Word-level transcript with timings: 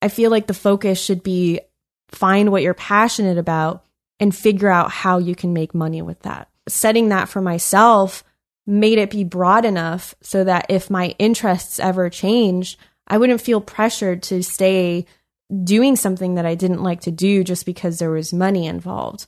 I 0.00 0.08
feel 0.08 0.30
like 0.30 0.46
the 0.46 0.54
focus 0.54 1.00
should 1.00 1.22
be 1.22 1.60
find 2.10 2.50
what 2.50 2.62
you're 2.62 2.74
passionate 2.74 3.38
about 3.38 3.84
and 4.20 4.34
figure 4.34 4.68
out 4.68 4.90
how 4.90 5.18
you 5.18 5.34
can 5.34 5.52
make 5.52 5.74
money 5.74 6.02
with 6.02 6.20
that. 6.22 6.48
Setting 6.68 7.08
that 7.10 7.28
for 7.28 7.40
myself 7.40 8.24
made 8.66 8.98
it 8.98 9.10
be 9.10 9.24
broad 9.24 9.64
enough 9.64 10.14
so 10.20 10.44
that 10.44 10.66
if 10.68 10.90
my 10.90 11.14
interests 11.18 11.80
ever 11.80 12.10
changed, 12.10 12.78
I 13.06 13.18
wouldn't 13.18 13.40
feel 13.40 13.60
pressured 13.60 14.22
to 14.24 14.42
stay 14.42 15.06
doing 15.64 15.96
something 15.96 16.34
that 16.34 16.44
I 16.44 16.54
didn't 16.54 16.82
like 16.82 17.00
to 17.02 17.10
do 17.10 17.42
just 17.42 17.64
because 17.64 17.98
there 17.98 18.10
was 18.10 18.32
money 18.32 18.66
involved. 18.66 19.26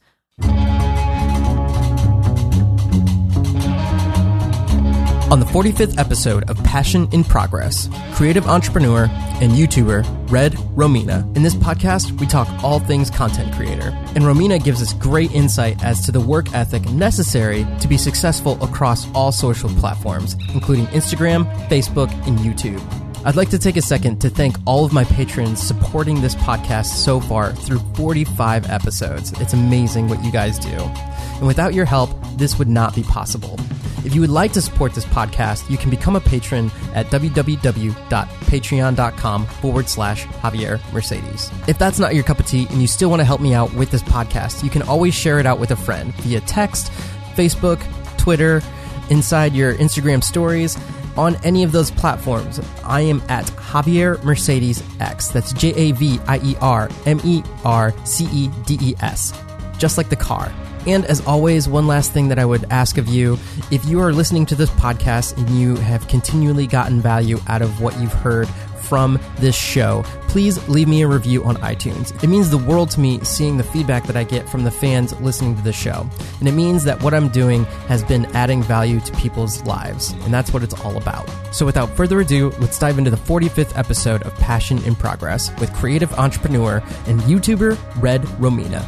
On 5.30 5.38
the 5.38 5.46
45th 5.46 5.96
episode 5.96 6.50
of 6.50 6.56
Passion 6.64 7.08
in 7.12 7.22
Progress, 7.22 7.88
creative 8.14 8.48
entrepreneur 8.48 9.04
and 9.40 9.52
YouTuber 9.52 10.28
Red 10.28 10.54
Romina. 10.74 11.24
In 11.36 11.44
this 11.44 11.54
podcast, 11.54 12.18
we 12.18 12.26
talk 12.26 12.48
all 12.64 12.80
things 12.80 13.10
content 13.10 13.54
creator. 13.54 13.90
And 14.16 14.24
Romina 14.24 14.62
gives 14.62 14.82
us 14.82 14.92
great 14.94 15.30
insight 15.30 15.84
as 15.84 16.04
to 16.04 16.10
the 16.10 16.20
work 16.20 16.52
ethic 16.52 16.84
necessary 16.90 17.64
to 17.78 17.86
be 17.86 17.96
successful 17.96 18.60
across 18.60 19.08
all 19.14 19.30
social 19.30 19.70
platforms, 19.70 20.34
including 20.52 20.86
Instagram, 20.86 21.48
Facebook, 21.68 22.10
and 22.26 22.36
YouTube. 22.40 22.82
I'd 23.24 23.36
like 23.36 23.50
to 23.50 23.58
take 23.58 23.76
a 23.76 23.82
second 23.82 24.20
to 24.22 24.30
thank 24.30 24.56
all 24.66 24.84
of 24.84 24.92
my 24.92 25.04
patrons 25.04 25.62
supporting 25.62 26.22
this 26.22 26.34
podcast 26.34 26.86
so 26.86 27.20
far 27.20 27.52
through 27.52 27.78
45 27.94 28.68
episodes. 28.68 29.32
It's 29.40 29.52
amazing 29.52 30.08
what 30.08 30.24
you 30.24 30.32
guys 30.32 30.58
do. 30.58 30.70
And 30.70 31.46
without 31.46 31.72
your 31.72 31.84
help, 31.84 32.10
this 32.36 32.58
would 32.58 32.68
not 32.68 32.96
be 32.96 33.04
possible. 33.04 33.60
If 34.04 34.14
you 34.14 34.20
would 34.20 34.30
like 34.30 34.52
to 34.52 34.62
support 34.62 34.94
this 34.94 35.04
podcast, 35.04 35.68
you 35.70 35.76
can 35.76 35.90
become 35.90 36.16
a 36.16 36.20
patron 36.20 36.70
at 36.94 37.06
www.patreon.com 37.06 39.46
forward 39.46 39.88
slash 39.88 40.26
Javier 40.26 40.92
Mercedes. 40.92 41.50
If 41.68 41.78
that's 41.78 41.98
not 41.98 42.14
your 42.14 42.24
cup 42.24 42.40
of 42.40 42.46
tea 42.46 42.66
and 42.70 42.80
you 42.80 42.86
still 42.86 43.10
want 43.10 43.20
to 43.20 43.24
help 43.24 43.40
me 43.40 43.54
out 43.54 43.72
with 43.74 43.90
this 43.90 44.02
podcast, 44.02 44.64
you 44.64 44.70
can 44.70 44.82
always 44.82 45.14
share 45.14 45.38
it 45.38 45.46
out 45.46 45.58
with 45.58 45.70
a 45.70 45.76
friend 45.76 46.14
via 46.16 46.40
text, 46.40 46.90
Facebook, 47.34 47.80
Twitter, 48.16 48.62
inside 49.10 49.54
your 49.54 49.74
Instagram 49.74 50.22
stories 50.22 50.78
on 51.16 51.36
any 51.44 51.62
of 51.62 51.72
those 51.72 51.90
platforms. 51.90 52.60
I 52.84 53.02
am 53.02 53.22
at 53.28 53.46
Javier 53.46 54.22
Mercedes 54.24 54.82
X. 55.00 55.28
That's 55.28 55.52
J 55.52 55.72
A 55.74 55.92
V 55.92 56.18
I 56.26 56.38
E 56.38 56.56
R 56.60 56.88
M 57.06 57.20
E 57.24 57.42
R 57.64 57.94
C 58.04 58.28
E 58.32 58.48
D 58.66 58.78
E 58.80 58.94
S. 59.00 59.32
Just 59.78 59.98
like 59.98 60.08
the 60.08 60.16
car. 60.16 60.52
And 60.86 61.04
as 61.04 61.20
always, 61.26 61.68
one 61.68 61.86
last 61.86 62.12
thing 62.12 62.28
that 62.28 62.38
I 62.38 62.44
would 62.44 62.64
ask 62.70 62.98
of 62.98 63.08
you 63.08 63.38
if 63.70 63.84
you 63.84 64.00
are 64.00 64.12
listening 64.12 64.46
to 64.46 64.54
this 64.54 64.70
podcast 64.70 65.36
and 65.36 65.48
you 65.50 65.76
have 65.76 66.06
continually 66.08 66.66
gotten 66.66 67.00
value 67.00 67.38
out 67.48 67.62
of 67.62 67.80
what 67.80 67.98
you've 68.00 68.12
heard 68.12 68.48
from 68.90 69.20
this 69.36 69.54
show, 69.54 70.02
please 70.26 70.68
leave 70.68 70.88
me 70.88 71.02
a 71.02 71.06
review 71.06 71.44
on 71.44 71.54
iTunes. 71.58 72.12
It 72.24 72.26
means 72.26 72.50
the 72.50 72.58
world 72.58 72.90
to 72.90 73.00
me 73.00 73.20
seeing 73.22 73.56
the 73.56 73.62
feedback 73.62 74.04
that 74.08 74.16
I 74.16 74.24
get 74.24 74.48
from 74.48 74.64
the 74.64 74.70
fans 74.72 75.18
listening 75.20 75.54
to 75.56 75.62
the 75.62 75.72
show. 75.72 76.10
And 76.40 76.48
it 76.48 76.52
means 76.52 76.82
that 76.84 77.00
what 77.00 77.14
I'm 77.14 77.28
doing 77.28 77.66
has 77.86 78.02
been 78.02 78.26
adding 78.34 78.64
value 78.64 78.98
to 78.98 79.12
people's 79.12 79.62
lives. 79.62 80.10
And 80.24 80.34
that's 80.34 80.52
what 80.52 80.64
it's 80.64 80.74
all 80.80 80.96
about. 80.96 81.30
So 81.54 81.64
without 81.64 81.96
further 81.96 82.18
ado, 82.18 82.50
let's 82.58 82.80
dive 82.80 82.98
into 82.98 83.12
the 83.12 83.16
45th 83.16 83.78
episode 83.78 84.24
of 84.24 84.34
Passion 84.36 84.82
in 84.82 84.96
Progress 84.96 85.56
with 85.60 85.72
creative 85.72 86.12
entrepreneur 86.14 86.82
and 87.06 87.20
YouTuber 87.20 87.78
Red 88.02 88.22
Romina. 88.40 88.84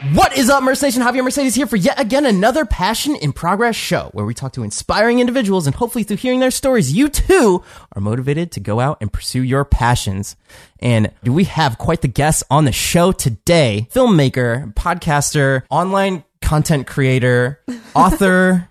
What 0.00 0.34
is 0.34 0.48
up, 0.48 0.62
Merce 0.62 0.80
Nation? 0.80 1.02
Javier 1.02 1.22
Mercedes 1.22 1.54
here 1.54 1.66
for 1.66 1.76
yet 1.76 2.00
again 2.00 2.24
another 2.24 2.64
Passion 2.64 3.16
in 3.16 3.34
Progress 3.34 3.76
show 3.76 4.08
where 4.14 4.24
we 4.24 4.32
talk 4.32 4.54
to 4.54 4.62
inspiring 4.62 5.18
individuals 5.18 5.66
and 5.66 5.76
hopefully 5.76 6.04
through 6.04 6.16
hearing 6.16 6.40
their 6.40 6.50
stories, 6.50 6.90
you 6.90 7.10
too 7.10 7.62
are 7.92 8.00
motivated 8.00 8.50
to 8.52 8.60
go 8.60 8.80
out 8.80 8.96
and 9.02 9.12
pursue 9.12 9.42
your 9.42 9.62
passions. 9.66 10.36
And 10.78 11.12
we 11.22 11.44
have 11.44 11.76
quite 11.76 12.00
the 12.00 12.08
guest 12.08 12.44
on 12.50 12.64
the 12.64 12.72
show 12.72 13.12
today. 13.12 13.88
Filmmaker, 13.92 14.72
podcaster, 14.72 15.64
online 15.68 16.24
content 16.40 16.86
creator, 16.86 17.60
author, 17.94 18.70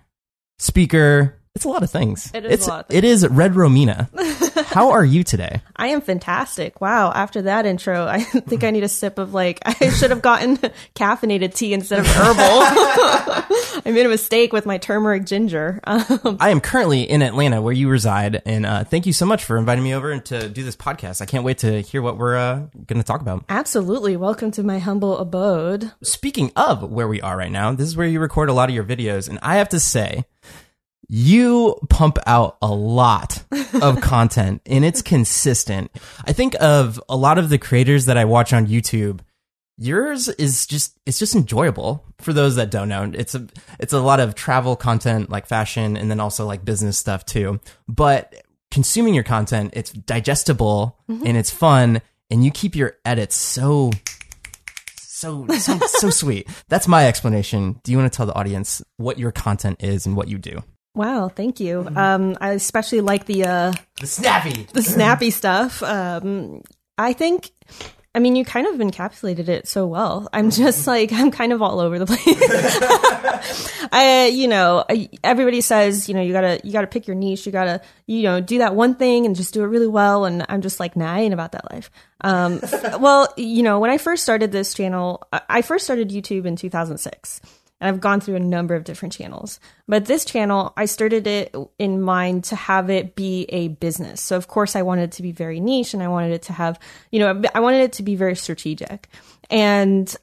speaker. 0.58 1.39
It's 1.56 1.64
a 1.64 1.68
lot 1.68 1.82
of 1.82 1.90
things. 1.90 2.30
It 2.32 2.44
is 2.44 2.52
it's, 2.52 2.66
a 2.68 2.70
lot. 2.70 2.86
It 2.90 3.02
is 3.02 3.26
Red 3.26 3.54
Romina. 3.54 4.08
How 4.66 4.92
are 4.92 5.04
you 5.04 5.24
today? 5.24 5.60
I 5.74 5.88
am 5.88 6.00
fantastic. 6.00 6.80
Wow. 6.80 7.10
After 7.10 7.42
that 7.42 7.66
intro, 7.66 8.06
I 8.06 8.20
think 8.22 8.62
I 8.62 8.70
need 8.70 8.84
a 8.84 8.88
sip 8.88 9.18
of 9.18 9.34
like, 9.34 9.58
I 9.66 9.90
should 9.90 10.10
have 10.10 10.22
gotten 10.22 10.58
caffeinated 10.94 11.52
tea 11.52 11.72
instead 11.72 11.98
of 11.98 12.06
herbal. 12.06 13.82
I 13.84 13.90
made 13.90 14.06
a 14.06 14.08
mistake 14.08 14.52
with 14.52 14.64
my 14.64 14.78
turmeric 14.78 15.26
ginger. 15.26 15.80
Um, 15.82 16.36
I 16.38 16.50
am 16.50 16.60
currently 16.60 17.02
in 17.02 17.20
Atlanta, 17.20 17.60
where 17.60 17.72
you 17.72 17.88
reside, 17.88 18.42
and 18.46 18.64
uh, 18.64 18.84
thank 18.84 19.06
you 19.06 19.12
so 19.12 19.26
much 19.26 19.42
for 19.42 19.56
inviting 19.58 19.82
me 19.82 19.92
over 19.92 20.12
and 20.12 20.24
to 20.26 20.48
do 20.48 20.62
this 20.62 20.76
podcast. 20.76 21.20
I 21.20 21.26
can't 21.26 21.42
wait 21.42 21.58
to 21.58 21.80
hear 21.80 22.00
what 22.00 22.16
we're 22.16 22.36
uh, 22.36 22.66
going 22.86 23.00
to 23.00 23.02
talk 23.02 23.22
about. 23.22 23.44
absolutely. 23.48 24.16
Welcome 24.16 24.52
to 24.52 24.62
my 24.62 24.78
humble 24.78 25.18
abode. 25.18 25.90
Speaking 26.04 26.52
of 26.54 26.88
where 26.92 27.08
we 27.08 27.20
are 27.20 27.36
right 27.36 27.50
now, 27.50 27.72
this 27.72 27.88
is 27.88 27.96
where 27.96 28.06
you 28.06 28.20
record 28.20 28.48
a 28.50 28.52
lot 28.52 28.68
of 28.68 28.74
your 28.74 28.84
videos, 28.84 29.28
and 29.28 29.40
I 29.42 29.56
have 29.56 29.70
to 29.70 29.80
say, 29.80 30.26
you 31.12 31.74
pump 31.88 32.18
out 32.24 32.56
a 32.62 32.68
lot 32.68 33.42
of 33.82 34.00
content, 34.00 34.62
and 34.64 34.84
it's 34.84 35.02
consistent. 35.02 35.90
I 36.24 36.32
think 36.32 36.54
of 36.60 37.02
a 37.08 37.16
lot 37.16 37.36
of 37.36 37.48
the 37.48 37.58
creators 37.58 38.06
that 38.06 38.16
I 38.16 38.24
watch 38.24 38.52
on 38.52 38.68
YouTube. 38.68 39.18
Yours 39.76 40.28
is 40.28 40.66
just 40.66 40.96
it's 41.06 41.18
just 41.18 41.34
enjoyable 41.34 42.04
for 42.20 42.32
those 42.32 42.54
that 42.56 42.70
don't 42.70 42.88
know. 42.88 43.10
It's 43.12 43.34
a 43.34 43.44
it's 43.80 43.92
a 43.92 43.98
lot 43.98 44.20
of 44.20 44.36
travel 44.36 44.76
content 44.76 45.30
like 45.30 45.46
fashion 45.46 45.96
and 45.96 46.08
then 46.08 46.20
also 46.20 46.46
like 46.46 46.64
business 46.64 46.96
stuff 46.96 47.26
too. 47.26 47.58
But 47.88 48.44
consuming 48.70 49.14
your 49.14 49.24
content, 49.24 49.72
it's 49.74 49.90
digestible 49.90 50.96
mm-hmm. 51.10 51.26
and 51.26 51.36
it's 51.36 51.50
fun 51.50 52.02
and 52.30 52.44
you 52.44 52.52
keep 52.52 52.76
your 52.76 52.98
edits 53.04 53.34
so 53.34 53.90
so 54.96 55.46
so 55.48 55.78
so 55.78 56.10
sweet. 56.10 56.48
That's 56.68 56.86
my 56.86 57.08
explanation. 57.08 57.80
Do 57.82 57.90
you 57.90 57.98
want 57.98 58.12
to 58.12 58.16
tell 58.16 58.26
the 58.26 58.34
audience 58.34 58.80
what 58.96 59.18
your 59.18 59.32
content 59.32 59.82
is 59.82 60.06
and 60.06 60.14
what 60.14 60.28
you 60.28 60.38
do? 60.38 60.62
Wow. 60.94 61.28
Thank 61.28 61.60
you. 61.60 61.88
Um, 61.94 62.36
I 62.40 62.50
especially 62.52 63.00
like 63.00 63.26
the, 63.26 63.44
uh, 63.44 63.72
The 64.00 64.06
snappy. 64.06 64.66
the 64.72 64.82
snappy 64.82 65.30
stuff. 65.30 65.82
Um, 65.82 66.62
I 66.98 67.12
think, 67.12 67.50
I 68.12 68.18
mean, 68.18 68.34
you 68.34 68.44
kind 68.44 68.66
of 68.66 68.74
encapsulated 68.74 69.48
it 69.48 69.68
so 69.68 69.86
well. 69.86 70.28
I'm 70.32 70.50
just 70.50 70.86
like, 70.88 71.12
I'm 71.12 71.30
kind 71.30 71.52
of 71.52 71.62
all 71.62 71.78
over 71.78 71.98
the 71.98 72.06
place. 72.06 72.18
I, 73.92 74.30
you 74.34 74.48
know, 74.48 74.84
everybody 75.22 75.60
says, 75.60 76.08
you 76.08 76.14
know, 76.14 76.20
you 76.22 76.32
gotta, 76.32 76.60
you 76.64 76.72
gotta 76.72 76.88
pick 76.88 77.06
your 77.06 77.14
niche. 77.14 77.46
You 77.46 77.52
gotta, 77.52 77.80
you 78.06 78.24
know, 78.24 78.40
do 78.40 78.58
that 78.58 78.74
one 78.74 78.96
thing 78.96 79.26
and 79.26 79.36
just 79.36 79.54
do 79.54 79.62
it 79.62 79.66
really 79.66 79.86
well. 79.86 80.24
And 80.24 80.44
I'm 80.48 80.60
just 80.60 80.80
like, 80.80 80.96
nah, 80.96 81.12
I 81.12 81.20
ain't 81.20 81.34
about 81.34 81.52
that 81.52 81.70
life. 81.72 81.88
Um, 82.22 82.60
well, 83.00 83.32
you 83.36 83.62
know, 83.62 83.78
when 83.78 83.90
I 83.90 83.96
first 83.98 84.24
started 84.24 84.50
this 84.50 84.74
channel, 84.74 85.22
I 85.48 85.62
first 85.62 85.84
started 85.84 86.10
YouTube 86.10 86.46
in 86.46 86.56
2006 86.56 87.40
and 87.80 87.88
I've 87.88 88.00
gone 88.00 88.20
through 88.20 88.36
a 88.36 88.40
number 88.40 88.74
of 88.74 88.84
different 88.84 89.12
channels. 89.12 89.58
But 89.88 90.04
this 90.04 90.24
channel, 90.24 90.72
I 90.76 90.84
started 90.84 91.26
it 91.26 91.54
in 91.78 92.02
mind 92.02 92.44
to 92.44 92.56
have 92.56 92.90
it 92.90 93.16
be 93.16 93.46
a 93.48 93.68
business. 93.68 94.20
So 94.20 94.36
of 94.36 94.48
course 94.48 94.76
I 94.76 94.82
wanted 94.82 95.04
it 95.04 95.12
to 95.12 95.22
be 95.22 95.32
very 95.32 95.60
niche 95.60 95.94
and 95.94 96.02
I 96.02 96.08
wanted 96.08 96.32
it 96.32 96.42
to 96.42 96.52
have, 96.52 96.78
you 97.10 97.20
know, 97.20 97.42
I 97.54 97.60
wanted 97.60 97.82
it 97.82 97.92
to 97.94 98.02
be 98.02 98.16
very 98.16 98.36
strategic. 98.36 99.08
And 99.48 100.14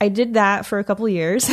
I 0.00 0.08
did 0.08 0.34
that 0.34 0.64
for 0.66 0.78
a 0.78 0.84
couple 0.84 1.08
years. 1.08 1.48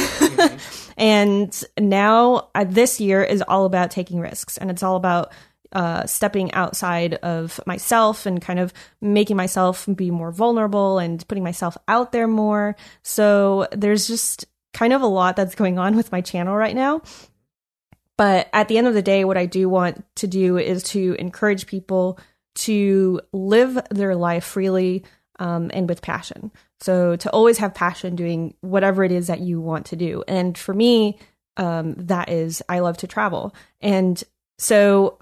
and 0.97 1.63
now 1.77 2.49
uh, 2.55 2.65
this 2.67 2.99
year 2.99 3.23
is 3.23 3.41
all 3.41 3.65
about 3.65 3.91
taking 3.91 4.19
risks 4.19 4.57
and 4.57 4.69
it's 4.69 4.83
all 4.83 4.95
about 4.95 5.31
uh, 5.71 6.05
stepping 6.07 6.51
outside 6.53 7.13
of 7.15 7.59
myself 7.67 8.25
and 8.25 8.41
kind 8.41 8.59
of 8.59 8.73
making 9.01 9.37
myself 9.37 9.87
be 9.95 10.09
more 10.09 10.31
vulnerable 10.31 10.97
and 10.97 11.27
putting 11.27 11.43
myself 11.43 11.77
out 11.87 12.11
there 12.11 12.27
more. 12.27 12.75
So 13.03 13.67
there's 13.71 14.07
just 14.07 14.45
kind 14.73 14.93
of 14.93 15.01
a 15.01 15.07
lot 15.07 15.35
that's 15.35 15.55
going 15.55 15.79
on 15.79 15.95
with 15.95 16.11
my 16.11 16.21
channel 16.21 16.55
right 16.55 16.75
now. 16.75 17.01
But 18.17 18.49
at 18.51 18.67
the 18.67 18.77
end 18.77 18.87
of 18.87 18.93
the 18.93 19.01
day, 19.01 19.23
what 19.23 19.37
I 19.37 19.45
do 19.45 19.69
want 19.69 20.03
to 20.17 20.27
do 20.27 20.57
is 20.57 20.83
to 20.83 21.15
encourage 21.17 21.67
people 21.67 22.19
to 22.55 23.21
live 23.31 23.79
their 23.89 24.15
life 24.15 24.43
freely 24.43 25.05
um, 25.39 25.71
and 25.73 25.87
with 25.87 26.01
passion. 26.01 26.51
So 26.81 27.15
to 27.15 27.29
always 27.31 27.57
have 27.59 27.73
passion 27.73 28.15
doing 28.15 28.55
whatever 28.61 29.03
it 29.03 29.11
is 29.11 29.27
that 29.27 29.39
you 29.39 29.61
want 29.61 29.85
to 29.87 29.95
do. 29.95 30.23
And 30.27 30.57
for 30.57 30.73
me, 30.73 31.17
um, 31.57 31.93
that 31.95 32.29
is 32.29 32.61
I 32.67 32.79
love 32.79 32.97
to 32.97 33.07
travel. 33.07 33.55
And 33.79 34.21
so 34.57 35.17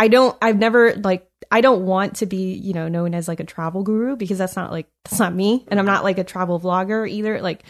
I 0.00 0.08
don't 0.08 0.34
I've 0.40 0.56
never 0.56 0.94
like 0.94 1.28
I 1.50 1.60
don't 1.60 1.84
want 1.84 2.16
to 2.16 2.26
be, 2.26 2.54
you 2.54 2.72
know, 2.72 2.88
known 2.88 3.14
as 3.14 3.28
like 3.28 3.38
a 3.38 3.44
travel 3.44 3.82
guru 3.82 4.16
because 4.16 4.38
that's 4.38 4.56
not 4.56 4.70
like 4.70 4.86
that's 5.04 5.18
not 5.18 5.34
me. 5.34 5.66
And 5.68 5.78
I'm 5.78 5.84
not 5.84 6.04
like 6.04 6.16
a 6.16 6.24
travel 6.24 6.58
vlogger 6.58 7.08
either. 7.08 7.42
Like 7.42 7.64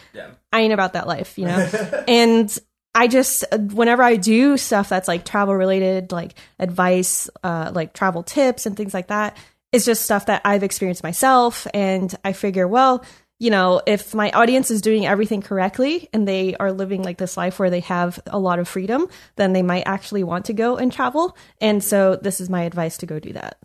I 0.52 0.60
ain't 0.60 0.72
about 0.72 0.92
that 0.92 1.08
life, 1.08 1.38
you 1.38 1.46
know? 1.46 1.58
and 2.08 2.56
I 2.94 3.08
just, 3.08 3.44
whenever 3.52 4.04
I 4.04 4.14
do 4.14 4.56
stuff 4.56 4.88
that's 4.88 5.08
like 5.08 5.24
travel 5.24 5.56
related, 5.56 6.12
like 6.12 6.34
advice, 6.60 7.28
uh, 7.42 7.72
like 7.74 7.94
travel 7.94 8.22
tips 8.22 8.64
and 8.64 8.76
things 8.76 8.94
like 8.94 9.08
that, 9.08 9.36
it's 9.72 9.84
just 9.84 10.02
stuff 10.04 10.26
that 10.26 10.42
I've 10.44 10.62
experienced 10.62 11.02
myself. 11.02 11.66
And 11.74 12.14
I 12.24 12.32
figure, 12.32 12.68
well, 12.68 13.04
you 13.40 13.50
know, 13.50 13.80
if 13.86 14.14
my 14.14 14.30
audience 14.32 14.70
is 14.70 14.82
doing 14.82 15.06
everything 15.06 15.40
correctly 15.40 16.08
and 16.12 16.28
they 16.28 16.54
are 16.56 16.70
living 16.70 17.02
like 17.02 17.16
this 17.16 17.38
life 17.38 17.58
where 17.58 17.70
they 17.70 17.80
have 17.80 18.20
a 18.26 18.38
lot 18.38 18.58
of 18.58 18.68
freedom, 18.68 19.08
then 19.36 19.54
they 19.54 19.62
might 19.62 19.84
actually 19.86 20.22
want 20.22 20.44
to 20.44 20.52
go 20.52 20.76
and 20.76 20.92
travel. 20.92 21.36
And 21.58 21.82
so 21.82 22.16
this 22.16 22.40
is 22.40 22.50
my 22.50 22.62
advice 22.64 22.98
to 22.98 23.06
go 23.06 23.18
do 23.18 23.32
that. 23.32 23.58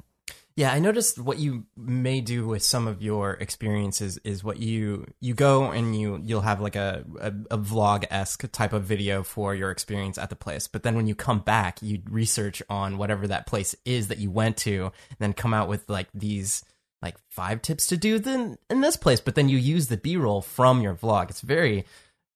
Yeah, 0.56 0.72
I 0.72 0.80
noticed 0.80 1.19
what 1.19 1.39
you 1.39 1.66
may 1.75 2.22
do 2.22 2.48
with 2.48 2.63
some 2.63 2.88
of 2.88 3.01
your 3.01 3.33
experiences 3.33 4.18
is 4.19 4.42
what 4.42 4.57
you 4.57 5.06
you 5.19 5.33
go 5.33 5.69
and 5.69 6.00
you 6.00 6.21
you'll 6.24 6.39
have 6.39 6.62
like 6.62 6.78
a 6.78 7.04
a, 7.19 7.28
a 7.51 7.57
vlog 7.57 8.06
esque 8.10 8.50
type 8.54 8.71
of 8.71 8.86
video 8.86 9.21
for 9.21 9.54
your 9.54 9.69
experience 9.69 10.18
at 10.18 10.30
the 10.30 10.36
place, 10.38 10.68
but 10.68 10.83
then 10.83 10.95
when 10.95 11.07
you 11.07 11.16
come 11.16 11.39
back, 11.39 11.81
you 11.81 12.01
research 12.10 12.63
on 12.69 12.98
whatever 12.98 13.28
that 13.28 13.48
place 13.48 13.75
is 13.83 14.07
that 14.07 14.19
you 14.19 14.31
went 14.31 14.56
to, 14.56 14.86
and 14.86 15.19
then 15.19 15.33
come 15.33 15.54
out 15.54 15.68
with 15.68 15.89
like 15.89 16.07
these 16.13 16.63
like 17.01 17.15
five 17.30 17.62
tips 17.62 17.88
to 17.88 17.97
do 17.97 18.19
then 18.19 18.57
in 18.69 18.81
this 18.81 18.97
place, 18.97 19.19
but 19.19 19.36
then 19.36 19.50
you 19.50 19.57
use 19.57 19.88
the 19.88 19.97
B 19.97 20.18
roll 20.18 20.42
from 20.42 20.81
your 20.81 20.95
vlog. 20.95 21.30
It's 21.30 21.42
very 21.42 21.86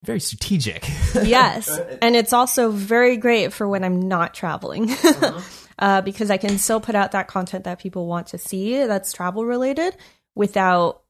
very 0.04 0.20
strategic. 0.20 0.88
yes, 1.24 1.78
and 2.02 2.16
it's 2.16 2.32
also 2.32 2.72
very 2.72 3.18
great 3.18 3.52
for 3.52 3.68
when 3.68 3.84
I'm 3.84 4.08
not 4.08 4.34
traveling. 4.34 4.90
Uh-huh. 5.20 5.42
uh, 5.80 6.02
because 6.02 6.30
I 6.30 6.38
can 6.38 6.58
still 6.58 6.80
put 6.80 6.96
out 6.96 7.12
that 7.12 7.28
content 7.28 7.66
that 7.66 7.80
people 7.80 8.06
want 8.06 8.28
to 8.28 8.38
see 8.38 8.86
that's 8.86 9.12
travel 9.12 9.46
related 9.46 9.96
without 10.36 11.04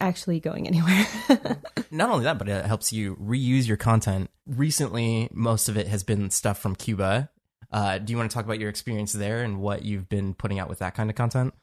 actually 0.00 0.40
going 0.40 0.66
anywhere. 0.66 1.06
Not 1.90 2.10
only 2.10 2.24
that, 2.24 2.38
but 2.38 2.48
it 2.48 2.64
helps 2.66 2.92
you 2.92 3.16
reuse 3.16 3.66
your 3.66 3.76
content. 3.76 4.30
Recently, 4.46 5.28
most 5.32 5.68
of 5.68 5.76
it 5.76 5.88
has 5.88 6.02
been 6.02 6.30
stuff 6.30 6.58
from 6.58 6.74
Cuba. 6.74 7.30
Uh, 7.70 7.98
do 7.98 8.12
you 8.12 8.16
want 8.16 8.30
to 8.30 8.34
talk 8.34 8.44
about 8.44 8.58
your 8.58 8.70
experience 8.70 9.12
there 9.12 9.42
and 9.42 9.60
what 9.60 9.82
you've 9.82 10.08
been 10.08 10.34
putting 10.34 10.58
out 10.58 10.68
with 10.68 10.78
that 10.78 10.94
kind 10.94 11.10
of 11.10 11.16
content? 11.16 11.54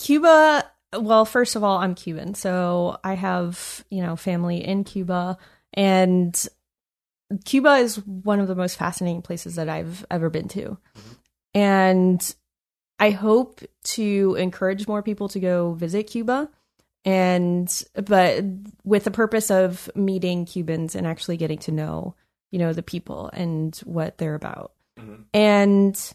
Cuba, 0.00 0.64
well, 0.98 1.26
first 1.26 1.56
of 1.56 1.62
all, 1.62 1.76
I'm 1.76 1.94
Cuban, 1.94 2.34
so 2.34 2.98
I 3.04 3.14
have, 3.14 3.84
you 3.90 4.02
know, 4.02 4.16
family 4.16 4.64
in 4.64 4.82
Cuba 4.84 5.36
and 5.74 6.48
Cuba 7.44 7.74
is 7.74 7.96
one 8.06 8.40
of 8.40 8.48
the 8.48 8.54
most 8.54 8.76
fascinating 8.76 9.20
places 9.20 9.56
that 9.56 9.68
I've 9.68 10.04
ever 10.10 10.30
been 10.30 10.48
to. 10.48 10.62
Mm-hmm. 10.62 11.12
And 11.54 12.34
I 12.98 13.10
hope 13.10 13.60
to 13.84 14.36
encourage 14.38 14.88
more 14.88 15.02
people 15.02 15.28
to 15.28 15.38
go 15.38 15.74
visit 15.74 16.04
Cuba 16.04 16.48
and 17.04 17.82
but 17.94 18.42
with 18.84 19.04
the 19.04 19.10
purpose 19.10 19.50
of 19.50 19.90
meeting 19.94 20.46
Cubans 20.46 20.94
and 20.94 21.06
actually 21.06 21.36
getting 21.36 21.58
to 21.58 21.72
know, 21.72 22.14
you 22.50 22.58
know, 22.58 22.72
the 22.72 22.82
people 22.82 23.30
and 23.34 23.76
what 23.84 24.16
they're 24.16 24.34
about. 24.34 24.72
Mm-hmm. 24.98 25.22
And 25.34 26.14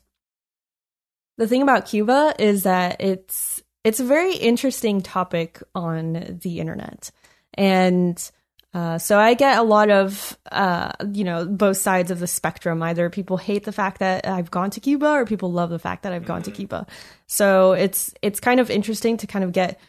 the 1.37 1.47
thing 1.47 1.61
about 1.61 1.85
Cuba 1.85 2.33
is 2.39 2.63
that 2.63 2.99
it's 2.99 3.61
it's 3.85 3.99
a 3.99 4.03
very 4.03 4.35
interesting 4.35 5.01
topic 5.01 5.61
on 5.75 6.39
the 6.41 6.59
internet. 6.59 7.11
And 7.53 8.19
uh, 8.73 8.97
so 8.97 9.19
I 9.19 9.35
get 9.35 9.59
a 9.59 9.63
lot 9.63 9.91
of, 9.91 10.37
uh, 10.51 10.91
you 11.13 11.23
know, 11.23 11.45
both 11.45 11.77
sides 11.77 12.09
of 12.09 12.19
the 12.19 12.25
spectrum. 12.25 12.81
Either 12.81 13.11
people 13.11 13.37
hate 13.37 13.63
the 13.63 13.71
fact 13.71 13.99
that 13.99 14.27
I've 14.27 14.49
gone 14.49 14.71
to 14.71 14.79
Cuba, 14.79 15.05
or 15.05 15.25
people 15.25 15.51
love 15.51 15.69
the 15.69 15.79
fact 15.79 16.01
that 16.01 16.13
I've 16.13 16.25
gone 16.25 16.41
to 16.43 16.49
mm-hmm. 16.49 16.57
Cuba. 16.57 16.87
So 17.27 17.73
it's 17.73 18.13
it's 18.23 18.39
kind 18.39 18.59
of 18.59 18.71
interesting 18.71 19.17
to 19.17 19.27
kind 19.27 19.45
of 19.45 19.51
get, 19.51 19.79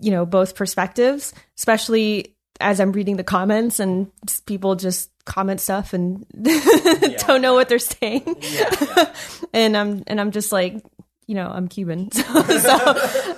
you 0.00 0.12
know, 0.12 0.24
both 0.24 0.54
perspectives, 0.54 1.34
especially 1.58 2.36
as 2.60 2.78
I'm 2.78 2.92
reading 2.92 3.16
the 3.16 3.24
comments 3.24 3.80
and 3.80 4.12
people 4.46 4.76
just 4.76 5.10
comment 5.24 5.60
stuff 5.60 5.92
and 5.92 6.24
yeah. 6.34 7.16
don't 7.26 7.42
know 7.42 7.54
what 7.54 7.68
they're 7.68 7.80
saying. 7.80 8.36
Yeah, 8.40 8.70
yeah. 8.80 9.14
and 9.52 9.76
I'm 9.76 10.04
and 10.06 10.20
I'm 10.20 10.30
just 10.30 10.52
like, 10.52 10.80
you 11.26 11.34
know, 11.34 11.48
I'm 11.48 11.68
Cuban. 11.68 12.10
So, 12.54 12.94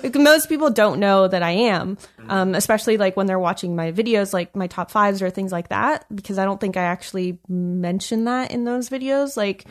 so 0.07 0.19
most 0.19 0.47
people 0.47 0.69
don't 0.69 0.99
know 0.99 1.27
that 1.27 1.43
I 1.43 1.51
am, 1.51 1.97
um, 2.29 2.55
especially 2.55 2.97
like 2.97 3.17
when 3.17 3.25
they're 3.25 3.39
watching 3.39 3.75
my 3.75 3.91
videos, 3.91 4.33
like 4.33 4.55
my 4.55 4.67
top 4.67 4.91
fives 4.91 5.21
or 5.21 5.29
things 5.29 5.51
like 5.51 5.69
that, 5.69 6.05
because 6.13 6.37
I 6.37 6.45
don't 6.45 6.59
think 6.59 6.77
I 6.77 6.83
actually 6.83 7.39
mention 7.47 8.25
that 8.25 8.51
in 8.51 8.63
those 8.63 8.89
videos. 8.89 9.35
Like, 9.35 9.65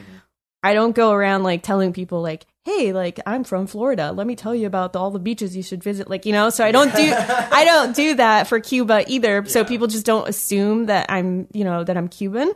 I 0.63 0.75
don't 0.75 0.97
go 0.97 1.13
around 1.13 1.43
like 1.43 1.63
telling 1.63 1.93
people 1.93 2.23
like, 2.23 2.47
hey, 2.65 2.93
like 2.93 3.21
I'm 3.25 3.45
from 3.45 3.67
Florida. 3.67 4.13
Let 4.13 4.27
me 4.27 4.35
tell 4.35 4.55
you 4.55 4.67
about 4.67 4.93
the, 4.93 4.99
all 4.99 5.11
the 5.11 5.21
beaches 5.21 5.57
you 5.57 5.63
should 5.63 5.83
visit. 5.83 6.11
Like, 6.11 6.27
you 6.27 6.33
know, 6.33 6.51
so 6.51 6.65
I 6.65 6.73
don't 6.73 6.95
do, 6.95 7.15
I 7.15 7.65
don't 7.65 7.95
do 7.95 8.15
that 8.17 8.49
for 8.49 8.59
Cuba 8.59 9.05
either. 9.07 9.45
So 9.47 9.65
people 9.65 9.87
just 9.87 10.05
don't 10.05 10.29
assume 10.29 10.87
that 10.87 11.07
I'm, 11.11 11.47
you 11.53 11.65
know, 11.65 11.85
that 11.85 11.97
I'm 11.97 12.09
Cuban. 12.09 12.53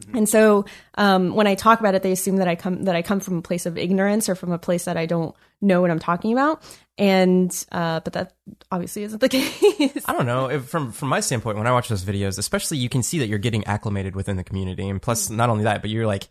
Mm-hmm. 0.00 0.16
And 0.18 0.28
so 0.28 0.64
um, 0.94 1.34
when 1.34 1.46
I 1.46 1.54
talk 1.54 1.80
about 1.80 1.94
it, 1.94 2.02
they 2.02 2.12
assume 2.12 2.36
that 2.36 2.48
I 2.48 2.56
come 2.56 2.84
that 2.84 2.96
I 2.96 3.02
come 3.02 3.20
from 3.20 3.38
a 3.38 3.42
place 3.42 3.66
of 3.66 3.78
ignorance 3.78 4.28
or 4.28 4.34
from 4.34 4.52
a 4.52 4.58
place 4.58 4.84
that 4.84 4.96
I 4.96 5.06
don't 5.06 5.34
know 5.60 5.80
what 5.80 5.90
I'm 5.90 5.98
talking 5.98 6.32
about. 6.32 6.62
And 6.98 7.50
uh, 7.72 8.00
but 8.00 8.12
that 8.14 8.34
obviously 8.70 9.04
isn't 9.04 9.20
the 9.20 9.28
case. 9.30 10.04
I 10.06 10.12
don't 10.12 10.26
know. 10.26 10.50
If, 10.50 10.66
from 10.66 10.92
from 10.92 11.08
my 11.08 11.20
standpoint, 11.20 11.58
when 11.58 11.66
I 11.66 11.72
watch 11.72 11.88
those 11.88 12.04
videos, 12.04 12.38
especially, 12.38 12.78
you 12.78 12.88
can 12.88 13.02
see 13.02 13.18
that 13.20 13.28
you're 13.28 13.38
getting 13.38 13.64
acclimated 13.66 14.14
within 14.14 14.36
the 14.36 14.44
community, 14.44 14.88
and 14.88 15.00
plus, 15.00 15.30
not 15.30 15.50
only 15.50 15.64
that, 15.64 15.80
but 15.80 15.90
you're 15.90 16.06
like 16.06 16.28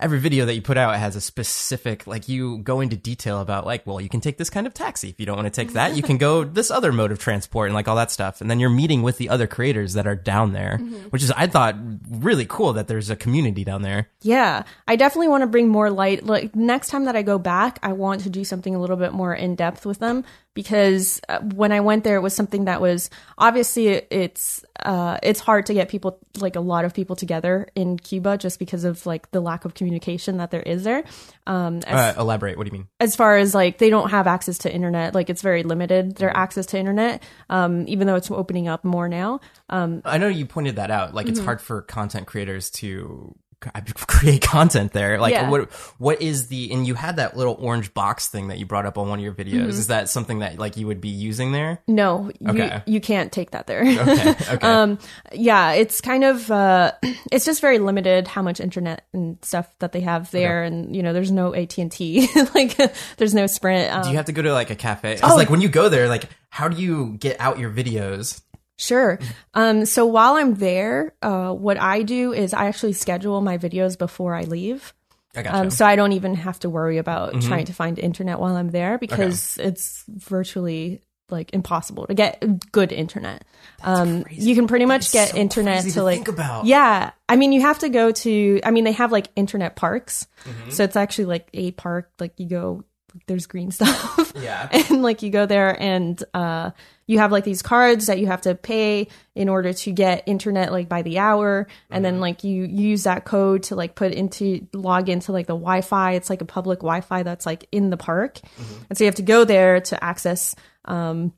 every 0.00 0.20
video 0.20 0.46
that 0.46 0.54
you 0.54 0.62
put 0.62 0.76
out 0.76 0.94
has 0.96 1.16
a 1.16 1.20
specific 1.20 2.06
like 2.06 2.28
you 2.28 2.58
go 2.58 2.80
into 2.80 2.96
detail 2.96 3.40
about 3.40 3.66
like 3.66 3.84
well 3.84 4.00
you 4.00 4.08
can 4.08 4.20
take 4.20 4.38
this 4.38 4.50
kind 4.50 4.66
of 4.66 4.74
taxi. 4.74 5.08
If 5.08 5.18
you 5.18 5.26
don't 5.26 5.36
want 5.36 5.52
to 5.52 5.64
take 5.64 5.74
that 5.74 5.96
you 5.96 6.02
can 6.02 6.18
go 6.18 6.44
this 6.58 6.70
other 6.70 6.92
mode 6.92 7.10
of 7.10 7.18
transport 7.18 7.68
and 7.68 7.74
like 7.74 7.88
all 7.88 7.96
that 7.96 8.10
stuff. 8.10 8.40
And 8.40 8.50
then 8.50 8.60
you're 8.60 8.70
meeting 8.70 9.02
with 9.02 9.18
the 9.18 9.28
other 9.28 9.46
creators 9.46 9.94
that 9.94 10.06
are 10.06 10.14
down 10.14 10.52
there 10.52 10.78
mm-hmm. 10.80 11.08
which 11.08 11.22
is 11.22 11.30
i 11.32 11.46
thought 11.46 11.76
really 12.08 12.46
cool 12.48 12.72
that 12.74 12.88
there's 12.88 13.10
a 13.10 13.16
community 13.16 13.64
down 13.64 13.82
there. 13.82 14.08
Yeah. 14.22 14.62
I 14.86 14.96
definitely 14.96 15.28
want 15.28 15.42
to 15.42 15.46
bring 15.46 15.68
more 15.68 15.90
light. 15.90 16.24
Like 16.24 16.54
next 16.54 16.88
time 16.88 17.04
that 17.04 17.16
i 17.16 17.22
go 17.22 17.38
back 17.38 17.78
i 17.82 17.92
want 17.92 18.22
to 18.22 18.30
do 18.30 18.44
something 18.44 18.74
a 18.74 18.80
little 18.80 18.96
bit 18.96 19.12
more 19.12 19.34
in 19.34 19.54
depth 19.54 19.84
with 19.84 19.98
them 19.98 20.24
because 20.58 21.20
uh, 21.28 21.38
when 21.38 21.70
I 21.70 21.78
went 21.78 22.02
there, 22.02 22.16
it 22.16 22.20
was 22.20 22.34
something 22.34 22.64
that 22.64 22.80
was 22.80 23.10
obviously 23.38 23.90
it's 24.10 24.64
uh, 24.84 25.16
it's 25.22 25.38
hard 25.38 25.66
to 25.66 25.72
get 25.72 25.88
people 25.88 26.18
like 26.38 26.56
a 26.56 26.60
lot 26.60 26.84
of 26.84 26.92
people 26.92 27.14
together 27.14 27.68
in 27.76 27.96
Cuba 27.96 28.36
just 28.36 28.58
because 28.58 28.82
of 28.82 29.06
like 29.06 29.30
the 29.30 29.38
lack 29.38 29.64
of 29.64 29.74
communication 29.74 30.38
that 30.38 30.50
there 30.50 30.62
is 30.62 30.82
there. 30.82 31.04
Um, 31.46 31.76
as, 31.86 32.16
uh, 32.16 32.20
elaborate. 32.20 32.58
What 32.58 32.64
do 32.64 32.72
you 32.72 32.78
mean? 32.80 32.88
As 32.98 33.14
far 33.14 33.36
as 33.36 33.54
like 33.54 33.78
they 33.78 33.88
don't 33.88 34.10
have 34.10 34.26
access 34.26 34.58
to 34.58 34.74
internet, 34.74 35.14
like 35.14 35.30
it's 35.30 35.42
very 35.42 35.62
limited 35.62 36.16
their 36.16 36.30
mm-hmm. 36.30 36.42
access 36.42 36.66
to 36.66 36.78
internet. 36.78 37.22
Um, 37.48 37.84
even 37.86 38.08
though 38.08 38.16
it's 38.16 38.28
opening 38.28 38.66
up 38.66 38.84
more 38.84 39.08
now. 39.08 39.38
Um, 39.70 40.02
I 40.04 40.18
know 40.18 40.26
you 40.26 40.44
pointed 40.44 40.74
that 40.74 40.90
out. 40.90 41.14
Like 41.14 41.28
it's 41.28 41.38
mm-hmm. 41.38 41.46
hard 41.46 41.60
for 41.60 41.82
content 41.82 42.26
creators 42.26 42.70
to 42.70 43.32
create 44.06 44.40
content 44.40 44.92
there 44.92 45.18
like 45.18 45.32
yeah. 45.32 45.50
what 45.50 45.68
what 45.98 46.22
is 46.22 46.46
the 46.46 46.70
and 46.70 46.86
you 46.86 46.94
had 46.94 47.16
that 47.16 47.36
little 47.36 47.56
orange 47.58 47.92
box 47.92 48.28
thing 48.28 48.48
that 48.48 48.58
you 48.58 48.64
brought 48.64 48.86
up 48.86 48.96
on 48.96 49.08
one 49.08 49.18
of 49.18 49.24
your 49.24 49.34
videos 49.34 49.60
mm-hmm. 49.60 49.70
is 49.70 49.88
that 49.88 50.08
something 50.08 50.38
that 50.38 50.60
like 50.60 50.76
you 50.76 50.86
would 50.86 51.00
be 51.00 51.08
using 51.08 51.50
there 51.50 51.82
no 51.88 52.30
okay. 52.46 52.82
you, 52.86 52.94
you 52.94 53.00
can't 53.00 53.32
take 53.32 53.50
that 53.50 53.66
there 53.66 53.80
okay, 53.80 54.30
okay. 54.48 54.56
um 54.66 54.96
yeah 55.32 55.72
it's 55.72 56.00
kind 56.00 56.22
of 56.22 56.48
uh 56.52 56.92
it's 57.32 57.44
just 57.44 57.60
very 57.60 57.80
limited 57.80 58.28
how 58.28 58.42
much 58.42 58.60
internet 58.60 59.04
and 59.12 59.36
stuff 59.42 59.68
that 59.80 59.90
they 59.90 60.00
have 60.00 60.30
there 60.30 60.62
okay. 60.62 60.72
and 60.72 60.94
you 60.94 61.02
know 61.02 61.12
there's 61.12 61.32
no 61.32 61.52
AT&T 61.52 62.28
like 62.54 62.76
there's 63.16 63.34
no 63.34 63.48
sprint 63.48 63.92
um, 63.92 64.02
do 64.04 64.10
you 64.10 64.16
have 64.16 64.26
to 64.26 64.32
go 64.32 64.42
to 64.42 64.52
like 64.52 64.70
a 64.70 64.76
cafe 64.76 65.18
oh, 65.24 65.34
like 65.34 65.50
when 65.50 65.60
you 65.60 65.68
go 65.68 65.88
there 65.88 66.06
like 66.06 66.28
how 66.50 66.68
do 66.68 66.80
you 66.80 67.16
get 67.18 67.40
out 67.40 67.58
your 67.58 67.70
videos 67.70 68.40
Sure. 68.78 69.18
Um, 69.54 69.84
so 69.84 70.06
while 70.06 70.34
I'm 70.34 70.54
there, 70.54 71.12
uh, 71.20 71.52
what 71.52 71.78
I 71.78 72.02
do 72.02 72.32
is 72.32 72.54
I 72.54 72.66
actually 72.66 72.92
schedule 72.92 73.40
my 73.40 73.58
videos 73.58 73.98
before 73.98 74.34
I 74.34 74.42
leave. 74.42 74.94
I 75.34 75.42
gotcha. 75.42 75.56
Um, 75.56 75.70
so 75.70 75.84
I 75.84 75.96
don't 75.96 76.12
even 76.12 76.36
have 76.36 76.60
to 76.60 76.70
worry 76.70 76.98
about 76.98 77.32
mm-hmm. 77.32 77.48
trying 77.48 77.64
to 77.66 77.72
find 77.72 77.98
internet 77.98 78.38
while 78.38 78.56
I'm 78.56 78.70
there 78.70 78.96
because 78.96 79.58
okay. 79.58 79.68
it's 79.68 80.04
virtually 80.08 81.02
like 81.28 81.52
impossible 81.52 82.06
to 82.06 82.14
get 82.14 82.72
good 82.72 82.92
internet. 82.92 83.44
Um, 83.82 84.24
you 84.30 84.54
can 84.54 84.66
pretty 84.66 84.86
much 84.86 85.12
get 85.12 85.30
so 85.30 85.36
internet 85.36 85.84
to, 85.84 85.90
to 85.92 86.02
like 86.02 86.26
yeah. 86.64 87.10
I 87.28 87.36
mean, 87.36 87.52
you 87.52 87.60
have 87.62 87.80
to 87.80 87.88
go 87.88 88.12
to. 88.12 88.60
I 88.64 88.70
mean, 88.70 88.84
they 88.84 88.92
have 88.92 89.12
like 89.12 89.28
internet 89.36 89.76
parks, 89.76 90.26
mm-hmm. 90.44 90.70
so 90.70 90.84
it's 90.84 90.96
actually 90.96 91.26
like 91.26 91.48
a 91.52 91.72
park. 91.72 92.10
Like 92.18 92.32
you 92.38 92.48
go, 92.48 92.84
there's 93.26 93.46
green 93.46 93.70
stuff. 93.72 94.32
Yeah, 94.36 94.68
and 94.90 95.02
like 95.02 95.22
you 95.22 95.30
go 95.30 95.46
there 95.46 95.80
and 95.80 96.22
uh, 96.34 96.70
you 97.06 97.18
have 97.18 97.32
like 97.32 97.44
these 97.44 97.62
cards 97.62 98.06
that 98.06 98.18
you 98.18 98.26
have 98.26 98.42
to 98.42 98.54
pay 98.54 99.08
in 99.34 99.48
order 99.48 99.72
to 99.72 99.92
get 99.92 100.24
internet 100.26 100.72
like 100.72 100.88
by 100.88 101.02
the 101.02 101.18
hour. 101.18 101.66
And 101.90 102.04
mm-hmm. 102.04 102.14
then 102.14 102.20
like 102.20 102.44
you 102.44 102.64
use 102.64 103.04
that 103.04 103.24
code 103.24 103.64
to 103.64 103.74
like 103.74 103.94
put 103.94 104.12
into 104.12 104.66
log 104.72 105.08
into 105.08 105.32
like 105.32 105.46
the 105.46 105.54
wi-fi. 105.54 106.12
It's 106.12 106.30
like 106.30 106.42
a 106.42 106.46
public 106.46 106.80
wi-fi 106.80 107.22
that's 107.22 107.46
like 107.46 107.66
in 107.72 107.90
the 107.90 107.96
park. 107.96 108.36
Mm-hmm. 108.36 108.82
and 108.88 108.98
so 108.98 109.04
you 109.04 109.08
have 109.08 109.16
to 109.16 109.22
go 109.22 109.44
there 109.44 109.80
to 109.80 110.04
access 110.04 110.54
um 110.84 111.32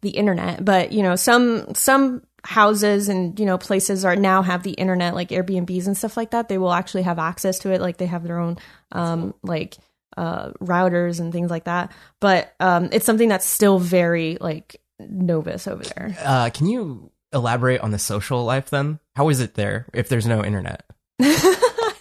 the 0.00 0.10
internet. 0.10 0.64
But 0.64 0.92
you 0.92 1.02
know 1.02 1.16
some 1.16 1.74
some 1.74 2.22
houses 2.46 3.08
and 3.08 3.38
you 3.40 3.44
know 3.44 3.58
places 3.58 4.04
are 4.04 4.14
now 4.14 4.40
have 4.40 4.62
the 4.62 4.70
internet 4.70 5.14
like 5.14 5.30
airbnbs 5.30 5.86
and 5.86 5.96
stuff 5.96 6.16
like 6.16 6.30
that. 6.30 6.48
They 6.48 6.58
will 6.58 6.72
actually 6.72 7.02
have 7.02 7.18
access 7.18 7.58
to 7.60 7.72
it. 7.72 7.80
Like 7.80 7.98
they 7.98 8.06
have 8.06 8.22
their 8.22 8.38
own 8.38 8.56
um 8.92 9.34
like 9.42 9.76
uh 10.16 10.50
routers 10.60 11.20
and 11.20 11.32
things 11.32 11.50
like 11.50 11.64
that 11.64 11.92
but 12.20 12.54
um 12.60 12.88
it's 12.92 13.04
something 13.04 13.28
that's 13.28 13.46
still 13.46 13.78
very 13.78 14.38
like 14.40 14.80
novice 14.98 15.66
over 15.68 15.82
there. 15.84 16.16
Uh, 16.20 16.50
can 16.50 16.66
you 16.66 17.10
elaborate 17.32 17.80
on 17.80 17.90
the 17.90 17.98
social 17.98 18.44
life 18.44 18.70
then? 18.70 18.98
How 19.14 19.28
is 19.28 19.40
it 19.40 19.54
there 19.54 19.86
if 19.92 20.08
there's 20.08 20.26
no 20.26 20.44
internet? 20.44 20.84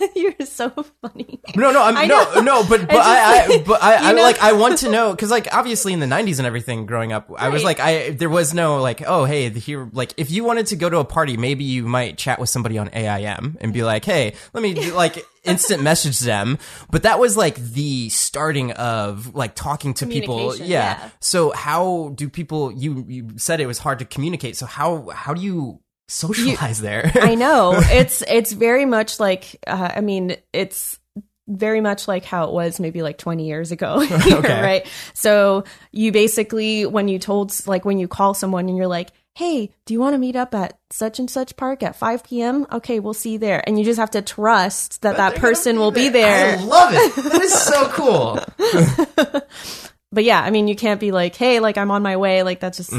You're 0.16 0.46
so 0.46 0.70
funny. 1.02 1.40
No, 1.56 1.72
no, 1.72 1.82
I'm 1.82 1.98
I 1.98 2.06
no, 2.06 2.42
no, 2.42 2.64
but 2.64 2.82
but 2.82 2.92
It's 2.92 3.00
I, 3.00 3.46
I 3.46 3.64
but 3.66 3.82
I, 3.82 4.10
I 4.10 4.12
know? 4.14 4.22
like 4.22 4.40
I 4.40 4.54
want 4.54 4.80
to 4.80 4.90
know 4.92 5.12
because 5.12 5.32
like 5.32 5.54
obviously 5.54 5.94
in 5.94 6.00
the 6.00 6.06
'90s 6.06 6.38
and 6.38 6.48
everything 6.48 6.86
growing 6.86 7.12
up, 7.12 7.32
I 7.38 7.50
was 7.50 7.64
like 7.64 7.80
I 7.80 8.12
there 8.12 8.30
was 8.30 8.54
no 8.54 8.82
like 8.82 9.02
oh 9.06 9.26
hey 9.26 9.50
here 9.50 9.90
like 9.94 10.14
if 10.18 10.32
you 10.32 10.44
wanted 10.44 10.68
to 10.68 10.76
go 10.76 10.90
to 10.90 10.98
a 10.98 11.06
party, 11.06 11.38
maybe 11.38 11.64
you 11.64 11.86
might 11.86 12.18
chat 12.18 12.40
with 12.40 12.50
somebody 12.50 12.78
on 12.78 12.90
AIM 12.94 13.58
and 13.62 13.74
be 13.74 13.84
like 13.84 14.06
hey 14.06 14.34
let 14.54 14.62
me 14.62 14.92
like 14.92 15.26
instant 15.46 15.84
message 15.84 16.20
them, 16.20 16.58
but 16.90 17.04
that 17.04 17.20
was 17.20 17.38
like 17.38 17.56
the 17.56 18.10
starting 18.10 18.72
of 18.72 19.36
like 19.36 19.56
talking 19.56 19.94
to 19.96 20.08
people. 20.08 20.56
Yeah. 20.56 20.66
yeah. 20.66 21.10
So 21.20 21.52
how 21.52 22.14
do 22.16 22.30
people? 22.30 22.72
You 22.72 23.06
you 23.08 23.30
said 23.38 23.60
it 23.60 23.68
was 23.68 23.78
hard 23.80 24.00
to 24.00 24.06
communicate. 24.06 24.58
So 24.58 24.66
how 24.66 25.10
how 25.10 25.34
do 25.34 25.42
you 25.42 25.80
socialize 26.08 26.82
there? 26.82 27.12
I 27.16 27.36
know 27.36 27.74
it's 27.78 28.22
it's 28.28 28.52
very 28.52 28.86
much 28.86 29.20
like 29.20 29.58
uh, 29.68 29.92
I 29.96 30.02
mean 30.02 30.36
it's 30.54 31.00
very 31.48 31.80
much 31.80 32.08
like 32.08 32.26
how 32.26 32.46
it 32.46 32.54
was 32.54 32.80
maybe 32.80 33.04
like 33.04 33.20
20 33.20 33.46
years 33.46 33.72
ago 33.72 34.02
Okay. 34.12 34.62
right 34.64 34.88
so 35.14 35.64
you 35.92 36.12
basically 36.12 36.88
when 36.88 37.08
you 37.08 37.20
told 37.20 37.54
like 37.68 37.86
when 37.86 38.00
you 38.00 38.08
call 38.08 38.34
someone 38.34 38.68
and 38.68 38.76
you're 38.76 38.88
like 38.88 39.12
hey 39.36 39.70
do 39.86 39.94
you 39.94 40.00
want 40.00 40.16
to 40.16 40.18
meet 40.18 40.36
up 40.36 40.56
at 40.56 40.80
such 40.90 41.20
and 41.20 41.30
such 41.30 41.56
park 41.56 41.84
at 41.84 41.96
5 41.96 42.24
p.m 42.24 42.66
okay 42.72 43.00
we'll 43.00 43.14
see 43.14 43.34
you 43.34 43.38
there 43.38 43.64
and 43.68 43.78
you 43.78 43.86
just 43.86 44.00
have 44.00 44.10
to 44.12 44.24
trust 44.24 45.04
that 45.04 45.18
that 45.18 45.36
person 45.36 45.78
will 45.78 45.92
be 45.92 46.10
there 46.10 46.58
I 46.58 46.64
love 46.64 46.94
it. 46.96 47.16
That 47.32 47.42
is 47.44 47.54
so 47.54 47.90
cool. 47.90 48.40
but 50.12 50.24
yeah 50.24 50.42
i 50.42 50.50
mean 50.50 50.68
you 50.68 50.76
can't 50.76 51.00
be 51.00 51.12
like 51.12 51.36
hey 51.36 51.60
like 51.60 51.78
i'm 51.78 51.92
on 51.92 52.02
my 52.02 52.18
way 52.18 52.42
like 52.42 52.60
that's 52.60 52.78
just 52.78 52.92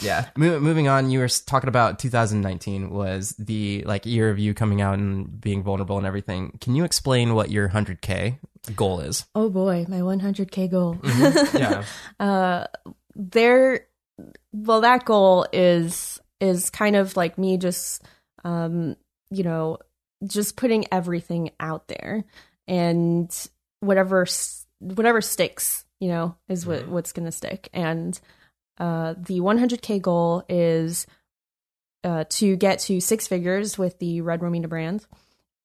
Yeah. 0.00 0.28
Mo- 0.36 0.60
moving 0.60 0.88
on, 0.88 1.10
you 1.10 1.18
were 1.18 1.28
talking 1.28 1.68
about 1.68 1.98
2019 1.98 2.90
was 2.90 3.34
the 3.38 3.82
like 3.84 4.06
year 4.06 4.30
of 4.30 4.38
you 4.38 4.54
coming 4.54 4.80
out 4.80 4.98
and 4.98 5.40
being 5.40 5.62
vulnerable 5.62 5.98
and 5.98 6.06
everything. 6.06 6.58
Can 6.60 6.74
you 6.74 6.84
explain 6.84 7.34
what 7.34 7.50
your 7.50 7.68
100k 7.68 8.38
goal 8.74 9.00
is? 9.00 9.26
oh 9.34 9.50
boy 9.50 9.84
my 9.88 9.98
100k 9.98 10.70
goal 10.70 10.94
mm-hmm. 10.96 11.56
Yeah. 11.56 11.84
Uh, 12.20 12.66
there 13.14 13.86
well 14.52 14.80
that 14.80 15.04
goal 15.04 15.46
is 15.52 16.20
is 16.40 16.70
kind 16.70 16.96
of 16.96 17.16
like 17.16 17.38
me 17.38 17.56
just 17.56 18.02
um 18.44 18.96
you 19.30 19.42
know 19.42 19.78
just 20.26 20.56
putting 20.56 20.86
everything 20.92 21.50
out 21.60 21.88
there 21.88 22.24
and 22.66 23.48
whatever 23.80 24.26
whatever 24.80 25.20
sticks 25.20 25.84
you 26.00 26.08
know 26.08 26.36
is 26.48 26.66
what 26.66 26.82
mm-hmm. 26.82 26.92
what's 26.92 27.12
going 27.12 27.26
to 27.26 27.32
stick 27.32 27.68
and 27.72 28.20
uh 28.78 29.14
the 29.16 29.40
100k 29.40 30.00
goal 30.00 30.44
is 30.48 31.06
uh 32.02 32.24
to 32.28 32.56
get 32.56 32.78
to 32.80 33.00
six 33.00 33.26
figures 33.26 33.78
with 33.78 33.98
the 33.98 34.20
red 34.20 34.40
romina 34.40 34.68
brand 34.68 35.06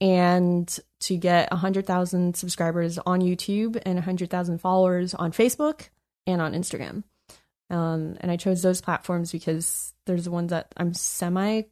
and 0.02 0.80
to 1.02 1.18
get 1.18 1.52
100,000 1.52 2.36
subscribers 2.36 2.98
on 3.00 3.20
YouTube 3.22 3.82
and 3.86 3.96
100,000 3.96 4.60
followers 4.60 5.14
on 5.14 5.32
Facebook 5.34 5.90
and 6.26 6.42
on 6.42 6.54
Instagram. 6.54 7.04
Um, 7.70 8.18
and 8.22 8.32
I 8.32 8.38
chose 8.38 8.62
those 8.62 8.82
platforms 8.82 9.32
because 9.32 9.94
there's 10.06 10.24
the 10.24 10.32
ones 10.32 10.52
that 10.52 10.74
I'm 10.78 10.94
semi 10.94 11.64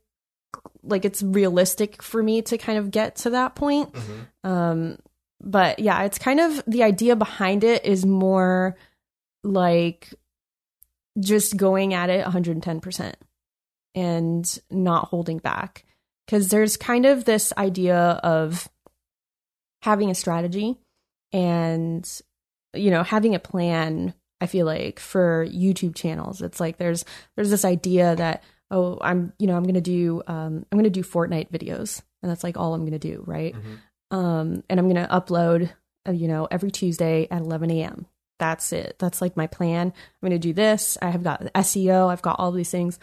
like 0.83 1.05
it's 1.05 1.21
realistic 1.21 2.01
for 2.01 2.21
me 2.23 2.41
to 2.41 2.57
kind 2.57 2.77
of 2.77 2.91
get 2.91 3.17
to 3.17 3.31
that 3.31 3.55
point. 3.55 3.93
Um, 4.43 4.97
but 5.43 5.79
yeah, 5.79 6.03
it's 6.03 6.17
kind 6.17 6.39
of 6.39 6.63
the 6.65 6.83
idea 6.83 7.15
behind 7.15 7.63
it 7.63 7.85
is 7.85 8.05
more 8.05 8.75
like 9.43 10.13
just 11.19 11.57
going 11.57 11.93
at 11.93 12.09
it 12.09 12.25
110% 12.25 13.13
and 13.95 14.59
not 14.69 15.07
holding 15.07 15.37
back. 15.39 15.83
Because 16.25 16.49
there's 16.49 16.75
kind 16.75 17.05
of 17.05 17.25
this 17.25 17.53
idea 17.57 17.97
of 17.97 18.67
having 19.81 20.09
a 20.09 20.15
strategy 20.15 20.77
and, 21.31 22.07
you 22.73 22.91
know, 22.91 23.03
having 23.03 23.35
a 23.35 23.39
plan. 23.39 24.13
I 24.39 24.45
feel 24.45 24.65
like 24.65 24.99
for 24.99 25.47
YouTube 25.47 25.95
channels, 25.95 26.41
it's 26.41 26.59
like 26.59 26.77
there's 26.77 27.05
there's 27.35 27.49
this 27.49 27.65
idea 27.65 28.15
that 28.17 28.43
oh 28.69 28.97
I'm 29.01 29.33
you 29.39 29.47
know 29.47 29.55
I'm 29.55 29.63
gonna 29.63 29.81
do 29.81 30.21
um, 30.27 30.65
I'm 30.71 30.77
gonna 30.77 30.89
do 30.89 31.03
Fortnite 31.03 31.49
videos 31.49 32.01
and 32.21 32.29
that's 32.29 32.43
like 32.43 32.57
all 32.57 32.73
I'm 32.73 32.85
gonna 32.85 32.99
do 32.99 33.23
right 33.25 33.55
um, 34.11 34.63
and 34.69 34.79
I'm 34.79 34.87
gonna 34.87 35.07
upload 35.09 35.71
uh, 36.07 36.11
you 36.11 36.27
know 36.27 36.47
every 36.49 36.71
Tuesday 36.71 37.27
at 37.29 37.41
11 37.41 37.71
a.m. 37.71 38.05
That's 38.39 38.71
it. 38.73 38.95
That's 38.99 39.21
like 39.21 39.35
my 39.37 39.47
plan. 39.47 39.87
I'm 39.87 40.27
gonna 40.29 40.39
do 40.39 40.53
this. 40.53 40.97
I 41.01 41.09
have 41.09 41.23
got 41.23 41.41
SEO. 41.53 42.09
I've 42.11 42.21
got 42.21 42.39
all 42.39 42.51
these 42.51 42.69
things. 42.71 42.99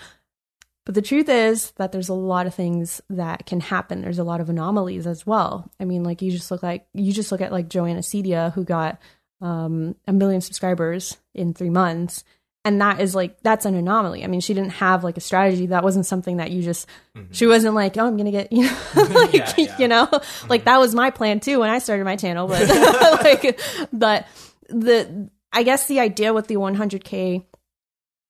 But 0.86 0.94
the 0.94 1.02
truth 1.02 1.30
is 1.30 1.70
that 1.76 1.92
there's 1.92 2.10
a 2.10 2.14
lot 2.14 2.46
of 2.46 2.54
things 2.54 3.00
that 3.08 3.46
can 3.46 3.60
happen. 3.60 4.02
There's 4.02 4.18
a 4.18 4.24
lot 4.24 4.40
of 4.42 4.50
anomalies 4.50 5.06
as 5.06 5.26
well. 5.26 5.70
I 5.80 5.86
mean, 5.86 6.04
like 6.04 6.20
you 6.20 6.30
just 6.30 6.50
look 6.50 6.62
like 6.62 6.86
you 6.92 7.12
just 7.12 7.32
look 7.32 7.40
at 7.40 7.52
like 7.52 7.68
Joana 7.68 8.00
Ceddia, 8.00 8.52
who 8.52 8.64
got 8.64 9.00
um, 9.40 9.94
a 10.06 10.12
million 10.12 10.40
subscribers 10.42 11.16
in 11.34 11.54
three 11.54 11.70
months, 11.70 12.22
and 12.66 12.80
that 12.82 13.00
is 13.00 13.14
like 13.14 13.40
that's 13.42 13.64
an 13.64 13.74
anomaly. 13.74 14.24
I 14.24 14.26
mean, 14.26 14.40
she 14.40 14.52
didn't 14.52 14.72
have 14.72 15.02
like 15.04 15.16
a 15.16 15.20
strategy. 15.22 15.66
That 15.66 15.84
wasn't 15.84 16.04
something 16.06 16.36
that 16.36 16.50
you 16.50 16.62
just. 16.62 16.86
She 17.30 17.46
wasn't 17.46 17.74
like, 17.74 17.96
oh, 17.96 18.06
I'm 18.06 18.18
gonna 18.18 18.30
get 18.30 18.52
you 18.52 18.64
know, 18.64 18.78
like, 18.94 19.32
Yeah, 19.34 19.52
yeah. 19.56 19.78
you 19.78 19.88
know, 19.88 20.08
like 20.50 20.64
that 20.64 20.78
was 20.78 20.94
my 20.94 21.08
plan 21.10 21.40
too 21.40 21.60
when 21.60 21.70
I 21.70 21.78
started 21.78 22.04
my 22.04 22.16
channel. 22.16 22.46
But 22.46 22.68
like, 23.22 23.58
but 23.90 24.26
the 24.68 25.30
I 25.52 25.62
guess 25.62 25.87
the 25.87 26.00
idea 26.00 26.33
with 26.33 26.49
the 26.49 26.56
100k 26.56 27.44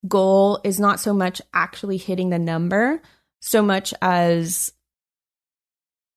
goal 0.06 0.60
is 0.64 0.78
not 0.78 1.00
so 1.00 1.14
much 1.14 1.40
actually 1.52 1.96
hitting 1.96 2.30
the 2.30 2.38
number 2.38 3.00
so 3.40 3.62
much 3.62 3.94
as 4.02 4.72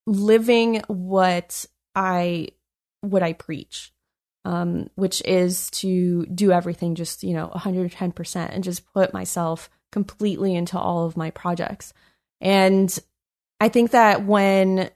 living 0.06 0.82
what 0.88 1.66
I 1.96 2.50
what 3.02 3.24
I 3.24 3.34
preach 3.34 3.94
um 4.44 4.90
which 4.96 5.22
is 5.24 5.70
to 5.72 6.26
do 6.26 6.52
everything 6.52 6.96
just 6.96 7.24
you 7.24 7.34
know 7.34 7.50
110% 7.56 8.36
and 8.54 8.64
just 8.64 8.94
put 8.94 9.14
myself 9.14 9.70
completely 9.92 10.56
into 10.56 10.78
all 10.78 11.06
of 11.06 11.18
my 11.18 11.32
projects. 11.32 11.94
And 12.42 12.98
I 13.60 13.70
think 13.70 13.92
that 13.92 14.26
when 14.26 14.90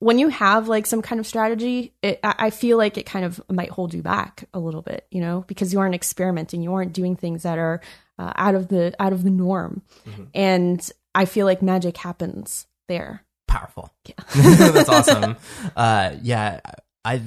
when 0.00 0.18
you 0.18 0.28
have 0.28 0.66
like 0.66 0.86
some 0.86 1.02
kind 1.02 1.20
of 1.20 1.26
strategy, 1.26 1.92
it, 2.02 2.18
I 2.22 2.50
feel 2.50 2.78
like 2.78 2.96
it 2.96 3.04
kind 3.04 3.24
of 3.24 3.40
might 3.50 3.68
hold 3.68 3.92
you 3.94 4.02
back 4.02 4.48
a 4.52 4.58
little 4.58 4.80
bit, 4.82 5.06
you 5.10 5.20
know, 5.20 5.44
because 5.46 5.72
you 5.72 5.78
aren't 5.78 5.94
experimenting, 5.94 6.62
you 6.62 6.72
aren't 6.72 6.94
doing 6.94 7.16
things 7.16 7.42
that 7.42 7.58
are 7.58 7.82
uh, 8.18 8.32
out 8.34 8.54
of 8.54 8.68
the 8.68 8.94
out 8.98 9.12
of 9.12 9.24
the 9.24 9.30
norm, 9.30 9.82
and 10.34 10.90
I 11.14 11.26
feel 11.26 11.46
like 11.46 11.62
magic 11.62 11.98
happens 11.98 12.66
there. 12.88 13.24
Powerful. 13.46 13.92
That's 14.34 14.88
awesome. 14.88 15.36
Uh, 15.76 16.16
yeah, 16.22 16.60
I, 17.04 17.20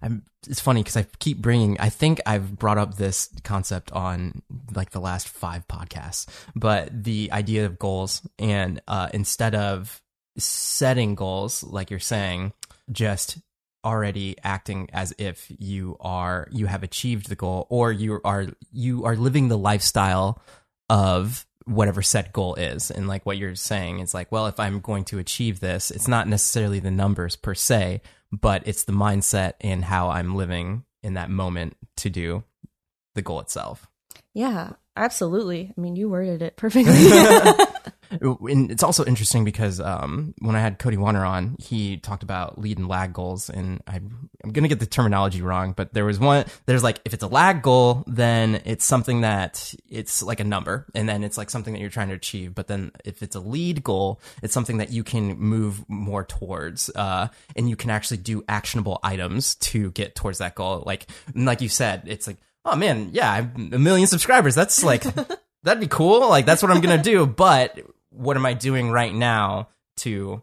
I'm. 0.00 0.24
It's 0.48 0.60
funny 0.60 0.80
because 0.82 0.96
I 0.96 1.06
keep 1.18 1.38
bringing. 1.38 1.78
I 1.80 1.90
think 1.90 2.20
I've 2.24 2.58
brought 2.58 2.78
up 2.78 2.96
this 2.96 3.28
concept 3.44 3.92
on 3.92 4.42
like 4.74 4.90
the 4.90 5.00
last 5.00 5.28
five 5.28 5.68
podcasts, 5.68 6.26
but 6.56 7.04
the 7.04 7.30
idea 7.30 7.66
of 7.66 7.78
goals 7.78 8.26
and 8.38 8.80
uh, 8.88 9.10
instead 9.12 9.54
of 9.54 10.00
setting 10.44 11.14
goals, 11.14 11.62
like 11.62 11.90
you're 11.90 11.98
saying, 12.00 12.52
just 12.90 13.38
already 13.84 14.36
acting 14.42 14.88
as 14.92 15.14
if 15.16 15.50
you 15.58 15.96
are 16.00 16.46
you 16.50 16.66
have 16.66 16.82
achieved 16.82 17.30
the 17.30 17.34
goal 17.34 17.66
or 17.70 17.90
you 17.90 18.20
are 18.24 18.46
you 18.70 19.06
are 19.06 19.16
living 19.16 19.48
the 19.48 19.56
lifestyle 19.56 20.42
of 20.90 21.46
whatever 21.64 22.02
set 22.02 22.30
goal 22.30 22.54
is 22.56 22.90
and 22.90 23.08
like 23.08 23.24
what 23.24 23.38
you're 23.38 23.54
saying 23.54 24.00
is 24.00 24.12
like 24.12 24.30
well 24.30 24.46
if 24.48 24.60
i'm 24.60 24.80
going 24.80 25.02
to 25.02 25.18
achieve 25.18 25.60
this 25.60 25.90
it's 25.90 26.08
not 26.08 26.28
necessarily 26.28 26.78
the 26.78 26.90
numbers 26.90 27.36
per 27.36 27.54
se 27.54 28.02
but 28.30 28.62
it's 28.66 28.84
the 28.84 28.92
mindset 28.92 29.54
and 29.62 29.82
how 29.82 30.10
i'm 30.10 30.34
living 30.34 30.84
in 31.02 31.14
that 31.14 31.30
moment 31.30 31.74
to 31.96 32.10
do 32.10 32.44
the 33.14 33.22
goal 33.22 33.40
itself 33.40 33.90
Yeah, 34.34 34.72
absolutely. 34.96 35.72
I 35.76 35.80
mean, 35.80 35.96
you 35.96 36.08
worded 36.08 36.42
it 36.42 36.56
perfectly. 36.56 36.92
and 38.10 38.70
it's 38.70 38.82
also 38.82 39.04
interesting 39.04 39.44
because 39.44 39.80
um, 39.80 40.34
when 40.40 40.56
I 40.56 40.60
had 40.60 40.78
Cody 40.78 40.96
Warner 40.96 41.24
on, 41.24 41.56
he 41.58 41.98
talked 41.98 42.22
about 42.22 42.58
lead 42.58 42.78
and 42.78 42.88
lag 42.88 43.12
goals, 43.12 43.48
and 43.48 43.80
I, 43.86 43.96
I'm 43.96 44.52
gonna 44.52 44.68
get 44.68 44.80
the 44.80 44.86
terminology 44.86 45.42
wrong, 45.42 45.72
but 45.72 45.94
there 45.94 46.04
was 46.04 46.18
one. 46.18 46.44
There's 46.66 46.82
like 46.82 47.00
if 47.04 47.14
it's 47.14 47.22
a 47.22 47.28
lag 47.28 47.62
goal, 47.62 48.04
then 48.06 48.62
it's 48.64 48.84
something 48.84 49.22
that 49.22 49.74
it's 49.88 50.22
like 50.22 50.40
a 50.40 50.44
number, 50.44 50.86
and 50.94 51.08
then 51.08 51.24
it's 51.24 51.38
like 51.38 51.50
something 51.50 51.74
that 51.74 51.80
you're 51.80 51.90
trying 51.90 52.08
to 52.08 52.14
achieve. 52.14 52.54
But 52.54 52.66
then 52.66 52.92
if 53.04 53.22
it's 53.22 53.36
a 53.36 53.40
lead 53.40 53.84
goal, 53.84 54.20
it's 54.42 54.54
something 54.54 54.78
that 54.78 54.90
you 54.90 55.04
can 55.04 55.38
move 55.38 55.84
more 55.88 56.24
towards, 56.24 56.90
uh, 56.94 57.28
and 57.56 57.68
you 57.68 57.76
can 57.76 57.90
actually 57.90 58.18
do 58.18 58.44
actionable 58.48 58.98
items 59.02 59.54
to 59.56 59.90
get 59.92 60.14
towards 60.14 60.38
that 60.38 60.54
goal. 60.54 60.82
Like 60.84 61.06
like 61.34 61.60
you 61.60 61.68
said, 61.68 62.02
it's 62.06 62.26
like 62.26 62.38
oh 62.64 62.76
man, 62.76 63.10
yeah, 63.12 63.30
I'm 63.30 63.70
a 63.72 63.78
million 63.78 64.06
subscribers. 64.06 64.54
That's 64.54 64.82
like 64.82 65.02
that'd 65.62 65.80
be 65.80 65.88
cool. 65.88 66.28
Like 66.28 66.46
that's 66.46 66.62
what 66.62 66.70
I'm 66.70 66.80
gonna 66.80 67.02
do. 67.02 67.26
But 67.26 67.78
what 68.10 68.36
am 68.36 68.46
I 68.46 68.54
doing 68.54 68.90
right 68.90 69.14
now 69.14 69.68
to 69.98 70.42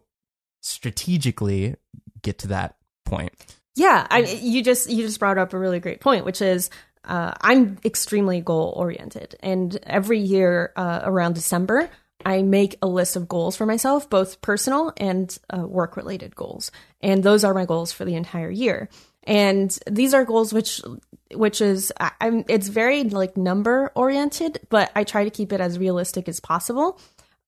strategically 0.62 1.75
get 2.21 2.39
to 2.39 2.47
that 2.47 2.75
point? 3.05 3.33
Yeah, 3.75 4.07
I, 4.09 4.19
you 4.19 4.63
just 4.63 4.89
you 4.89 5.05
just 5.05 5.19
brought 5.19 5.38
up 5.38 5.53
a 5.53 5.59
really 5.59 5.79
great 5.79 6.00
point, 6.00 6.25
which 6.25 6.41
is 6.41 6.69
uh, 7.05 7.33
I'm 7.41 7.77
extremely 7.86 8.41
goal 8.41 8.74
oriented, 8.75 9.36
and 9.41 9.77
every 9.83 10.19
year 10.19 10.74
uh, 10.75 11.01
around 11.03 11.36
December, 11.36 11.89
I 12.25 12.41
make 12.41 12.77
a 12.81 12.88
list 12.88 13.15
of 13.15 13.27
goals 13.27 13.55
for 13.55 13.65
myself, 13.65 14.09
both 14.09 14.41
personal 14.41 14.91
and 14.97 15.36
uh, 15.55 15.59
work 15.59 15.95
related 15.95 16.36
goals. 16.36 16.71
And 17.01 17.24
those 17.24 17.43
are 17.43 17.53
my 17.53 17.65
goals 17.65 17.91
for 17.91 18.03
the 18.03 18.15
entire 18.15 18.50
year. 18.50 18.89
And 19.24 19.77
these 19.89 20.13
are 20.13 20.25
goals 20.25 20.53
which 20.53 20.81
which 21.33 21.62
is 21.62 21.93
I- 22.00 22.13
I'm 22.19 22.45
it's 22.50 22.69
very 22.69 23.03
like 23.03 23.38
number 23.38 23.91
oriented, 23.93 24.59
but 24.69 24.91
I 24.95 25.03
try 25.03 25.24
to 25.25 25.29
keep 25.29 25.53
it 25.53 25.62
as 25.62 25.77
realistic 25.77 26.27
as 26.27 26.39
possible 26.39 27.00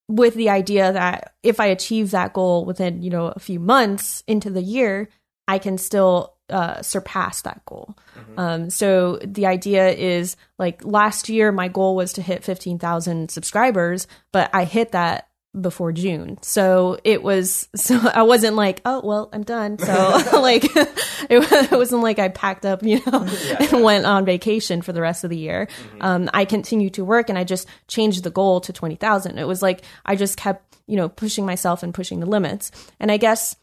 with 0.10 0.34
the 0.34 0.50
idea 0.50 0.92
that 0.92 1.36
if 1.44 1.60
I 1.60 1.68
achieve 1.68 2.12
that 2.12 2.34
goal 2.34 2.66
within, 2.66 3.02
you 3.02 3.12
know, 3.12 3.28
a 3.28 3.40
few 3.40 3.60
months 3.60 4.24
into 4.28 4.50
the 4.50 4.62
year, 4.62 5.08
I 5.48 5.60
can 5.60 5.78
still 5.78 6.36
uh, 6.50 6.82
surpass 6.82 7.44
that 7.44 7.64
goal. 7.66 7.96
Um, 8.38 8.70
so 8.72 9.20
the 9.24 9.46
idea 9.46 9.90
is 9.90 10.36
like 10.58 10.84
last 10.84 11.30
year, 11.30 11.52
my 11.52 11.68
goal 11.68 11.96
was 11.96 12.14
to 12.14 12.24
hit 12.24 12.44
15,000 12.44 13.30
subscribers, 13.30 14.08
but 14.34 14.50
I 14.52 14.64
hit 14.64 14.92
that 14.94 15.29
before 15.60 15.92
June. 15.92 16.38
So 16.42 17.00
it 17.04 17.24
was, 17.24 17.68
so 17.76 18.00
I 18.14 18.24
wasn't 18.24 18.56
like, 18.56 18.82
oh, 18.86 19.02
well, 19.04 19.30
I'm 19.34 19.44
done. 19.44 19.78
So 19.80 19.94
like, 20.42 20.64
it, 20.76 20.92
it 21.30 21.72
wasn't 21.72 22.04
like 22.04 22.20
I 22.20 22.30
packed 22.30 22.66
up, 22.66 22.84
you 22.84 23.02
know, 23.06 23.28
and 23.60 23.84
went 23.84 24.06
on 24.06 24.26
vacation 24.26 24.82
for 24.82 24.94
the 24.94 25.02
rest 25.02 25.24
of 25.24 25.30
the 25.30 25.38
year. 25.38 25.68
Um, 26.02 26.30
I 26.34 26.46
continued 26.46 26.96
to 26.96 27.06
work 27.06 27.30
and 27.30 27.38
I 27.38 27.44
just 27.44 27.68
changed 27.88 28.24
the 28.24 28.32
goal 28.32 28.62
to 28.62 28.74
20,000. 28.74 29.38
It 29.38 29.48
was 29.48 29.62
like, 29.62 29.84
I 30.06 30.16
just 30.16 30.38
kept, 30.38 30.78
you 30.88 30.98
know, 30.98 31.10
pushing 31.10 31.46
myself 31.46 31.84
and 31.84 31.94
pushing 31.94 32.20
the 32.20 32.26
limits. 32.26 32.72
And 33.00 33.12
I 33.12 33.18
guess 33.18 33.56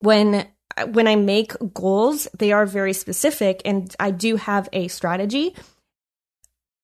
when 0.00 0.46
when 0.88 1.06
I 1.06 1.16
make 1.16 1.52
goals, 1.74 2.28
they 2.38 2.52
are 2.52 2.66
very 2.66 2.92
specific 2.92 3.62
and 3.64 3.94
I 4.00 4.10
do 4.10 4.36
have 4.36 4.68
a 4.72 4.88
strategy. 4.88 5.54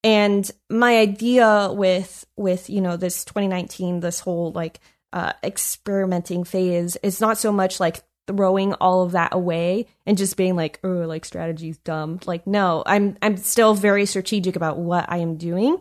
And 0.09 0.50
my 0.71 0.97
idea 0.97 1.71
with 1.71 2.25
with, 2.35 2.71
you 2.71 2.81
know, 2.81 2.97
this 2.97 3.27
2019, 3.27 4.00
this 4.00 4.21
whole 4.21 4.53
like 4.53 4.81
uh 5.12 5.35
experimenting 5.45 6.45
phase 6.45 6.97
is 7.03 7.21
not 7.21 7.37
so 7.37 7.53
much 7.53 7.79
like 7.79 8.03
throwing 8.27 8.73
all 8.75 9.03
of 9.03 9.12
that 9.12 9.35
away 9.35 9.87
and 10.07 10.17
just 10.17 10.38
being 10.38 10.57
like, 10.57 10.81
oh, 10.83 10.88
like 10.88 11.27
strategy's 11.27 11.77
dumb. 11.79 12.21
Like, 12.25 12.47
no, 12.47 12.83
I'm 12.87 13.19
I'm 13.21 13.37
still 13.37 13.75
very 13.75 14.07
strategic 14.07 14.57
about 14.57 14.79
what 14.79 15.05
I 15.09 15.19
am 15.19 15.37
doing. 15.37 15.77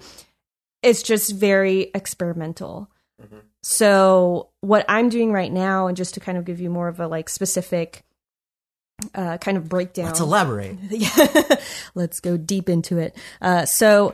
It's 0.84 1.03
just 1.03 1.34
very 1.34 1.89
experimental. 1.96 2.91
So 3.63 4.50
what 4.60 4.86
I'm 4.89 5.07
doing 5.07 5.31
right 5.31 5.51
now, 5.51 5.88
and 5.88 5.96
just 5.96 6.15
to 6.15 6.19
kind 6.19 6.38
of 6.38 6.43
give 6.43 6.60
you 6.60 6.69
more 6.69 6.89
of 6.89 7.00
a 7.00 7.07
like 7.07 7.29
specific 7.29 8.03
uh, 9.15 9.37
kind 9.37 9.57
of 9.57 9.69
breakdown. 9.69 10.05
Let's 10.05 10.19
elaborate. 10.19 10.77
Yeah. 10.89 11.55
Let's 11.95 12.19
go 12.19 12.37
deep 12.37 12.69
into 12.69 12.97
it. 12.97 13.15
Uh, 13.41 13.65
so, 13.65 14.13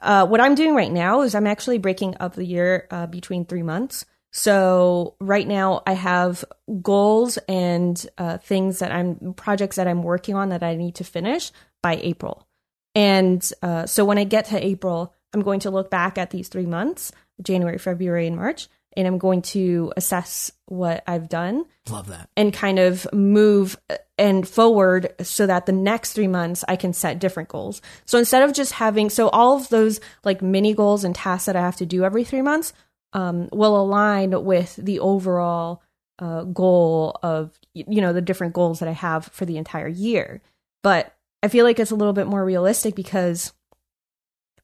uh, 0.00 0.26
what 0.26 0.40
I'm 0.40 0.54
doing 0.54 0.74
right 0.74 0.90
now 0.90 1.22
is 1.22 1.34
I'm 1.34 1.46
actually 1.46 1.78
breaking 1.78 2.16
up 2.18 2.34
the 2.34 2.44
year 2.44 2.88
uh, 2.90 3.06
between 3.06 3.44
three 3.44 3.62
months. 3.62 4.04
So, 4.32 5.14
right 5.20 5.46
now 5.46 5.82
I 5.86 5.92
have 5.92 6.44
goals 6.80 7.38
and 7.48 8.04
uh, 8.18 8.38
things 8.38 8.80
that 8.80 8.90
I'm, 8.90 9.34
projects 9.34 9.76
that 9.76 9.86
I'm 9.86 10.02
working 10.02 10.34
on 10.34 10.48
that 10.48 10.62
I 10.62 10.74
need 10.76 10.96
to 10.96 11.04
finish 11.04 11.52
by 11.82 11.96
April. 12.02 12.46
And 12.94 13.48
uh, 13.62 13.86
so, 13.86 14.04
when 14.04 14.18
I 14.18 14.24
get 14.24 14.46
to 14.46 14.64
April, 14.64 15.14
I'm 15.32 15.42
going 15.42 15.60
to 15.60 15.70
look 15.70 15.90
back 15.90 16.18
at 16.18 16.30
these 16.30 16.48
three 16.48 16.66
months 16.66 17.12
January, 17.42 17.78
February, 17.78 18.26
and 18.26 18.36
March. 18.36 18.68
And 18.96 19.06
I'm 19.06 19.18
going 19.18 19.42
to 19.42 19.92
assess 19.96 20.52
what 20.66 21.02
I've 21.06 21.28
done 21.28 21.64
Love 21.90 22.08
that. 22.08 22.28
and 22.36 22.52
kind 22.52 22.78
of 22.78 23.06
move 23.12 23.76
and 24.18 24.46
forward 24.46 25.14
so 25.22 25.46
that 25.46 25.66
the 25.66 25.72
next 25.72 26.12
three 26.12 26.28
months 26.28 26.64
I 26.68 26.76
can 26.76 26.92
set 26.92 27.18
different 27.18 27.48
goals. 27.48 27.80
So 28.04 28.18
instead 28.18 28.42
of 28.42 28.52
just 28.52 28.72
having, 28.72 29.10
so 29.10 29.28
all 29.28 29.56
of 29.56 29.68
those 29.68 30.00
like 30.24 30.42
mini 30.42 30.74
goals 30.74 31.04
and 31.04 31.14
tasks 31.14 31.46
that 31.46 31.56
I 31.56 31.60
have 31.60 31.76
to 31.76 31.86
do 31.86 32.04
every 32.04 32.24
three 32.24 32.42
months 32.42 32.72
um, 33.12 33.48
will 33.52 33.80
align 33.80 34.44
with 34.44 34.76
the 34.76 35.00
overall 35.00 35.82
uh, 36.18 36.44
goal 36.44 37.18
of, 37.22 37.58
you 37.74 38.00
know, 38.00 38.12
the 38.12 38.22
different 38.22 38.54
goals 38.54 38.78
that 38.78 38.88
I 38.88 38.92
have 38.92 39.26
for 39.26 39.44
the 39.44 39.56
entire 39.56 39.88
year. 39.88 40.40
But 40.82 41.14
I 41.42 41.48
feel 41.48 41.64
like 41.64 41.80
it's 41.80 41.90
a 41.90 41.96
little 41.96 42.12
bit 42.12 42.26
more 42.26 42.44
realistic 42.44 42.94
because 42.94 43.52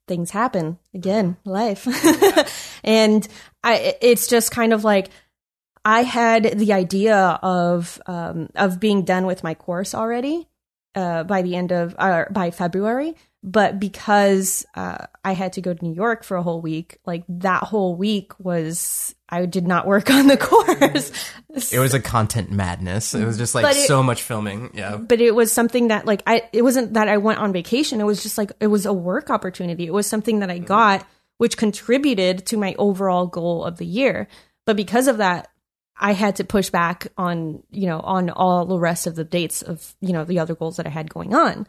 things 0.06 0.30
happen 0.30 0.78
again 0.94 1.36
life 1.44 1.84
and 2.84 3.26
i 3.64 3.96
it's 4.00 4.26
just 4.26 4.50
kind 4.50 4.72
of 4.72 4.84
like 4.84 5.10
i 5.84 6.02
had 6.02 6.58
the 6.58 6.72
idea 6.72 7.16
of 7.42 8.00
um 8.06 8.48
of 8.54 8.78
being 8.80 9.04
done 9.04 9.26
with 9.26 9.42
my 9.44 9.54
course 9.54 9.94
already 9.94 10.46
uh 10.94 11.22
by 11.24 11.42
the 11.42 11.54
end 11.56 11.72
of 11.72 11.94
uh, 11.98 12.24
by 12.30 12.50
february 12.50 13.14
but 13.44 13.78
because 13.78 14.66
uh 14.74 14.98
i 15.24 15.32
had 15.32 15.52
to 15.52 15.60
go 15.60 15.72
to 15.72 15.84
new 15.84 15.94
york 15.94 16.24
for 16.24 16.36
a 16.36 16.42
whole 16.42 16.60
week 16.60 16.98
like 17.06 17.22
that 17.28 17.62
whole 17.62 17.94
week 17.94 18.32
was 18.40 19.14
i 19.28 19.46
did 19.46 19.66
not 19.66 19.86
work 19.86 20.10
on 20.18 20.26
the 20.26 20.36
course 20.36 21.12
It 21.72 21.78
was 21.80 21.92
a 21.92 21.98
content 21.98 22.52
madness. 22.52 23.14
It 23.14 23.24
was 23.24 23.36
just 23.36 23.52
like 23.54 23.74
it- 23.74 23.88
so 23.88 24.00
much 24.00 24.22
filming. 24.22 24.70
Yeah. 24.74 24.96
but 24.96 25.20
it 25.20 25.34
was 25.34 25.50
something 25.50 25.88
that 25.88 26.06
like 26.06 26.22
I 26.24 26.42
it 26.52 26.62
wasn't 26.62 26.94
that 26.94 27.08
I 27.08 27.16
went 27.16 27.40
on 27.40 27.52
vacation. 27.52 28.00
It 28.00 28.04
was 28.04 28.22
just 28.22 28.38
like 28.38 28.52
it 28.60 28.68
was 28.68 28.86
a 28.86 28.92
work 28.92 29.28
opportunity. 29.28 29.84
It 29.86 29.92
was 29.92 30.06
something 30.06 30.38
that 30.38 30.50
I 30.50 30.58
got 30.58 31.04
which 31.38 31.56
contributed 31.56 32.46
to 32.46 32.56
my 32.56 32.74
overall 32.78 33.26
goal 33.26 33.64
of 33.64 33.78
the 33.78 33.86
year. 33.86 34.28
But 34.66 34.76
because 34.76 35.08
of 35.08 35.16
that, 35.18 35.48
I 35.96 36.12
had 36.12 36.36
to 36.36 36.44
push 36.44 36.70
back 36.70 37.08
on, 37.16 37.62
you 37.70 37.86
know, 37.86 38.00
on 38.00 38.30
all 38.30 38.66
the 38.66 38.78
rest 38.78 39.06
of 39.06 39.16
the 39.16 39.24
dates 39.24 39.62
of, 39.62 39.96
you 40.00 40.12
know, 40.12 40.24
the 40.24 40.38
other 40.38 40.54
goals 40.54 40.76
that 40.76 40.86
I 40.86 40.90
had 40.90 41.12
going 41.12 41.34
on. 41.34 41.66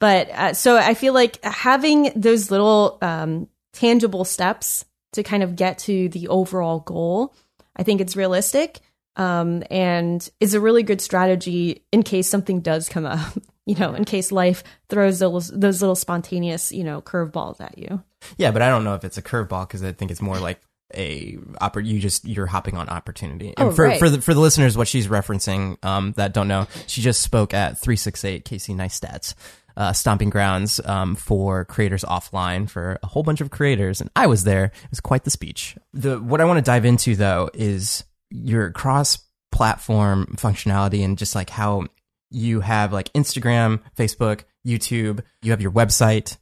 But 0.00 0.30
uh, 0.30 0.54
so 0.54 0.76
I 0.76 0.94
feel 0.94 1.12
like 1.12 1.42
having 1.44 2.12
those 2.16 2.50
little 2.50 2.98
um, 3.02 3.48
tangible 3.72 4.24
steps 4.24 4.84
to 5.12 5.22
kind 5.22 5.42
of 5.42 5.56
get 5.56 5.78
to 5.80 6.08
the 6.08 6.28
overall 6.28 6.80
goal, 6.80 7.34
I 7.76 7.82
think 7.82 8.00
it's 8.00 8.16
realistic 8.16 8.80
um, 9.16 9.64
and 9.70 10.28
is 10.40 10.54
a 10.54 10.60
really 10.60 10.82
good 10.82 11.00
strategy 11.00 11.84
in 11.92 12.02
case 12.02 12.28
something 12.28 12.60
does 12.60 12.88
come 12.88 13.04
up. 13.04 13.20
You 13.68 13.74
know, 13.74 13.92
in 13.92 14.06
case 14.06 14.32
life 14.32 14.64
throws 14.88 15.18
those 15.18 15.48
those 15.48 15.82
little 15.82 15.94
spontaneous, 15.94 16.72
you 16.72 16.84
know, 16.84 17.02
curveballs 17.02 17.60
at 17.60 17.76
you. 17.76 18.02
Yeah, 18.36 18.50
but 18.50 18.62
I 18.62 18.68
don't 18.68 18.84
know 18.84 18.94
if 18.94 19.04
it's 19.04 19.18
a 19.18 19.22
curveball 19.22 19.66
because 19.68 19.82
I 19.82 19.92
think 19.92 20.10
it's 20.10 20.22
more 20.22 20.38
like 20.38 20.60
a 20.94 21.36
oppor- 21.60 21.84
you 21.84 21.98
just 22.00 22.24
you're 22.24 22.46
hopping 22.46 22.76
on 22.76 22.88
opportunity. 22.88 23.52
And 23.56 23.68
Oh, 23.68 23.72
for 23.72 23.84
right. 23.84 23.98
for 23.98 24.08
the 24.08 24.20
for 24.20 24.32
the 24.34 24.40
listeners, 24.40 24.76
what 24.76 24.88
she's 24.88 25.06
referencing 25.08 25.82
um, 25.84 26.12
that 26.16 26.32
don't 26.32 26.48
know, 26.48 26.66
she 26.86 27.00
just 27.02 27.20
spoke 27.22 27.52
at 27.54 27.80
three 27.80 27.96
six 27.96 28.24
eight 28.24 28.44
Casey 28.44 28.72
Neistat's 28.74 29.34
uh, 29.76 29.92
stomping 29.92 30.30
grounds 30.30 30.80
um, 30.84 31.14
for 31.14 31.64
creators 31.66 32.02
offline 32.04 32.68
for 32.68 32.98
a 33.02 33.06
whole 33.06 33.22
bunch 33.22 33.40
of 33.40 33.50
creators, 33.50 34.00
and 34.00 34.10
I 34.16 34.26
was 34.26 34.44
there. 34.44 34.64
It 34.66 34.90
was 34.90 35.00
quite 35.00 35.24
the 35.24 35.30
speech. 35.30 35.76
The 35.92 36.18
what 36.18 36.40
I 36.40 36.44
want 36.46 36.56
to 36.58 36.62
dive 36.68 36.84
into 36.84 37.14
though 37.16 37.50
is 37.54 38.02
your 38.30 38.70
cross 38.72 39.18
platform 39.52 40.34
functionality 40.38 41.04
and 41.04 41.16
just 41.18 41.34
like 41.34 41.50
how 41.50 41.84
you 42.30 42.60
have 42.60 42.92
like 42.92 43.12
Instagram, 43.14 43.80
Facebook, 43.96 44.42
YouTube, 44.66 45.20
you 45.42 45.50
have 45.52 45.60
your 45.62 45.70
website 45.72 46.36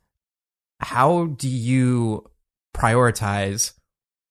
how 0.81 1.27
do 1.27 1.49
you 1.49 2.29
prioritize 2.77 3.73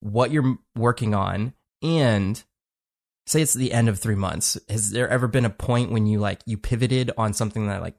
what 0.02 0.32
you're 0.32 0.58
working 0.76 1.14
on 1.16 1.54
and 1.82 2.44
say 3.28 3.42
it's 3.42 3.54
the 3.56 3.74
end 3.74 3.90
of 3.90 3.98
three 4.00 4.16
months 4.16 4.58
has 4.70 4.92
there 4.92 5.10
ever 5.10 5.28
been 5.28 5.46
a 5.46 5.50
point 5.50 5.92
when 5.92 6.06
you 6.06 6.20
like 6.20 6.42
you 6.46 6.58
pivoted 6.58 7.10
on 7.18 7.34
something 7.34 7.68
that 7.68 7.82
like 7.82 7.96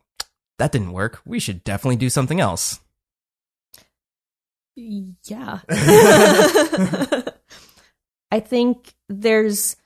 that 0.59 0.71
didn't 0.73 0.93
work 0.93 1.21
we 1.27 1.39
should 1.41 1.65
definitely 1.65 1.97
do 1.97 2.09
something 2.09 2.41
else 2.41 2.79
Yeah. 4.77 5.61
I 8.31 8.41
think 8.41 8.95
there's 9.09 9.77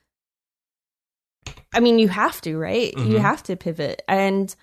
I 1.73 1.81
mean 1.81 1.99
you 1.99 2.09
have 2.09 2.41
to, 2.43 2.59
right? 2.59 2.93
You 2.97 3.19
Mhm. 3.19 3.21
have 3.21 3.43
to 3.45 3.57
pivot. 3.57 4.03
And 4.09 4.55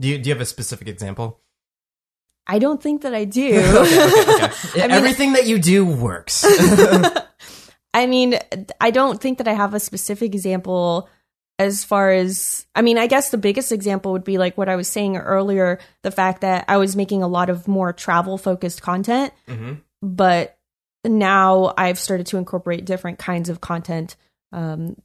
do 0.00 0.08
you, 0.08 0.18
do 0.18 0.28
you 0.28 0.34
have 0.34 0.40
a 0.42 0.46
specific 0.46 0.88
example 0.88 1.40
I 2.50 2.58
don't 2.58 2.82
think 2.82 3.02
that 3.02 3.14
I 3.14 3.24
do. 3.24 3.52
I 3.62 4.50
mean- 4.74 4.90
everything 4.90 5.32
that 5.34 5.46
you 5.46 5.58
do 5.58 5.86
works 5.86 6.44
I 7.92 8.06
mean, 8.06 8.38
I 8.80 8.90
don't 8.90 9.20
think 9.20 9.38
that 9.38 9.48
I 9.48 9.52
have 9.52 9.74
a 9.74 9.80
specific 9.80 10.32
example 10.34 11.08
as 11.58 11.84
far 11.84 12.10
as 12.10 12.66
I 12.74 12.82
mean, 12.82 12.98
I 12.98 13.06
guess 13.06 13.30
the 13.30 13.38
biggest 13.38 13.72
example 13.72 14.12
would 14.12 14.24
be 14.24 14.38
like 14.38 14.56
what 14.56 14.68
I 14.68 14.76
was 14.76 14.88
saying 14.88 15.16
earlier, 15.16 15.78
the 16.02 16.10
fact 16.10 16.42
that 16.42 16.64
I 16.68 16.76
was 16.76 16.96
making 16.96 17.22
a 17.22 17.28
lot 17.28 17.50
of 17.50 17.68
more 17.68 17.92
travel 17.92 18.38
focused 18.38 18.80
content, 18.80 19.32
mm-hmm. 19.48 19.74
but 20.00 20.56
now 21.04 21.74
I've 21.76 21.98
started 21.98 22.26
to 22.26 22.38
incorporate 22.38 22.84
different 22.84 23.18
kinds 23.18 23.48
of 23.48 23.60
content 23.60 24.16
um, 24.52 24.96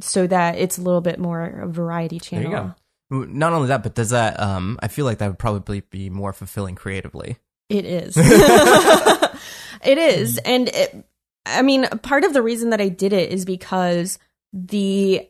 so 0.00 0.26
that 0.26 0.56
it's 0.56 0.78
a 0.78 0.82
little 0.82 1.00
bit 1.00 1.18
more 1.18 1.44
a 1.44 1.68
variety 1.68 2.18
there 2.18 2.42
channel. 2.42 2.74
You 3.10 3.26
go 3.26 3.32
not 3.32 3.52
only 3.52 3.68
that 3.68 3.82
but 3.82 3.94
does 3.94 4.10
that 4.10 4.38
um 4.40 4.78
i 4.82 4.88
feel 4.88 5.04
like 5.04 5.18
that 5.18 5.28
would 5.28 5.38
probably 5.38 5.80
be 5.80 6.10
more 6.10 6.32
fulfilling 6.32 6.74
creatively 6.74 7.36
It 7.68 7.84
is. 7.84 8.16
it 9.84 9.96
is. 9.96 10.38
And 10.38 10.68
it, 10.68 11.06
I 11.46 11.62
mean, 11.62 11.86
part 12.02 12.24
of 12.24 12.32
the 12.32 12.42
reason 12.42 12.70
that 12.70 12.80
I 12.80 12.88
did 12.88 13.12
it 13.12 13.30
is 13.30 13.44
because 13.44 14.18
the 14.52 15.28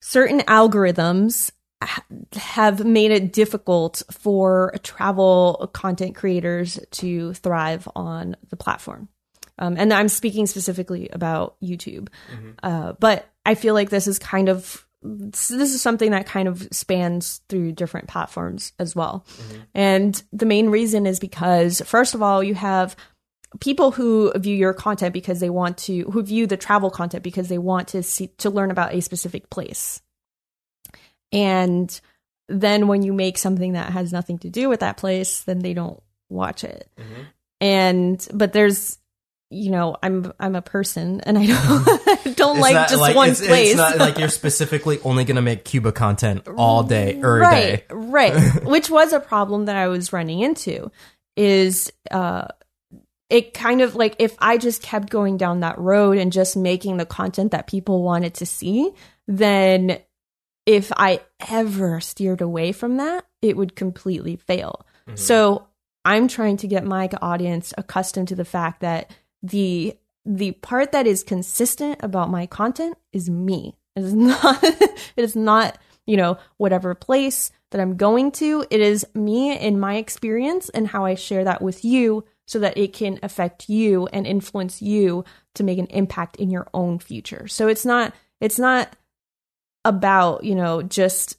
certain 0.00 0.40
algorithms 0.40 1.52
have 2.32 2.84
made 2.84 3.10
it 3.10 3.32
difficult 3.32 4.02
for 4.10 4.74
travel 4.82 5.70
content 5.74 6.14
creators 6.14 6.78
to 6.92 7.34
thrive 7.34 7.86
on 7.94 8.36
the 8.48 8.56
platform. 8.56 9.08
Um, 9.58 9.76
and 9.78 9.92
I'm 9.92 10.08
speaking 10.08 10.46
specifically 10.46 11.10
about 11.10 11.56
YouTube. 11.62 12.08
Uh, 12.62 12.94
but 12.98 13.28
I 13.44 13.54
feel 13.54 13.74
like 13.74 13.90
this 13.90 14.06
is 14.06 14.18
kind 14.18 14.48
of 14.48 14.86
this 15.02 15.50
is 15.50 15.80
something 15.80 16.10
that 16.10 16.26
kind 16.26 16.46
of 16.48 16.68
spans 16.72 17.40
through 17.48 17.72
different 17.72 18.08
platforms 18.08 18.72
as 18.78 18.94
well. 18.94 19.24
Mm-hmm. 19.28 19.60
And 19.74 20.22
the 20.32 20.46
main 20.46 20.68
reason 20.68 21.06
is 21.06 21.18
because 21.18 21.80
first 21.82 22.14
of 22.14 22.22
all, 22.22 22.42
you 22.42 22.54
have 22.54 22.96
people 23.60 23.90
who 23.90 24.32
view 24.36 24.54
your 24.54 24.74
content 24.74 25.12
because 25.12 25.40
they 25.40 25.50
want 25.50 25.78
to 25.78 26.04
who 26.04 26.22
view 26.22 26.46
the 26.46 26.56
travel 26.56 26.90
content 26.90 27.24
because 27.24 27.48
they 27.48 27.58
want 27.58 27.88
to 27.88 28.02
see 28.02 28.28
to 28.38 28.50
learn 28.50 28.70
about 28.70 28.94
a 28.94 29.00
specific 29.00 29.50
place. 29.50 30.00
And 31.32 32.00
then 32.48 32.86
when 32.86 33.02
you 33.02 33.12
make 33.12 33.38
something 33.38 33.72
that 33.72 33.92
has 33.92 34.12
nothing 34.12 34.38
to 34.38 34.50
do 34.50 34.68
with 34.68 34.80
that 34.80 34.96
place, 34.96 35.42
then 35.42 35.60
they 35.60 35.74
don't 35.74 36.00
watch 36.28 36.62
it. 36.62 36.88
Mm-hmm. 36.98 37.22
And 37.62 38.28
but 38.32 38.52
there's 38.52 38.98
you 39.50 39.70
know, 39.70 39.96
I'm 40.00 40.32
I'm 40.38 40.54
a 40.54 40.62
person 40.62 41.20
and 41.22 41.36
I 41.36 41.46
don't 41.46 41.84
don't 42.36 42.56
It's 42.56 42.62
like 42.62 42.74
not 42.74 42.88
just 42.88 43.14
one 43.16 43.30
it's, 43.30 43.44
place. 43.44 43.70
It's 43.70 43.76
not 43.76 43.98
like 43.98 44.18
you're 44.18 44.28
specifically 44.28 45.00
only 45.02 45.24
going 45.24 45.36
to 45.36 45.42
make 45.42 45.64
Cuba 45.64 45.90
content 45.90 46.46
all 46.56 46.84
day 46.84 47.20
or 47.20 47.38
right, 47.38 47.88
day. 47.88 47.94
right. 47.94 48.64
Which 48.64 48.88
was 48.88 49.12
a 49.12 49.18
problem 49.18 49.64
that 49.64 49.76
I 49.76 49.88
was 49.88 50.12
running 50.12 50.40
into. 50.40 50.92
Is 51.36 51.92
uh, 52.12 52.46
it 53.28 53.52
kind 53.52 53.80
of 53.80 53.96
like 53.96 54.16
if 54.20 54.36
I 54.38 54.56
just 54.56 54.82
kept 54.82 55.10
going 55.10 55.36
down 55.36 55.60
that 55.60 55.78
road 55.78 56.16
and 56.16 56.32
just 56.32 56.56
making 56.56 56.98
the 56.98 57.06
content 57.06 57.50
that 57.50 57.66
people 57.66 58.04
wanted 58.04 58.34
to 58.34 58.46
see, 58.46 58.92
then 59.26 59.98
if 60.64 60.92
I 60.96 61.22
ever 61.48 62.00
steered 62.00 62.40
away 62.40 62.70
from 62.70 62.98
that, 62.98 63.24
it 63.42 63.56
would 63.56 63.74
completely 63.74 64.36
fail. 64.36 64.86
So 65.16 65.66
I'm 66.04 66.28
trying 66.28 66.58
to 66.58 66.68
get 66.68 66.84
my 66.84 67.08
audience 67.20 67.74
accustomed 67.76 68.28
to 68.28 68.36
the 68.36 68.44
fact 68.44 68.80
that 68.82 69.10
the 69.42 69.96
the 70.24 70.52
part 70.52 70.92
that 70.92 71.06
is 71.06 71.24
consistent 71.24 71.98
about 72.02 72.30
my 72.30 72.46
content 72.46 72.96
is 73.12 73.30
me. 73.30 73.76
It 73.96 74.04
is 74.04 74.14
not 74.14 74.62
it 74.62 75.00
is 75.16 75.36
not, 75.36 75.78
you 76.06 76.16
know, 76.16 76.38
whatever 76.56 76.94
place 76.94 77.50
that 77.70 77.80
I'm 77.80 77.96
going 77.96 78.32
to. 78.32 78.64
It 78.70 78.80
is 78.80 79.06
me 79.14 79.56
and 79.56 79.80
my 79.80 79.96
experience 79.96 80.68
and 80.70 80.88
how 80.88 81.04
I 81.04 81.14
share 81.14 81.44
that 81.44 81.62
with 81.62 81.84
you 81.84 82.24
so 82.46 82.58
that 82.58 82.76
it 82.76 82.92
can 82.92 83.18
affect 83.22 83.68
you 83.68 84.08
and 84.08 84.26
influence 84.26 84.82
you 84.82 85.24
to 85.54 85.62
make 85.62 85.78
an 85.78 85.86
impact 85.86 86.36
in 86.36 86.50
your 86.50 86.68
own 86.74 86.98
future. 86.98 87.46
So 87.48 87.68
it's 87.68 87.86
not 87.86 88.14
it's 88.40 88.58
not 88.58 88.94
about, 89.84 90.44
you 90.44 90.54
know, 90.54 90.82
just 90.82 91.36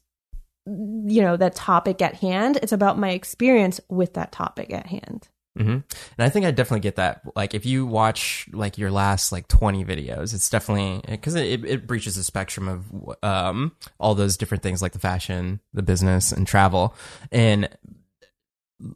you 0.66 1.22
know, 1.22 1.38
that 1.38 1.56
topic 1.56 2.02
at 2.02 2.16
hand. 2.16 2.58
It's 2.62 2.72
about 2.72 2.98
my 2.98 3.10
experience 3.12 3.82
with 3.90 4.14
that 4.14 4.32
topic 4.32 4.72
at 4.72 4.88
hand. 4.88 5.28
Hmm 5.58 5.70
And 5.72 5.84
I 6.20 6.30
think 6.30 6.46
I 6.46 6.52
definitely 6.52 6.82
get 6.82 6.96
that. 6.96 7.22
Like, 7.36 7.54
if 7.54 7.66
you 7.66 7.86
watch 7.86 8.48
like 8.54 8.78
your 8.78 8.92
last 8.92 9.32
like 9.32 9.48
20 9.48 9.84
videos, 9.84 10.34
it's 10.34 10.50
definitely 10.50 11.02
because 11.08 11.36
it, 11.36 11.66
it 11.66 11.88
breaches 11.88 12.16
the 12.16 12.24
spectrum 12.24 12.68
of 12.68 13.16
um 13.24 13.76
all 14.00 14.16
those 14.16 14.38
different 14.38 14.64
things 14.64 14.82
like 14.82 14.94
the 14.94 15.00
fashion, 15.00 15.60
the 15.74 15.84
business, 15.84 16.32
and 16.32 16.48
travel. 16.48 16.96
And 17.32 17.70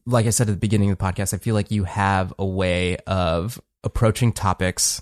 like 0.05 0.25
I 0.25 0.31
said 0.31 0.47
at 0.47 0.53
the 0.53 0.57
beginning 0.57 0.91
of 0.91 0.97
the 0.97 1.03
podcast, 1.03 1.33
I 1.33 1.37
feel 1.37 1.55
like 1.55 1.71
you 1.71 1.83
have 1.83 2.33
a 2.39 2.45
way 2.45 2.97
of 3.05 3.61
approaching 3.83 4.31
topics 4.31 5.01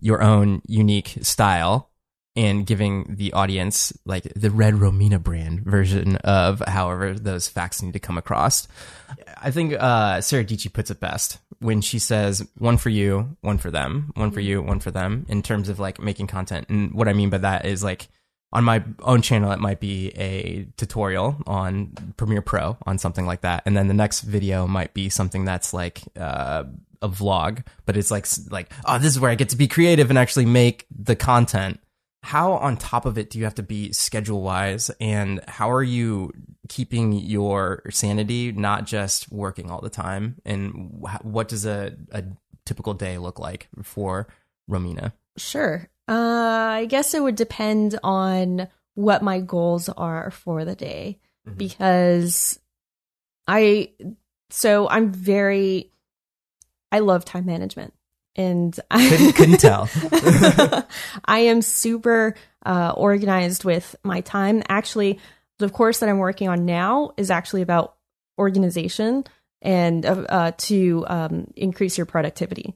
your 0.00 0.20
own 0.20 0.62
unique 0.66 1.16
style 1.22 1.91
and 2.34 2.66
giving 2.66 3.14
the 3.16 3.32
audience 3.34 3.92
like 4.04 4.24
the 4.34 4.50
red 4.50 4.74
Romina 4.74 5.22
brand 5.22 5.60
version 5.60 6.16
of 6.16 6.62
however 6.66 7.14
those 7.14 7.46
facts 7.46 7.82
need 7.82 7.92
to 7.92 7.98
come 7.98 8.16
across. 8.16 8.68
I 9.40 9.50
think 9.50 9.74
uh, 9.74 10.20
Sara 10.20 10.44
Dietschy 10.44 10.72
puts 10.72 10.90
it 10.90 11.00
best 11.00 11.38
when 11.58 11.80
she 11.80 11.98
says 11.98 12.46
one 12.56 12.78
for 12.78 12.88
you, 12.88 13.36
one 13.42 13.58
for 13.58 13.70
them, 13.70 14.12
one 14.14 14.30
for 14.30 14.40
you, 14.40 14.62
one 14.62 14.80
for 14.80 14.90
them 14.90 15.26
in 15.28 15.42
terms 15.42 15.68
of 15.68 15.78
like 15.78 16.00
making 16.00 16.26
content. 16.26 16.68
And 16.70 16.94
what 16.94 17.08
I 17.08 17.12
mean 17.12 17.28
by 17.28 17.38
that 17.38 17.66
is 17.66 17.84
like 17.84 18.08
on 18.52 18.64
my 18.64 18.82
own 19.00 19.22
channel, 19.22 19.52
it 19.52 19.58
might 19.58 19.80
be 19.80 20.08
a 20.10 20.66
tutorial 20.76 21.36
on 21.46 21.92
Premiere 22.16 22.42
Pro 22.42 22.78
on 22.86 22.98
something 22.98 23.26
like 23.26 23.42
that. 23.42 23.62
And 23.66 23.76
then 23.76 23.88
the 23.88 23.94
next 23.94 24.22
video 24.22 24.66
might 24.66 24.94
be 24.94 25.08
something 25.08 25.44
that's 25.44 25.74
like, 25.74 26.02
uh, 26.18 26.64
a 27.02 27.08
vlog, 27.08 27.64
but 27.84 27.96
it's 27.96 28.12
like, 28.12 28.26
like, 28.50 28.72
oh, 28.84 28.98
this 28.98 29.08
is 29.08 29.18
where 29.18 29.30
I 29.30 29.34
get 29.34 29.48
to 29.48 29.56
be 29.56 29.66
creative 29.66 30.08
and 30.08 30.18
actually 30.18 30.46
make 30.46 30.86
the 30.96 31.16
content. 31.16 31.80
How 32.22 32.52
on 32.52 32.76
top 32.76 33.04
of 33.04 33.18
it 33.18 33.30
do 33.30 33.38
you 33.38 33.44
have 33.44 33.56
to 33.56 33.62
be 33.62 33.92
schedule 33.92 34.42
wise? 34.42 34.90
And 35.00 35.40
how 35.48 35.70
are 35.70 35.82
you 35.82 36.32
keeping 36.68 37.12
your 37.12 37.82
sanity, 37.90 38.52
not 38.52 38.86
just 38.86 39.30
working 39.32 39.70
all 39.70 39.80
the 39.80 39.90
time? 39.90 40.36
And 40.44 41.04
what 41.22 41.48
does 41.48 41.66
a, 41.66 41.96
a 42.12 42.22
typical 42.64 42.94
day 42.94 43.18
look 43.18 43.38
like 43.40 43.68
for 43.82 44.28
Romina? 44.70 45.12
Sure. 45.36 45.88
Uh, 46.08 46.12
I 46.14 46.86
guess 46.88 47.12
it 47.14 47.22
would 47.22 47.36
depend 47.36 47.98
on 48.04 48.68
what 48.94 49.22
my 49.22 49.40
goals 49.40 49.88
are 49.88 50.30
for 50.30 50.64
the 50.64 50.76
day 50.76 51.18
Mhm. 51.48 51.56
because 51.58 52.60
I, 53.48 53.90
so 54.50 54.88
I'm 54.88 55.10
very, 55.10 55.90
I 56.92 57.00
love 57.00 57.24
time 57.24 57.46
management 57.46 57.94
and 58.36 58.78
I 58.90 59.08
Couldn't, 59.08 59.32
couldn't 59.34 59.60
tell. 59.60 59.88
I 61.24 61.38
am 61.40 61.62
super 61.62 62.34
uh, 62.64 62.92
organized 62.96 63.64
with 63.64 63.96
my 64.02 64.20
time. 64.20 64.62
Actually, 64.68 65.18
the 65.58 65.68
course 65.68 65.98
that 65.98 66.08
I'm 66.08 66.18
working 66.18 66.48
on 66.48 66.64
now 66.64 67.12
is 67.16 67.30
actually 67.30 67.62
about 67.62 67.94
organization 68.38 69.24
and 69.60 70.04
uh, 70.04 70.24
uh, 70.28 70.52
to 70.58 71.04
um, 71.08 71.46
increase 71.56 71.96
your 71.96 72.06
productivity. 72.06 72.74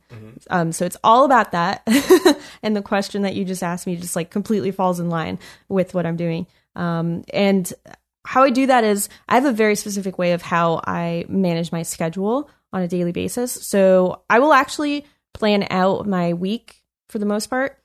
Um, 0.50 0.72
so 0.72 0.84
it's 0.84 0.96
all 1.02 1.24
about 1.24 1.52
that. 1.52 1.82
and 2.62 2.76
the 2.76 2.82
question 2.82 3.22
that 3.22 3.34
you 3.34 3.44
just 3.44 3.62
asked 3.62 3.86
me 3.86 3.96
just 3.96 4.14
like 4.14 4.30
completely 4.30 4.70
falls 4.70 5.00
in 5.00 5.10
line 5.10 5.38
with 5.68 5.94
what 5.94 6.06
I'm 6.06 6.16
doing. 6.16 6.46
Um, 6.76 7.24
and 7.32 7.72
how 8.24 8.44
I 8.44 8.50
do 8.50 8.66
that 8.66 8.84
is 8.84 9.08
I 9.28 9.34
have 9.34 9.44
a 9.44 9.52
very 9.52 9.74
specific 9.74 10.18
way 10.18 10.32
of 10.32 10.42
how 10.42 10.80
I 10.84 11.24
manage 11.28 11.72
my 11.72 11.82
schedule 11.82 12.48
on 12.72 12.82
a 12.82 12.88
daily 12.88 13.12
basis. 13.12 13.52
So 13.52 14.22
I 14.28 14.38
will 14.38 14.52
actually 14.52 15.06
plan 15.36 15.66
out 15.70 16.06
my 16.06 16.32
week 16.32 16.82
for 17.08 17.18
the 17.18 17.26
most 17.26 17.48
part 17.48 17.78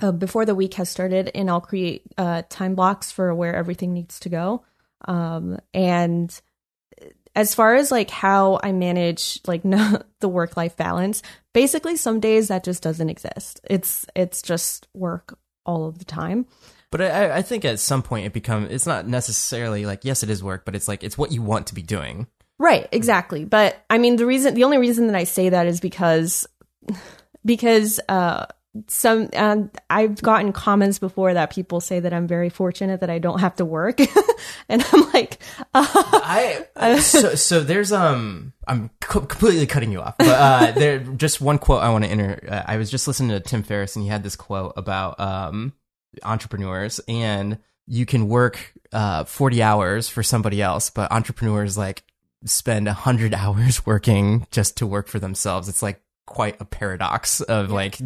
uh, 0.00 0.12
before 0.12 0.44
the 0.44 0.54
week 0.54 0.74
has 0.74 0.88
started, 0.88 1.30
and 1.34 1.48
I'll 1.48 1.60
create 1.60 2.02
uh, 2.18 2.42
time 2.48 2.74
blocks 2.74 3.12
for 3.12 3.34
where 3.34 3.54
everything 3.54 3.92
needs 3.92 4.20
to 4.20 4.28
go. 4.28 4.64
Um, 5.06 5.58
and 5.72 6.40
as 7.36 7.54
far 7.54 7.76
as 7.76 7.90
like 7.90 8.10
how 8.10 8.58
I 8.62 8.72
manage 8.72 9.40
like 9.46 9.64
no, 9.64 10.02
the 10.20 10.28
work 10.28 10.56
life 10.56 10.76
balance, 10.76 11.22
basically 11.52 11.96
some 11.96 12.20
days 12.20 12.48
that 12.48 12.64
just 12.64 12.82
doesn't 12.82 13.10
exist. 13.10 13.60
It's 13.64 14.04
it's 14.14 14.42
just 14.42 14.88
work 14.94 15.38
all 15.64 15.86
of 15.86 15.98
the 15.98 16.04
time. 16.04 16.46
But 16.90 17.02
I, 17.02 17.38
I 17.38 17.42
think 17.42 17.64
at 17.64 17.80
some 17.80 18.02
point 18.02 18.26
it 18.26 18.32
become 18.32 18.66
it's 18.66 18.86
not 18.86 19.06
necessarily 19.06 19.86
like 19.86 20.04
yes 20.04 20.22
it 20.22 20.30
is 20.30 20.42
work, 20.42 20.64
but 20.64 20.74
it's 20.74 20.88
like 20.88 21.04
it's 21.04 21.18
what 21.18 21.32
you 21.32 21.42
want 21.42 21.68
to 21.68 21.74
be 21.74 21.82
doing. 21.82 22.26
Right, 22.58 22.88
exactly. 22.92 23.44
But 23.44 23.84
I 23.90 23.98
mean, 23.98 24.16
the 24.16 24.26
reason, 24.26 24.54
the 24.54 24.64
only 24.64 24.78
reason 24.78 25.08
that 25.08 25.16
I 25.16 25.24
say 25.24 25.48
that 25.48 25.66
is 25.66 25.80
because, 25.80 26.46
because 27.44 28.00
uh, 28.08 28.46
some, 28.88 29.30
I've 29.88 30.20
gotten 30.20 30.52
comments 30.52 30.98
before 30.98 31.34
that 31.34 31.50
people 31.50 31.80
say 31.80 32.00
that 32.00 32.12
I'm 32.12 32.26
very 32.26 32.48
fortunate 32.48 33.00
that 33.00 33.10
I 33.10 33.18
don't 33.18 33.38
have 33.40 33.56
to 33.56 33.64
work, 33.64 34.00
and 34.68 34.84
I'm 34.92 35.12
like, 35.12 35.38
uh, 35.72 35.86
I 35.94 36.98
so 36.98 37.34
so 37.34 37.60
there's 37.60 37.92
um 37.92 38.52
I'm 38.66 38.90
co- 39.00 39.20
completely 39.20 39.66
cutting 39.66 39.92
you 39.92 40.00
off, 40.00 40.16
but 40.18 40.28
uh, 40.28 40.72
there 40.72 40.98
just 40.98 41.40
one 41.40 41.58
quote 41.58 41.82
I 41.82 41.90
want 41.90 42.04
to 42.04 42.10
enter. 42.10 42.46
Uh, 42.48 42.62
I 42.66 42.76
was 42.76 42.90
just 42.90 43.06
listening 43.06 43.30
to 43.30 43.40
Tim 43.40 43.62
Ferriss 43.62 43.96
and 43.96 44.02
he 44.02 44.08
had 44.08 44.22
this 44.22 44.36
quote 44.36 44.72
about 44.76 45.20
um 45.20 45.72
entrepreneurs 46.22 47.00
and 47.06 47.58
you 47.86 48.06
can 48.06 48.28
work 48.28 48.72
uh 48.92 49.24
40 49.24 49.62
hours 49.62 50.08
for 50.08 50.22
somebody 50.22 50.60
else, 50.60 50.90
but 50.90 51.12
entrepreneurs 51.12 51.78
like 51.78 52.02
spend 52.44 52.86
100 52.86 53.34
hours 53.34 53.86
working 53.86 54.46
just 54.50 54.78
to 54.78 54.86
work 54.86 55.06
for 55.06 55.18
themselves. 55.18 55.68
It's 55.68 55.82
like 55.82 56.00
quite 56.26 56.60
a 56.60 56.64
paradox 56.64 57.40
of 57.40 57.70
like 57.70 57.98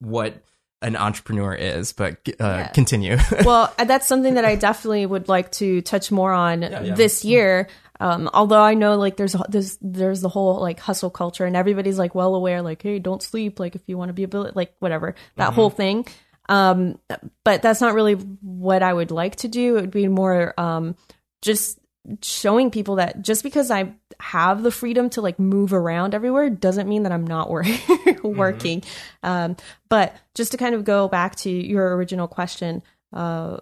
what 0.00 0.42
an 0.82 0.96
entrepreneur 0.96 1.54
is, 1.54 1.92
but 1.92 2.16
uh, 2.40 2.44
Yeah. 2.44 2.68
continue. 2.68 3.18
well, 3.44 3.72
that's 3.78 4.06
something 4.06 4.34
that 4.34 4.44
I 4.44 4.56
definitely 4.56 5.04
would 5.06 5.28
like 5.28 5.52
to 5.52 5.82
touch 5.82 6.10
more 6.10 6.32
on 6.32 6.62
yeah. 6.62 6.94
this 6.94 7.24
year. 7.24 7.68
Um, 8.00 8.30
although 8.32 8.62
I 8.62 8.72
know 8.74 8.96
like 8.96 9.16
there's 9.16 9.36
there's 9.50 9.76
there's 9.82 10.22
the 10.22 10.30
whole 10.30 10.58
like 10.58 10.80
hustle 10.80 11.10
culture 11.10 11.44
and 11.44 11.54
everybody's 11.54 11.98
like 11.98 12.14
well 12.14 12.34
aware 12.34 12.62
like 12.62 12.80
hey 12.80 12.98
don't 12.98 13.22
sleep 13.22 13.60
like 13.60 13.74
if 13.74 13.82
you 13.86 13.98
want 13.98 14.08
to 14.08 14.14
be 14.14 14.22
a 14.22 14.28
bill 14.28 14.50
like 14.54 14.74
whatever 14.78 15.14
that 15.36 15.52
whole 15.52 15.68
thing. 15.68 16.06
Um, 16.48 16.98
but 17.44 17.60
that's 17.62 17.80
not 17.80 17.94
really 17.94 18.14
what 18.14 18.82
I 18.82 18.92
would 18.92 19.10
like 19.10 19.36
to 19.36 19.48
do. 19.48 19.76
It 19.76 19.82
would 19.82 19.90
be 19.90 20.08
more 20.08 20.54
um, 20.58 20.96
just 21.42 21.78
showing 22.22 22.70
people 22.70 22.96
that 22.96 23.22
just 23.22 23.42
because 23.42 23.70
I 23.70 23.92
have 24.20 24.62
the 24.62 24.70
freedom 24.70 25.10
to 25.10 25.20
like 25.20 25.38
move 25.38 25.72
around 25.72 26.14
everywhere 26.14 26.50
doesn't 26.50 26.88
mean 26.88 27.04
that 27.04 27.12
I'm 27.12 27.26
not 27.26 27.48
wor- 27.48 27.64
working. 28.22 28.82
Um, 29.22 29.56
but 29.88 30.14
just 30.34 30.52
to 30.52 30.58
kind 30.58 30.74
of 30.74 30.84
go 30.84 31.08
back 31.08 31.36
to 31.36 31.50
your 31.50 31.96
original 31.96 32.28
question, 32.28 32.82
uh, 33.12 33.58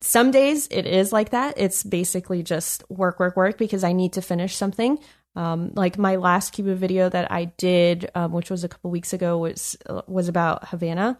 some 0.00 0.30
days 0.30 0.66
it 0.70 0.86
is 0.86 1.12
like 1.12 1.30
that. 1.30 1.54
It's 1.56 1.82
basically 1.82 2.42
just 2.42 2.82
work, 2.90 3.20
work, 3.20 3.36
work 3.36 3.58
because 3.58 3.84
I 3.84 3.92
need 3.92 4.14
to 4.14 4.22
finish 4.22 4.56
something. 4.56 4.98
Um, 5.36 5.72
like 5.74 5.98
my 5.98 6.16
last 6.16 6.52
Cuba 6.52 6.74
video 6.74 7.08
that 7.08 7.30
I 7.30 7.44
did, 7.56 8.10
um, 8.14 8.32
which 8.32 8.50
was 8.50 8.64
a 8.64 8.68
couple 8.68 8.90
weeks 8.90 9.12
ago, 9.12 9.38
was 9.38 9.76
uh, 9.86 10.02
was 10.08 10.28
about 10.28 10.68
Havana. 10.68 11.18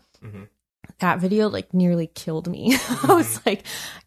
That 0.99 1.21
video 1.21 1.49
like 1.49 1.73
nearly 1.73 2.09
killed 2.09 2.49
me. 2.49 2.75
I 3.05 3.15
was 3.15 3.45
like, 3.47 3.65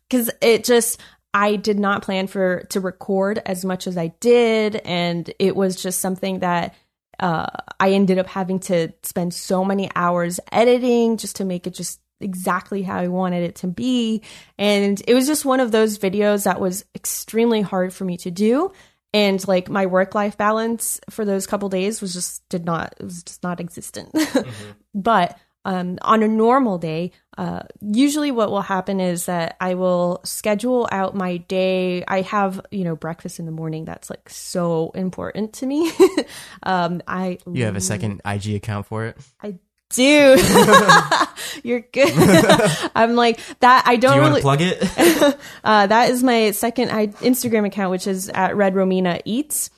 because 0.09 0.29
it 0.41 0.63
just 0.65 0.99
I 1.33 1.55
did 1.55 1.79
not 1.79 2.03
plan 2.03 2.27
for 2.27 2.61
to 2.69 2.79
record 2.79 3.41
as 3.45 3.65
much 3.65 3.87
as 3.87 3.97
I 3.97 4.07
did, 4.19 4.75
and 4.75 5.31
it 5.39 5.55
was 5.55 5.75
just 5.75 5.99
something 5.99 6.39
that 6.39 6.75
uh, 7.19 7.47
I 7.79 7.91
ended 7.91 8.19
up 8.19 8.27
having 8.27 8.59
to 8.61 8.93
spend 9.03 9.33
so 9.33 9.63
many 9.63 9.89
hours 9.95 10.39
editing 10.51 11.17
just 11.17 11.37
to 11.37 11.45
make 11.45 11.67
it 11.67 11.73
just 11.73 11.99
exactly 12.19 12.83
how 12.83 12.97
I 12.97 13.07
wanted 13.07 13.43
it 13.43 13.55
to 13.57 13.67
be. 13.67 14.21
And 14.57 15.01
it 15.07 15.13
was 15.13 15.27
just 15.27 15.45
one 15.45 15.59
of 15.59 15.71
those 15.71 15.97
videos 15.97 16.45
that 16.45 16.61
was 16.61 16.85
extremely 16.95 17.61
hard 17.61 17.93
for 17.93 18.05
me 18.05 18.17
to 18.17 18.31
do. 18.31 18.71
And 19.13 19.45
like 19.47 19.69
my 19.69 19.85
work 19.85 20.15
life 20.15 20.37
balance 20.37 20.99
for 21.09 21.23
those 21.23 21.45
couple 21.45 21.69
days 21.69 22.01
was 22.01 22.13
just 22.13 22.47
did 22.49 22.65
not 22.65 22.95
it 22.99 23.03
was 23.03 23.23
just 23.23 23.43
not 23.43 23.59
existent. 23.59 24.15
but 24.95 25.37
um, 25.65 25.97
on 26.01 26.23
a 26.23 26.27
normal 26.27 26.77
day, 26.77 27.11
uh, 27.37 27.61
usually 27.81 28.31
what 28.31 28.51
will 28.51 28.61
happen 28.61 28.99
is 28.99 29.25
that 29.25 29.55
I 29.59 29.75
will 29.75 30.21
schedule 30.23 30.87
out 30.91 31.15
my 31.15 31.37
day. 31.37 32.03
I 32.07 32.21
have, 32.21 32.61
you 32.71 32.83
know, 32.83 32.95
breakfast 32.95 33.39
in 33.39 33.45
the 33.45 33.51
morning. 33.51 33.85
That's 33.85 34.09
like 34.09 34.29
so 34.29 34.91
important 34.93 35.53
to 35.53 35.65
me. 35.65 35.91
um, 36.63 37.01
I 37.07 37.37
You 37.51 37.65
have 37.65 37.75
a 37.75 37.81
second 37.81 38.21
IG 38.25 38.55
account 38.55 38.85
for 38.87 39.05
it. 39.05 39.17
I 39.41 39.55
do. 39.89 40.37
You're 41.63 41.81
good. 41.81 42.11
I'm 42.95 43.15
like 43.15 43.39
that. 43.59 43.83
I 43.85 43.95
don't 43.95 44.11
Do 44.11 44.15
you 44.17 44.21
want 44.21 44.31
really. 44.31 44.41
to 44.41 44.43
plug 44.43 44.61
it? 44.61 45.37
Uh, 45.63 45.87
that 45.87 46.09
is 46.09 46.23
my 46.23 46.51
second 46.51 46.91
I, 46.91 47.07
Instagram 47.07 47.65
account, 47.65 47.91
which 47.91 48.07
is 48.07 48.29
at 48.29 48.55
Red 48.55 48.73
Romina 48.73 49.21
Eats, 49.23 49.69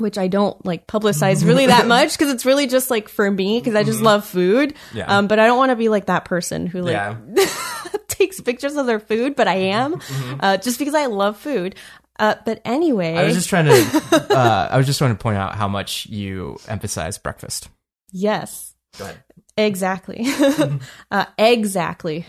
which 0.00 0.18
I 0.18 0.28
don't 0.28 0.64
like 0.64 0.86
publicize 0.86 1.44
really 1.46 1.66
that 1.66 1.86
much 1.96 2.12
because 2.16 2.32
it's 2.32 2.44
really 2.46 2.66
just 2.66 2.90
like 2.90 3.08
for 3.08 3.30
me 3.30 3.58
because 3.60 3.74
I 3.74 3.84
just 3.84 4.00
love 4.00 4.24
food. 4.24 4.74
Mm-hmm. 4.74 4.98
Yeah. 4.98 5.18
Um, 5.18 5.26
but 5.28 5.38
I 5.38 5.46
don't 5.46 5.58
want 5.58 5.70
to 5.70 5.76
be 5.76 5.88
like 5.88 6.06
that 6.06 6.24
person 6.24 6.66
who 6.66 6.82
like 6.82 6.92
yeah. 6.92 7.16
takes 8.08 8.40
pictures 8.40 8.76
of 8.76 8.86
their 8.86 9.00
food, 9.00 9.36
but 9.36 9.48
I 9.48 9.54
am 9.56 10.00
uh, 10.40 10.56
just 10.58 10.78
because 10.78 10.94
I 10.94 11.06
love 11.06 11.36
food. 11.36 11.74
Uh, 12.18 12.34
but 12.44 12.60
anyway, 12.64 13.10
Mm-hmm. 13.12 13.18
I 13.18 13.24
was 13.24 13.34
just 13.34 13.48
trying 13.48 13.66
to. 13.66 14.34
Uh, 14.36 14.68
I 14.72 14.76
was 14.76 14.86
just 14.86 14.98
trying 14.98 15.14
to 15.14 15.22
point 15.22 15.36
out 15.38 15.54
how 15.54 15.68
much 15.68 16.06
you 16.06 16.58
emphasize 16.66 17.16
breakfast. 17.18 17.68
yes, 18.10 18.74
Go 18.98 19.04
ahead. 19.04 19.22
exactly, 19.56 20.26
uh, 21.12 21.26
exactly. 21.38 22.26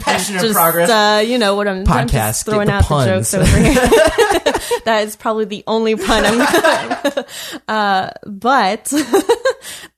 Passion 0.00 0.38
just 0.38 0.56
uh, 0.58 1.22
you 1.24 1.38
know 1.38 1.54
what 1.54 1.68
I'm, 1.68 1.78
I'm 1.78 1.84
Podcast, 1.84 2.10
just 2.10 2.46
throwing 2.46 2.68
get 2.68 2.82
out 2.82 2.88
the 2.88 2.98
the 2.98 3.04
jokes 3.06 3.34
over 3.34 3.44
here. 3.44 3.74
that 4.84 5.02
is 5.04 5.16
probably 5.16 5.44
the 5.44 5.64
only 5.66 5.96
pun 5.96 6.24
I'm. 6.24 7.24
uh, 7.68 8.10
but 8.26 8.92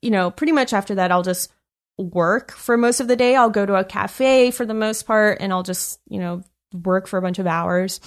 you 0.03 0.11
know, 0.11 0.31
pretty 0.31 0.53
much 0.53 0.73
after 0.73 0.97
that, 0.97 1.13
I'll 1.13 1.23
just 1.23 1.53
work 1.99 2.53
for 2.53 2.77
most 2.77 3.01
of 3.01 3.09
the 3.09 3.17
day. 3.17 3.37
I'll 3.37 3.51
go 3.51 3.65
to 3.65 3.75
a 3.75 3.85
cafe 3.85 4.51
for 4.51 4.67
the 4.67 4.75
most 4.75 5.05
part, 5.05 5.39
and 5.41 5.53
I'll 5.53 5.63
just 5.63 6.01
you 6.09 6.19
know 6.19 6.43
work 6.73 7.07
for 7.07 7.19
a 7.19 7.23
bunch 7.23 7.39
of 7.39 7.47
hours. 7.47 8.01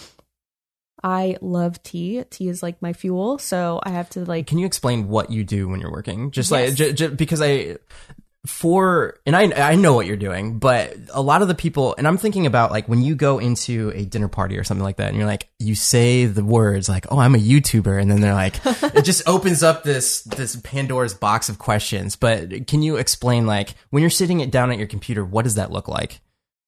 I 1.04 1.38
love 1.42 1.82
tea. 1.84 2.24
Tea 2.30 2.48
is 2.50 2.64
like 2.64 2.82
my 2.82 2.92
fuel, 2.92 3.38
so 3.38 3.80
I 3.84 3.92
have 3.92 4.10
to 4.12 4.26
like 4.26 4.48
Can 4.48 4.58
you 4.58 4.66
explain 4.66 5.08
what 5.08 5.32
you 5.32 5.44
do 5.44 5.68
when 5.70 5.80
you're 5.80 5.92
working? 5.92 6.32
Just 6.32 6.52
Yes. 6.52 6.70
like 6.70 6.76
j- 6.76 6.94
j- 6.94 7.08
because 7.08 7.42
I 7.42 7.78
for 8.48 9.20
and 9.26 9.36
I 9.36 9.72
I 9.72 9.76
know 9.76 9.94
what 9.94 10.06
you're 10.06 10.18
doing, 10.18 10.60
but 10.60 10.96
a 11.14 11.22
lot 11.22 11.42
of 11.42 11.48
the 11.48 11.56
people 11.56 11.96
and 11.98 12.08
I'm 12.08 12.18
thinking 12.18 12.46
about 12.46 12.72
like 12.72 12.88
when 12.88 13.02
you 13.02 13.16
go 13.16 13.40
into 13.40 13.92
a 13.94 14.06
dinner 14.06 14.28
party 14.28 14.58
or 14.58 14.64
something 14.64 14.84
like 14.84 14.98
that, 14.98 15.10
and 15.10 15.18
you're 15.18 15.28
like 15.28 15.50
you 15.60 15.76
say 15.76 16.26
the 16.26 16.44
words 16.44 16.90
like 16.90 17.06
oh 17.12 17.20
I'm 17.20 17.36
a 17.36 17.40
YouTuber, 17.40 18.02
and 18.02 18.10
then 18.10 18.22
they're 18.22 18.34
like 18.34 18.56
it 18.66 19.04
just 19.04 19.28
opens 19.28 19.64
up 19.64 19.84
this 19.84 20.22
this 20.24 20.56
Pandora's 20.56 21.14
box 21.14 21.50
of 21.50 21.60
questions. 21.60 22.16
But 22.16 22.68
can 22.68 22.82
you 22.82 22.98
explain 22.98 23.46
like 23.46 23.76
when 23.90 24.02
you're 24.02 24.10
sitting 24.10 24.40
it 24.40 24.52
down 24.52 24.72
at 24.72 24.78
your 24.78 24.88
computer, 24.88 25.24
what 25.24 25.44
does 25.44 25.56
that 25.56 25.72
look 25.72 25.88
like? 25.88 26.22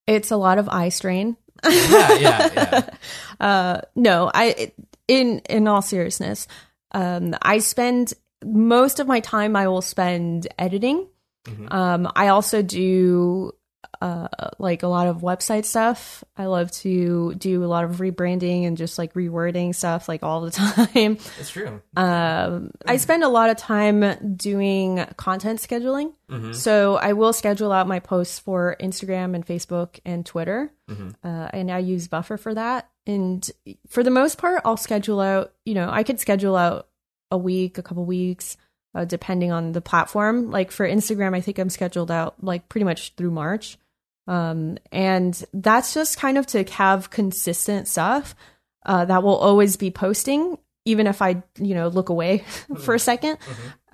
it's 0.09 0.31
a 0.31 0.37
lot 0.37 0.57
of 0.57 0.67
eye 0.67 0.89
strain. 0.89 1.37
Yeah, 1.63 2.13
yeah, 2.13 2.49
yeah. 2.55 2.89
uh 3.45 3.81
no 3.93 4.31
i 4.33 4.71
in 5.09 5.39
in 5.49 5.67
all 5.67 5.81
seriousness 5.81 6.47
um 6.93 7.35
i 7.41 7.59
spend 7.59 8.13
most 8.45 9.01
of 9.01 9.07
my 9.07 9.19
time 9.19 9.57
i 9.57 9.67
will 9.67 9.81
spend 9.81 10.47
editing 10.57 11.05
um 11.71 12.11
i 12.15 12.27
also 12.29 12.61
do 12.61 13.51
uh 14.01 14.27
like 14.59 14.83
a 14.83 14.87
lot 14.87 15.07
of 15.07 15.17
website 15.21 15.65
stuff 15.65 16.23
i 16.37 16.45
love 16.45 16.69
to 16.71 17.33
do 17.35 17.63
a 17.63 17.67
lot 17.67 17.83
of 17.85 17.97
rebranding 17.97 18.65
and 18.67 18.77
just 18.77 18.97
like 18.97 19.13
rewording 19.13 19.73
stuff 19.73 20.07
like 20.07 20.21
all 20.23 20.41
the 20.41 20.51
time 20.51 21.17
It's 21.39 21.49
true. 21.49 21.81
um, 21.97 22.71
I 22.85 22.97
spend 22.97 23.23
a 23.23 23.29
lot 23.29 23.49
of 23.49 23.57
time 23.57 24.35
doing 24.35 25.05
content 25.17 25.59
scheduling. 25.59 26.13
So 26.53 26.95
I 26.95 27.13
will 27.13 27.33
schedule 27.33 27.71
out 27.71 27.87
my 27.87 27.99
posts 27.99 28.37
for 28.37 28.75
Instagram 28.79 29.33
and 29.33 29.43
Facebook 29.45 29.99
and 30.05 30.23
Twitter. 30.25 30.71
Uh, 31.23 31.47
and 31.51 31.71
I 31.71 31.79
use 31.79 32.07
Buffer 32.07 32.37
for 32.37 32.53
that. 32.53 32.87
And 33.07 33.49
for 33.87 34.03
the 34.03 34.11
most 34.11 34.37
part, 34.37 34.61
I'll 34.63 34.77
schedule 34.77 35.19
out, 35.19 35.53
you 35.65 35.73
know, 35.73 35.89
I 35.89 36.03
could 36.03 36.19
schedule 36.19 36.55
out 36.55 36.87
a 37.31 37.37
week, 37.37 37.77
a 37.79 37.83
couple 37.83 38.05
weeks, 38.05 38.57
uh, 38.95 39.05
depending 39.05 39.51
on 39.51 39.71
the 39.71 39.81
platform. 39.81 40.51
Like 40.51 40.71
for 40.71 40.87
Instagram, 40.87 41.35
I 41.35 41.41
think 41.41 41.59
I'm 41.59 41.69
scheduled 41.69 42.11
out 42.11 42.43
like 42.43 42.69
pretty 42.69 42.85
much 42.85 43.13
through 43.15 43.31
March. 43.31 43.77
Um, 44.27 44.77
and 44.91 45.41
that's 45.53 45.93
just 45.93 46.19
kind 46.19 46.37
of 46.37 46.45
to 46.47 46.63
have 46.63 47.09
consistent 47.09 47.87
stuff 47.87 48.35
uh, 48.85 49.05
that 49.05 49.23
will 49.23 49.37
always 49.37 49.75
be 49.75 49.91
posting, 49.91 50.57
even 50.85 51.07
if 51.07 51.21
I, 51.21 51.41
you 51.57 51.75
know, 51.75 51.87
look 51.87 52.09
away 52.09 52.39
for 52.77 52.95
a 52.95 52.99
2nd 52.99 53.37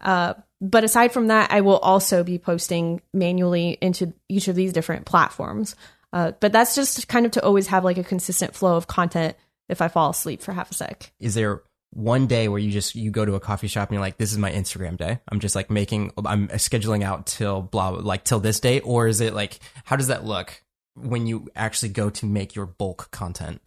Uh, 0.01 0.34
but 0.62 0.84
aside 0.84 1.12
from 1.12 1.27
that, 1.27 1.51
I 1.51 1.62
will 1.62 1.77
also 1.79 2.23
be 2.23 2.38
posting 2.38 3.01
manually 3.13 3.77
into 3.81 4.13
each 4.29 4.47
of 4.47 4.55
these 4.55 4.73
different 4.73 5.05
platforms. 5.05 5.75
Uh, 6.13 6.31
but 6.39 6.51
that's 6.51 6.75
just 6.75 7.08
kind 7.08 7.25
of 7.25 7.31
to 7.34 7.43
always 7.43 7.67
have 7.67 7.84
like 7.84 7.97
a 7.97 8.03
consistent 8.03 8.55
flow 8.55 8.77
of 8.77 8.88
content 8.88 9.36
if 9.67 9.81
I 9.81 9.88
fall 9.88 10.12
asleep 10.12 10.41
for 10.41 10.53
half 10.53 10.71
a 10.71 10.73
sec. 10.73 11.12
is 11.19 11.34
there 11.34 11.62
one 11.95 12.27
day 12.27 12.47
where 12.49 12.60
you 12.60 12.71
just 12.71 12.93
you 12.93 13.10
go 13.10 13.23
to 13.25 13.36
a 13.36 13.39
coffee 13.39 13.67
shop 13.67 13.89
and 13.89 13.95
you're 13.95 14.01
like 14.01 14.17
this 14.17 14.31
is 14.31 14.38
my 14.38 14.51
instagram 14.51 14.97
day. 14.97 15.19
I'm 15.31 15.39
just 15.39 15.55
like 15.55 15.71
making 15.71 16.12
i'm 16.25 16.49
scheduling 16.49 17.03
out 17.03 17.25
till 17.25 17.62
blah 17.62 17.89
like 17.89 18.23
till 18.25 18.39
this 18.39 18.60
day 18.60 18.81
or 18.81 19.08
is 19.08 19.21
it 19.21 19.34
like 19.34 19.60
how 19.86 19.95
does 19.95 20.08
that 20.08 20.25
look 20.25 20.62
when 20.95 21.25
you 21.27 21.47
actually 21.55 21.89
go 21.89 22.10
to 22.10 22.25
make 22.25 22.55
your 22.55 22.65
bulk 22.65 23.10
content? 23.12 23.62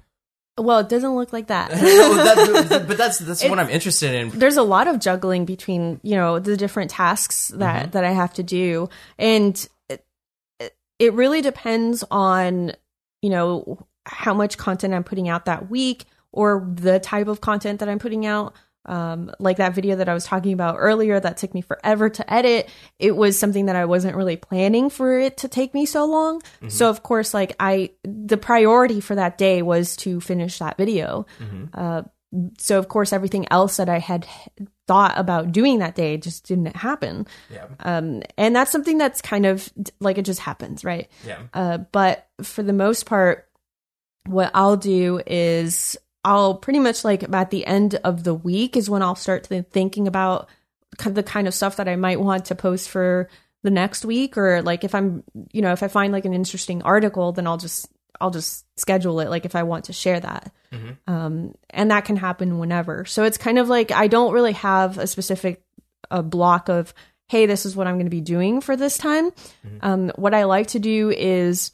Well, 0.59 0.81
it 0.81 0.89
doesn't 0.89 1.15
look 1.15 1.33
like 1.33 1.47
that. 1.49 1.71
No, 1.81 2.15
that- 2.15 2.85
but 2.89 2.97
that's 2.97 3.19
that's 3.19 3.45
what 3.45 3.59
i'm 3.59 3.69
interested 3.71 4.15
in. 4.15 4.31
There's 4.31 4.57
a 4.57 4.63
lot 4.63 4.89
of 4.89 4.99
juggling 4.99 5.45
between 5.45 6.01
you 6.03 6.17
know 6.17 6.39
the 6.39 6.57
different 6.57 6.91
tasks 6.91 7.49
that 7.49 7.83
mm-hmm. 7.83 7.91
that 7.93 8.05
I 8.05 8.11
have 8.11 8.35
to 8.35 8.43
do, 8.43 8.89
and 9.19 9.69
it, 9.89 10.05
it- 10.59 10.77
it 10.99 11.13
really 11.15 11.41
depends 11.41 12.05
on 12.11 12.73
you 13.23 13.31
know 13.31 13.87
how 14.05 14.35
much 14.35 14.59
content 14.59 14.95
I'm 14.95 15.05
putting 15.05 15.29
out 15.29 15.45
that 15.45 15.71
week 15.71 16.07
or 16.33 16.69
the 16.75 17.01
type 17.01 17.29
of 17.29 17.41
content 17.41 17.81
that 17.81 17.89
I'm 17.89 17.99
putting 17.99 18.27
out. 18.27 18.55
Um, 18.87 19.31
like 19.39 19.59
that 19.59 19.75
video 19.75 19.97
that 19.97 20.09
I 20.09 20.15
was 20.15 20.25
talking 20.25 20.55
about 20.55 20.77
earlier 20.79 21.21
that 21.21 21.37
took 21.37 21.53
me 21.53 21.61
forever 21.61 22.09
to 22.09 22.33
edit. 22.33 22.71
It 22.99 23.15
was 23.15 23.39
something 23.39 23.67
that 23.67 23.77
I 23.77 23.85
wasn't 23.85 24.17
really 24.17 24.37
planning 24.37 24.89
for 24.89 25.19
it 25.19 25.37
to 25.39 25.49
take 25.49 25.75
me 25.75 25.85
so 25.85 26.07
long. 26.07 26.41
So 26.69 26.89
of 26.89 27.03
course, 27.03 27.35
like 27.35 27.55
I, 27.61 27.91
the 28.05 28.39
priority 28.39 29.03
for 29.03 29.15
that 29.15 29.37
day 29.37 29.61
was 29.61 29.95
to 29.97 30.21
finish 30.23 30.59
that 30.61 30.79
video. 30.79 31.27
Uh, 31.75 32.03
so 32.59 32.79
of 32.79 32.89
course 32.89 33.15
everything 33.15 33.47
else 33.51 33.79
that 33.79 33.89
i 33.89 33.99
had 33.99 34.27
thought 34.87 35.15
about 35.17 35.51
doing 35.51 35.79
that 35.79 35.95
day 35.95 36.19
just 36.19 36.47
didn't 36.47 36.77
happen 36.77 37.27
yeah 37.49 37.65
um 37.81 38.23
and 38.37 38.55
that's 38.55 38.71
something 38.71 38.99
that's 38.99 39.23
kind 39.23 39.47
of 39.47 39.73
like 39.99 40.19
it 40.19 40.27
just 40.27 40.41
happens 40.41 40.85
right 40.85 41.09
yeah 41.27 41.39
uh 41.55 41.79
but 41.79 42.29
for 42.43 42.63
the 42.63 42.75
most 42.75 43.07
part 43.07 43.49
what 44.27 44.51
i'll 44.53 44.77
do 44.77 45.23
is 45.27 45.97
i'll 46.29 46.55
pretty 46.55 46.79
much 46.79 47.05
like 47.05 47.23
at 47.33 47.51
the 47.51 47.67
end 47.67 47.95
of 48.05 48.25
the 48.25 48.35
week 48.35 48.77
is 48.77 48.91
when 48.91 49.03
i'll 49.03 49.15
start 49.15 49.45
th- 49.45 49.67
thinking 49.71 50.07
about 50.07 50.49
the 51.05 51.23
kind 51.23 51.49
of 51.49 51.55
stuff 51.55 51.77
that 51.77 51.89
i 51.89 51.97
might 51.97 52.21
want 52.21 52.47
to 52.47 52.55
post 52.55 52.89
for 52.89 53.29
the 53.63 53.71
next 53.71 54.05
week. 54.05 54.37
Or 54.37 54.63
like 54.63 54.85
if 54.85 54.95
i'm 54.95 55.25
you 55.53 55.63
know 55.63 55.73
if 55.73 55.83
i 55.83 55.89
find 55.89 56.13
like 56.13 56.25
an 56.25 56.35
interesting 56.35 56.83
article 56.83 57.33
then 57.33 57.47
i'll 57.47 57.59
just 57.59 57.89
i'll 58.21 58.31
just 58.31 58.65
schedule 58.79 59.21
it 59.21 59.31
like 59.31 59.45
if 59.45 59.55
i 59.55 59.63
want 59.63 59.87
to 59.87 59.93
share 59.93 60.21
that. 60.21 60.53
Um, 61.07 61.55
and 61.71 61.91
that 61.91 62.05
can 62.05 62.17
happen 62.17 62.59
whenever. 62.59 63.05
So 63.07 63.25
it's 63.25 63.39
kind 63.39 63.59
of 63.59 63.69
like 63.69 63.91
I 63.91 64.07
don't 64.07 64.35
really 64.35 64.53
have 64.53 64.99
a 64.99 65.07
specific 65.07 65.63
a 66.11 66.23
block 66.23 66.69
of 66.69 66.93
hey, 67.29 67.45
this 67.45 67.67
is 67.67 67.77
what 67.77 67.87
I'm 67.87 67.97
going 67.97 68.07
to 68.07 68.11
be 68.11 68.23
doing 68.23 68.63
for 68.63 68.75
this 68.75 68.97
time. 68.97 69.33
Um, 69.83 70.11
what 70.17 70.33
I 70.33 70.45
like 70.45 70.69
to 70.69 70.79
do 70.79 71.11
is 71.11 71.73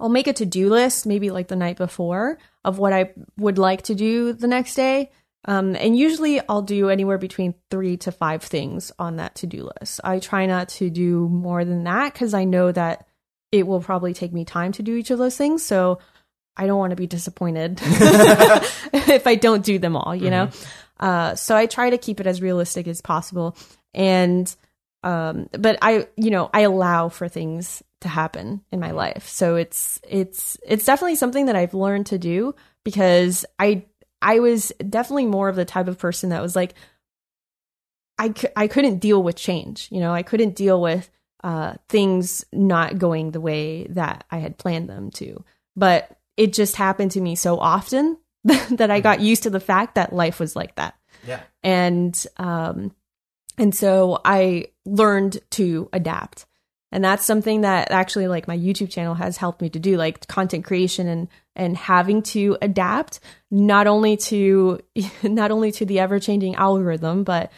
I'll 0.00 0.08
make 0.08 0.26
a 0.28 0.32
to 0.34 0.46
do 0.46 0.70
list, 0.70 1.06
maybe 1.06 1.30
like 1.30 1.48
the 1.48 1.56
night 1.56 1.76
before, 1.76 2.38
of 2.66 2.78
what 2.78 2.92
I 2.92 3.12
would 3.38 3.58
like 3.58 3.82
to 3.82 3.94
do 3.94 4.32
the 4.32 4.48
next 4.48 4.74
day. 4.74 5.10
Um, 5.44 5.76
and 5.76 5.96
usually 5.96 6.40
I'll 6.48 6.62
do 6.62 6.90
anywhere 6.90 7.16
between 7.16 7.54
three 7.70 7.96
to 7.98 8.10
five 8.10 8.42
things 8.42 8.90
on 8.98 9.16
that 9.16 9.36
to 9.36 9.46
do 9.46 9.70
list. 9.80 10.00
I 10.02 10.18
try 10.18 10.46
not 10.46 10.68
to 10.70 10.90
do 10.90 11.28
more 11.28 11.64
than 11.64 11.84
that 11.84 12.12
because 12.12 12.34
I 12.34 12.42
know 12.42 12.72
that 12.72 13.06
it 13.52 13.64
will 13.68 13.80
probably 13.80 14.12
take 14.12 14.32
me 14.32 14.44
time 14.44 14.72
to 14.72 14.82
do 14.82 14.96
each 14.96 15.12
of 15.12 15.18
those 15.18 15.36
things. 15.36 15.62
So 15.62 16.00
I 16.56 16.66
don't 16.66 16.78
want 16.78 16.90
to 16.90 16.96
be 16.96 17.06
disappointed 17.06 17.78
if 17.82 19.28
I 19.28 19.36
don't 19.36 19.64
do 19.64 19.78
them 19.78 19.94
all, 19.94 20.16
you 20.16 20.30
know? 20.30 20.50
Uh, 20.98 21.36
so 21.36 21.56
I 21.56 21.66
try 21.66 21.90
to 21.90 21.98
keep 21.98 22.18
it 22.18 22.26
as 22.26 22.42
realistic 22.42 22.88
as 22.88 23.00
possible. 23.00 23.56
And, 23.94 24.52
um, 25.04 25.48
but 25.52 25.78
I, 25.80 26.08
you 26.16 26.30
know, 26.30 26.50
I 26.52 26.62
allow 26.62 27.08
for 27.08 27.28
things 27.28 27.84
to 28.00 28.08
happen 28.08 28.62
in 28.70 28.80
my 28.80 28.90
life. 28.90 29.28
So 29.28 29.56
it's, 29.56 30.00
it's, 30.08 30.58
it's 30.66 30.84
definitely 30.84 31.16
something 31.16 31.46
that 31.46 31.56
I've 31.56 31.74
learned 31.74 32.06
to 32.06 32.18
do 32.18 32.54
because 32.84 33.44
I, 33.58 33.84
I 34.20 34.40
was 34.40 34.72
definitely 34.88 35.26
more 35.26 35.48
of 35.48 35.56
the 35.56 35.64
type 35.64 35.88
of 35.88 35.98
person 35.98 36.30
that 36.30 36.42
was 36.42 36.56
like, 36.56 36.74
I, 38.18 38.32
c- 38.32 38.48
I 38.56 38.66
couldn't 38.66 38.98
deal 38.98 39.22
with 39.22 39.36
change. 39.36 39.88
You 39.90 40.00
know, 40.00 40.12
I 40.12 40.22
couldn't 40.22 40.56
deal 40.56 40.80
with 40.80 41.10
uh, 41.44 41.74
things 41.88 42.44
not 42.52 42.98
going 42.98 43.30
the 43.30 43.40
way 43.40 43.86
that 43.90 44.24
I 44.30 44.38
had 44.38 44.58
planned 44.58 44.88
them 44.88 45.10
to. 45.12 45.44
But 45.76 46.18
it 46.36 46.52
just 46.52 46.76
happened 46.76 47.12
to 47.12 47.20
me 47.20 47.36
so 47.36 47.58
often 47.58 48.18
that 48.44 48.90
I 48.90 49.00
got 49.00 49.20
used 49.20 49.44
to 49.44 49.50
the 49.50 49.60
fact 49.60 49.94
that 49.94 50.12
life 50.12 50.40
was 50.40 50.56
like 50.56 50.74
that. 50.76 50.96
Yeah. 51.26 51.40
And 51.62 52.26
um, 52.36 52.92
and 53.58 53.74
so 53.74 54.20
I 54.24 54.68
learned 54.84 55.38
to 55.52 55.88
adapt. 55.92 56.46
And 56.92 57.04
that's 57.04 57.24
something 57.24 57.62
that 57.62 57.90
actually 57.90 58.28
like 58.28 58.46
my 58.46 58.56
YouTube 58.56 58.90
channel 58.90 59.14
has 59.14 59.36
helped 59.36 59.60
me 59.60 59.68
to 59.70 59.78
do, 59.78 59.96
like 59.96 60.26
content 60.28 60.64
creation 60.64 61.08
and 61.08 61.28
and 61.54 61.76
having 61.76 62.22
to 62.22 62.56
adapt 62.62 63.20
not 63.50 63.86
only 63.86 64.16
to 64.16 64.80
not 65.22 65.50
only 65.50 65.72
to 65.72 65.84
the 65.84 65.98
ever 65.98 66.20
changing 66.20 66.54
algorithm, 66.54 67.24
but 67.24 67.50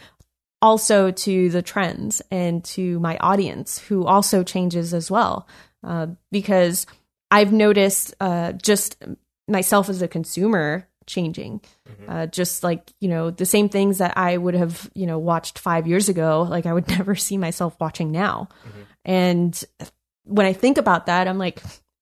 also 0.61 1.11
to 1.11 1.49
the 1.49 1.61
trends 1.61 2.21
and 2.31 2.63
to 2.65 2.99
my 2.99 3.17
audience 3.17 3.77
who 3.79 4.05
also 4.05 4.43
changes 4.43 4.93
as 4.93 5.09
well. 5.09 5.47
Uh, 5.83 6.07
because 6.31 6.85
I've 7.31 7.53
noticed 7.53 8.13
uh, 8.19 8.53
just 8.53 9.01
myself 9.47 9.89
as 9.89 10.01
a 10.01 10.07
consumer 10.07 10.87
changing. 11.05 11.61
Uh, 12.07 12.27
just 12.27 12.63
like, 12.63 12.93
you 12.99 13.09
know, 13.09 13.31
the 13.31 13.45
same 13.45 13.67
things 13.67 13.97
that 13.97 14.17
I 14.17 14.37
would 14.37 14.53
have, 14.53 14.89
you 14.93 15.05
know, 15.05 15.17
watched 15.17 15.59
five 15.59 15.87
years 15.87 16.07
ago, 16.07 16.43
like 16.43 16.65
I 16.65 16.73
would 16.73 16.87
never 16.97 17.15
see 17.15 17.37
myself 17.37 17.75
watching 17.79 18.11
now. 18.11 18.49
And 19.05 19.61
when 20.23 20.45
I 20.45 20.53
think 20.53 20.77
about 20.77 21.07
that, 21.07 21.27
I'm 21.27 21.37
like, 21.37 21.61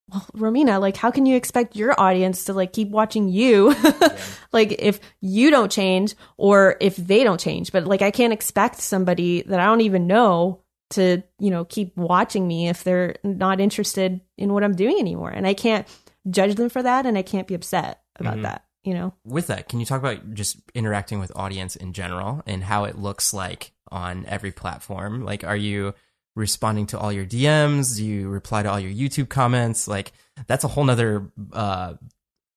well, 0.10 0.26
Romina, 0.36 0.80
like, 0.80 0.96
how 0.96 1.12
can 1.12 1.26
you 1.26 1.36
expect 1.36 1.76
your 1.76 2.00
audience 2.00 2.46
to 2.46 2.54
like 2.54 2.72
keep 2.72 2.90
watching 2.90 3.28
you? 3.28 3.76
like, 4.54 4.76
if 4.80 5.00
you 5.20 5.52
don't 5.52 5.72
change 5.72 6.16
or 6.38 6.78
if 6.80 6.96
they 6.96 7.24
don't 7.24 7.40
change, 7.40 7.72
but 7.72 7.86
like, 7.86 8.02
I 8.02 8.12
can't 8.12 8.34
expect 8.34 8.80
somebody 8.80 9.42
that 9.44 9.60
I 9.60 9.66
don't 9.66 9.82
even 9.82 10.08
know 10.08 10.64
to, 10.92 11.22
you 11.40 11.52
know, 11.52 11.66
keep 11.66 11.96
watching 11.98 12.48
me 12.48 12.70
if 12.70 12.84
they're 12.84 13.16
not 13.24 13.60
interested 13.60 14.22
in 14.38 14.54
what 14.54 14.64
I'm 14.64 14.76
doing 14.76 14.98
anymore. 14.98 15.30
And 15.30 15.46
I 15.46 15.54
can't 15.54 15.86
judge 16.30 16.56
them 16.56 16.70
for 16.70 16.82
that. 16.82 17.06
And 17.06 17.18
I 17.18 17.22
can't 17.22 17.48
be 17.48 17.56
upset 17.56 18.02
about 18.18 18.36
mm-hmm. 18.36 18.44
that, 18.44 18.64
you 18.86 18.94
know? 18.94 19.14
With 19.26 19.48
that, 19.48 19.68
can 19.68 19.82
you 19.82 19.86
talk 19.86 20.00
about 20.00 20.34
just 20.34 20.58
interacting 20.74 21.20
with 21.20 21.36
audience 21.36 21.76
in 21.76 21.92
general 21.92 22.44
and 22.48 22.64
how 22.64 22.86
it 22.86 22.98
looks 22.98 23.34
like 23.34 23.74
on 23.92 24.26
every 24.28 24.54
platform? 24.54 25.26
Like, 25.26 25.44
are 25.44 25.58
you 25.58 25.94
responding 26.38 26.88
to 26.88 27.00
all 27.00 27.12
your 27.12 27.26
DMs? 27.26 27.98
Do 27.98 28.06
you 28.06 28.30
reply 28.30 28.64
to 28.64 28.70
all 28.70 28.80
your 28.80 28.92
YouTube 28.92 29.30
comments? 29.30 29.88
Like, 29.88 30.14
that's 30.48 30.64
a 30.64 30.68
whole 30.68 30.84
nother, 30.84 31.30
uh, 31.52 31.96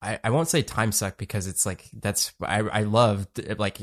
I, 0.02 0.18
I 0.22 0.30
won't 0.30 0.48
say 0.48 0.62
time 0.62 0.92
suck 0.92 1.16
because 1.16 1.46
it's 1.46 1.66
like, 1.66 1.88
that's, 1.92 2.32
I, 2.42 2.60
I 2.60 2.82
love 2.82 3.26
like 3.58 3.78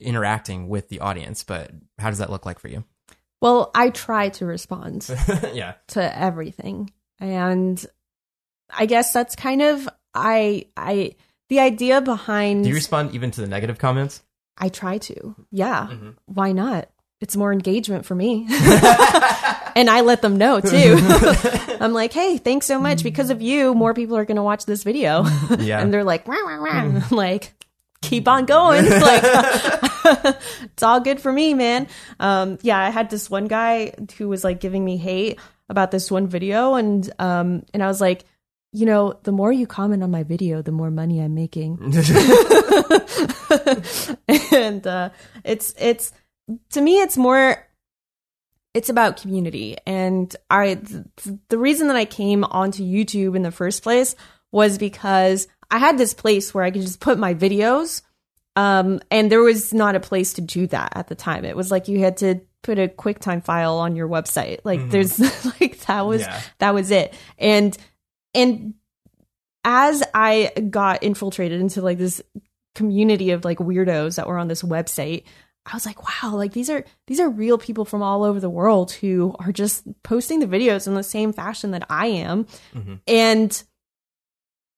interacting 0.00 0.68
with 0.68 0.88
the 0.88 1.00
audience, 1.00 1.44
but 1.44 1.70
how 1.98 2.08
does 2.08 2.18
that 2.18 2.30
look 2.30 2.46
like 2.46 2.58
for 2.58 2.68
you? 2.68 2.84
Well, 3.40 3.70
I 3.74 3.90
try 3.90 4.28
to 4.30 4.46
respond 4.46 5.08
yeah. 5.52 5.74
to 5.88 6.18
everything. 6.18 6.92
And 7.18 7.84
I 8.70 8.86
guess 8.86 9.12
that's 9.12 9.36
kind 9.36 9.62
of 9.62 9.88
I 10.14 10.66
I 10.76 11.16
the 11.48 11.60
idea 11.60 12.00
behind 12.00 12.64
Do 12.64 12.68
you 12.68 12.74
respond 12.74 13.14
even 13.14 13.30
to 13.32 13.40
the 13.40 13.46
negative 13.46 13.78
comments? 13.78 14.22
I 14.58 14.68
try 14.68 14.98
to. 14.98 15.34
Yeah. 15.50 15.88
Why 16.26 16.52
not? 16.52 16.90
It's 17.22 17.36
more 17.36 17.52
engagement 17.52 18.04
for 18.04 18.16
me. 18.16 18.46
and 19.76 19.88
I 19.88 20.00
let 20.00 20.22
them 20.22 20.38
know 20.38 20.60
too. 20.60 20.96
I'm 21.80 21.92
like, 21.92 22.12
hey, 22.12 22.36
thanks 22.36 22.66
so 22.66 22.80
much. 22.80 23.04
Because 23.04 23.30
of 23.30 23.40
you, 23.40 23.74
more 23.74 23.94
people 23.94 24.16
are 24.16 24.24
going 24.24 24.36
to 24.36 24.42
watch 24.42 24.66
this 24.66 24.82
video. 24.82 25.24
Yeah. 25.58 25.80
and 25.80 25.94
they're 25.94 26.02
like, 26.02 26.26
wah, 26.26 26.34
wah, 26.42 26.60
wah. 26.60 26.68
I'm 26.70 27.08
like, 27.10 27.54
keep 28.02 28.26
on 28.26 28.44
going. 28.44 28.84
It's 28.88 29.02
like, 29.04 30.36
it's 30.64 30.82
all 30.82 30.98
good 30.98 31.20
for 31.20 31.32
me, 31.32 31.54
man. 31.54 31.86
Um, 32.18 32.58
yeah, 32.62 32.78
I 32.78 32.90
had 32.90 33.08
this 33.08 33.30
one 33.30 33.46
guy 33.46 33.94
who 34.18 34.28
was 34.28 34.42
like 34.42 34.58
giving 34.60 34.84
me 34.84 34.96
hate 34.96 35.38
about 35.68 35.92
this 35.92 36.10
one 36.10 36.26
video. 36.26 36.74
And, 36.74 37.08
um, 37.20 37.62
and 37.72 37.84
I 37.84 37.86
was 37.86 38.00
like, 38.00 38.24
you 38.72 38.84
know, 38.84 39.16
the 39.22 39.32
more 39.32 39.52
you 39.52 39.68
comment 39.68 40.02
on 40.02 40.10
my 40.10 40.24
video, 40.24 40.60
the 40.60 40.72
more 40.72 40.90
money 40.90 41.20
I'm 41.20 41.34
making. 41.34 41.78
and 44.62 44.86
uh, 44.86 45.10
it's 45.44 45.74
it's 45.78 46.12
to 46.70 46.80
me 46.80 47.00
it's 47.00 47.16
more 47.16 47.66
it's 48.74 48.88
about 48.88 49.20
community. 49.20 49.76
And 49.86 50.34
i 50.50 50.74
th- 50.74 51.36
the 51.48 51.58
reason 51.58 51.88
that 51.88 51.96
i 51.96 52.04
came 52.04 52.44
onto 52.44 52.82
youtube 52.82 53.36
in 53.36 53.42
the 53.42 53.50
first 53.50 53.82
place 53.82 54.16
was 54.50 54.78
because 54.78 55.46
i 55.70 55.78
had 55.78 55.98
this 55.98 56.14
place 56.14 56.52
where 56.54 56.64
i 56.64 56.70
could 56.70 56.82
just 56.82 57.00
put 57.00 57.18
my 57.18 57.34
videos 57.34 58.02
um, 58.54 59.00
and 59.10 59.32
there 59.32 59.40
was 59.42 59.72
not 59.72 59.94
a 59.94 60.00
place 60.00 60.34
to 60.34 60.42
do 60.42 60.66
that 60.66 60.92
at 60.94 61.08
the 61.08 61.14
time. 61.14 61.46
It 61.46 61.56
was 61.56 61.70
like 61.70 61.88
you 61.88 62.00
had 62.00 62.18
to 62.18 62.42
put 62.62 62.78
a 62.78 62.86
quicktime 62.86 63.42
file 63.42 63.78
on 63.78 63.96
your 63.96 64.06
website. 64.06 64.58
Like 64.62 64.90
there's 64.90 65.18
like 65.60 65.78
that 65.86 66.02
was 66.06 66.20
Yeah. 66.20 66.38
that 66.58 66.74
was 66.74 66.90
it. 66.90 67.14
And 67.38 67.74
and 68.34 68.74
as 69.64 70.02
I 70.12 70.52
got 70.68 71.02
infiltrated 71.02 71.62
into 71.62 71.80
like 71.80 71.96
this 71.96 72.20
community 72.74 73.30
of 73.30 73.42
like 73.42 73.56
weirdos 73.56 74.16
that 74.16 74.26
were 74.26 74.36
on 74.36 74.48
this 74.48 74.62
website, 74.62 75.24
I 75.64 75.74
was 75.74 75.86
like, 75.86 76.02
wow, 76.02 76.34
like 76.34 76.52
these 76.52 76.68
are 76.68 76.84
these 77.06 77.20
are 77.20 77.28
real 77.28 77.56
people 77.56 77.84
from 77.84 78.02
all 78.02 78.24
over 78.24 78.40
the 78.40 78.50
world 78.50 78.92
who 78.92 79.34
are 79.38 79.52
just 79.52 79.84
posting 80.02 80.40
the 80.40 80.46
videos 80.46 80.86
in 80.86 80.94
the 80.94 81.02
same 81.02 81.32
fashion 81.32 81.70
that 81.70 81.86
I 81.88 82.06
am. 82.06 82.46
Mm-hmm. 82.74 82.94
And 83.06 83.62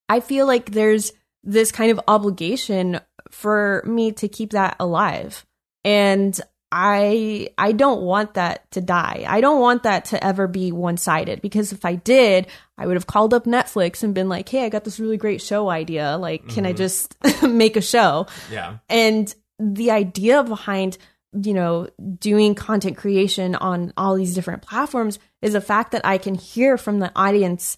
I 0.09 0.21
feel 0.21 0.47
like 0.47 0.71
there's 0.71 1.13
this 1.43 1.73
kind 1.73 1.91
of 1.91 2.01
obligation 2.07 3.01
for 3.31 3.83
me 3.87 4.13
to 4.13 4.29
keep 4.29 4.51
that 4.51 4.77
alive. 4.79 5.47
And 5.85 6.39
I 6.71 7.51
I 7.57 7.73
don't 7.73 8.03
want 8.03 8.35
that 8.35 8.71
to 8.73 8.81
die. 8.81 9.25
I 9.27 9.41
don't 9.41 9.61
want 9.61 9.85
that 9.85 10.07
to 10.07 10.23
ever 10.23 10.49
be 10.49 10.73
one-sided 10.73 11.41
because 11.41 11.73
if 11.73 11.85
I 11.85 11.95
did, 11.95 12.49
I 12.77 12.87
would 12.87 12.97
have 12.97 13.07
called 13.07 13.33
up 13.33 13.45
Netflix 13.45 14.03
and 14.03 14.13
been 14.13 14.29
like, 14.29 14.49
"Hey, 14.49 14.65
I 14.65 14.71
got 14.71 14.85
this 14.85 14.99
really 14.99 15.17
great 15.17 15.41
show 15.41 15.71
idea. 15.71 16.17
Like, 16.19 16.49
can 16.49 16.67
I 16.67 16.71
mm-hmm. 16.71 16.79
just 16.79 17.17
make 17.43 17.77
a 17.77 17.81
show?" 17.81 18.27
Yeah. 18.51 18.79
And 18.89 19.33
the 19.59 19.91
idea 19.91 20.43
behind, 20.43 20.99
you 21.33 21.55
know, 21.55 21.89
doing 22.19 22.55
content 22.55 22.97
creation 22.97 23.55
on 23.55 23.93
all 23.97 24.15
these 24.15 24.35
different 24.35 24.63
platforms 24.63 25.19
is 25.43 25.53
the 25.53 25.61
fact 25.61 25.93
that 25.93 26.05
I 26.05 26.19
can 26.19 26.35
hear 26.35 26.77
from 26.77 26.99
the 26.99 27.13
audience 27.15 27.77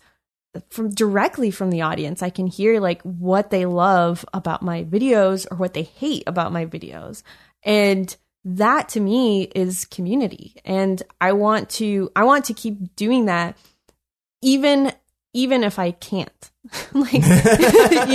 from 0.70 0.90
directly 0.90 1.50
from 1.50 1.70
the 1.70 1.82
audience. 1.82 2.22
I 2.22 2.30
can 2.30 2.46
hear 2.46 2.80
like 2.80 3.02
what 3.02 3.50
they 3.50 3.66
love 3.66 4.24
about 4.32 4.62
my 4.62 4.84
videos 4.84 5.46
or 5.50 5.56
what 5.56 5.74
they 5.74 5.82
hate 5.82 6.24
about 6.26 6.52
my 6.52 6.66
videos. 6.66 7.22
And 7.62 8.14
that 8.44 8.88
to 8.90 9.00
me 9.00 9.42
is 9.42 9.84
community. 9.84 10.54
And 10.64 11.02
I 11.20 11.32
want 11.32 11.68
to 11.70 12.10
I 12.14 12.24
want 12.24 12.46
to 12.46 12.54
keep 12.54 12.94
doing 12.96 13.26
that 13.26 13.56
even 14.42 14.92
even 15.34 15.64
if 15.64 15.78
I 15.78 15.90
can't. 15.90 16.50
like 16.92 17.12
you 17.12 17.20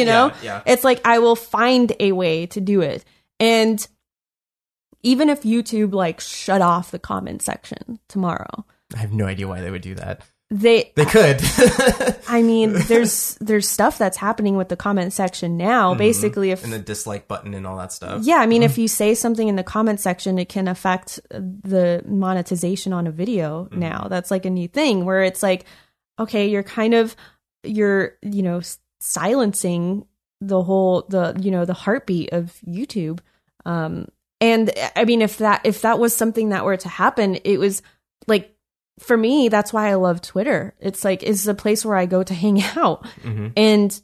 know? 0.06 0.32
Yeah, 0.32 0.44
yeah. 0.44 0.62
It's 0.66 0.84
like 0.84 1.06
I 1.06 1.20
will 1.20 1.36
find 1.36 1.94
a 2.00 2.12
way 2.12 2.46
to 2.48 2.62
do 2.62 2.82
it. 2.82 3.04
And 3.42 3.86
even 5.02 5.30
if 5.30 5.42
YouTube 5.42 5.94
like 5.94 6.22
shut 6.22 6.62
off 6.62 6.92
the 6.92 7.00
comment 7.00 7.42
section 7.42 8.00
tomorrow, 8.08 8.66
I 8.96 9.00
have 9.00 9.14
no 9.14 9.26
idea 9.26 9.48
why 9.48 9.62
they 9.62 9.72
would 9.72 9.82
do 9.82 9.96
that. 9.96 10.22
they 10.52 10.92
They 10.96 11.06
could. 11.06 11.42
I 12.28 12.44
mean, 12.44 12.74
there's 12.88 13.36
there's 13.42 13.68
stuff 13.68 13.98
that's 13.98 14.18
happening 14.18 14.58
with 14.58 14.70
the 14.70 14.76
comment 14.76 15.12
section 15.12 15.58
now. 15.58 15.92
Mm-hmm. 15.92 15.98
Basically, 15.98 16.52
if 16.52 16.64
and 16.64 16.72
the 16.72 16.78
dislike 16.78 17.28
button 17.28 17.56
and 17.56 17.66
all 17.66 17.78
that 17.78 17.92
stuff. 17.92 18.22
yeah, 18.24 18.38
I 18.38 18.46
mean, 18.46 18.62
if 18.62 18.74
mm-hmm. 18.74 18.82
you 18.82 18.88
say 18.88 19.16
something 19.16 19.48
in 19.48 19.56
the 19.56 19.64
comment 19.64 20.00
section, 20.00 20.38
it 20.38 20.50
can 20.50 20.68
affect 20.68 21.20
the 21.32 22.04
monetization 22.06 22.94
on 22.94 23.08
a 23.08 23.12
video. 23.12 23.66
Mm-hmm. 23.66 23.80
Now 23.80 24.08
that's 24.08 24.30
like 24.30 24.46
a 24.46 24.52
new 24.52 24.68
thing 24.68 25.04
where 25.04 25.24
it's 25.24 25.42
like, 25.42 25.66
okay, 26.20 26.48
you're 26.48 26.64
kind 26.64 26.94
of 26.94 27.16
you're 27.64 28.18
you 28.22 28.44
know 28.44 28.62
silencing 29.00 30.06
the 30.42 30.62
whole 30.62 31.06
the 31.08 31.36
you 31.40 31.50
know 31.50 31.66
the 31.66 31.74
heartbeat 31.74 32.34
of 32.34 32.60
YouTube. 32.68 33.20
Um, 33.66 34.08
and 34.40 34.72
I 34.96 35.06
mean, 35.06 35.22
if 35.22 35.38
that 35.38 35.62
if 35.66 35.82
that 35.82 36.00
was 36.00 36.16
something 36.16 36.50
that 36.50 36.66
were 36.66 36.78
to 36.78 36.90
happen, 36.90 37.36
it 37.44 37.58
was 37.58 37.82
like 38.28 38.56
for 39.00 39.16
me, 39.16 39.50
that's 39.50 39.72
why 39.72 39.90
I 39.90 39.96
love 39.96 40.22
Twitter. 40.22 40.74
It's 40.80 41.04
like 41.04 41.24
it's 41.24 41.48
a 41.48 41.54
place 41.54 41.86
where 41.86 41.96
I 41.96 42.06
go 42.06 42.24
to 42.24 42.34
hang 42.44 42.62
out, 42.62 43.04
mm-hmm. 43.24 43.50
and 43.56 44.02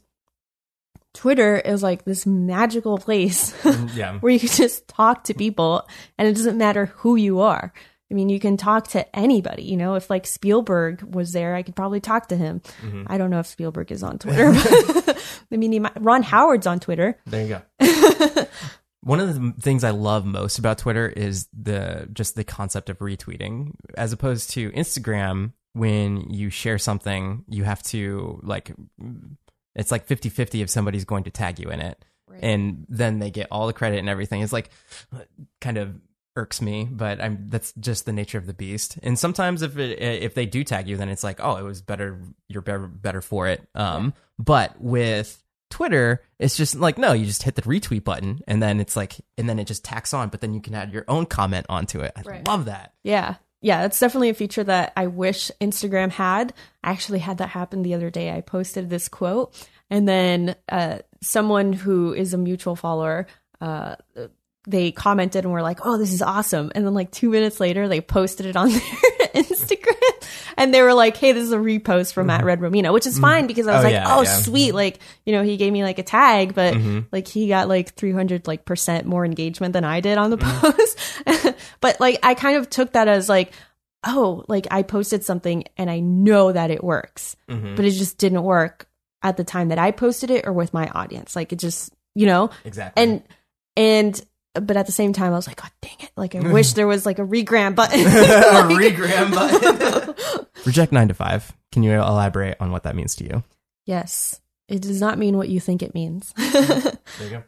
Twitter 1.14 1.56
is 1.56 1.82
like 1.82 2.04
this 2.04 2.26
magical 2.26 2.98
place 2.98 3.52
mm-hmm. 3.62 3.98
Yeah. 3.98 4.18
where 4.20 4.32
you 4.32 4.38
can 4.38 4.48
just 4.48 4.86
talk 4.88 5.24
to 5.24 5.34
people, 5.34 5.88
and 6.16 6.28
it 6.28 6.34
doesn't 6.34 6.58
matter 6.58 6.86
who 6.86 7.16
you 7.16 7.40
are. 7.40 7.72
I 8.10 8.14
mean, 8.14 8.30
you 8.30 8.40
can 8.40 8.56
talk 8.56 8.88
to 8.88 9.16
anybody. 9.16 9.64
You 9.64 9.76
know, 9.76 9.94
if 9.94 10.08
like 10.08 10.26
Spielberg 10.26 11.02
was 11.02 11.32
there, 11.32 11.54
I 11.54 11.62
could 11.62 11.76
probably 11.76 12.00
talk 12.00 12.28
to 12.28 12.36
him. 12.36 12.60
Mm-hmm. 12.80 13.04
I 13.06 13.18
don't 13.18 13.30
know 13.30 13.40
if 13.40 13.46
Spielberg 13.46 13.92
is 13.92 14.02
on 14.02 14.18
Twitter. 14.20 14.52
But 14.52 15.22
I 15.52 15.56
mean, 15.56 15.72
he 15.72 15.78
might, 15.80 16.00
Ron 16.00 16.22
Howard's 16.22 16.66
on 16.66 16.80
Twitter. 16.80 17.18
There 17.26 17.42
you 17.42 17.60
go. 17.78 18.46
One 19.08 19.20
of 19.20 19.34
the 19.34 19.54
things 19.58 19.84
I 19.84 19.90
love 19.90 20.26
most 20.26 20.58
about 20.58 20.76
Twitter 20.76 21.08
is 21.08 21.48
the 21.58 22.06
just 22.12 22.34
the 22.34 22.44
concept 22.44 22.90
of 22.90 22.98
retweeting, 22.98 23.72
as 23.96 24.12
opposed 24.12 24.50
to 24.50 24.70
Instagram. 24.72 25.54
When 25.72 26.28
you 26.28 26.50
share 26.50 26.76
something, 26.76 27.42
you 27.48 27.64
have 27.64 27.82
to 27.84 28.38
like 28.42 28.70
it's 29.74 29.90
like 29.90 30.06
50-50 30.06 30.60
if 30.60 30.68
somebody's 30.68 31.06
going 31.06 31.24
to 31.24 31.30
tag 31.30 31.58
you 31.58 31.70
in 31.70 31.80
it, 31.80 32.04
and 32.42 32.84
then 32.90 33.18
they 33.18 33.30
get 33.30 33.48
all 33.50 33.66
the 33.66 33.72
credit 33.72 33.98
and 33.98 34.10
everything. 34.10 34.42
It's 34.42 34.52
like 34.52 34.68
kind 35.62 35.78
of 35.78 35.94
irks 36.36 36.60
me, 36.60 36.86
but 36.90 37.18
I'm 37.18 37.46
that's 37.48 37.72
just 37.80 38.04
the 38.04 38.12
nature 38.12 38.36
of 38.36 38.44
the 38.44 38.52
beast. 38.52 38.98
And 39.02 39.18
sometimes 39.18 39.62
if 39.62 39.78
it 39.78 40.02
if 40.02 40.34
they 40.34 40.44
do 40.44 40.64
tag 40.64 40.86
you, 40.86 40.98
then 40.98 41.08
it's 41.08 41.24
like, 41.24 41.40
oh, 41.42 41.56
it 41.56 41.64
was 41.64 41.80
better. 41.80 42.20
You're 42.46 42.60
better 42.60 42.86
better 42.86 43.22
for 43.22 43.46
it. 43.46 43.66
Um, 43.74 44.12
but 44.38 44.78
with 44.78 45.42
Twitter, 45.70 46.22
it's 46.38 46.56
just 46.56 46.74
like 46.76 46.98
no, 46.98 47.12
you 47.12 47.26
just 47.26 47.42
hit 47.42 47.54
the 47.54 47.62
retweet 47.62 48.04
button, 48.04 48.40
and 48.48 48.62
then 48.62 48.80
it's 48.80 48.96
like, 48.96 49.16
and 49.36 49.48
then 49.48 49.58
it 49.58 49.66
just 49.66 49.84
tacks 49.84 50.12
on. 50.14 50.28
But 50.28 50.40
then 50.40 50.54
you 50.54 50.60
can 50.60 50.74
add 50.74 50.92
your 50.92 51.04
own 51.08 51.26
comment 51.26 51.66
onto 51.68 52.00
it. 52.00 52.12
I 52.16 52.22
Right. 52.22 52.46
love 52.46 52.64
that. 52.66 52.94
Yeah. 53.02 53.36
Yeah, 53.60 53.84
it's 53.86 53.98
definitely 53.98 54.28
a 54.28 54.34
feature 54.34 54.62
that 54.62 54.92
I 54.96 55.08
wish 55.08 55.50
Instagram 55.60 56.10
had. 56.10 56.54
I 56.84 56.92
actually 56.92 57.18
had 57.18 57.38
that 57.38 57.48
happen 57.48 57.82
the 57.82 57.94
other 57.94 58.08
day. 58.08 58.30
I 58.30 58.40
posted 58.40 58.88
this 58.88 59.08
quote, 59.08 59.52
and 59.90 60.06
then 60.08 60.54
uh, 60.68 60.98
someone 61.22 61.72
who 61.72 62.14
is 62.14 62.32
a 62.34 62.38
mutual 62.38 62.76
follower, 62.76 63.26
uh, 63.60 63.96
they 64.68 64.92
commented 64.92 65.44
and 65.44 65.52
were 65.52 65.62
like, 65.62 65.80
"Oh, 65.84 65.98
this 65.98 66.12
is 66.12 66.22
awesome!" 66.22 66.70
And 66.76 66.86
then 66.86 66.94
like 66.94 67.10
two 67.10 67.30
minutes 67.30 67.58
later, 67.58 67.88
they 67.88 68.00
posted 68.00 68.46
it 68.46 68.54
on 68.54 68.68
their 68.70 68.80
Instagram, 69.34 69.57
and 70.58 70.74
they 70.74 70.82
were 70.82 70.92
like, 70.92 71.16
"Hey, 71.16 71.32
this 71.32 71.44
is 71.44 71.52
a 71.52 71.56
repost 71.56 72.12
from 72.12 72.26
Matt 72.26 72.40
mm-hmm. 72.40 72.46
Red 72.46 72.60
Romino," 72.60 72.92
which 72.92 73.06
is 73.06 73.14
mm-hmm. 73.14 73.22
fine 73.22 73.46
because 73.46 73.66
I 73.66 73.76
was 73.76 73.80
Oh, 73.80 73.84
like, 73.84 73.92
yeah, 73.92 74.16
"Oh, 74.16 74.22
yeah. 74.22 74.36
sweet!" 74.36 74.72
Like 74.72 74.98
you 75.24 75.32
know, 75.32 75.42
he 75.42 75.56
gave 75.56 75.72
me 75.72 75.82
like 75.82 75.98
a 75.98 76.02
tag, 76.02 76.54
but 76.54 76.74
mm-hmm. 76.74 77.00
like 77.10 77.26
he 77.26 77.48
got 77.48 77.68
like 77.68 77.94
300 77.94 78.46
like 78.46 78.64
percent 78.64 79.06
more 79.06 79.24
engagement 79.24 79.72
than 79.72 79.84
I 79.84 80.00
did 80.00 80.18
on 80.18 80.30
the 80.30 80.38
mm. 80.38 80.60
post. 80.60 81.56
but 81.80 82.00
like 82.00 82.18
I 82.22 82.34
kind 82.34 82.56
of 82.56 82.68
took 82.68 82.92
that 82.92 83.08
as 83.08 83.28
like, 83.28 83.52
oh, 84.04 84.44
like 84.48 84.66
I 84.70 84.82
posted 84.82 85.24
something 85.24 85.64
and 85.76 85.88
I 85.90 86.00
know 86.00 86.52
that 86.52 86.70
it 86.70 86.82
works, 86.84 87.36
but 87.46 87.84
it 87.84 87.92
just 87.92 88.18
didn't 88.18 88.42
work 88.42 88.88
at 89.22 89.36
the 89.36 89.44
time 89.44 89.68
that 89.68 89.78
I 89.78 89.90
posted 89.90 90.30
it 90.30 90.46
or 90.46 90.52
with 90.52 90.72
my 90.72 90.88
audience. 90.88 91.34
Like 91.34 91.52
it 91.52 91.58
just, 91.58 91.92
you 92.14 92.26
know, 92.26 92.50
Exactly. 92.64 93.02
and 93.02 93.22
and 93.76 94.20
but 94.60 94.76
at 94.76 94.86
the 94.86 94.92
same 94.92 95.12
time, 95.12 95.32
I 95.32 95.36
was 95.36 95.46
like, 95.46 95.60
God 95.60 95.70
dang 95.82 95.96
it! 96.00 96.10
Like 96.16 96.34
I 96.34 96.40
wish 96.40 96.72
there 96.72 96.86
was 96.86 97.04
like 97.06 97.18
a 97.18 97.24
regram 97.24 97.74
button. 97.74 98.00
a 98.06 98.62
regram 98.74 99.34
button. 99.34 100.46
Reject 100.66 100.92
nine 100.92 101.08
to 101.08 101.14
five. 101.14 101.52
Can 101.72 101.82
you 101.82 101.92
elaborate 101.92 102.56
on 102.60 102.70
what 102.72 102.82
that 102.84 102.96
means 102.96 103.14
to 103.16 103.24
you? 103.24 103.42
yes, 103.86 104.40
it 104.68 104.82
does 104.82 105.00
not 105.00 105.16
mean 105.18 105.36
what 105.36 105.48
you 105.48 105.60
think 105.60 105.82
it 105.82 105.94
means. 105.94 106.32
There 106.36 106.92
you 107.22 107.30
go. 107.30 107.42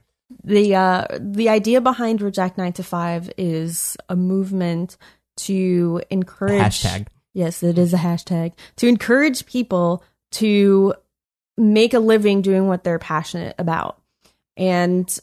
the 0.45 0.75
uh 0.75 1.05
the 1.19 1.49
idea 1.51 1.81
behind 1.81 2.23
reject 2.23 2.57
9 2.57 2.73
to 2.75 2.83
5 2.83 3.33
is 3.37 3.97
a 4.09 4.15
movement 4.17 4.97
to 5.39 6.01
encourage 6.09 6.83
Hashtag. 6.83 7.09
yes 7.35 7.63
it 7.63 7.79
is 7.79 7.93
a 7.93 7.97
hashtag 7.99 8.53
to 8.77 8.87
encourage 8.87 9.45
people 9.45 10.05
to 10.33 10.95
make 11.59 11.95
a 11.95 11.99
living 11.99 12.43
doing 12.43 12.69
what 12.69 12.85
they're 12.85 13.01
passionate 13.01 13.57
about 13.59 14.01
and 14.57 15.19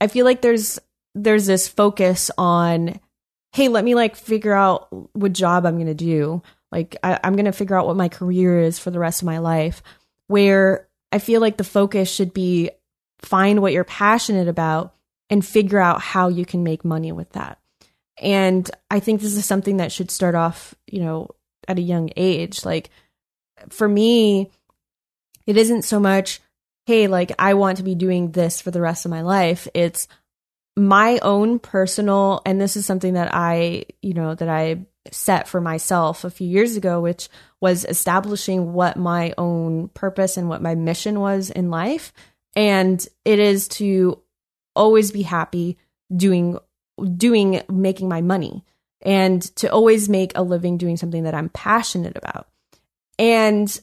i 0.00 0.06
feel 0.06 0.24
like 0.24 0.40
there's 0.40 0.78
there's 1.14 1.46
this 1.46 1.68
focus 1.68 2.30
on 2.36 3.00
hey 3.52 3.68
let 3.68 3.84
me 3.84 3.94
like 3.94 4.16
figure 4.16 4.52
out 4.52 4.88
what 5.16 5.32
job 5.32 5.64
i'm 5.64 5.78
gonna 5.78 5.94
do. 5.94 6.42
Like 6.72 6.96
I, 7.02 7.20
i'm 7.22 7.36
gonna 7.36 7.52
figure 7.52 7.76
out 7.76 7.86
what 7.86 7.96
my 7.96 8.08
career 8.08 8.60
is 8.60 8.78
for 8.78 8.90
the 8.90 8.98
rest 8.98 9.22
of 9.22 9.26
my 9.26 9.38
life. 9.38 9.82
Where 10.26 10.88
i 11.12 11.18
feel 11.18 11.40
like 11.40 11.56
the 11.56 11.64
focus 11.64 12.12
should 12.12 12.34
be 12.34 12.70
find 13.20 13.62
what 13.62 13.72
you're 13.72 13.84
passionate 13.84 14.48
about 14.48 14.94
and 15.30 15.44
figure 15.44 15.78
out 15.78 16.00
how 16.00 16.28
you 16.28 16.44
can 16.44 16.62
make 16.64 16.84
money 16.84 17.12
with 17.12 17.30
that. 17.32 17.58
And 18.18 18.68
i 18.90 19.00
think 19.00 19.20
this 19.20 19.36
is 19.36 19.46
something 19.46 19.78
that 19.78 19.92
should 19.92 20.10
start 20.10 20.34
off 20.34 20.74
you 20.86 21.00
know 21.00 21.30
at 21.68 21.78
a 21.78 21.82
young 21.82 22.10
age. 22.16 22.64
Like 22.64 22.90
for 23.68 23.88
me 23.88 24.50
it 25.46 25.56
isn't 25.56 25.82
so 25.82 26.00
much 26.00 26.40
hey 26.86 27.06
like 27.06 27.32
i 27.38 27.54
want 27.54 27.78
to 27.78 27.82
be 27.82 27.94
doing 27.94 28.32
this 28.32 28.60
for 28.60 28.72
the 28.72 28.80
rest 28.80 29.04
of 29.04 29.12
my 29.12 29.22
life. 29.22 29.68
It's 29.74 30.08
my 30.76 31.18
own 31.20 31.58
personal 31.58 32.42
and 32.44 32.60
this 32.60 32.76
is 32.76 32.84
something 32.84 33.14
that 33.14 33.32
i 33.32 33.84
you 34.02 34.12
know 34.12 34.34
that 34.34 34.48
i 34.48 34.84
set 35.12 35.46
for 35.46 35.60
myself 35.60 36.24
a 36.24 36.30
few 36.30 36.48
years 36.48 36.76
ago 36.76 37.00
which 37.00 37.28
was 37.60 37.84
establishing 37.84 38.72
what 38.72 38.96
my 38.96 39.32
own 39.38 39.88
purpose 39.88 40.36
and 40.36 40.48
what 40.48 40.62
my 40.62 40.74
mission 40.74 41.20
was 41.20 41.50
in 41.50 41.70
life 41.70 42.12
and 42.56 43.06
it 43.24 43.38
is 43.38 43.68
to 43.68 44.20
always 44.74 45.12
be 45.12 45.22
happy 45.22 45.78
doing 46.14 46.58
doing 47.16 47.62
making 47.68 48.08
my 48.08 48.20
money 48.20 48.64
and 49.02 49.42
to 49.56 49.70
always 49.70 50.08
make 50.08 50.32
a 50.34 50.42
living 50.42 50.78
doing 50.78 50.96
something 50.96 51.24
that 51.24 51.34
I'm 51.34 51.50
passionate 51.50 52.16
about. 52.16 52.48
And 53.18 53.80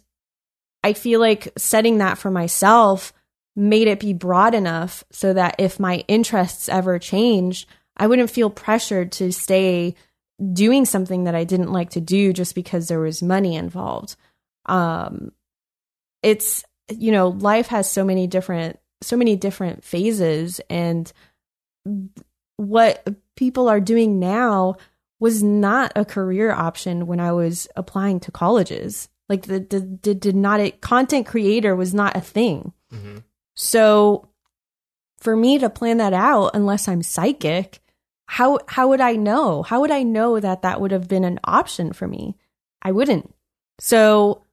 I 0.84 0.94
feel 0.94 1.20
like 1.20 1.50
setting 1.58 2.00
that 2.00 2.18
for 2.18 2.32
myself 2.32 3.14
made 3.56 3.88
it 3.88 3.99
be 3.99 4.14
broad 4.14 4.56
enough 4.56 5.04
so 5.12 5.34
that 5.34 5.56
if 5.60 5.80
my 5.80 6.04
interests 6.08 6.70
ever 6.70 6.99
changed, 6.99 7.68
I 7.97 8.08
wouldn't 8.08 8.32
feel 8.32 8.49
pressured 8.49 9.12
to 9.14 9.32
stay 9.32 9.95
doing 10.54 10.86
something 10.86 11.26
that 11.26 11.36
I 11.36 11.43
didn't 11.43 11.72
like 11.72 11.91
to 11.91 12.02
do 12.02 12.34
just 12.34 12.56
because 12.56 12.88
there 12.88 12.99
was 12.99 13.22
money 13.22 13.56
involved. 13.56 14.16
Um 14.66 15.32
it's 16.24 16.64
you 16.89 17.12
know, 17.12 17.30
life 17.30 17.68
has 17.68 17.89
so 17.89 18.04
many 18.04 18.28
different 18.28 18.80
so 19.02 19.18
many 19.18 19.36
different 19.36 19.84
phases 19.84 20.62
and 20.70 21.12
what 22.58 23.08
people 23.36 23.68
are 23.68 23.80
doing 23.80 24.20
now 24.20 24.76
was 25.20 25.43
not 25.43 25.91
a 25.95 26.06
career 26.06 26.52
option 26.52 27.08
when 27.08 27.20
I 27.20 27.32
was 27.32 27.68
applying 27.76 28.20
to 28.22 28.32
colleges. 28.32 29.10
Like 29.30 29.43
the, 29.43 29.60
the, 29.60 29.99
the 30.02 30.16
did 30.16 30.36
not 30.36 30.60
a 30.60 30.72
content 30.72 31.28
creator 31.28 31.76
was 31.76 31.93
not 31.93 32.16
a 32.18 32.22
thing. 32.22 32.74
So 33.62 34.28
for 35.20 35.36
me 35.36 35.59
to 35.59 35.70
plan 35.70 35.97
that 35.97 36.14
out, 36.14 36.55
unless 36.55 36.88
I'm 36.88 37.03
psychic, 37.03 37.80
how 38.26 38.57
how 38.68 38.88
would 38.89 39.01
I 39.01 39.14
know? 39.14 39.62
How 39.62 39.82
would 39.82 39.91
I 39.91 40.01
know 40.01 40.39
that 40.39 40.64
that 40.64 40.82
would 40.82 40.89
have 40.89 41.07
been 41.07 41.24
an 41.24 41.39
option 41.43 41.93
for 41.93 42.07
me? 42.07 42.36
I 42.82 42.91
wouldn't. 42.91 43.32
So 43.78 44.45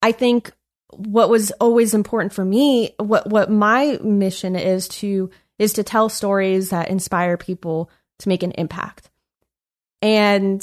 I 0.00 0.12
think 0.12 0.52
what 0.90 1.28
was 1.28 1.50
always 1.52 1.92
important 1.92 2.32
for 2.32 2.44
me, 2.44 2.94
what 2.98 3.28
what 3.28 3.50
my 3.50 3.98
mission 4.00 4.54
is 4.54 4.86
to 4.88 5.30
is 5.58 5.72
to 5.72 5.82
tell 5.82 6.08
stories 6.08 6.70
that 6.70 6.88
inspire 6.88 7.36
people 7.36 7.90
to 8.20 8.28
make 8.28 8.44
an 8.44 8.52
impact. 8.52 9.10
And 10.02 10.62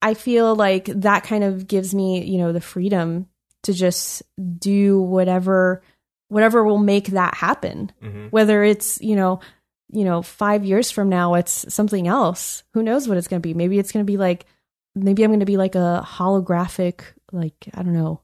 I 0.00 0.14
feel 0.14 0.54
like 0.54 0.84
that 0.84 1.24
kind 1.24 1.42
of 1.42 1.66
gives 1.66 1.92
me, 1.92 2.24
you 2.24 2.38
know, 2.38 2.52
the 2.52 2.60
freedom 2.60 3.26
to 3.64 3.72
just 3.72 4.22
do 4.60 5.00
whatever 5.00 5.82
whatever 6.28 6.64
will 6.64 6.78
make 6.78 7.08
that 7.08 7.34
happen. 7.34 7.92
Whether 8.30 8.62
it's, 8.64 9.00
you 9.00 9.16
know, 9.16 9.40
you 9.92 10.04
know, 10.04 10.20
5 10.22 10.64
years 10.64 10.90
from 10.90 11.08
now 11.08 11.34
it's 11.34 11.72
something 11.72 12.08
else. 12.08 12.64
Who 12.74 12.82
knows 12.82 13.06
what 13.08 13.16
it's 13.18 13.28
going 13.28 13.40
to 13.40 13.46
be? 13.48 13.54
Maybe 13.54 13.78
it's 13.78 13.92
going 13.92 14.04
to 14.04 14.10
be 14.10 14.16
like 14.16 14.46
maybe 14.94 15.22
I'm 15.22 15.30
going 15.30 15.40
to 15.40 15.46
be 15.46 15.56
like 15.58 15.74
a 15.74 16.02
holographic 16.06 17.02
like 17.32 17.54
I 17.74 17.82
don't 17.82 17.92
know 17.92 18.20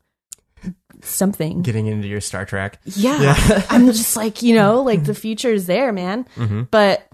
something. 1.02 1.62
Getting 1.62 1.86
into 1.86 2.08
your 2.08 2.20
Star 2.20 2.44
Trek. 2.44 2.80
Yeah. 2.84 3.20
Yeah. 3.20 3.66
I'm 3.70 3.86
just 3.86 4.16
like, 4.16 4.42
you 4.42 4.54
know, 4.54 4.82
like 4.82 5.04
the 5.04 5.14
future 5.14 5.50
is 5.52 5.66
there, 5.66 5.92
man. 5.92 6.24
Mhm. 6.36 6.68
But 6.70 7.06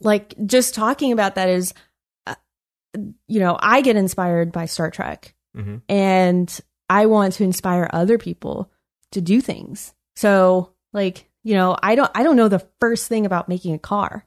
like 0.00 0.34
just 0.46 0.74
talking 0.74 1.12
about 1.12 1.34
that 1.34 1.48
is, 1.48 1.74
uh, 2.26 2.34
you 3.28 3.40
know, 3.40 3.58
I 3.60 3.80
get 3.82 3.96
inspired 3.96 4.52
by 4.52 4.66
Star 4.66 4.90
Trek 4.90 5.34
Mhm. 5.56 5.82
and 5.88 6.60
I 6.88 7.06
want 7.06 7.34
to 7.34 7.44
inspire 7.44 7.88
other 7.92 8.18
people 8.18 8.70
to 9.12 9.20
do 9.20 9.40
things. 9.40 9.94
So 10.16 10.72
like, 10.92 11.28
you 11.42 11.54
know, 11.54 11.76
I 11.82 11.94
don't, 11.94 12.10
I 12.14 12.22
don't 12.22 12.36
know 12.36 12.48
the 12.48 12.66
first 12.80 13.08
thing 13.08 13.26
about 13.26 13.48
making 13.48 13.74
a 13.74 13.78
car, 13.78 14.24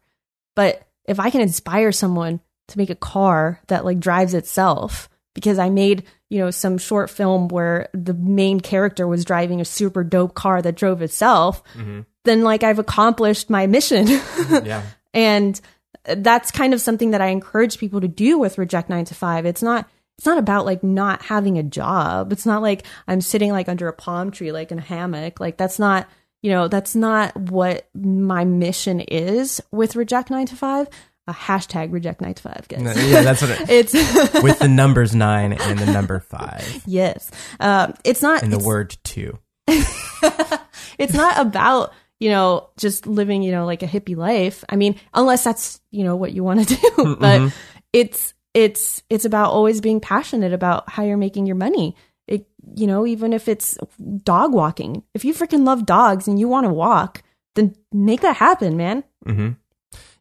but 0.56 0.88
if 1.06 1.20
I 1.20 1.30
can 1.30 1.42
inspire 1.42 1.92
someone 1.92 2.40
to 2.70 2.78
make 2.78 2.90
a 2.90 2.96
car 2.96 3.60
that 3.68 3.86
like 3.86 4.00
drives 4.00 4.34
itself 4.34 5.10
because 5.34 5.60
I 5.60 5.70
made, 5.70 6.04
you 6.30 6.40
know, 6.40 6.52
some 6.52 6.78
short 6.78 7.10
film 7.10 7.48
where 7.48 7.90
the 7.94 8.14
main 8.14 8.60
character 8.60 9.08
was 9.08 9.26
driving 9.26 9.62
a 9.62 9.66
super 9.66 10.04
dope 10.04 10.34
car 10.34 10.62
that 10.62 10.76
drove 10.76 11.02
itself, 11.02 11.64
mm-hmm. 11.74 12.02
then 12.24 12.44
like 12.44 12.64
I've 12.64 12.80
accomplished 12.80 13.50
my 13.50 13.68
mission. 13.68 14.08
Yeah. 14.64 14.84
and 15.14 15.60
that's 16.06 16.52
kind 16.52 16.74
of 16.74 16.82
something 16.82 17.12
that 17.12 17.22
I 17.22 17.28
encourage 17.28 17.78
people 17.78 18.02
to 18.02 18.08
do 18.08 18.38
with 18.38 18.58
Reject 18.58 18.90
9 18.90 19.06
to 19.06 19.16
5. 19.16 19.46
It's 19.46 19.64
not 19.64 19.90
it's 20.18 20.26
not 20.26 20.38
about 20.38 20.66
like 20.66 20.84
not 20.84 21.22
having 21.24 21.58
a 21.58 21.64
job. 21.64 22.32
It's 22.32 22.46
not 22.46 22.62
like 22.62 22.86
I'm 23.08 23.22
sitting 23.22 23.52
like 23.52 23.68
under 23.70 23.88
a 23.88 23.94
palm 23.94 24.32
tree 24.32 24.52
like 24.52 24.72
in 24.72 24.80
a 24.80 24.82
hammock. 24.84 25.40
Like 25.40 25.58
that's 25.58 25.80
not, 25.80 26.08
you 26.42 26.52
know, 26.52 26.68
that's 26.68 26.96
not 26.96 27.36
what 27.36 27.88
my 27.96 28.46
mission 28.46 29.00
is 29.02 29.62
with 29.72 29.96
Reject 29.96 30.30
9 30.30 30.46
to 30.48 30.56
5. 30.56 30.88
a 31.28 31.34
hashtag 31.34 31.92
reject 31.94 32.20
nine 32.20 32.34
to 32.34 32.42
five, 32.44 32.68
guys. 32.68 32.82
yeah, 33.10 33.22
that's 33.22 33.42
what 33.42 33.52
it, 33.52 33.70
It's 33.70 33.94
with 34.44 34.60
the 34.60 34.68
numbers 34.68 35.16
nine 35.16 35.54
and 35.54 35.80
the 35.80 35.86
number 35.92 36.20
five 36.20 36.84
yes, 36.86 37.32
um, 37.62 37.94
it's 38.04 38.22
not. 38.22 38.44
and 38.44 38.52
the 38.52 38.60
word 38.60 38.98
two. 39.06 39.40
it's 39.68 41.14
not 41.14 41.40
about 41.40 41.94
you 42.20 42.30
know 42.30 42.70
just 42.78 43.08
living 43.08 43.42
you 43.42 43.52
know 43.52 43.66
like 43.66 43.84
a 43.84 43.88
hippie 43.88 44.16
life 44.18 44.64
i 44.70 44.76
mean 44.76 45.00
unless 45.14 45.44
that's 45.44 45.80
you 45.92 46.04
know 46.04 46.16
what 46.18 46.34
you 46.34 46.44
want 46.44 46.68
to 46.68 46.76
do 46.76 47.16
but 47.20 47.54
it's 47.94 48.34
it's 48.54 49.04
it's 49.10 49.26
about 49.26 49.52
always 49.52 49.82
being 49.82 50.00
passionate 50.00 50.54
about 50.54 50.90
how 50.90 51.04
you're 51.04 51.18
making 51.18 51.46
your 51.46 51.56
money. 51.56 51.96
It 52.28 52.48
you 52.76 52.88
know 52.88 53.06
even 53.06 53.34
if 53.34 53.48
it's 53.48 53.78
dog 54.24 54.54
walking 54.54 55.04
if 55.14 55.26
you 55.26 55.34
freaking 55.34 55.66
love 55.66 55.86
dogs 55.86 56.28
and 56.28 56.40
you 56.40 56.48
want 56.48 56.66
to 56.66 56.74
walk 56.74 57.22
then 57.56 57.76
make 57.92 58.22
that 58.22 58.38
happen 58.38 58.78
man. 58.78 59.04
Hmm 59.26 59.52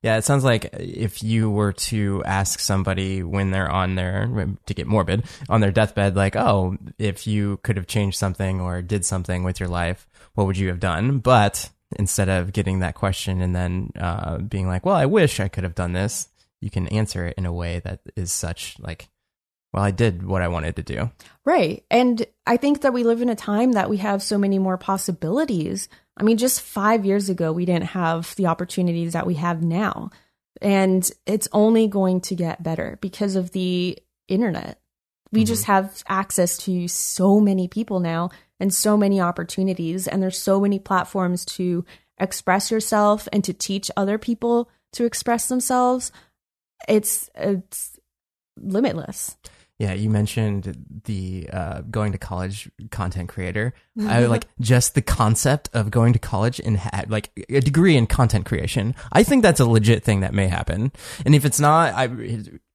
Yeah, 0.03 0.17
it 0.17 0.25
sounds 0.25 0.43
like 0.43 0.69
if 0.73 1.23
you 1.23 1.49
were 1.49 1.73
to 1.73 2.23
ask 2.25 2.59
somebody 2.59 3.23
when 3.23 3.53
they're 3.53 3.71
on 3.71 3.95
their, 3.95 4.27
to 4.67 4.75
get 4.75 4.89
morbid, 4.89 5.25
on 5.49 5.61
their 5.61 5.71
deathbed, 5.71 6.17
like, 6.17 6.35
oh, 6.35 6.77
if 6.99 7.27
you 7.27 7.59
could 7.63 7.77
have 7.77 7.87
changed 7.87 8.19
something 8.19 8.61
or 8.61 8.83
did 8.83 9.05
something 9.05 9.45
with 9.45 9.61
your 9.61 9.69
life, 9.69 10.09
what 10.35 10.49
would 10.49 10.59
you 10.59 10.69
have 10.69 10.81
done? 10.81 11.19
But 11.19 11.71
instead 11.99 12.29
of 12.29 12.53
getting 12.53 12.81
that 12.81 12.97
question 12.97 13.41
and 13.41 13.55
then 13.55 13.93
uh, 13.99 14.39
being 14.39 14.67
like, 14.67 14.85
well, 14.85 14.97
I 14.97 15.07
wish 15.07 15.39
I 15.39 15.49
could 15.49 15.65
have 15.65 15.77
done 15.77 15.93
this, 15.93 16.29
you 16.63 16.71
can 16.71 16.87
answer 16.89 17.27
it 17.27 17.35
in 17.37 17.45
a 17.45 17.53
way 17.53 17.81
that 17.85 18.01
is 18.17 18.33
such 18.33 18.79
like, 18.79 19.09
well, 19.73 19.83
I 19.83 19.91
did 19.91 20.25
what 20.25 20.43
I 20.43 20.49
wanted 20.49 20.77
to 20.77 20.83
do. 20.83 21.11
Right. 21.45 21.85
And 21.91 22.25
I 22.47 22.57
think 22.57 22.83
that 22.83 22.93
we 22.93 23.05
live 23.05 23.21
in 23.21 23.29
a 23.29 23.35
time 23.35 23.73
that 23.73 23.91
we 23.91 23.97
have 23.99 24.23
so 24.23 24.39
many 24.39 24.59
more 24.59 24.79
possibilities. 24.79 25.89
I 26.17 26.23
mean, 26.23 26.37
just 26.37 26.61
five 26.61 27.05
years 27.05 27.29
ago, 27.29 27.53
we 27.53 27.65
didn't 27.65 27.87
have 27.87 28.35
the 28.37 28.47
opportunities 28.47 29.15
that 29.15 29.27
we 29.27 29.35
have 29.35 29.63
now. 29.63 30.11
And 30.61 31.11
it's 31.27 31.49
only 31.53 31.89
going 31.89 32.21
to 32.23 32.37
get 32.37 32.63
better 32.63 32.99
because 33.01 33.35
of 33.35 33.51
the 33.51 33.99
internet. 34.29 34.79
We 35.33 35.41
mm-hmm. 35.41 35.47
just 35.47 35.65
have 35.65 36.05
access 36.07 36.59
to 36.59 36.87
so 36.87 37.41
many 37.41 37.67
people 37.67 37.99
now 37.99 38.31
and 38.61 38.73
so 38.73 38.97
many 38.97 39.21
opportunities. 39.21 40.07
And 40.07 40.23
there's 40.23 40.39
so 40.39 40.61
many 40.61 40.79
platforms 40.79 41.45
to 41.47 41.85
express 42.19 42.71
yourself 42.71 43.27
and 43.33 43.43
to 43.45 43.53
teach 43.53 43.91
other 43.97 44.19
people 44.19 44.71
to 44.93 45.05
express 45.05 45.49
themselves. 45.49 46.13
It's, 46.89 47.31
it's 47.35 47.99
limitless. 48.57 49.37
Yeah, 49.83 49.95
you 49.95 50.11
mentioned 50.11 51.03
the 51.07 51.51
uh, 51.53 51.81
going 51.91 52.13
to 52.13 52.19
college 52.19 52.71
content 52.93 53.29
creator. 53.29 53.75
I 54.01 54.27
like 54.27 54.47
just 54.61 54.95
the 54.95 55.03
concept 55.03 55.71
of 55.73 55.91
going 55.91 56.13
to 56.13 56.21
college 56.21 56.61
and 56.61 56.79
ha- 56.79 57.03
like 57.09 57.31
a 57.49 57.61
degree 57.61 57.97
in 57.97 58.07
content 58.07 58.47
creation. 58.47 58.95
I 59.11 59.25
think 59.25 59.43
that's 59.43 59.59
a 59.59 59.65
legit 59.65 60.05
thing 60.05 60.21
that 60.21 60.35
may 60.35 60.47
happen. 60.47 60.93
And 61.27 61.35
if 61.35 61.45
it's 61.45 61.59
not, 61.59 61.95
I, 61.95 62.05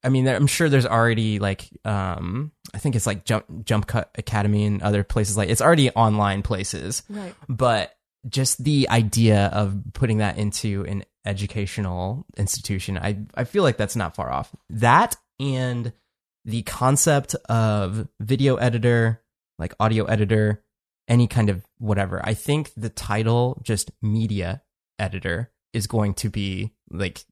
I 0.04 0.10
mean, 0.10 0.28
I'm 0.28 0.46
sure 0.46 0.68
there's 0.68 0.84
already 0.84 1.38
like, 1.38 1.70
um, 1.86 2.52
I 2.74 2.78
think 2.78 2.94
it's 2.94 3.06
like 3.06 3.24
Jump 3.24 3.64
Jump 3.64 3.86
Cut 3.86 4.10
Academy 4.16 4.66
and 4.66 4.82
other 4.82 5.02
places 5.02 5.34
like 5.34 5.48
it's 5.48 5.62
already 5.62 5.88
online 5.92 6.42
places. 6.42 7.04
Right. 7.08 7.34
But 7.48 7.96
just 8.28 8.62
the 8.62 8.86
idea 8.90 9.46
of 9.54 9.80
putting 9.94 10.18
that 10.18 10.36
into 10.36 10.84
an 10.84 11.04
educational 11.28 12.26
institution, 12.36 12.98
I 12.98 13.26
I 13.34 13.44
feel 13.44 13.62
like 13.62 13.76
that's 13.76 13.96
not 13.96 14.16
far 14.16 14.30
off. 14.30 14.54
That 14.70 15.16
and 15.38 15.92
the 16.44 16.62
concept 16.62 17.34
of 17.48 18.08
video 18.18 18.56
editor, 18.56 19.22
like 19.58 19.74
audio 19.78 20.04
editor, 20.06 20.64
any 21.06 21.26
kind 21.26 21.50
of 21.50 21.64
whatever. 21.78 22.20
I 22.24 22.34
think 22.34 22.72
the 22.76 22.88
title, 22.88 23.60
just 23.62 23.90
media 24.00 24.62
editor, 24.98 25.52
is 25.74 25.86
going 25.86 26.14
to 26.14 26.30
be 26.30 26.72
like 26.90 27.24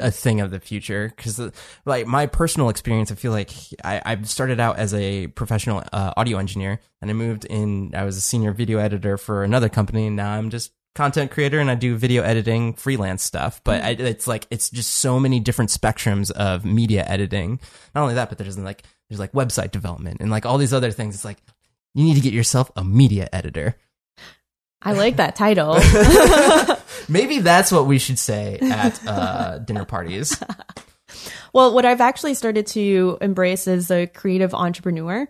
a 0.00 0.10
thing 0.10 0.40
of 0.40 0.50
the 0.50 0.60
future. 0.60 1.12
Because, 1.14 1.38
like, 1.84 2.06
my 2.06 2.26
personal 2.26 2.70
experience, 2.70 3.12
I 3.12 3.16
feel 3.16 3.32
like 3.32 3.50
I, 3.84 4.00
I 4.04 4.22
started 4.22 4.60
out 4.60 4.78
as 4.78 4.94
a 4.94 5.26
professional 5.28 5.82
uh, 5.92 6.14
audio 6.16 6.38
engineer 6.38 6.80
and 7.02 7.10
I 7.10 7.14
moved 7.14 7.44
in, 7.44 7.94
I 7.94 8.04
was 8.04 8.16
a 8.16 8.22
senior 8.22 8.52
video 8.52 8.78
editor 8.78 9.18
for 9.18 9.44
another 9.44 9.68
company, 9.68 10.06
and 10.06 10.16
now 10.16 10.32
I'm 10.32 10.48
just 10.50 10.72
content 10.94 11.30
creator 11.30 11.60
and 11.60 11.70
I 11.70 11.74
do 11.74 11.96
video 11.96 12.22
editing 12.22 12.74
freelance 12.74 13.22
stuff. 13.22 13.60
But 13.64 13.82
I, 13.82 13.90
it's 13.90 14.26
like 14.26 14.46
it's 14.50 14.70
just 14.70 14.96
so 14.96 15.20
many 15.20 15.40
different 15.40 15.70
spectrums 15.70 16.30
of 16.30 16.64
media 16.64 17.04
editing. 17.06 17.60
Not 17.94 18.02
only 18.02 18.14
that, 18.14 18.28
but 18.28 18.38
there's 18.38 18.58
like 18.58 18.82
there's 19.08 19.20
like 19.20 19.32
website 19.32 19.70
development 19.70 20.18
and 20.20 20.30
like 20.30 20.46
all 20.46 20.58
these 20.58 20.74
other 20.74 20.90
things. 20.90 21.14
It's 21.14 21.24
like 21.24 21.38
you 21.94 22.04
need 22.04 22.14
to 22.14 22.20
get 22.20 22.32
yourself 22.32 22.70
a 22.76 22.84
media 22.84 23.28
editor. 23.32 23.76
I 24.80 24.92
like 24.92 25.16
that 25.16 25.34
title. 25.34 25.74
Maybe 27.08 27.40
that's 27.40 27.72
what 27.72 27.86
we 27.86 27.98
should 27.98 28.18
say 28.18 28.58
at 28.60 29.04
uh, 29.06 29.58
dinner 29.64 29.84
parties. 29.84 30.40
well, 31.52 31.74
what 31.74 31.84
I've 31.84 32.00
actually 32.00 32.34
started 32.34 32.66
to 32.68 33.18
embrace 33.20 33.66
is 33.66 33.90
a 33.90 34.06
creative 34.06 34.54
entrepreneur. 34.54 35.26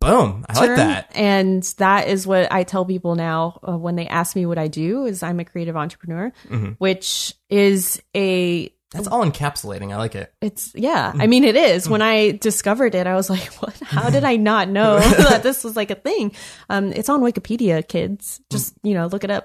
Boom! 0.00 0.46
I 0.48 0.60
like 0.60 0.76
that. 0.76 1.10
And 1.14 1.62
that 1.78 2.06
is 2.08 2.26
what 2.26 2.52
I 2.52 2.62
tell 2.62 2.84
people 2.84 3.16
now 3.16 3.58
uh, 3.68 3.76
when 3.76 3.96
they 3.96 4.06
ask 4.06 4.36
me 4.36 4.46
what 4.46 4.56
I 4.58 4.68
do 4.68 5.06
is 5.06 5.22
I'm 5.24 5.40
a 5.40 5.44
creative 5.44 5.76
entrepreneur, 5.76 6.32
Mm-hmm. 6.48 6.72
which 6.78 7.34
is 7.50 8.00
a 8.14 8.72
That's 8.92 9.08
all 9.08 9.24
encapsulating. 9.24 9.92
I 9.92 9.96
like 9.96 10.14
it. 10.14 10.32
it's 10.40 10.72
yeah, 10.76 11.10
Mm-hmm. 11.10 11.20
I 11.20 11.26
mean 11.26 11.42
it 11.44 11.56
is. 11.56 11.88
When 11.88 12.00
I 12.00 12.30
discovered 12.30 12.94
it, 12.94 13.08
I 13.08 13.16
was 13.16 13.28
like, 13.28 13.52
"What? 13.60 13.76
How 13.80 14.08
did 14.08 14.22
I 14.22 14.36
not 14.36 14.68
know 14.78 15.00
that 15.28 15.42
this 15.42 15.64
was 15.64 15.74
like 15.74 15.90
a 15.90 15.96
thing?" 15.96 16.32
Um, 16.70 16.92
it's 16.92 17.08
on 17.08 17.20
Wikipedia, 17.20 17.86
kids. 17.86 18.40
Just 18.50 18.74
you 18.84 18.94
know, 18.94 19.08
look 19.08 19.24
it 19.24 19.30
up. 19.32 19.44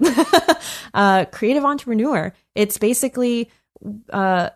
uh, 0.93 1.25
creative 1.31 1.65
entrepreneur. 1.65 2.31
It's 2.53 2.77
basically 2.77 3.49
uh, 4.11 4.49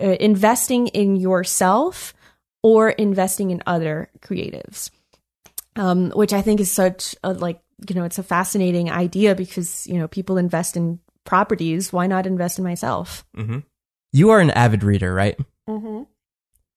uh, 0.00 0.16
investing 0.20 0.86
in 0.88 1.16
yourself 1.16 2.14
or 2.62 2.90
investing 2.90 3.50
in 3.50 3.62
other 3.66 4.08
creatives, 4.20 4.90
um, 5.76 6.10
which 6.10 6.32
I 6.32 6.42
think 6.42 6.60
is 6.60 6.70
such 6.70 7.14
a 7.22 7.32
like 7.32 7.60
you 7.88 7.94
know, 7.94 8.04
it's 8.04 8.18
a 8.18 8.22
fascinating 8.22 8.90
idea 8.90 9.34
because 9.34 9.86
you 9.86 9.98
know 9.98 10.08
people 10.08 10.38
invest 10.38 10.76
in 10.76 11.00
properties. 11.24 11.92
Why 11.92 12.06
not 12.06 12.26
invest 12.26 12.58
in 12.58 12.64
myself? 12.64 13.24
hmm 13.34 13.58
You 14.12 14.30
are 14.30 14.40
an 14.40 14.50
avid 14.50 14.84
reader, 14.84 15.12
right? 15.12 15.38
Mm-hmm. 15.68 16.02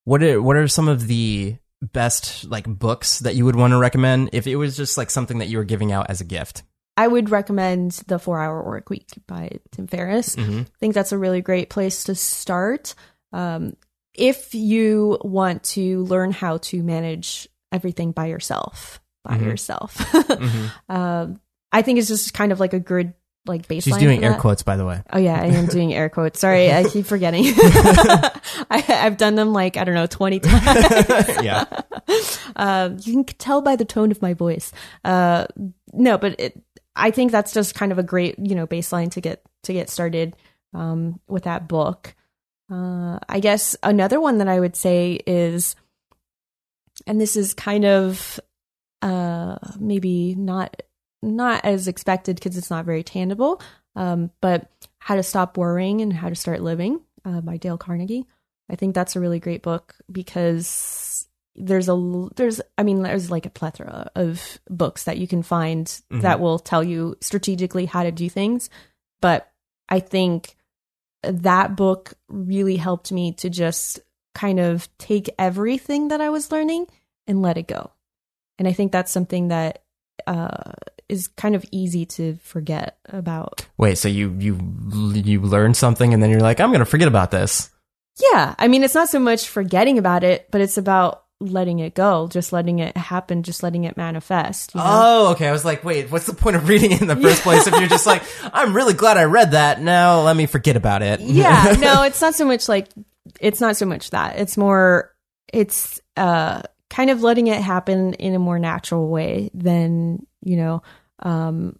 What 0.06 0.24
are 0.24 0.42
what 0.42 0.56
are 0.56 0.68
some 0.68 0.88
of 0.88 1.08
the 1.08 1.58
best 1.82 2.46
like 2.46 2.66
books 2.68 3.20
that 3.20 3.36
you 3.36 3.46
would 3.46 3.56
want 3.56 3.72
to 3.72 3.78
recommend 3.78 4.30
if 4.34 4.48
it 4.48 4.56
was 4.56 4.78
just 4.78 4.98
like 4.98 5.10
something 5.10 5.40
that 5.40 5.48
you 5.48 5.58
were 5.58 5.64
giving 5.64 5.92
out 5.92 6.10
as 6.10 6.22
a 6.22 6.26
gift? 6.26 6.64
I 6.98 7.08
would 7.08 7.30
recommend 7.30 7.92
The 8.08 8.20
Four 8.20 8.40
Hour 8.40 8.64
Work 8.64 8.90
Week 8.90 9.10
by 9.28 9.60
Tim 9.72 9.86
Ferriss. 9.88 10.36
Mm-hmm. 10.36 10.60
I 10.60 10.80
think 10.80 10.94
that's 10.94 11.12
a 11.12 11.18
really 11.18 11.42
great 11.42 11.70
place 11.70 12.06
to 12.06 12.16
start. 12.16 12.96
Um, 13.34 13.76
if 14.14 14.56
you 14.56 15.18
want 15.22 15.64
to 15.64 16.04
learn 16.06 16.32
how 16.32 16.58
to 16.58 16.82
manage 16.82 17.50
everything 17.76 18.12
by 18.12 18.26
yourself, 18.28 19.02
by 19.24 19.38
Mhm. 19.38 19.46
yourself, 19.46 19.96
Mhm. 19.98 20.72
um, 20.90 21.40
I 21.72 21.82
think 21.82 22.00
it's 22.00 22.08
just 22.08 22.34
kind 22.34 22.52
of 22.52 22.60
like 22.60 22.74
a 22.74 22.80
good 22.80 23.14
like 23.48 23.68
baseline. 23.68 23.84
She's 23.84 23.98
doing 23.98 24.24
air 24.24 24.34
quotes, 24.34 24.64
by 24.64 24.76
the 24.76 24.86
way. 24.88 25.04
Oh 25.14 25.20
yeah, 25.20 25.40
I 25.40 25.46
am 25.48 25.68
doing 25.68 25.94
air 25.94 26.10
quotes. 26.10 26.40
Sorry, 26.40 26.74
I 26.74 26.84
keep 26.90 27.06
forgetting. 27.06 27.44
I, 27.56 28.84
I've 28.90 29.18
done 29.18 29.36
them 29.36 29.54
like 29.54 29.78
I 29.78 29.84
don't 29.84 29.94
know 29.94 30.08
twenty 30.08 30.40
times. 30.40 31.44
yeah. 31.44 31.66
Um, 32.56 32.98
you 33.04 33.14
can 33.14 33.24
tell 33.38 33.62
by 33.62 33.76
the 33.76 33.86
tone 33.86 34.10
of 34.12 34.22
my 34.22 34.34
voice. 34.34 34.72
Uh, 35.04 35.46
no, 35.94 36.18
but 36.18 36.40
it, 36.40 36.60
I 36.96 37.12
think 37.12 37.32
that's 37.32 37.54
just 37.54 37.76
kind 37.76 37.92
of 37.92 38.00
a 38.00 38.04
great, 38.04 38.40
you 38.40 38.56
know, 38.56 38.66
baseline 38.66 39.12
to 39.12 39.22
get 39.22 39.44
to 39.64 39.74
get 39.74 39.90
started 39.90 40.36
um, 40.74 41.20
with 41.28 41.44
that 41.44 41.68
book. 41.68 42.16
Uh, 42.72 43.20
I 43.30 43.40
guess 43.42 43.76
another 43.84 44.20
one 44.20 44.40
that 44.40 44.48
I 44.48 44.60
would 44.60 44.76
say 44.76 45.20
is, 45.28 45.76
and 47.08 47.20
this 47.20 47.36
is 47.36 47.54
kind 47.54 47.86
of 47.86 48.40
uh, 49.02 49.58
maybe 49.80 50.36
not 50.36 50.82
not 51.22 51.66
as 51.66 51.88
expected 51.88 52.36
because 52.36 52.58
it's 52.58 52.70
not 52.70 52.86
very 52.86 53.04
tangible, 53.04 53.62
um, 53.96 54.32
but 54.42 54.70
how 55.00 55.16
to 55.16 55.24
stop 55.24 55.58
worrying 55.58 56.02
and 56.02 56.14
how 56.14 56.30
to 56.30 56.36
start 56.36 56.62
living 56.62 57.00
uh, 57.24 57.42
by 57.42 57.58
Dale 57.58 57.78
Carnegie. 57.78 58.26
I 58.70 58.76
think 58.76 58.96
that's 58.96 59.16
a 59.16 59.20
really 59.20 59.40
great 59.40 59.62
book 59.64 59.96
because 60.12 61.28
there's 61.56 61.88
a 61.90 62.28
there's 62.36 62.62
I 62.78 62.84
mean 62.84 63.02
there's 63.02 63.32
like 63.32 63.46
a 63.46 63.50
plethora 63.52 64.12
of 64.16 64.60
books 64.70 65.04
that 65.06 65.18
you 65.18 65.28
can 65.28 65.42
find 65.44 65.86
Mhm. 66.12 66.22
that 66.22 66.40
will 66.40 66.60
tell 66.60 66.84
you 66.84 67.16
strategically 67.22 67.86
how 67.86 68.04
to 68.04 68.12
do 68.12 68.30
things, 68.30 68.70
but 69.22 69.52
I 69.88 70.00
think 70.00 70.56
that 71.24 71.76
book 71.76 72.14
really 72.28 72.76
helped 72.76 73.12
me 73.12 73.32
to 73.34 73.50
just 73.50 74.00
kind 74.36 74.60
of 74.60 74.88
take 75.00 75.34
everything 75.40 76.10
that 76.10 76.22
I 76.22 76.30
was 76.30 76.52
learning 76.52 76.86
and 77.26 77.42
let 77.42 77.58
it 77.58 77.68
go. 77.68 77.92
And 78.60 78.68
I 78.68 78.74
think 78.74 78.92
that's 78.92 79.12
something 79.12 79.48
that 79.48 79.82
uh, 80.28 80.74
is 81.10 81.28
kind 81.30 81.56
of 81.56 81.66
easy 81.72 82.06
to 82.06 82.38
forget 82.44 83.00
about. 83.10 83.66
Wait, 83.78 83.98
so 83.98 84.08
you 84.08 84.36
you 84.40 84.60
you 85.14 85.42
learn 85.42 85.74
something 85.74 86.14
and 86.14 86.22
then 86.22 86.30
you're 86.30 86.40
like, 86.40 86.60
I'm 86.60 86.72
gonna 86.72 86.86
forget 86.86 87.08
about 87.08 87.32
this. 87.32 87.72
Yeah, 88.32 88.56
I 88.58 88.68
mean, 88.68 88.84
it's 88.84 88.96
not 88.96 89.10
so 89.10 89.20
much 89.20 89.48
forgetting 89.50 89.98
about 89.98 90.24
it, 90.24 90.48
but 90.52 90.62
it's 90.62 90.78
about 90.78 91.26
letting 91.42 91.80
it 91.80 91.94
go, 91.94 92.28
just 92.30 92.54
letting 92.54 92.80
it 92.80 92.96
happen, 92.96 93.44
just 93.44 93.62
letting 93.62 93.84
it 93.84 93.98
manifest. 93.98 94.74
You 94.74 94.80
know? 94.80 94.86
Oh, 94.88 95.32
okay. 95.32 95.50
I 95.50 95.52
was 95.52 95.66
like, 95.66 95.84
wait, 95.84 96.10
what's 96.10 96.26
the 96.26 96.34
point 96.34 96.56
of 96.56 96.70
reading 96.70 96.92
it 96.92 97.02
in 97.02 97.08
the 97.08 97.16
first 97.18 97.42
place 97.44 97.68
if 97.68 97.74
you're 97.74 97.90
just 97.90 98.06
like, 98.14 98.24
I'm 98.54 98.74
really 98.74 98.94
glad 98.94 99.18
I 99.18 99.26
read 99.26 99.52
that. 99.52 99.82
Now 99.82 100.22
let 100.22 100.36
me 100.38 100.46
forget 100.46 100.78
about 100.78 101.02
it. 101.02 101.20
yeah, 101.20 101.76
no, 101.80 102.04
it's 102.04 102.22
not 102.22 102.36
so 102.36 102.46
much 102.46 102.70
like 102.70 102.88
it's 103.40 103.62
not 103.62 103.78
so 103.78 103.86
much 103.86 104.12
that. 104.12 104.38
It's 104.38 104.58
more 104.58 105.14
it's 105.52 106.00
uh 106.18 106.62
kind 106.90 107.10
of 107.10 107.22
letting 107.22 107.48
it 107.48 107.62
happen 107.62 108.14
in 108.14 108.36
a 108.36 108.40
more 108.40 108.60
natural 108.60 109.08
way 109.10 109.50
than, 109.54 110.26
you 110.42 110.58
know, 110.58 110.84
um 111.20 111.78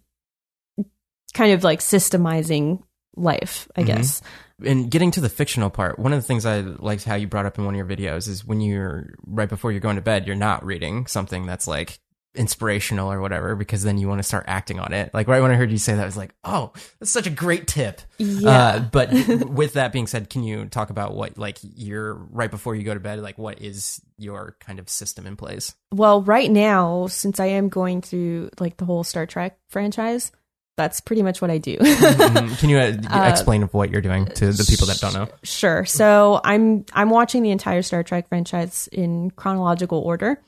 kind 1.34 1.52
of 1.52 1.64
like 1.64 1.80
systemizing 1.80 2.82
life, 3.16 3.68
I 3.76 3.82
guess. 3.82 4.22
and 4.64 4.90
getting 4.90 5.10
to 5.12 5.20
the 5.20 5.28
fictional 5.28 5.70
part, 5.70 5.98
one 5.98 6.12
of 6.12 6.20
the 6.20 6.26
things 6.26 6.46
I 6.46 6.60
liked 6.60 7.04
how 7.04 7.14
you 7.14 7.26
brought 7.26 7.46
up 7.46 7.58
in 7.58 7.64
one 7.64 7.74
of 7.74 7.78
your 7.78 7.86
videos 7.86 8.28
is 8.28 8.44
when 8.44 8.60
you're 8.60 9.14
right 9.26 9.48
before 9.48 9.70
you're 9.70 9.80
going 9.80 9.96
to 9.96 10.02
bed, 10.02 10.26
you're 10.26 10.36
not 10.36 10.64
reading 10.64 11.06
something 11.06 11.46
that's 11.46 11.66
like 11.66 11.98
inspirational 12.36 13.10
or 13.10 13.20
whatever, 13.20 13.54
because 13.56 13.82
then 13.82 13.98
you 13.98 14.08
want 14.08 14.18
to 14.18 14.22
start 14.22 14.44
acting 14.46 14.78
on 14.78 14.92
it. 14.92 15.12
Like 15.12 15.28
right 15.28 15.40
when 15.40 15.50
I 15.50 15.54
heard 15.54 15.70
you 15.70 15.78
say 15.78 15.94
that, 15.94 16.02
I 16.02 16.06
was 16.06 16.16
like, 16.16 16.34
oh, 16.44 16.72
that's 16.98 17.10
such 17.10 17.26
a 17.26 17.30
great 17.30 17.66
tip. 17.66 18.00
Yeah. 18.18 18.50
Uh, 18.50 18.78
but 18.80 19.12
with 19.48 19.74
that 19.74 19.92
being 19.92 20.06
said, 20.06 20.30
can 20.30 20.42
you 20.42 20.66
talk 20.66 20.90
about 20.90 21.14
what 21.14 21.38
like 21.38 21.58
you're 21.62 22.14
right 22.14 22.50
before 22.50 22.74
you 22.74 22.82
go 22.84 22.94
to 22.94 23.00
bed, 23.00 23.20
like 23.20 23.38
what 23.38 23.60
is 23.60 24.00
your 24.18 24.56
kind 24.60 24.78
of 24.78 24.88
system 24.88 25.26
in 25.26 25.36
place? 25.36 25.74
Well, 25.92 26.22
right 26.22 26.50
now, 26.50 27.06
since 27.06 27.40
I 27.40 27.46
am 27.46 27.68
going 27.68 28.02
through 28.02 28.50
like 28.58 28.76
the 28.76 28.84
whole 28.84 29.04
Star 29.04 29.26
Trek 29.26 29.58
franchise, 29.68 30.32
that's 30.76 31.00
pretty 31.00 31.22
much 31.22 31.40
what 31.40 31.50
I 31.50 31.58
do. 31.58 31.78
Mhm. 31.78 32.58
Can 32.60 32.68
you 32.68 32.78
uh, 32.78 33.28
explain 33.28 33.62
what 33.62 33.90
you're 33.90 34.02
doing 34.02 34.26
to 34.26 34.52
the 34.52 34.64
people 34.68 34.86
that 34.88 34.98
don't 34.98 35.14
know? 35.14 35.28
Sure. 35.42 35.86
So 35.86 36.40
I'm 36.44 36.84
I'm 36.92 37.08
watching 37.10 37.42
the 37.42 37.50
entire 37.50 37.82
Star 37.82 38.02
Trek 38.02 38.28
franchise 38.28 38.88
in 38.92 39.30
chronological 39.30 40.00
order, 40.00 40.40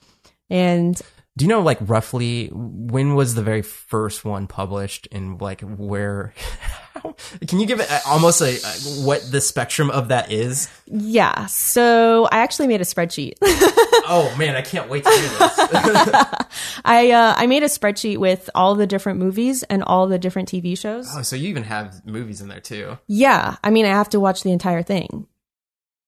and 0.51 1.01
Do 1.39 1.45
you 1.45 1.49
know 1.49 1.61
like 1.61 1.79
roughly 1.81 2.49
when 2.53 3.15
was 3.15 3.37
the 3.37 3.43
very 3.43 3.63
first 3.63 4.25
one 4.25 4.49
published 4.49 5.07
and 5.13 5.41
like 5.41 5.61
where? 5.61 6.35
Can 7.47 7.61
you 7.61 7.67
give 7.67 7.79
it 7.79 7.89
almost 8.05 8.41
a, 8.41 8.57
a 8.57 8.71
what 9.07 9.23
the 9.31 9.41
spectrum 9.41 9.89
of 9.89 10.09
that 10.09 10.33
is? 10.33 10.69
yeah. 10.87 11.47
So 11.47 12.27
I 12.33 12.39
actually 12.39 12.67
made 12.67 12.81
a 12.81 12.85
spreadsheet. 12.85 13.35
Oh 14.11 14.35
man, 14.39 14.57
I 14.57 14.63
can't 14.63 14.89
wait 14.89 15.05
to 15.05 15.11
do 15.11 15.21
this. 15.21 15.39
I 16.87 17.11
uh, 17.11 17.35
I 17.37 17.47
made 17.47 17.63
a 17.63 17.67
spreadsheet 17.67 18.17
with 18.17 18.49
all 18.55 18.75
the 18.75 18.87
different 18.87 19.19
movies 19.19 19.65
and 19.65 19.83
all 19.83 20.07
the 20.07 20.19
different 20.19 20.49
TV 20.49 20.79
shows. 20.79 21.07
oh, 21.15 21.21
so 21.21 21.37
you 21.37 21.51
even 21.51 21.65
have 21.65 22.07
movies 22.07 22.41
in 22.41 22.49
there 22.49 22.61
too. 22.61 22.97
Yeah, 23.07 23.57
I 23.63 23.69
mean, 23.69 23.85
I 23.85 23.91
have 23.91 24.09
to 24.11 24.21
watch 24.21 24.45
the 24.45 24.51
entire 24.53 24.83
thing. 24.83 25.27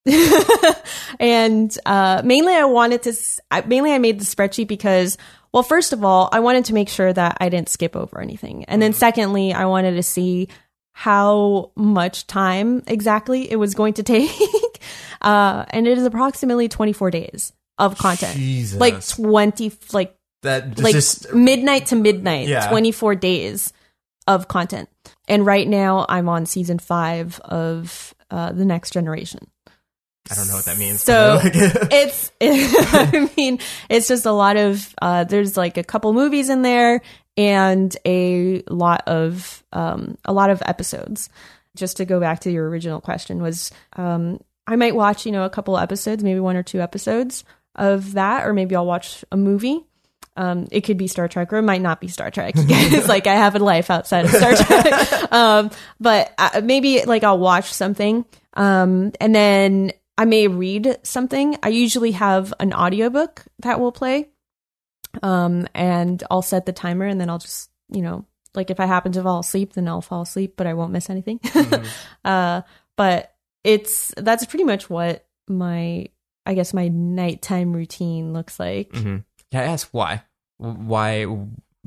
and 1.21 1.77
uh, 1.87 2.23
mainly, 2.25 2.55
I 2.55 2.65
wanted 2.65 3.03
to. 3.05 3.15
I, 3.51 3.61
mainly, 3.63 3.93
I 3.93 3.99
made 3.99 4.21
the 4.21 4.25
spreadsheet 4.25 4.69
because, 4.69 5.19
well, 5.53 5.63
first 5.63 5.93
of 5.93 6.05
all, 6.05 6.29
I 6.33 6.41
wanted 6.41 6.67
to 6.67 6.75
make 6.75 6.89
sure 6.89 7.13
that 7.13 7.39
I 7.41 7.49
didn't 7.49 7.69
skip 7.69 7.97
over 7.97 8.21
anything, 8.21 8.65
and 8.65 8.81
then 8.81 8.93
secondly, 8.93 9.53
I 9.53 9.67
wanted 9.67 9.93
to 9.93 10.03
see 10.03 10.49
how 10.93 11.71
much 11.77 12.27
time 12.27 12.83
exactly 12.87 13.51
it 13.51 13.57
was 13.57 13.75
going 13.75 13.95
to 13.95 14.03
take. 14.15 14.31
uh, 15.21 15.65
and 15.71 15.87
it 15.87 15.99
is 15.99 16.05
approximately 16.05 16.69
twenty 16.69 16.93
four 16.93 17.11
days 17.11 17.53
of 17.79 17.97
content, 17.99 18.37
Jesus. 18.37 18.79
like 18.81 19.07
twenty, 19.07 19.73
like 19.93 20.15
That 20.43 20.79
like 20.79 20.93
just 20.93 21.33
midnight 21.35 21.87
to 21.87 21.97
midnight, 21.97 22.49
Yeah. 22.49 22.69
24 22.69 23.15
days 23.15 23.73
of 24.27 24.49
content. 24.49 24.89
And 25.29 25.47
right 25.47 25.67
now 25.67 26.05
I'm 26.09 26.29
on 26.29 26.45
season 26.47 26.79
five 26.79 27.41
of 27.41 28.15
uh, 28.31 28.53
The 28.53 28.65
Next 28.65 28.91
Generation. 28.93 29.51
I 30.31 30.35
don't 30.35 30.49
know 30.49 30.55
what 30.55 30.65
that 30.67 30.79
means. 30.79 31.03
So 31.03 31.41
it's, 31.45 32.33
I 32.41 33.31
mean, 33.37 33.59
it's 33.89 34.09
just 34.09 34.27
a 34.27 34.33
lot 34.33 34.57
of, 34.57 34.95
uh, 35.01 35.25
there's 35.25 35.57
like 35.57 35.77
a 35.77 35.85
couple 35.85 36.13
movies 36.13 36.49
in 36.49 36.63
there 36.63 37.03
and 37.37 37.97
a 38.05 38.63
lot 38.69 39.03
of, 39.07 39.63
um, 39.73 40.19
a 40.25 40.33
lot 40.33 40.51
of 40.51 40.63
episodes. 40.67 41.29
Just 41.77 41.99
to 41.99 42.05
go 42.05 42.19
back 42.19 42.41
to 42.41 42.51
your 42.51 42.69
original 42.69 43.01
question 43.01 43.41
was, 43.41 43.71
um, 43.95 44.41
I 44.67 44.77
might 44.77 44.95
watch, 44.95 45.25
you 45.25 45.33
know, 45.33 45.45
a 45.45 45.51
couple 45.51 45.79
episodes, 45.79 46.23
maybe 46.23 46.41
one 46.41 46.57
or 46.57 46.63
two 46.65 46.81
episodes 46.81 47.45
of 47.77 48.15
that, 48.15 48.47
or 48.47 48.53
maybe 48.53 48.75
I'll 48.75 48.87
watch 48.87 49.25
a 49.31 49.37
movie. 49.37 49.81
Um, 50.37 50.69
it 50.71 50.83
could 50.83 50.97
be 50.97 51.07
Star 51.07 51.29
Trek 51.29 51.53
or 51.53 51.59
it 51.59 51.63
might 51.63 51.83
not 51.83 52.01
be 52.01 52.09
Star 52.09 52.31
Trek. 52.31 52.55
it's 52.57 53.09
like 53.09 53.27
I 53.27 53.35
have 53.35 53.55
a 53.57 53.59
life 53.59 53.91
outside 53.91 54.25
of 54.25 54.31
Star 54.31 54.55
Trek. 54.55 55.33
um, 55.33 55.71
but 55.99 56.33
uh, 56.39 56.61
maybe 56.63 57.05
like 57.05 57.25
I'll 57.25 57.39
watch 57.39 57.73
something. 57.73 58.25
Um, 58.55 59.13
and 59.21 59.35
then 59.35 59.93
I 60.21 60.27
may 60.27 60.49
read 60.49 60.99
something. 61.03 61.57
I 61.63 61.71
usually 61.71 62.11
have 62.13 62.53
an 62.61 62.75
audiobook 62.75 63.43
that 63.61 63.81
will 63.81 63.91
play. 63.91 64.29
Um, 65.23 65.67
and 65.75 66.23
I'll 66.31 66.43
set 66.43 66.67
the 66.67 66.75
timer 66.75 67.07
and 67.07 67.19
then 67.19 67.31
I'll 67.31 67.39
just, 67.39 67.71
you 67.91 68.03
know, 68.03 68.27
like 68.55 68.71
if 68.71 68.81
I 68.81 68.85
happen 68.85 69.13
to 69.13 69.23
fall 69.23 69.41
asleep, 69.41 69.73
then 69.73 69.89
I'll 69.89 70.03
fall 70.03 70.21
asleep, 70.21 70.59
but 70.59 70.67
I 70.67 70.75
won't 70.75 70.93
miss 70.93 71.09
anything. 71.09 71.41
uh, 72.27 72.61
but 72.99 73.35
it's, 73.65 74.13
that's 74.15 74.45
pretty 74.45 74.65
much 74.65 74.91
what 74.91 75.27
my, 75.49 76.09
I 76.45 76.53
guess 76.53 76.75
my 76.75 76.89
nighttime 76.89 77.73
routine 77.73 78.35
looks 78.35 78.61
like. 78.61 78.91
Mhm. 78.91 79.25
Can 79.51 79.61
I 79.63 79.65
ask 79.65 79.89
why? 79.91 80.23
Why 80.59 81.27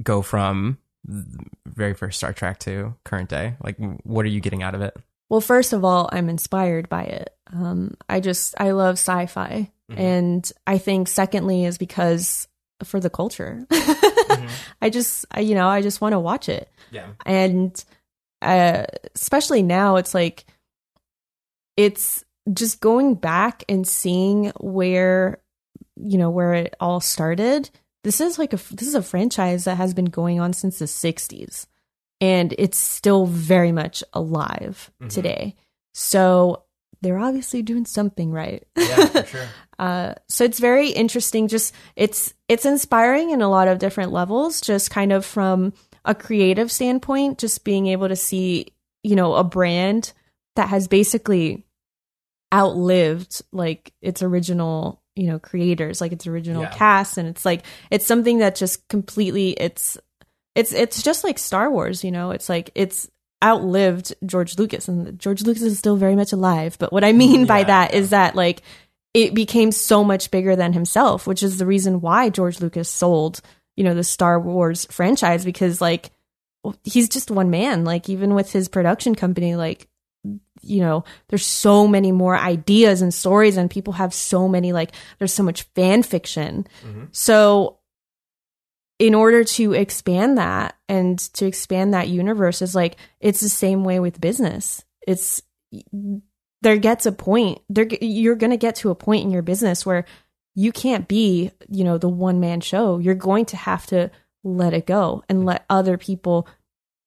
go 0.01 0.23
from 0.23 0.79
the 1.05 1.45
very 1.67 1.93
first 1.93 2.17
Star 2.17 2.33
Trek 2.33 2.57
to 2.61 2.95
current 3.05 3.29
day? 3.29 3.57
Like, 3.63 3.77
what 3.77 4.25
are 4.25 4.29
you 4.29 4.39
getting 4.39 4.63
out 4.63 4.73
of 4.73 4.81
it? 4.81 4.97
Well, 5.29 5.39
first 5.39 5.71
of 5.71 5.85
all, 5.85 6.09
I'm 6.11 6.29
inspired 6.29 6.89
by 6.89 7.03
it. 7.03 7.32
Um, 7.51 7.95
I 8.07 8.19
just 8.19 8.55
I 8.59 8.71
love 8.71 8.93
sci-fi, 8.93 9.69
Mhm. 9.91 9.99
and 9.99 10.51
I 10.65 10.77
think 10.77 11.07
secondly 11.07 11.65
is 11.65 11.77
because 11.77 12.47
for 12.83 12.99
the 12.99 13.09
culture. 13.09 13.65
I 14.81 14.89
just 14.89 15.25
I, 15.31 15.41
you 15.41 15.55
know 15.55 15.67
I 15.67 15.81
just 15.81 15.99
want 16.01 16.13
to 16.13 16.19
watch 16.19 16.47
it, 16.49 16.69
Yeah. 16.91 17.07
and 17.25 17.83
uh, 18.41 18.85
especially 19.15 19.61
now 19.63 19.97
it's 19.97 20.13
like 20.13 20.45
it's 21.77 22.23
just 22.51 22.81
going 22.81 23.15
back 23.15 23.63
and 23.69 23.87
seeing 23.87 24.51
where 24.59 25.39
you 25.95 26.17
know 26.17 26.29
where 26.29 26.53
it 26.53 26.75
all 26.79 26.99
started. 26.99 27.69
This 28.03 28.19
is 28.19 28.37
like 28.39 28.53
a 28.53 28.57
this 28.73 28.87
is 28.87 28.95
a 28.95 29.01
franchise 29.01 29.65
that 29.65 29.75
has 29.77 29.93
been 29.93 30.05
going 30.05 30.39
on 30.39 30.53
since 30.53 30.79
the 30.79 30.85
60s 30.85 31.67
and 32.19 32.53
it's 32.57 32.77
still 32.77 33.25
very 33.25 33.71
much 33.71 34.03
alive 34.13 34.91
Mhm. 35.01 35.09
today. 35.09 35.55
So 35.93 36.63
they're 37.03 37.19
obviously 37.19 37.61
doing 37.61 37.85
something 37.85 38.31
right. 38.31 38.63
Yeah, 38.77 39.05
for 39.07 39.25
sure. 39.27 39.47
Uh, 39.77 40.13
so 40.27 40.43
it's 40.43 40.59
very 40.59 40.89
interesting. 40.89 41.47
Just 41.47 41.73
it's 41.95 42.33
it's 42.47 42.65
inspiring 42.65 43.29
in 43.31 43.41
a 43.41 43.49
lot 43.49 43.67
of 43.67 43.77
different 43.79 44.11
levels. 44.11 44.61
Just 44.61 44.89
kind 44.89 45.11
of 45.11 45.25
from 45.25 45.73
a 46.05 46.15
creative 46.15 46.71
standpoint, 46.71 47.37
just 47.37 47.63
being 47.63 47.87
able 47.87 48.07
to 48.07 48.15
see 48.15 48.67
you 49.03 49.15
know 49.15 49.35
a 49.35 49.43
brand 49.43 50.13
that 50.55 50.69
has 50.69 50.87
basically 50.87 51.65
outlived 52.53 53.41
like 53.51 53.93
its 54.01 54.21
original 54.23 55.01
you 55.15 55.27
know 55.27 55.39
creators, 55.39 56.01
like 56.01 56.11
its 56.11 56.27
original 56.27 56.63
Yeah. 56.63 56.69
cast, 56.73 57.17
and 57.17 57.27
it's 57.27 57.45
like 57.45 57.63
it's 57.91 58.05
something 58.05 58.39
that 58.39 58.55
just 58.55 58.87
completely 58.87 59.51
it's 59.51 59.97
it's 60.55 60.71
it's 60.73 61.01
just 61.03 61.23
like 61.23 61.37
Star 61.39 61.69
Wars. 61.71 62.03
You 62.03 62.11
know, 62.11 62.31
it's 62.31 62.49
like 62.49 62.69
it's 62.75 63.09
outlived 63.43 64.13
George 64.25 64.57
Lucas, 64.57 64.87
and 64.87 65.19
George 65.19 65.43
Lucas 65.43 65.63
is 65.63 65.77
still 65.77 65.97
very 65.97 66.15
much 66.15 66.31
alive. 66.31 66.77
But 66.79 66.93
what 66.93 67.03
I 67.03 67.11
mean 67.11 67.45
by 67.45 67.59
Yeah, 67.59 67.65
that 67.65 67.93
is 67.93 68.11
that 68.11 68.35
like 68.35 68.61
it 69.13 69.33
became 69.33 69.71
so 69.71 70.03
much 70.03 70.31
bigger 70.31 70.55
than 70.55 70.73
himself, 70.73 71.27
which 71.27 71.43
is 71.43 71.57
the 71.57 71.65
reason 71.65 72.01
why 72.01 72.29
George 72.29 72.59
Lucas 72.59 72.89
sold, 72.89 73.41
you 73.75 73.83
know, 73.83 73.93
the 73.93 74.03
Star 74.03 74.39
Wars 74.39 74.85
franchise 74.89 75.45
because 75.45 75.79
like 75.81 76.11
he's 76.83 77.09
just 77.09 77.29
one 77.29 77.49
man. 77.49 77.83
Like 77.83 78.09
even 78.09 78.33
with 78.33 78.51
his 78.51 78.67
production 78.67 79.15
company, 79.15 79.55
like 79.55 79.87
you 80.61 80.79
know, 80.79 81.03
there's 81.27 81.45
so 81.45 81.85
many 81.87 82.13
more 82.13 82.37
ideas 82.37 83.01
and 83.01 83.13
stories, 83.13 83.57
and 83.57 83.69
people 83.69 83.93
have 83.93 84.13
so 84.13 84.47
many 84.47 84.71
like 84.71 84.93
there's 85.19 85.33
so 85.33 85.43
much 85.43 85.63
fan 85.75 86.01
fiction. 86.01 86.65
Mhm. 86.85 87.09
So 87.11 87.79
in 89.03 89.13
order 89.13 89.43
to 89.43 89.73
expand 89.73 90.37
that 90.37 90.77
and 90.87 91.19
to 91.19 91.45
expand 91.45 91.93
that 91.93 92.07
universe 92.07 92.61
is 92.61 92.73
like 92.73 92.95
it's 93.19 93.41
the 93.41 93.49
same 93.49 93.83
way 93.83 93.99
with 93.99 94.21
business. 94.21 94.81
It's 95.05 95.41
there 96.61 96.77
gets 96.77 97.05
a 97.05 97.11
point 97.11 97.59
there 97.67 97.85
you're 97.99 98.37
going 98.37 98.51
to 98.51 98.57
get 98.57 98.77
to 98.77 98.91
a 98.91 98.95
point 98.95 99.25
in 99.25 99.31
your 99.31 99.41
business 99.41 99.85
where 99.85 100.05
you 100.55 100.71
can't 100.71 101.09
be, 101.09 101.51
you 101.67 101.83
know, 101.83 101.97
the 101.97 102.07
one 102.07 102.39
man 102.39 102.61
show. 102.61 102.97
You're 102.97 103.13
going 103.13 103.43
to 103.47 103.57
have 103.57 103.85
to 103.87 104.09
let 104.41 104.73
it 104.73 104.85
go 104.85 105.21
and 105.27 105.45
let 105.45 105.65
other 105.69 105.97
people, 105.97 106.47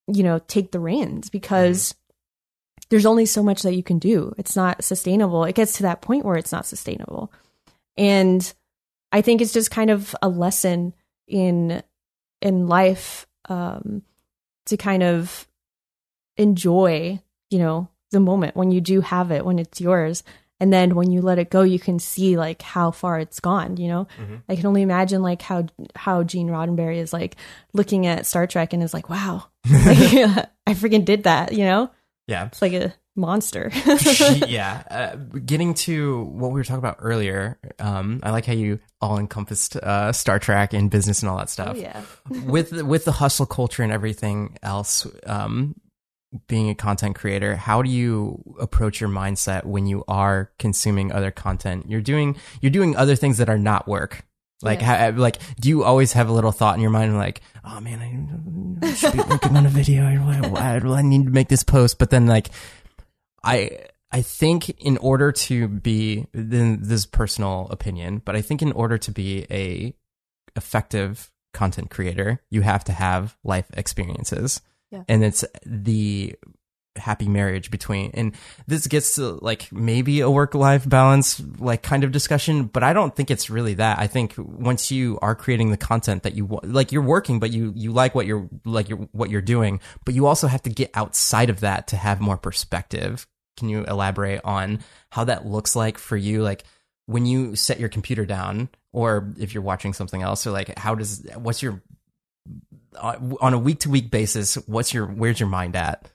you 0.05 0.21
know, 0.21 0.37
take 0.47 0.71
the 0.71 0.79
reins 0.79 1.31
because 1.31 1.93
mm-hmm. 1.93 2.85
there's 2.91 3.07
only 3.07 3.25
so 3.25 3.41
much 3.41 3.63
that 3.63 3.73
you 3.73 3.81
can 3.81 3.97
do. 3.97 4.35
It's 4.37 4.55
not 4.55 4.83
sustainable. 4.83 5.45
It 5.45 5.55
gets 5.55 5.73
to 5.77 5.83
that 5.83 6.03
point 6.03 6.25
where 6.25 6.37
it's 6.37 6.51
not 6.51 6.67
sustainable. 6.67 7.33
And 7.97 8.53
I 9.11 9.21
think 9.23 9.41
it's 9.41 9.53
just 9.53 9.71
kind 9.71 9.89
of 9.89 10.15
a 10.21 10.29
lesson 10.29 10.93
in 11.27 11.81
in 12.41 12.67
life 12.67 13.27
um 13.49 14.01
to 14.65 14.77
kind 14.77 15.03
of 15.03 15.47
enjoy, 16.37 17.19
you 17.49 17.59
know, 17.59 17.87
the 18.11 18.19
moment 18.19 18.55
when 18.55 18.71
you 18.71 18.81
do 18.81 19.01
have 19.01 19.31
it, 19.31 19.45
when 19.45 19.59
it's 19.59 19.81
yours 19.81 20.23
and 20.59 20.71
then 20.73 20.95
when 20.95 21.11
you 21.11 21.21
let 21.21 21.37
it 21.39 21.49
go 21.51 21.61
you 21.61 21.77
can 21.79 21.99
see 21.99 22.35
like 22.37 22.61
how 22.63 22.89
far 22.89 23.19
it's 23.19 23.39
gone 23.39 23.77
you 23.77 23.87
know 23.87 24.07
Mm-hmm. 24.19 24.35
i 24.49 24.55
can 24.55 24.65
only 24.65 24.81
imagine 24.81 25.21
like 25.21 25.41
how 25.43 25.67
how 25.95 26.23
gene 26.23 26.47
roddenberry 26.47 26.97
is 26.97 27.13
like 27.13 27.35
looking 27.73 28.07
at 28.07 28.25
star 28.25 28.47
trek 28.47 28.73
and 28.73 28.81
is 28.81 28.91
like 28.93 29.07
wow 29.07 29.43
like, 29.69 30.47
i 30.65 30.73
freaking 30.73 31.05
did 31.05 31.23
that 31.25 31.51
you 31.53 31.63
know 31.63 31.91
Yeah. 32.27 32.45
it's 32.47 32.59
like 32.61 32.73
a 32.73 32.91
monster 33.17 33.71
yeah. 34.47 34.83
Uh, 34.89 35.15
getting 35.39 35.73
to 35.73 36.23
what 36.25 36.51
we 36.51 36.59
were 36.59 36.63
talking 36.63 36.79
about 36.79 36.97
earlier, 36.99 37.59
um, 37.79 38.19
I 38.23 38.31
like 38.31 38.45
how 38.45 38.53
you 38.53 38.79
all 39.01 39.17
encompassed 39.17 39.75
uh, 39.75 40.13
Star 40.13 40.39
Trek 40.39 40.73
and 40.73 40.89
business 40.91 41.21
and 41.21 41.29
all 41.29 41.37
that 41.39 41.49
stuff. 41.49 41.75
Oh, 41.75 41.79
yeah 41.79 42.01
with 42.45 42.71
with 42.83 43.05
the 43.05 43.11
hustle 43.13 43.45
culture 43.47 43.83
and 43.83 43.91
everything 43.91 44.57
else, 44.63 45.07
um, 45.25 45.75
being 46.47 46.69
a 46.69 46.75
content 46.75 47.15
creator, 47.15 47.55
how 47.55 47.81
do 47.81 47.89
you 47.89 48.43
approach 48.59 48.99
your 49.01 49.09
mindset 49.09 49.63
when 49.65 49.87
you 49.87 50.03
are 50.07 50.51
consuming 50.59 51.11
other 51.11 51.31
content? 51.31 51.85
You're 51.89 52.01
doing 52.01 52.35
you're 52.61 52.69
doing 52.71 52.95
other 52.95 53.15
things 53.15 53.37
that 53.39 53.49
are 53.49 53.57
not 53.57 53.87
work. 53.87 54.23
Like, 54.63 54.81
Yeah. 54.81 55.11
ha, 55.11 55.15
like, 55.15 55.37
do 55.61 55.69
you 55.69 55.83
always 55.83 56.13
have 56.13 56.29
a 56.29 56.31
little 56.31 56.51
thought 56.51 56.73
in 56.73 56.81
your 56.81 56.89
mind, 56.89 57.15
like, 57.15 57.41
oh 57.63 57.79
man, 57.79 57.99
I, 58.81 58.87
I 58.87 58.93
should 58.95 59.13
be 59.13 59.19
working 59.19 59.55
on 59.55 59.67
a 59.67 59.69
video. 59.69 60.03
I, 60.03 60.77
I, 60.77 60.77
I 60.79 61.01
need 61.03 61.25
to 61.25 61.29
make 61.31 61.47
this 61.47 61.63
post, 61.63 61.99
but 61.99 62.09
then 62.09 62.25
like, 62.25 62.49
I 63.47 63.87
I 64.11 64.21
think 64.21 64.69
in 64.69 64.97
order 64.97 65.31
to 65.31 65.67
be 65.67 66.27
then 66.33 66.79
this 66.81 66.99
is 67.01 67.05
personal 67.05 67.67
opinion, 67.71 68.21
but 68.23 68.35
I 68.35 68.41
think 68.41 68.61
in 68.61 68.71
order 68.71 68.97
to 68.97 69.11
be 69.11 69.45
a 69.49 69.93
effective 70.55 71.31
content 71.53 71.89
creator, 71.89 72.41
you 72.49 72.61
have 72.61 72.83
to 72.85 72.93
have 72.93 73.37
life 73.43 73.65
experiences. 73.73 74.61
Yeah. 74.91 75.03
And 75.07 75.23
it's 75.23 75.43
the 75.65 76.35
happy 76.97 77.27
marriage 77.27 77.69
between 77.69 78.11
and 78.15 78.33
this 78.65 78.87
gets 78.87 79.15
to 79.15 79.37
like 79.41 79.71
maybe 79.71 80.21
a 80.21 80.29
work 80.29 80.55
life 80.55 80.87
balance 80.87 81.41
like 81.59 81.83
kind 81.83 82.03
of 82.03 82.11
discussion 82.11 82.63
but 82.65 82.83
i 82.83 82.91
don't 82.91 83.15
think 83.15 83.29
it's 83.29 83.49
really 83.49 83.75
that 83.75 83.99
i 83.99 84.07
think 84.07 84.33
once 84.37 84.91
you 84.91 85.17
are 85.21 85.35
creating 85.35 85.69
the 85.69 85.77
content 85.77 86.23
that 86.23 86.33
you 86.33 86.59
like 86.63 86.91
you're 86.91 87.01
working 87.01 87.39
but 87.39 87.51
you 87.51 87.71
you 87.75 87.91
like 87.91 88.15
what 88.15 88.25
you're 88.25 88.49
like 88.65 88.89
you're 88.89 89.07
what 89.11 89.29
you're 89.29 89.41
doing 89.41 89.79
but 90.05 90.15
you 90.15 90.25
also 90.25 90.47
have 90.47 90.63
to 90.63 90.69
get 90.69 90.89
outside 90.95 91.49
of 91.49 91.59
that 91.59 91.87
to 91.87 91.95
have 91.95 92.19
more 92.19 92.37
perspective 92.37 93.27
can 93.57 93.67
you 93.69 93.83
elaborate 93.85 94.39
on 94.43 94.79
how 95.11 95.23
that 95.25 95.45
looks 95.45 95.75
like 95.75 95.97
for 95.97 96.15
you 96.15 96.41
like 96.43 96.63
when 97.07 97.25
you 97.25 97.55
set 97.55 97.79
your 97.79 97.89
computer 97.89 98.25
down 98.25 98.69
or 98.93 99.33
if 99.39 99.53
you're 99.53 99.63
watching 99.63 99.93
something 99.93 100.21
else 100.21 100.45
or 100.47 100.51
like 100.51 100.77
how 100.77 100.95
does 100.95 101.25
what's 101.35 101.61
your 101.61 101.81
uh, 102.95 103.15
on 103.41 103.53
a 103.53 103.57
week 103.59 103.79
to 103.81 103.89
week 103.89 104.09
basis 104.11 104.55
what's 104.67 104.93
your 104.93 105.05
where's 105.05 105.39
your 105.39 105.49
mind 105.49 105.75
at 105.75 106.09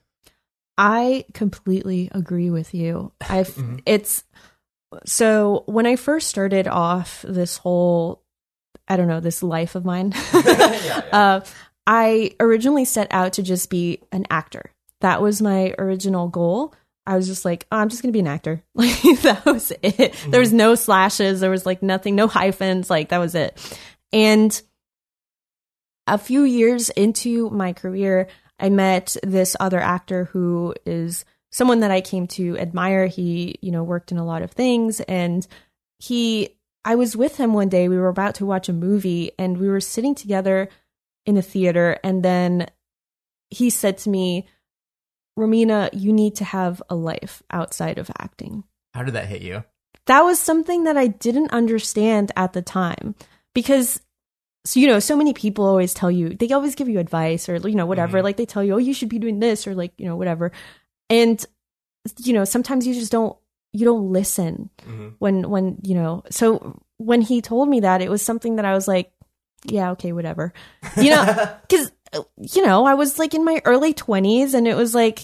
I 0.78 1.26
completely 1.34 2.08
agree 2.12 2.48
with 2.50 2.72
you. 2.72 3.12
I've 3.28 3.54
Mhm. 3.54 3.82
it's 3.84 4.24
so 5.04 5.64
when 5.66 5.86
I 5.86 5.96
first 5.96 6.28
started 6.28 6.66
off 6.66 7.24
this 7.28 7.56
whole 7.58 8.22
I 8.88 8.96
don't 8.96 9.08
know, 9.08 9.20
this 9.20 9.42
life 9.42 9.74
of 9.74 9.84
mine. 9.84 10.12
uh 11.12 11.40
I 11.86 12.34
originally 12.40 12.84
set 12.84 13.08
out 13.10 13.34
to 13.34 13.42
just 13.42 13.68
be 13.70 14.00
an 14.12 14.26
actor. 14.30 14.72
That 15.00 15.20
was 15.20 15.42
my 15.42 15.74
original 15.78 16.28
goal. 16.28 16.74
I 17.06 17.16
was 17.16 17.26
just 17.26 17.44
like, 17.44 17.66
oh, 17.72 17.78
I'm 17.78 17.88
just 17.88 18.02
gonna 18.02 18.12
be 18.12 18.20
an 18.20 18.26
actor. 18.26 18.62
Like 18.74 19.20
that 19.22 19.44
was 19.44 19.70
it. 19.70 19.96
There 19.96 20.08
mm-hmm. 20.08 20.38
was 20.38 20.52
no 20.52 20.74
slashes. 20.74 21.40
There 21.40 21.50
was 21.50 21.66
like 21.66 21.82
nothing, 21.82 22.16
no 22.16 22.26
hyphens. 22.26 22.90
Like 22.90 23.10
that 23.10 23.18
was 23.18 23.34
it. 23.34 23.58
And 24.12 24.60
a 26.06 26.18
few 26.18 26.42
years 26.44 26.90
into 26.90 27.50
my 27.50 27.72
career, 27.72 28.28
I 28.58 28.68
met 28.68 29.16
this 29.22 29.56
other 29.58 29.80
actor 29.80 30.24
who 30.26 30.74
is 30.84 31.24
someone 31.50 31.80
that 31.80 31.90
I 31.90 32.00
came 32.00 32.26
to 32.28 32.58
admire. 32.58 33.06
He, 33.06 33.56
you 33.60 33.70
know, 33.70 33.82
worked 33.82 34.12
in 34.12 34.18
a 34.18 34.24
lot 34.24 34.42
of 34.42 34.50
things 34.52 35.00
and 35.00 35.46
he 35.98 36.56
I 36.84 36.96
was 36.96 37.16
with 37.16 37.36
him 37.36 37.52
one 37.52 37.68
day. 37.68 37.88
We 37.88 37.98
were 37.98 38.08
about 38.08 38.36
to 38.36 38.46
watch 38.46 38.68
a 38.68 38.72
movie 38.72 39.32
and 39.38 39.58
we 39.58 39.68
were 39.68 39.80
sitting 39.80 40.14
together 40.14 40.68
in 41.26 41.36
the 41.36 41.42
theater 41.42 41.98
and 42.02 42.24
then 42.24 42.68
he 43.50 43.70
said 43.70 43.98
to 43.98 44.10
me, 44.10 44.46
"Romina, 45.38 45.88
you 45.92 46.12
need 46.12 46.36
to 46.36 46.44
have 46.44 46.82
a 46.88 46.94
life 46.94 47.42
outside 47.50 47.98
of 47.98 48.10
acting." 48.18 48.64
how 48.94 49.02
did 49.02 49.14
that 49.14 49.26
hit 49.26 49.40
you 49.42 49.64
that 50.06 50.20
was 50.22 50.38
something 50.38 50.84
that 50.84 50.96
I 50.98 51.06
didn't 51.06 51.50
understand 51.52 52.30
at 52.36 52.52
the 52.52 52.60
time 52.60 53.14
because 53.54 54.00
so 54.66 54.78
you 54.80 54.86
know 54.86 54.98
so 54.98 55.16
many 55.16 55.32
people 55.32 55.64
always 55.64 55.94
tell 55.94 56.10
you 56.10 56.34
they 56.34 56.48
always 56.50 56.74
give 56.74 56.88
you 56.90 56.98
advice 56.98 57.48
or 57.48 57.56
you 57.56 57.74
know 57.74 57.86
whatever 57.86 58.18
Mhm. 58.18 58.24
like 58.24 58.36
they 58.36 58.44
tell 58.46 58.62
you 58.62 58.74
oh 58.74 58.78
you 58.78 58.92
should 58.92 59.08
be 59.08 59.18
doing 59.18 59.38
this 59.40 59.66
or 59.66 59.74
like 59.74 59.92
you 59.96 60.04
know 60.06 60.16
whatever 60.16 60.52
and 61.08 61.44
you 62.18 62.32
know 62.34 62.44
sometimes 62.44 62.86
you 62.86 62.92
just 62.94 63.10
don't 63.12 63.36
you 63.72 63.84
don't 63.86 64.12
listen 64.12 64.68
when 65.18 65.48
when 65.48 65.78
you 65.82 65.94
know 65.94 66.22
so 66.30 66.78
when 66.98 67.22
he 67.22 67.40
told 67.40 67.68
me 67.68 67.80
that 67.80 68.02
it 68.02 68.10
was 68.10 68.20
something 68.22 68.56
that 68.56 68.64
I 68.66 68.74
was 68.74 68.86
like 68.86 69.10
yeah 69.64 69.92
okay 69.92 70.12
whatever 70.12 70.52
you 71.00 71.10
know 71.10 71.24
cuz 71.70 71.90
you 72.36 72.64
know 72.64 72.84
I 72.84 72.94
was 72.94 73.18
like 73.18 73.34
in 73.34 73.44
my 73.44 73.60
early 73.64 73.94
20s 73.94 74.54
and 74.54 74.68
it 74.68 74.76
was 74.76 74.94
like 74.94 75.20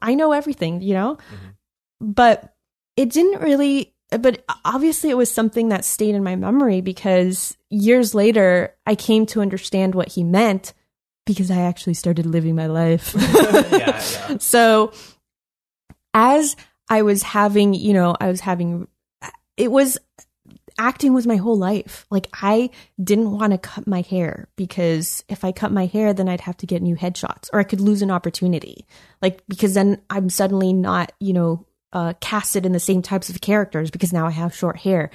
I 0.00 0.14
know 0.14 0.32
everything 0.32 0.80
you 0.80 0.94
know 0.94 1.16
mm-hmm. 1.16 2.10
but 2.12 2.54
it 2.96 3.10
didn't 3.10 3.40
really 3.42 3.94
but 4.10 4.44
obviously 4.64 5.10
it 5.10 5.16
was 5.16 5.30
something 5.30 5.68
that 5.70 5.84
stayed 5.84 6.14
in 6.14 6.24
my 6.24 6.36
memory 6.36 6.80
because 6.80 7.56
years 7.70 8.14
later 8.14 8.74
I 8.86 8.94
came 8.94 9.26
to 9.26 9.40
understand 9.40 9.94
what 9.94 10.08
he 10.08 10.24
meant 10.24 10.74
because 11.24 11.50
I 11.50 11.60
actually 11.62 11.94
started 11.94 12.26
living 12.26 12.54
my 12.54 12.66
life. 12.66 13.14
yeah, 13.16 13.68
yeah. 13.72 14.38
So 14.38 14.92
as 16.14 16.56
I 16.88 17.02
was 17.02 17.22
having, 17.22 17.74
you 17.74 17.92
know, 17.92 18.16
I 18.20 18.28
was 18.28 18.40
having 18.40 18.88
it 19.56 19.70
was 19.70 19.98
acting 20.78 21.14
was 21.14 21.26
my 21.26 21.36
whole 21.36 21.56
life. 21.56 22.06
Like 22.10 22.28
I 22.32 22.70
didn't 23.02 23.32
want 23.32 23.52
to 23.52 23.58
cut 23.58 23.86
my 23.86 24.02
hair 24.02 24.48
because 24.56 25.24
if 25.28 25.44
I 25.44 25.52
cut 25.52 25.72
my 25.72 25.86
hair 25.86 26.12
then 26.12 26.28
I'd 26.28 26.40
have 26.42 26.56
to 26.58 26.66
get 26.66 26.82
new 26.82 26.96
headshots 26.96 27.48
or 27.52 27.60
I 27.60 27.64
could 27.64 27.80
lose 27.80 28.02
an 28.02 28.10
opportunity. 28.10 28.86
Like 29.20 29.42
because 29.48 29.74
then 29.74 30.00
I'm 30.10 30.30
suddenly 30.30 30.72
not, 30.72 31.12
you 31.20 31.32
know, 31.32 31.66
uh, 31.92 32.14
casted 32.20 32.64
in 32.64 32.72
the 32.72 32.80
same 32.80 33.02
types 33.02 33.28
of 33.28 33.40
characters 33.40 33.90
because 33.90 34.12
now 34.12 34.26
I 34.26 34.30
have 34.30 34.54
short 34.54 34.78
hair. 34.78 35.10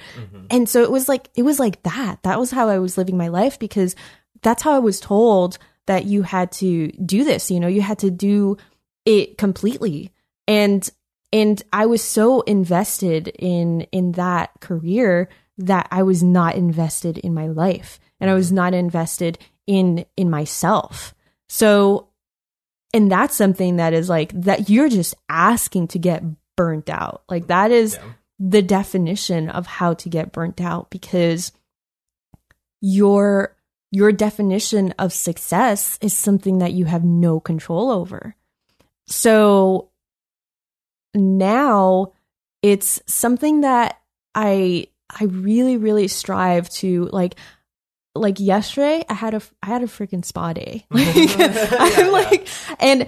And 0.50 0.68
so 0.68 0.82
it 0.82 0.90
was 0.90 1.08
like 1.08 1.28
it 1.36 1.42
was 1.42 1.58
like 1.58 1.82
that. 1.82 2.22
That 2.22 2.38
was 2.38 2.50
how 2.50 2.68
I 2.68 2.78
was 2.78 2.96
living 2.96 3.16
my 3.16 3.28
life 3.28 3.58
because 3.58 3.96
that's 4.42 4.62
how 4.62 4.72
I 4.72 4.78
was 4.78 5.00
told 5.00 5.58
that 5.86 6.04
you 6.04 6.22
had 6.22 6.52
to 6.52 6.92
do 6.92 7.24
this, 7.24 7.50
you 7.50 7.58
know, 7.58 7.66
you 7.66 7.80
had 7.80 7.98
to 8.00 8.10
do 8.10 8.56
it 9.04 9.38
completely. 9.38 10.12
And 10.46 10.88
and 11.32 11.62
I 11.72 11.86
was 11.86 12.02
so 12.02 12.42
invested 12.42 13.28
in 13.28 13.82
in 13.92 14.12
that 14.12 14.50
career 14.60 15.28
that 15.58 15.88
I 15.90 16.02
was 16.02 16.22
not 16.22 16.54
invested 16.54 17.18
in 17.18 17.34
my 17.34 17.46
life 17.48 17.98
and 18.20 18.30
I 18.30 18.34
was 18.34 18.50
not 18.52 18.74
invested 18.74 19.38
in 19.66 20.04
in 20.16 20.30
myself. 20.30 21.14
So 21.48 22.08
and 22.94 23.10
that's 23.12 23.36
something 23.36 23.76
that 23.76 23.92
is 23.92 24.08
like 24.08 24.32
that 24.40 24.70
you're 24.70 24.88
just 24.88 25.14
asking 25.28 25.88
to 25.88 25.98
get 25.98 26.22
burnt 26.56 26.88
out. 26.88 27.22
Like 27.28 27.48
that 27.48 27.70
is 27.70 27.94
Yeah. 27.94 28.12
the 28.38 28.62
definition 28.62 29.50
of 29.50 29.66
how 29.66 29.94
to 29.94 30.08
get 30.08 30.32
burnt 30.32 30.60
out 30.60 30.90
because 30.90 31.52
your 32.80 33.56
your 33.90 34.12
definition 34.12 34.92
of 34.98 35.12
success 35.12 35.98
is 36.02 36.12
something 36.12 36.58
that 36.58 36.72
you 36.72 36.84
have 36.84 37.04
no 37.04 37.40
control 37.40 37.90
over. 37.90 38.36
So 39.06 39.90
now 41.14 42.12
it's 42.62 43.00
something 43.06 43.62
that 43.62 44.00
I 44.34 44.88
I 45.08 45.24
really 45.24 45.76
really 45.76 46.08
strive 46.08 46.68
to 46.70 47.06
like 47.12 47.36
like 48.14 48.40
yesterday 48.40 49.04
I 49.08 49.14
had 49.14 49.34
a 49.34 49.42
I 49.62 49.66
had 49.66 49.82
a 49.82 49.86
freaking 49.86 50.24
spa 50.24 50.52
day. 50.52 50.86
Like 50.90 51.16
I'm 51.16 52.06
yeah. 52.06 52.10
like 52.10 52.48
and 52.80 53.06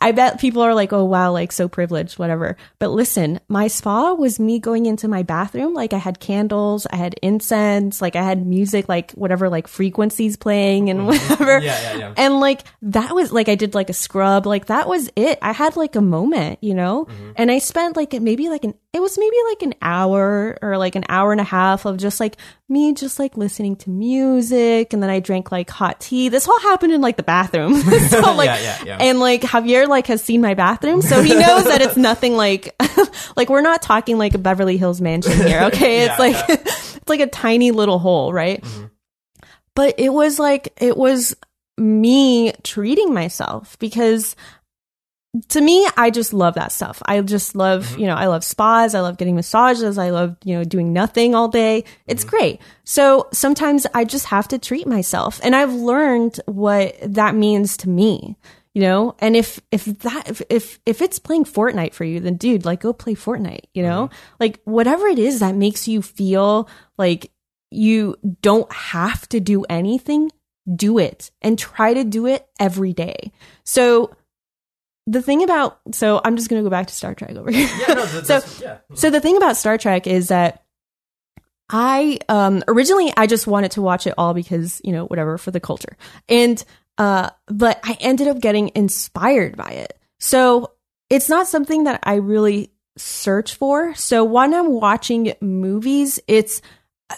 I 0.00 0.12
bet 0.12 0.40
people 0.40 0.62
are 0.62 0.74
like, 0.74 0.92
oh 0.92 1.04
wow, 1.04 1.32
like 1.32 1.52
so 1.52 1.68
privileged, 1.68 2.18
whatever. 2.18 2.56
But 2.78 2.88
listen, 2.88 3.40
my 3.48 3.68
spa 3.68 4.14
was 4.14 4.40
me 4.40 4.58
going 4.58 4.86
into 4.86 5.08
my 5.08 5.22
bathroom. 5.22 5.74
Like 5.74 5.92
I 5.92 5.98
had 5.98 6.20
candles, 6.20 6.86
I 6.90 6.96
had 6.96 7.14
incense, 7.22 8.00
like 8.00 8.16
I 8.16 8.22
had 8.22 8.46
music, 8.46 8.88
like 8.88 9.12
whatever, 9.12 9.50
like 9.50 9.68
frequencies 9.68 10.36
playing 10.36 10.88
and 10.88 11.00
mm-hmm. 11.00 11.08
whatever. 11.08 11.58
Yeah, 11.60 11.80
yeah, 11.82 11.98
yeah. 11.98 12.14
And 12.16 12.40
like 12.40 12.64
that 12.82 13.14
was 13.14 13.30
like 13.30 13.48
I 13.48 13.54
did 13.54 13.74
like 13.74 13.90
a 13.90 13.94
scrub, 13.94 14.46
like 14.46 14.66
that 14.66 14.88
was 14.88 15.10
it. 15.16 15.38
I 15.42 15.52
had 15.52 15.76
like 15.76 15.96
a 15.96 16.00
moment, 16.00 16.58
you 16.62 16.74
know? 16.74 17.04
Mm-hmm. 17.04 17.32
And 17.36 17.50
I 17.50 17.58
spent 17.58 17.96
like 17.96 18.12
maybe 18.14 18.48
like 18.48 18.64
an 18.64 18.74
it 18.92 19.00
was 19.00 19.16
maybe 19.18 19.36
like 19.48 19.62
an 19.62 19.74
hour 19.82 20.58
or 20.62 20.76
like 20.76 20.96
an 20.96 21.04
hour 21.08 21.30
and 21.30 21.40
a 21.40 21.44
half 21.44 21.84
of 21.84 21.96
just 21.98 22.18
like 22.18 22.36
me 22.70 22.94
just 22.94 23.18
like 23.18 23.36
listening 23.36 23.76
to 23.76 23.90
music 23.90 24.92
and 24.92 25.02
then 25.02 25.10
I 25.10 25.20
drank 25.20 25.50
like 25.50 25.68
hot 25.68 26.00
tea. 26.00 26.28
This 26.28 26.48
all 26.48 26.60
happened 26.60 26.92
in 26.92 27.00
like 27.00 27.16
the 27.16 27.22
bathroom. 27.22 27.74
so 28.08 28.20
like 28.34 28.46
Yeah, 28.46 28.60
yeah, 28.60 28.78
yeah. 28.84 28.98
and 29.00 29.20
like 29.20 29.42
Javier 29.42 29.88
like 29.88 30.06
has 30.06 30.22
seen 30.22 30.40
my 30.40 30.54
bathroom, 30.54 31.02
so 31.02 31.20
he 31.22 31.34
knows 31.34 31.64
that 31.64 31.82
it's 31.82 31.96
nothing 31.96 32.36
like 32.36 32.74
like 33.36 33.50
we're 33.50 33.60
not 33.60 33.82
talking 33.82 34.16
like 34.18 34.34
a 34.34 34.38
Beverly 34.38 34.76
Hills 34.76 35.00
mansion 35.00 35.32
here, 35.32 35.62
okay? 35.64 36.04
Yeah, 36.04 36.10
it's 36.10 36.18
like 36.18 36.48
it's 36.48 37.08
like 37.08 37.20
a 37.20 37.26
tiny 37.26 37.70
little 37.72 37.98
hole, 37.98 38.32
right? 38.32 38.62
Mm-hmm. 38.62 38.86
But 39.74 39.94
it 39.98 40.12
was 40.12 40.38
like 40.38 40.72
it 40.80 40.96
was 40.96 41.34
me 41.78 42.52
treating 42.62 43.14
myself 43.14 43.78
because 43.78 44.36
to 45.48 45.60
me, 45.60 45.86
I 45.96 46.10
just 46.10 46.32
love 46.32 46.54
that 46.54 46.72
stuff. 46.72 47.00
I 47.06 47.20
just 47.20 47.54
love, 47.54 47.86
Mm-hmm. 47.86 48.00
you 48.00 48.06
know, 48.08 48.14
I 48.16 48.26
love 48.26 48.42
spas. 48.42 48.94
I 48.94 49.00
love 49.00 49.16
getting 49.16 49.36
massages. 49.36 49.96
I 49.96 50.10
love, 50.10 50.36
you 50.44 50.56
know, 50.56 50.64
doing 50.64 50.92
nothing 50.92 51.34
all 51.34 51.48
day. 51.48 51.84
It's 52.06 52.24
Mm-hmm. 52.24 52.36
great. 52.36 52.60
So 52.84 53.28
sometimes 53.32 53.86
I 53.94 54.04
just 54.04 54.26
have 54.26 54.48
to 54.48 54.58
treat 54.58 54.86
myself. 54.88 55.40
And 55.44 55.54
I've 55.54 55.72
learned 55.72 56.40
what 56.46 56.96
that 57.02 57.36
means 57.36 57.76
to 57.78 57.88
me, 57.88 58.36
you 58.74 58.82
know? 58.82 59.14
And 59.20 59.36
if, 59.36 59.60
if 59.70 59.84
that, 59.84 60.28
if, 60.28 60.42
if, 60.50 60.80
if 60.84 61.00
it's 61.00 61.20
playing 61.20 61.44
Fortnite 61.44 61.94
for 61.94 62.04
you, 62.04 62.18
then 62.18 62.34
dude, 62.36 62.64
like 62.64 62.80
go 62.80 62.92
play 62.92 63.14
Fortnite, 63.14 63.66
you 63.72 63.84
know? 63.84 64.06
Mm-hmm. 64.08 64.34
Like 64.40 64.60
whatever 64.64 65.06
it 65.06 65.20
is 65.20 65.38
that 65.38 65.54
makes 65.54 65.86
you 65.86 66.02
feel 66.02 66.68
like 66.98 67.30
you 67.70 68.16
don't 68.42 68.72
have 68.72 69.28
to 69.28 69.38
do 69.38 69.64
anything, 69.70 70.32
do 70.74 70.98
it 70.98 71.30
and 71.40 71.56
try 71.56 71.94
to 71.94 72.02
do 72.02 72.26
it 72.26 72.48
every 72.58 72.92
day. 72.92 73.30
So, 73.62 74.10
the 75.10 75.20
thing 75.20 75.42
about 75.42 75.80
so 75.92 76.20
I'm 76.24 76.36
just 76.36 76.48
gonna 76.48 76.62
go 76.62 76.70
back 76.70 76.86
to 76.86 76.94
Star 76.94 77.14
Trek 77.14 77.32
over 77.32 77.50
here. 77.50 77.68
Yeah, 77.80 77.94
no, 77.94 78.04
so 78.06 78.20
that's, 78.20 78.60
yeah. 78.60 78.78
so 78.94 79.10
the 79.10 79.20
thing 79.20 79.36
about 79.36 79.56
Star 79.56 79.76
Trek 79.76 80.06
is 80.06 80.28
that 80.28 80.62
I 81.68 82.20
um 82.28 82.62
originally 82.68 83.12
I 83.16 83.26
just 83.26 83.46
wanted 83.46 83.72
to 83.72 83.82
watch 83.82 84.06
it 84.06 84.14
all 84.16 84.34
because, 84.34 84.80
you 84.84 84.92
know, 84.92 85.06
whatever 85.06 85.36
for 85.36 85.50
the 85.50 85.58
culture. 85.58 85.96
And 86.28 86.62
uh 86.96 87.30
but 87.48 87.80
I 87.82 87.96
ended 88.00 88.28
up 88.28 88.40
getting 88.40 88.70
inspired 88.76 89.56
by 89.56 89.70
it. 89.70 89.98
So 90.20 90.72
it's 91.08 91.28
not 91.28 91.48
something 91.48 91.84
that 91.84 92.00
I 92.04 92.14
really 92.16 92.70
search 92.96 93.54
for. 93.56 93.94
So 93.96 94.22
when 94.22 94.54
I'm 94.54 94.70
watching 94.70 95.34
movies, 95.40 96.20
it's 96.28 96.62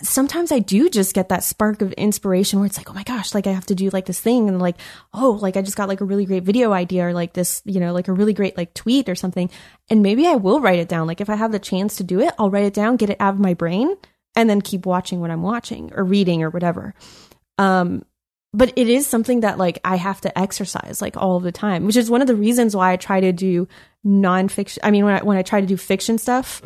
sometimes 0.01 0.53
I 0.53 0.59
do 0.59 0.89
just 0.89 1.15
get 1.15 1.29
that 1.29 1.45
spark 1.45 1.83
of 1.83 1.93
inspiration 1.93 2.59
where 2.59 2.67
it's 2.67 2.79
like, 2.79 2.91
oh 2.91 2.95
my 2.95 3.03
gosh, 3.03 3.35
like 3.35 3.47
I 3.47 3.53
have 3.53 3.67
to 3.67 3.75
do 3.75 3.91
like 3.91 4.07
this 4.07 4.21
thing 4.21 4.49
and 4.49 4.61
like, 4.61 4.77
oh, 5.13 5.33
like 5.43 5.57
I 5.57 5.63
just 5.63 5.77
got 5.77 5.89
like 5.89 6.01
a 6.01 6.05
really 6.05 6.25
great 6.25 6.45
video 6.45 6.73
idea 6.73 7.07
or 7.07 7.13
like 7.13 7.33
this, 7.35 7.63
you 7.65 7.81
know, 7.81 7.93
like 7.93 8.09
a 8.09 8.13
really 8.13 8.33
great 8.33 8.57
like 8.57 8.75
tweet 8.75 9.09
or 9.09 9.15
something. 9.15 9.51
And 9.91 10.03
maybe 10.03 10.27
I 10.27 10.37
will 10.37 10.61
write 10.61 10.79
it 10.79 10.89
down. 10.89 11.07
Like 11.07 11.21
if 11.21 11.29
I 11.29 11.35
have 11.35 11.53
the 11.53 11.59
chance 11.59 11.97
to 11.97 12.05
do 12.05 12.21
it, 12.21 12.33
I'll 12.39 12.51
write 12.51 12.65
it 12.65 12.75
down, 12.75 12.97
get 12.97 13.11
it 13.11 13.17
out 13.21 13.35
of 13.35 13.41
my 13.41 13.55
brain 13.55 13.97
and 14.35 14.49
then 14.49 14.61
keep 14.61 14.87
watching 14.87 15.21
what 15.21 15.31
I'm 15.31 15.43
watching 15.43 15.93
or 15.95 16.05
reading 16.05 16.43
or 16.43 16.51
whatever. 16.51 16.95
Um, 17.59 18.05
but 18.55 18.73
it 18.77 18.89
is 18.89 19.07
something 19.07 19.41
that 19.41 19.59
like 19.59 19.79
I 19.85 19.97
have 19.97 20.21
to 20.23 20.39
exercise 20.39 21.01
like 21.01 21.17
all 21.17 21.41
the 21.41 21.53
time, 21.53 21.87
which 21.87 21.97
is 21.97 22.11
one 22.11 22.21
of 22.21 22.27
the 22.27 22.37
reasons 22.37 22.77
why 22.77 22.93
I 22.93 22.97
try 22.97 23.21
to 23.21 23.33
do 23.33 23.67
nonfiction. 24.05 24.79
I 24.83 24.91
mean, 24.91 25.05
when 25.05 25.15
I, 25.15 25.23
when 25.23 25.37
I 25.37 25.43
try 25.43 25.61
to 25.61 25.67
do 25.67 25.77
fiction 25.77 26.19
stuff 26.19 26.61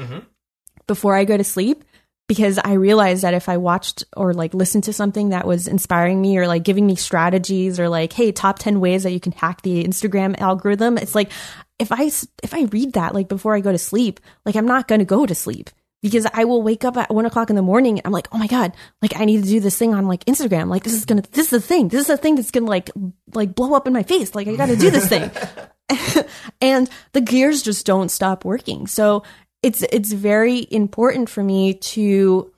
before 0.87 1.15
I 1.15 1.25
go 1.25 1.37
to 1.37 1.45
sleep, 1.45 1.85
because 2.29 2.59
I 2.59 2.73
realized 2.75 3.23
that 3.23 3.35
if 3.35 3.49
I 3.49 3.57
watched 3.57 4.05
or 4.17 4.35
like 4.35 4.55
listened 4.55 4.85
to 4.85 4.93
something 4.93 5.29
that 5.29 5.47
was 5.47 5.69
inspiring 5.69 6.21
me 6.21 6.39
or 6.39 6.47
like 6.47 6.65
giving 6.65 6.87
me 6.87 6.97
strategies 6.97 7.79
or 7.79 7.89
like, 7.89 8.13
hey, 8.13 8.33
top 8.33 8.59
10 8.59 8.81
ways 8.81 9.05
that 9.05 9.13
you 9.13 9.21
can 9.21 9.33
hack 9.33 9.63
the 9.63 9.85
Instagram 9.85 10.39
algorithm, 10.41 10.99
it's 10.99 11.15
like 11.15 11.31
if 11.79 11.93
I 11.93 12.05
if 12.43 12.53
I 12.55 12.63
read 12.65 12.95
that 12.95 13.15
like 13.15 13.29
before 13.29 13.55
I 13.55 13.61
go 13.61 13.73
to 13.73 13.79
sleep, 13.79 14.21
like 14.45 14.57
I'm 14.57 14.67
not 14.67 14.89
going 14.89 14.99
to 15.01 15.05
go 15.05 15.27
to 15.27 15.35
sleep 15.35 15.71
because 16.03 16.27
I 16.33 16.45
will 16.45 16.63
wake 16.63 16.85
up 16.85 16.97
at 16.97 17.13
one 17.13 17.27
o'clock 17.27 17.51
in 17.51 17.57
the 17.57 17.63
morning. 17.63 17.99
And 17.99 18.07
I'm 18.07 18.13
like, 18.13 18.29
oh 18.33 18.39
my 18.39 18.47
god, 18.47 18.73
like 19.03 19.19
I 19.19 19.25
need 19.25 19.43
to 19.43 19.49
do 19.49 19.61
this 19.61 19.79
thing 19.79 19.95
on 19.95 20.07
like 20.07 20.25
Instagram. 20.25 20.69
Like 20.69 20.83
this 20.83 20.95
is 20.95 21.05
gonna, 21.05 21.23
this 21.33 21.47
is 21.47 21.51
the 21.51 21.61
thing. 21.61 21.89
This 21.89 22.03
is 22.03 22.07
the 22.07 22.17
thing 22.17 22.35
that's 22.35 22.51
gonna 22.51 22.67
like 22.67 22.91
like 23.35 23.55
blow 23.55 23.75
up 23.75 23.87
in 23.87 23.93
my 23.93 24.03
face. 24.03 24.35
Like 24.35 24.49
I 24.49 24.57
got 24.57 24.67
to 24.67 24.77
do 24.77 24.91
this 24.91 25.09
thing. 25.09 25.31
and 26.61 26.91
the 27.13 27.21
gears 27.21 27.63
just 27.63 27.87
don't 27.87 28.11
stop 28.11 28.45
working. 28.45 28.87
So 28.87 29.23
it's 29.67 29.83
it's 29.83 30.13
very 30.13 30.65
important 30.71 31.29
for 31.29 31.43
me 31.43 31.75
to 31.75 32.53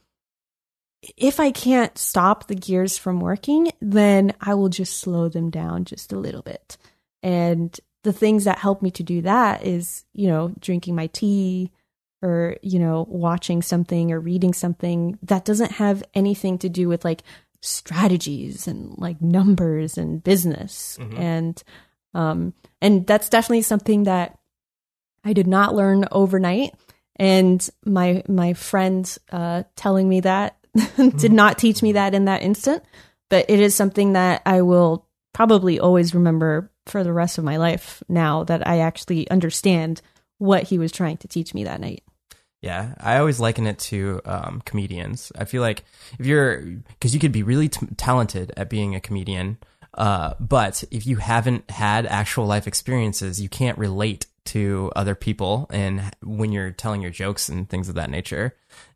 if 1.16 1.40
I 1.40 1.52
can't 1.52 1.96
stop 1.96 2.48
the 2.48 2.54
gears 2.54 2.98
from 2.98 3.20
working, 3.20 3.72
then 3.80 4.34
I 4.42 4.52
will 4.52 4.68
just 4.68 4.98
slow 4.98 5.30
them 5.30 5.48
down 5.48 5.86
just 5.86 6.12
a 6.12 6.18
little 6.18 6.42
bit. 6.42 6.76
And 7.22 7.74
the 8.04 8.12
things 8.12 8.44
that 8.44 8.58
help 8.58 8.82
me 8.82 8.90
to 8.90 9.02
do 9.02 9.22
that 9.22 9.64
is, 9.64 10.04
you 10.12 10.28
know, 10.28 10.52
drinking 10.60 10.96
my 10.96 11.06
tea 11.06 11.72
or, 12.20 12.58
you 12.62 12.78
know, 12.78 13.06
watching 13.08 13.62
something 13.62 14.12
or 14.12 14.20
reading 14.20 14.52
something 14.52 15.18
that 15.22 15.46
doesn't 15.46 15.72
have 15.72 16.04
anything 16.12 16.58
to 16.58 16.68
do 16.68 16.88
with 16.88 17.06
like 17.06 17.22
strategies 17.62 18.68
and 18.68 18.98
like 18.98 19.22
numbers 19.22 19.96
and 19.96 20.22
business. 20.22 20.98
And 21.16 21.62
um 22.12 22.52
and 22.82 23.06
that's 23.06 23.30
definitely 23.30 23.62
something 23.62 24.02
that 24.04 24.38
I 25.24 25.32
did 25.32 25.46
not 25.46 25.74
learn 25.74 26.04
overnight 26.12 26.74
and 27.18 27.68
my 27.84 28.22
my 28.28 28.54
friend 28.54 29.18
uh, 29.32 29.62
telling 29.76 30.08
me 30.08 30.20
that 30.20 30.56
did 31.16 31.32
not 31.32 31.58
teach 31.58 31.82
me 31.82 31.92
that 31.92 32.14
in 32.14 32.26
that 32.26 32.42
instant 32.42 32.82
but 33.28 33.46
it 33.48 33.60
is 33.60 33.74
something 33.74 34.12
that 34.12 34.42
i 34.46 34.62
will 34.62 35.06
probably 35.32 35.78
always 35.78 36.14
remember 36.14 36.70
for 36.86 37.04
the 37.04 37.12
rest 37.12 37.38
of 37.38 37.44
my 37.44 37.56
life 37.56 38.02
now 38.08 38.44
that 38.44 38.66
i 38.66 38.80
actually 38.80 39.28
understand 39.30 40.00
what 40.38 40.64
he 40.64 40.78
was 40.78 40.92
trying 40.92 41.16
to 41.16 41.28
teach 41.28 41.54
me 41.54 41.64
that 41.64 41.80
night 41.80 42.02
Yeah, 42.60 42.94
I 42.98 43.18
always 43.18 43.38
liken 43.38 43.68
it 43.68 43.78
to 43.90 44.20
um, 44.24 44.62
comedians. 44.64 45.30
I 45.38 45.44
feel 45.44 45.62
like 45.62 45.84
if 46.18 46.26
you're, 46.26 46.60
because 46.60 47.14
you 47.14 47.20
could 47.20 47.30
be 47.30 47.44
really 47.44 47.68
talented 47.68 48.52
at 48.56 48.68
being 48.68 48.96
a 48.96 49.00
comedian, 49.00 49.58
uh, 49.94 50.34
but 50.40 50.84
if 50.90 51.06
you 51.06 51.16
haven't 51.16 51.70
had 51.70 52.06
actual 52.06 52.46
life 52.46 52.66
experiences, 52.66 53.40
you 53.40 53.48
can't 53.48 53.78
relate 53.78 54.26
to 54.48 54.90
other 54.96 55.14
people 55.14 55.66
and 55.70 56.02
when 56.22 56.52
you're 56.52 56.70
telling 56.70 57.02
your 57.02 57.10
jokes 57.10 57.48
and 57.48 57.68
things 57.68 57.88
of 57.88 57.94
that 57.94 58.10
nature. 58.10 58.54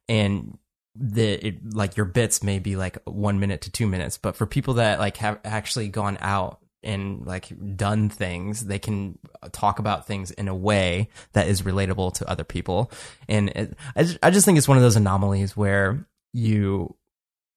And 0.09 0.59
the 0.95 1.47
it, 1.47 1.75
like 1.75 1.97
your 1.97 2.07
bits 2.07 2.43
may 2.43 2.59
be 2.59 2.77
like 2.77 2.99
one 3.05 3.41
minute 3.41 3.63
to 3.63 3.71
two 3.71 3.87
minutes, 3.87 4.19
but 4.19 4.37
for 4.37 4.47
people 4.47 4.75
that 4.75 4.99
like 4.99 5.17
have 5.19 5.41
actually 5.45 5.89
gone 5.89 6.19
out 6.21 6.59
and 6.83 7.27
like 7.27 7.49
done 7.77 8.09
things, 8.09 8.67
they 8.67 8.79
can 8.79 9.19
talk 9.53 9.79
about 9.79 10.07
things 10.07 10.31
in 10.33 10.49
a 10.49 10.55
way 10.55 11.09
that 11.33 11.47
is 11.47 11.63
relatable 11.63 12.15
to 12.15 12.29
other 12.29 12.45
people. 12.45 12.91
And 13.29 13.51
it, 13.51 13.77
I, 13.95 14.03
just, 14.03 14.19
I 14.23 14.31
just 14.31 14.45
think 14.45 14.59
it's 14.59 14.69
one 14.69 14.77
of 14.77 14.83
those 14.83 14.97
anomalies 14.97 15.57
where 15.57 16.07
you 16.33 16.95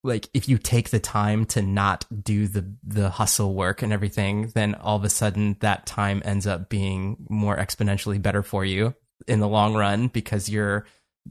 like 0.05 0.29
if 0.33 0.47
you 0.47 0.57
take 0.57 0.91
the 0.91 0.99
time 0.99 1.45
to 1.45 1.61
not 1.61 2.05
do 2.23 2.47
the 2.47 2.65
the 2.83 3.09
hustle 3.09 3.53
work 3.53 3.81
and 3.81 3.91
everything, 3.91 4.51
then 4.53 4.75
all 4.75 4.95
of 4.95 5.03
a 5.03 5.09
sudden 5.09 5.57
that 5.61 5.85
time 5.85 6.21
ends 6.23 6.45
up 6.45 6.69
being 6.69 7.17
more 7.29 7.57
exponentially 7.57 8.21
better 8.21 8.43
for 8.43 8.63
you 8.63 8.93
in 9.27 9.39
the 9.39 9.47
long 9.47 9.73
run 9.73 10.07
because 10.07 10.47
you're 10.47 10.85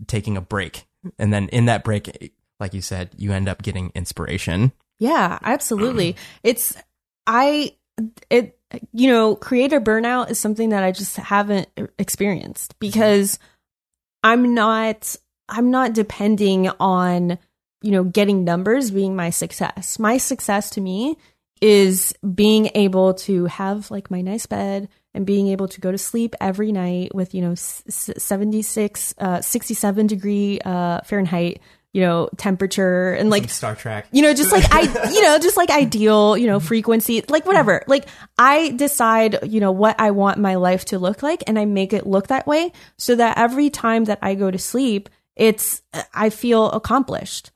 taking 0.06 0.36
a 0.36 0.40
break. 0.40 0.84
And 1.18 1.32
then 1.32 1.48
in 1.48 1.66
that 1.66 1.84
break, 1.84 2.32
like 2.58 2.74
you 2.74 2.82
said, 2.82 3.10
you 3.16 3.32
end 3.32 3.48
up 3.48 3.62
getting 3.62 3.92
inspiration. 3.94 4.72
yeah 4.98 5.38
absolutely 5.42 6.16
it's 6.42 6.76
i 7.26 7.74
it 8.30 8.58
you 8.92 9.08
know 9.08 9.36
creator 9.36 9.80
burnout 9.80 10.30
is 10.30 10.38
something 10.38 10.70
that 10.70 10.82
i 10.82 10.90
just 10.90 11.16
haven't 11.16 11.68
experienced 11.98 12.78
because 12.78 13.38
i'm 14.22 14.54
not 14.54 15.16
i'm 15.48 15.70
not 15.70 15.92
depending 15.92 16.68
on 16.80 17.38
you 17.84 17.90
know 17.92 18.02
getting 18.04 18.44
numbers 18.44 18.90
being 18.90 19.14
my 19.14 19.30
success. 19.30 19.98
My 19.98 20.16
success 20.16 20.70
to 20.70 20.80
me 20.80 21.16
is 21.60 22.14
being 22.34 22.70
able 22.74 23.14
to 23.14 23.44
have 23.46 23.90
like 23.90 24.10
my 24.10 24.20
nice 24.20 24.46
bed 24.46 24.88
and 25.14 25.24
being 25.24 25.48
able 25.48 25.68
to 25.68 25.80
go 25.80 25.92
to 25.92 25.98
sleep 25.98 26.34
every 26.40 26.72
night 26.72 27.14
with 27.14 27.34
you 27.34 27.42
know 27.42 27.52
s- 27.52 27.84
s- 27.86 28.10
76 28.22 29.14
uh 29.18 29.40
67 29.40 30.06
degree 30.08 30.58
uh 30.64 31.00
fahrenheit 31.04 31.60
you 31.92 32.00
know 32.00 32.28
temperature 32.36 33.12
and 33.14 33.30
like 33.30 33.48
Star 33.48 33.76
Trek. 33.76 34.08
you 34.10 34.20
know 34.22 34.34
just 34.34 34.50
like 34.50 34.64
i 34.72 34.80
you 35.14 35.22
know 35.22 35.38
just 35.38 35.56
like 35.56 35.70
ideal 35.70 36.36
you 36.36 36.48
know 36.48 36.58
frequency 36.58 37.22
like 37.28 37.46
whatever. 37.46 37.84
Like 37.86 38.06
i 38.36 38.70
decide 38.70 39.38
you 39.48 39.60
know 39.60 39.70
what 39.72 39.94
i 40.00 40.10
want 40.10 40.38
my 40.38 40.56
life 40.56 40.84
to 40.86 40.98
look 40.98 41.22
like 41.22 41.44
and 41.46 41.56
i 41.58 41.64
make 41.66 41.92
it 41.92 42.04
look 42.04 42.26
that 42.28 42.46
way 42.48 42.72
so 42.98 43.14
that 43.14 43.38
every 43.38 43.70
time 43.70 44.04
that 44.06 44.18
i 44.22 44.34
go 44.34 44.50
to 44.50 44.58
sleep 44.58 45.08
it's 45.36 45.82
i 46.12 46.30
feel 46.30 46.70
accomplished 46.72 47.52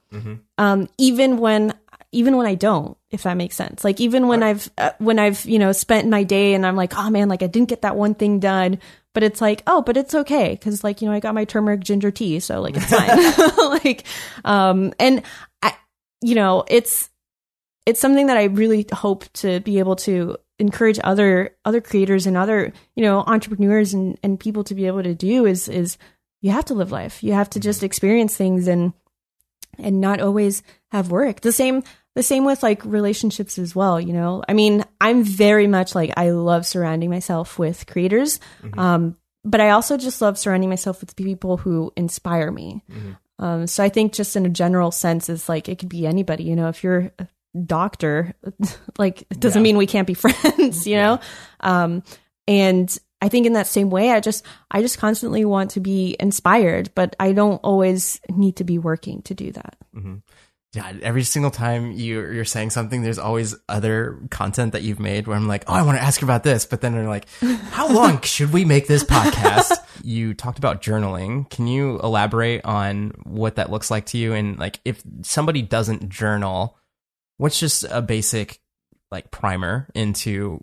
um 0.57 0.89
even 0.99 1.39
when 1.39 1.75
even 2.13 2.37
when 2.37 2.47
i 2.47 2.55
don't 2.55 2.97
if 3.11 3.23
that 3.23 3.39
makes 3.39 3.57
sense. 3.57 3.85
Like 3.85 4.01
even 4.01 4.29
when 4.29 4.43
i've 4.43 4.71
uh, 4.77 4.93
when 4.99 5.19
i've 5.19 5.45
you 5.47 5.59
know 5.59 5.73
spent 5.73 6.09
my 6.09 6.25
day 6.25 6.55
and 6.55 6.67
i'm 6.67 6.77
like 6.77 6.93
oh 6.97 7.09
man 7.09 7.29
like 7.29 7.43
i 7.43 7.47
didn't 7.47 7.69
get 7.69 7.83
that 7.83 7.97
one 7.97 8.15
thing 8.15 8.39
done. 8.39 8.79
But 9.15 9.23
it's 9.23 9.41
like 9.41 9.63
oh 9.67 9.83
but 9.83 9.97
it's 9.97 10.15
okay 10.15 10.51
because 10.51 10.85
like 10.85 11.01
you 11.01 11.09
know 11.09 11.15
i 11.15 11.21
got 11.21 11.35
my 11.35 11.45
turmeric 11.45 11.81
ginger 11.81 12.11
tea 12.11 12.41
so 12.41 12.61
like 12.61 12.77
it's 12.77 12.87
fine. 12.87 13.79
Like 13.85 14.05
um 14.45 14.93
and 14.99 15.23
i 15.63 15.75
you 16.23 16.35
know 16.35 16.65
it's 16.69 17.11
it's 17.87 18.01
something 18.01 18.27
that 18.27 18.37
i 18.37 18.45
really 18.45 18.87
hope 18.93 19.31
to 19.35 19.61
be 19.61 19.79
able 19.79 19.97
to 19.97 20.37
encourage 20.59 20.99
other 21.05 21.57
other 21.65 21.81
creators 21.81 22.27
and 22.27 22.37
other 22.37 22.73
you 22.97 23.03
know 23.03 23.21
entrepreneurs 23.21 23.95
and 23.95 24.19
and 24.23 24.41
people 24.41 24.65
to 24.65 24.75
be 24.75 24.87
able 24.87 25.03
to 25.03 25.15
do 25.15 25.47
is 25.47 25.69
is 25.69 25.97
you 26.41 26.51
have 26.53 26.67
to 26.67 26.75
live 26.75 26.93
life. 26.93 27.23
You 27.23 27.33
have 27.33 27.51
to 27.51 27.61
just 27.61 27.83
experience 27.83 28.37
things 28.37 28.69
and 28.69 28.93
and 29.79 30.01
not 30.01 30.21
always 30.21 30.63
have 30.91 31.11
work. 31.11 31.41
The 31.41 31.53
same 31.53 31.83
the 32.15 32.23
same 32.23 32.45
with 32.45 32.63
like 32.65 32.85
relationships 32.85 33.59
as 33.59 33.77
well 33.77 34.01
you 34.01 34.13
know? 34.13 34.43
I 34.49 34.53
mean 34.53 34.85
i'm 35.01 35.23
very 35.23 35.67
much 35.69 35.95
like 35.95 36.13
i 36.17 36.31
love 36.31 36.67
surrounding 36.67 37.11
myself 37.11 37.59
with 37.61 37.87
creators 37.87 38.41
um 38.77 39.17
but 39.45 39.61
i 39.61 39.71
also 39.71 39.97
just 39.97 40.21
love 40.21 40.37
surrounding 40.37 40.69
myself 40.69 41.01
with 41.01 41.15
people 41.15 41.59
who 41.59 41.93
inspire 41.97 42.51
me. 42.51 42.83
Um 43.39 43.69
so 43.69 43.85
i 43.85 43.89
think 43.89 44.13
just 44.15 44.35
in 44.35 44.47
a 44.47 44.49
general 44.49 44.91
sense 44.91 45.29
is 45.29 45.49
like 45.49 45.69
it 45.69 45.79
could 45.79 45.89
be 45.89 46.07
anybody 46.09 46.43
you 46.45 46.57
know? 46.57 46.69
If 46.69 46.83
you're 46.83 47.13
a 47.21 47.29
doctor 47.65 48.35
like 48.99 49.23
it 49.31 49.39
doesn't 49.39 49.61
Yeah. 49.61 49.65
mean 49.65 49.77
we 49.77 49.87
can't 49.87 50.07
be 50.07 50.15
friends 50.25 50.87
you 50.89 50.97
know? 50.97 51.21
Um 51.61 52.03
and 52.49 52.97
I 53.21 53.29
think 53.29 53.47
in 53.47 53.55
that 53.55 53.67
same 53.67 53.91
way, 53.91 54.11
I 54.13 54.21
just 54.21 54.45
I 54.71 54.81
just 54.81 54.99
constantly 54.99 55.45
want 55.45 55.73
to 55.73 55.81
be 55.81 56.17
inspired, 56.21 56.91
but 56.95 57.17
I 57.19 57.33
don't 57.33 57.59
always 57.59 58.21
need 58.31 58.57
to 58.57 58.65
be 58.65 58.79
working 58.79 59.23
to 59.23 59.35
do 59.35 59.53
that. 59.53 59.77
Mm-hmm. 59.95 60.17
Yeah, 60.75 60.93
every 61.03 61.25
single 61.25 61.51
time 61.51 61.93
you 61.93 62.21
you're 62.21 62.45
saying 62.45 62.71
something, 62.71 63.03
there's 63.03 63.19
always 63.19 63.55
other 63.69 64.21
content 64.31 64.73
that 64.73 64.83
you've 64.83 65.01
made 65.01 65.27
where 65.27 65.37
I'm 65.37 65.49
like, 65.49 65.65
oh, 65.67 65.73
I 65.73 65.83
want 65.83 65.99
to 65.99 66.03
ask 66.03 66.21
you 66.21 66.27
about 66.27 66.45
this, 66.45 66.67
but 66.67 66.81
then 66.81 66.93
they're 66.93 67.09
like, 67.09 67.27
how 67.71 67.89
long 67.89 68.21
should 68.21 68.53
we 68.53 68.65
make 68.65 68.87
this 68.87 69.03
podcast? 69.03 69.77
you 70.05 70.35
talked 70.35 70.59
about 70.59 70.83
journaling. 70.83 71.49
Can 71.51 71.67
you 71.67 71.99
elaborate 72.01 72.65
on 72.65 73.13
what 73.25 73.57
that 73.57 73.71
looks 73.71 73.91
like 73.91 74.07
to 74.07 74.19
you? 74.19 74.35
And 74.35 74.59
like, 74.59 74.81
if 74.85 75.03
somebody 75.23 75.63
doesn't 75.63 76.09
journal, 76.09 76.79
what's 77.39 77.59
just 77.59 77.85
a 77.91 78.03
basic 78.03 78.61
like 79.11 79.31
primer 79.31 79.89
into 79.95 80.63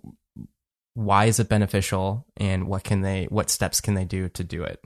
why 0.95 1.25
is 1.25 1.39
it 1.39 1.49
beneficial 1.49 2.25
and 2.37 2.67
what 2.67 2.83
can 2.83 3.01
they 3.01 3.25
what 3.29 3.49
steps 3.49 3.81
can 3.81 3.93
they 3.93 4.05
do 4.05 4.29
to 4.29 4.43
do 4.43 4.63
it? 4.63 4.83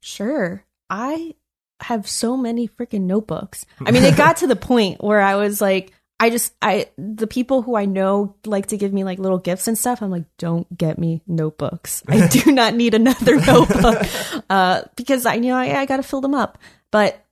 Sure. 0.00 0.64
I 0.88 1.34
have 1.80 2.08
so 2.08 2.36
many 2.36 2.68
freaking 2.68 3.02
notebooks. 3.02 3.66
I 3.84 3.90
mean 3.90 4.04
it 4.04 4.16
got 4.24 4.38
to 4.38 4.46
the 4.46 4.56
point 4.56 5.02
where 5.02 5.20
i 5.20 5.36
was 5.36 5.60
like 5.60 5.92
i 6.20 6.28
just 6.28 6.52
i 6.60 6.88
the 6.98 7.26
people 7.26 7.62
who 7.62 7.76
i 7.76 7.84
know 7.84 8.34
like 8.44 8.66
to 8.66 8.76
give 8.76 8.92
me 8.92 9.04
like 9.04 9.18
little 9.18 9.38
gifts 9.38 9.68
and 9.68 9.78
stuff 9.78 10.02
i'm 10.02 10.10
like 10.10 10.24
don't 10.36 10.76
get 10.76 10.98
me 10.98 11.22
notebooks. 11.26 12.02
I 12.06 12.26
do 12.30 12.52
not 12.52 12.74
need 12.74 12.94
another 12.94 13.36
notebook. 13.40 14.06
Uh 14.50 14.82
because 14.96 15.24
i 15.24 15.34
you 15.34 15.48
know 15.48 15.56
i, 15.56 15.80
I 15.80 15.86
gotta 15.86 16.02
fill 16.02 16.20
them 16.20 16.34
up. 16.34 16.58
But 16.90 17.24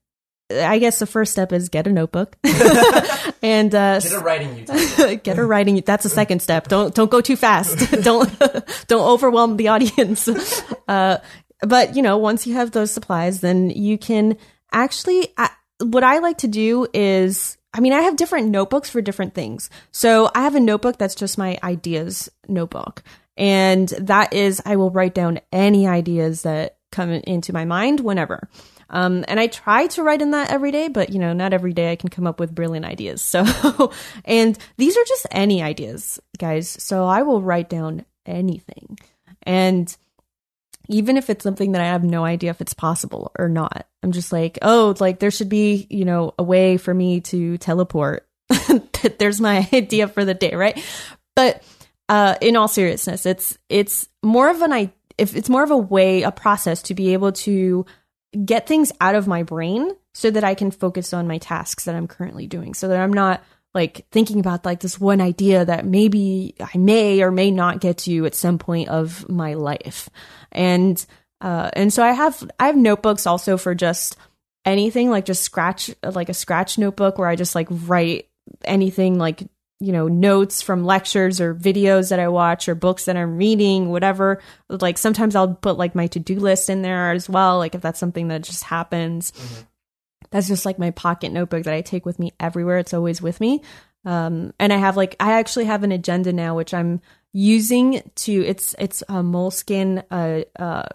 I 0.51 0.79
guess 0.79 0.99
the 1.01 1.07
first 1.07 1.33
step 1.33 1.53
is 1.53 1.69
get 1.69 1.87
a 1.87 1.93
notebook 1.93 2.37
and 3.43 3.75
uh, 3.75 3.99
get 3.99 4.13
a 4.13 4.19
writing 4.21 4.57
utensil. 4.57 5.17
get 5.23 5.39
a 5.39 5.45
writing. 5.45 5.83
That's 5.85 6.05
a 6.05 6.09
second 6.09 6.41
step. 6.41 6.69
Don't 6.69 6.95
don't 6.95 7.11
go 7.11 7.21
too 7.21 7.37
fast. 7.37 7.91
don't 8.03 8.31
don't 8.87 9.09
overwhelm 9.09 9.57
the 9.57 9.69
audience. 9.69 10.29
Uh, 10.87 11.19
but 11.63 11.97
you 11.97 12.03
know, 12.03 12.17
once 12.17 12.47
you 12.47 12.55
have 12.55 12.71
those 12.71 12.93
supplies, 12.93 13.41
then 13.41 13.71
you 13.71 13.99
can 13.99 14.37
actually. 14.73 15.33
I, 15.37 15.51
what 15.83 16.05
I 16.05 16.21
like 16.21 16.39
to 16.39 16.49
do 16.49 16.87
is, 16.95 17.59
I 17.75 17.81
mean, 17.81 17.93
I 17.93 18.03
have 18.03 18.17
different 18.17 18.49
notebooks 18.49 18.89
for 18.89 19.03
different 19.03 19.35
things. 19.35 19.69
So 19.91 20.31
I 20.35 20.43
have 20.43 20.55
a 20.55 20.61
notebook 20.61 20.97
that's 20.97 21.15
just 21.15 21.37
my 21.37 21.59
ideas 21.63 22.31
notebook, 22.49 23.03
and 23.37 23.89
that 23.99 24.33
is 24.33 24.63
I 24.65 24.77
will 24.77 24.91
write 24.91 25.15
down 25.15 25.41
any 25.53 25.89
ideas 25.89 26.43
that 26.43 26.79
come 26.93 27.11
into 27.11 27.53
my 27.53 27.65
mind 27.65 28.01
whenever. 28.01 28.49
Um, 28.89 29.25
and 29.29 29.41
I 29.41 29.49
try 29.49 29.87
to 29.89 30.03
write 30.03 30.23
in 30.23 30.31
that 30.31 30.51
every 30.51 30.71
day, 30.71 30.89
but 30.89 31.11
you 31.11 31.19
know, 31.19 31.33
not 31.33 31.53
every 31.53 31.73
day 31.73 31.91
I 31.91 31.97
can 31.97 32.09
come 32.09 32.27
up 32.27 32.39
with 32.39 32.55
brilliant 32.55 32.87
ideas. 32.87 33.23
So, 33.23 33.45
and 34.25 34.59
these 34.77 34.97
are 34.97 35.05
just 35.05 35.27
any 35.31 35.63
ideas, 35.63 36.21
guys. 36.39 36.69
So 36.69 37.05
I 37.05 37.23
will 37.23 37.43
write 37.43 37.69
down 37.69 38.05
anything. 38.25 38.99
And 39.43 39.95
even 40.89 41.17
if 41.17 41.31
it's 41.31 41.43
something 41.43 41.73
that 41.73 41.83
I 41.83 41.87
have 41.87 42.05
no 42.05 42.25
idea 42.25 42.51
if 42.51 42.61
it's 42.61 42.75
possible 42.75 43.33
or 43.39 43.49
not, 43.49 43.87
I'm 44.03 44.13
just 44.13 44.33
like, 44.33 44.59
oh, 44.63 44.95
like 45.01 45.19
there 45.19 45.31
should 45.31 45.49
be, 45.49 45.87
you 45.91 46.05
know, 46.05 46.35
a 46.39 46.43
way 46.43 46.77
for 46.77 46.95
me 46.95 47.21
to 47.23 47.59
teleport. 47.59 48.27
There's 49.19 49.41
my 49.41 49.69
idea 49.73 50.09
for 50.09 50.25
the 50.25 50.35
day, 50.35 50.55
right? 50.55 50.81
But 51.35 51.63
uh, 52.09 52.37
in 52.41 52.57
all 52.57 52.69
seriousness, 52.69 53.27
it's 53.27 53.59
it's 53.69 54.09
more 54.23 54.49
of 54.49 54.63
an 54.63 54.73
I 54.73 54.93
if 55.19 55.35
it's 55.35 55.49
more 55.49 55.63
of 55.63 55.71
a 55.71 55.77
way, 55.77 56.23
a 56.23 56.31
process 56.31 56.83
to 56.83 56.95
be 56.95 57.15
able 57.15 57.33
to 57.33 57.87
get 58.45 58.67
things 58.67 58.93
out 59.01 59.15
of 59.15 59.27
my 59.27 59.43
brain 59.43 59.93
so 60.15 60.31
that 60.31 60.45
I 60.45 60.55
can 60.55 60.71
focus 60.71 61.13
on 61.13 61.29
my 61.29 61.39
tasks 61.39 61.85
that 61.85 61.95
I'm 61.95 62.09
currently 62.09 62.47
doing 62.47 62.75
so 62.75 62.89
that 62.89 62.99
I'm 62.99 63.13
not 63.13 63.43
like 63.75 64.07
thinking 64.11 64.41
about 64.41 64.65
like 64.65 64.81
this 64.81 64.99
one 64.99 65.21
idea 65.21 65.65
that 65.65 65.85
maybe 65.85 66.55
I 66.61 66.79
may 66.79 67.23
or 67.23 67.31
may 67.31 67.51
not 67.51 67.81
get 67.81 67.99
to 67.99 68.25
at 68.25 68.35
some 68.35 68.59
point 68.59 68.89
of 68.89 69.29
my 69.29 69.55
life. 69.55 70.09
And 70.51 71.05
uh 71.41 71.71
and 71.75 71.93
so 71.93 72.03
I 72.03 72.13
have 72.13 72.51
I 72.59 72.67
have 72.67 72.77
notebooks 72.77 73.27
also 73.27 73.59
for 73.59 73.75
just 73.75 74.17
anything 74.65 75.11
like 75.11 75.27
just 75.27 75.43
scratch 75.43 75.91
like 76.03 76.31
a 76.31 76.35
scratch 76.35 76.79
notebook 76.79 77.19
where 77.19 77.29
I 77.29 77.37
just 77.37 77.55
like 77.55 77.69
write 77.71 78.29
anything 78.65 79.19
like 79.19 79.43
you 79.81 79.93
know 79.93 80.09
notes 80.09 80.63
from 80.63 80.85
lectures 80.85 81.41
or 81.41 81.55
videos 81.55 82.11
that 82.11 82.21
I 82.21 82.29
watch 82.29 82.69
or 82.69 82.75
books 82.75 83.05
that 83.05 83.17
I'm 83.17 83.37
reading, 83.37 83.91
whatever. 83.91 84.41
Like 84.69 84.99
sometimes 84.99 85.37
I'll 85.37 85.55
put 85.55 85.77
like 85.77 85.95
my 85.95 86.07
to 86.09 86.19
do 86.19 86.39
list 86.39 86.71
in 86.71 86.83
there 86.83 87.13
as 87.13 87.29
well. 87.29 87.59
Like 87.59 87.75
if 87.75 87.83
that's 87.83 88.01
something 88.01 88.29
that 88.29 88.43
just 88.43 88.65
happens, 88.65 89.33
mm-hmm. 89.33 89.63
that's 90.31 90.49
just 90.49 90.65
like 90.65 90.79
my 90.79 90.93
pocket 90.93 91.31
notebook 91.33 91.65
that 91.65 91.75
I 91.75 91.83
take 91.83 92.07
with 92.07 92.19
me 92.19 92.33
everywhere. 92.41 92.79
It's 92.79 92.95
always 92.95 93.21
with 93.21 93.41
me. 93.41 93.63
Um, 94.07 94.55
and 94.59 94.73
I 94.73 94.77
have 94.77 94.97
like 94.97 95.17
I 95.21 95.33
actually 95.33 95.67
have 95.67 95.83
an 95.83 95.93
agenda 95.93 96.33
now, 96.33 96.57
which 96.57 96.73
I'm 96.73 97.01
using 97.33 98.01
to 98.15 98.33
it's 98.33 98.75
it's 98.79 99.03
a 99.03 99.23
Moleskine 99.23 100.05
uh, 100.11 100.63
uh 100.63 100.89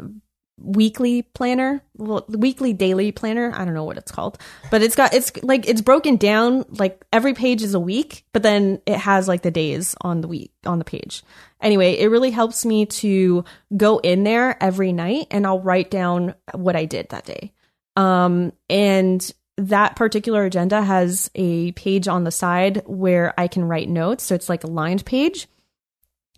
weekly 0.63 1.23
planner, 1.23 1.81
well, 1.97 2.25
weekly 2.29 2.73
daily 2.73 3.11
planner. 3.11 3.51
I 3.53 3.65
don't 3.65 3.73
know 3.73 3.83
what 3.83 3.97
it's 3.97 4.11
called, 4.11 4.37
but 4.69 4.81
it's 4.81 4.95
got 4.95 5.13
it's 5.13 5.31
like 5.43 5.67
it's 5.67 5.81
broken 5.81 6.15
down 6.15 6.65
like 6.69 7.03
every 7.11 7.33
page 7.33 7.61
is 7.61 7.73
a 7.73 7.79
week, 7.79 8.25
but 8.33 8.43
then 8.43 8.81
it 8.85 8.97
has 8.97 9.27
like 9.27 9.41
the 9.41 9.51
days 9.51 9.95
on 10.01 10.21
the 10.21 10.27
week 10.27 10.51
on 10.65 10.79
the 10.79 10.85
page. 10.85 11.23
Anyway, 11.61 11.93
it 11.97 12.07
really 12.07 12.31
helps 12.31 12.65
me 12.65 12.85
to 12.85 13.43
go 13.75 13.99
in 13.99 14.23
there 14.23 14.61
every 14.63 14.93
night 14.93 15.27
and 15.31 15.45
I'll 15.45 15.61
write 15.61 15.91
down 15.91 16.35
what 16.53 16.75
I 16.75 16.85
did 16.85 17.09
that 17.09 17.25
day. 17.25 17.53
Um 17.95 18.53
and 18.69 19.31
that 19.57 19.95
particular 19.95 20.45
agenda 20.45 20.81
has 20.81 21.29
a 21.35 21.71
page 21.73 22.07
on 22.07 22.23
the 22.23 22.31
side 22.31 22.83
where 22.85 23.33
I 23.37 23.47
can 23.47 23.63
write 23.65 23.89
notes, 23.89 24.23
so 24.23 24.33
it's 24.35 24.49
like 24.49 24.63
a 24.63 24.67
lined 24.67 25.05
page. 25.05 25.47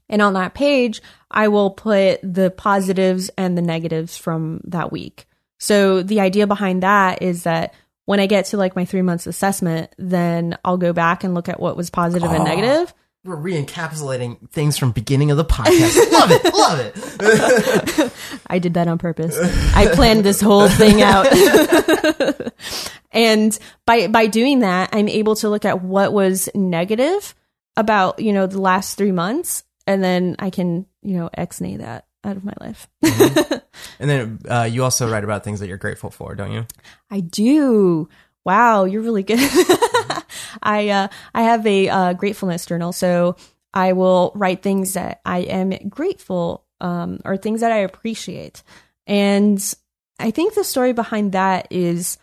And 0.09 0.21
on 0.21 0.33
that 0.33 0.53
page, 0.53 1.01
I 1.31 1.47
will 1.47 1.71
put 1.71 2.19
the 2.21 2.51
positives 2.51 3.29
and 3.37 3.57
the 3.57 3.61
negatives 3.61 4.17
from 4.17 4.61
that 4.65 4.91
week. 4.91 5.25
So 5.59 6.03
the 6.03 6.19
idea 6.19 6.45
behind 6.45 6.83
that 6.83 7.21
is 7.21 7.43
that 7.43 7.73
when 8.05 8.19
I 8.19 8.27
get 8.27 8.45
to 8.47 8.57
like 8.57 8.75
my 8.75 8.85
three 8.85 9.01
months 9.01 9.27
assessment, 9.27 9.93
then 9.97 10.57
I'll 10.65 10.77
go 10.77 10.93
back 10.93 11.23
and 11.23 11.33
look 11.33 11.47
at 11.47 11.59
what 11.59 11.77
was 11.77 11.89
positive 11.89 12.29
oh, 12.29 12.35
and 12.35 12.43
negative. 12.43 12.93
We're 13.23 13.37
re-encapsulating 13.37 14.49
things 14.49 14.77
from 14.77 14.91
beginning 14.91 15.31
of 15.31 15.37
the 15.37 15.45
podcast. 15.45 16.11
love 16.11 16.29
it, 16.31 16.53
love 16.53 16.79
it. 16.81 18.13
I 18.47 18.59
did 18.59 18.73
that 18.73 18.89
on 18.89 18.97
purpose. 18.97 19.37
I 19.73 19.87
planned 19.95 20.25
this 20.25 20.41
whole 20.41 20.67
thing 20.67 21.01
out. 21.01 21.27
and 23.13 23.57
by 23.85 24.07
by 24.07 24.27
doing 24.27 24.59
that, 24.59 24.89
I'm 24.91 25.07
able 25.07 25.37
to 25.37 25.49
look 25.49 25.63
at 25.63 25.81
what 25.81 26.11
was 26.11 26.49
negative 26.53 27.33
about, 27.77 28.19
you 28.19 28.33
know, 28.33 28.45
the 28.45 28.59
last 28.59 28.97
3 28.97 29.13
months 29.13 29.63
and 29.87 30.03
then 30.03 30.35
I 30.39 30.49
can, 30.49 30.85
you 31.01 31.17
know, 31.17 31.29
ex-nay 31.33 31.77
that 31.77 32.05
out 32.23 32.37
of 32.37 32.43
my 32.43 32.53
life. 32.59 32.87
mm-hmm. 33.03 33.57
And 33.99 34.09
then 34.09 34.39
uh, 34.47 34.63
you 34.63 34.83
also 34.83 35.09
write 35.09 35.23
about 35.23 35.43
things 35.43 35.59
that 35.59 35.67
you're 35.67 35.77
grateful 35.77 36.09
for, 36.09 36.35
don't 36.35 36.51
you? 36.51 36.65
I 37.09 37.19
do. 37.21 38.07
Wow, 38.45 38.85
you're 38.85 39.01
really 39.01 39.23
good. 39.23 39.39
I 40.63 40.89
uh, 40.89 41.07
I 41.33 41.41
have 41.43 41.65
a 41.65 41.89
uh, 41.89 42.13
gratefulness 42.13 42.65
journal, 42.65 42.93
so 42.93 43.35
I 43.73 43.93
will 43.93 44.31
write 44.35 44.61
things 44.61 44.93
that 44.93 45.21
I 45.25 45.39
am 45.39 45.71
grateful 45.89 46.65
um, 46.81 47.19
or 47.25 47.37
things 47.37 47.61
that 47.61 47.71
I 47.71 47.77
appreciate. 47.77 48.63
And 49.07 49.61
I 50.19 50.31
think 50.31 50.53
the 50.53 50.63
story 50.63 50.93
behind 50.93 51.31
that 51.31 51.67
is 51.71 52.17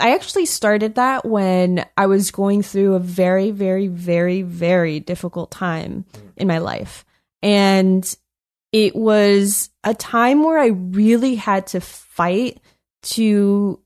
I 0.00 0.14
actually 0.14 0.46
started 0.46 0.94
that 0.96 1.24
when 1.24 1.84
I 1.96 2.06
was 2.06 2.30
going 2.30 2.62
through 2.62 2.94
a 2.94 3.00
very, 3.00 3.50
very, 3.50 3.86
very, 3.86 4.42
very 4.42 5.00
difficult 5.00 5.50
time 5.50 6.04
in 6.36 6.48
my 6.48 6.58
life. 6.58 7.04
And 7.42 8.16
it 8.72 8.94
was 8.94 9.70
a 9.84 9.94
time 9.94 10.42
where 10.42 10.58
I 10.58 10.68
really 10.68 11.34
had 11.34 11.66
to 11.68 11.80
fight 11.80 12.60
to 13.02 13.80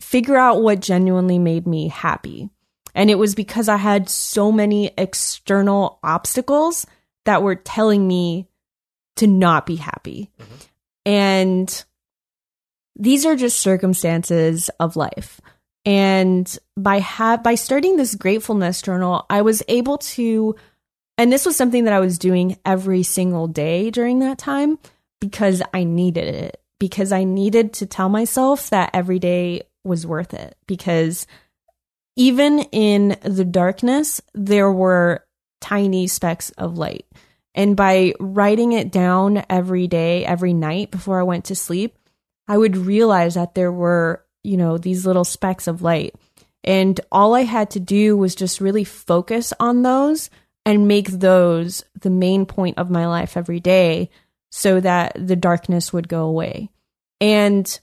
figure 0.00 0.36
out 0.36 0.62
what 0.62 0.80
genuinely 0.80 1.38
made 1.38 1.66
me 1.66 1.88
happy. 1.88 2.50
And 2.94 3.10
it 3.10 3.18
was 3.18 3.34
because 3.34 3.68
I 3.68 3.76
had 3.76 4.08
so 4.08 4.52
many 4.52 4.92
external 4.96 5.98
obstacles 6.02 6.86
that 7.24 7.42
were 7.42 7.56
telling 7.56 8.06
me 8.06 8.48
to 9.16 9.26
not 9.26 9.66
be 9.66 9.76
happy. 9.76 10.30
Mm-hmm. 10.38 10.54
And 11.06 11.84
these 12.96 13.26
are 13.26 13.36
just 13.36 13.60
circumstances 13.60 14.70
of 14.80 14.96
life. 14.96 15.40
And 15.84 16.58
by 16.76 17.00
ha- 17.00 17.36
by 17.36 17.56
starting 17.56 17.96
this 17.96 18.14
gratefulness 18.14 18.80
journal, 18.80 19.26
I 19.28 19.42
was 19.42 19.62
able 19.68 19.98
to 19.98 20.56
and 21.16 21.32
this 21.32 21.46
was 21.46 21.56
something 21.56 21.84
that 21.84 21.92
I 21.92 22.00
was 22.00 22.18
doing 22.18 22.58
every 22.64 23.02
single 23.02 23.46
day 23.46 23.90
during 23.90 24.18
that 24.20 24.38
time 24.38 24.78
because 25.20 25.62
I 25.72 25.84
needed 25.84 26.34
it. 26.34 26.60
Because 26.80 27.12
I 27.12 27.24
needed 27.24 27.74
to 27.74 27.86
tell 27.86 28.08
myself 28.08 28.70
that 28.70 28.90
every 28.92 29.18
day 29.18 29.62
was 29.84 30.06
worth 30.06 30.34
it 30.34 30.56
because 30.66 31.26
even 32.16 32.60
in 32.72 33.16
the 33.22 33.44
darkness 33.44 34.20
there 34.34 34.70
were 34.70 35.24
tiny 35.60 36.06
specks 36.06 36.50
of 36.50 36.76
light. 36.76 37.06
And 37.54 37.76
by 37.76 38.14
writing 38.18 38.72
it 38.72 38.90
down 38.90 39.44
every 39.48 39.86
day, 39.86 40.24
every 40.24 40.52
night 40.52 40.90
before 40.90 41.20
I 41.20 41.24
went 41.24 41.46
to 41.46 41.54
sleep, 41.54 41.96
I 42.46 42.58
would 42.58 42.76
realize 42.76 43.34
that 43.34 43.54
there 43.54 43.72
were 43.72 44.24
you 44.44 44.58
know, 44.58 44.78
these 44.78 45.04
little 45.04 45.24
specks 45.24 45.66
of 45.66 45.82
light. 45.82 46.14
And 46.62 47.00
all 47.10 47.34
I 47.34 47.42
had 47.42 47.70
to 47.70 47.80
do 47.80 48.16
was 48.16 48.34
just 48.34 48.60
really 48.60 48.84
focus 48.84 49.52
on 49.58 49.82
those 49.82 50.30
and 50.64 50.86
make 50.86 51.08
those 51.08 51.84
the 52.00 52.10
main 52.10 52.46
point 52.46 52.78
of 52.78 52.90
my 52.90 53.06
life 53.06 53.36
every 53.36 53.60
day 53.60 54.10
so 54.52 54.80
that 54.80 55.12
the 55.16 55.36
darkness 55.36 55.92
would 55.92 56.08
go 56.08 56.26
away. 56.26 56.70
And 57.20 57.80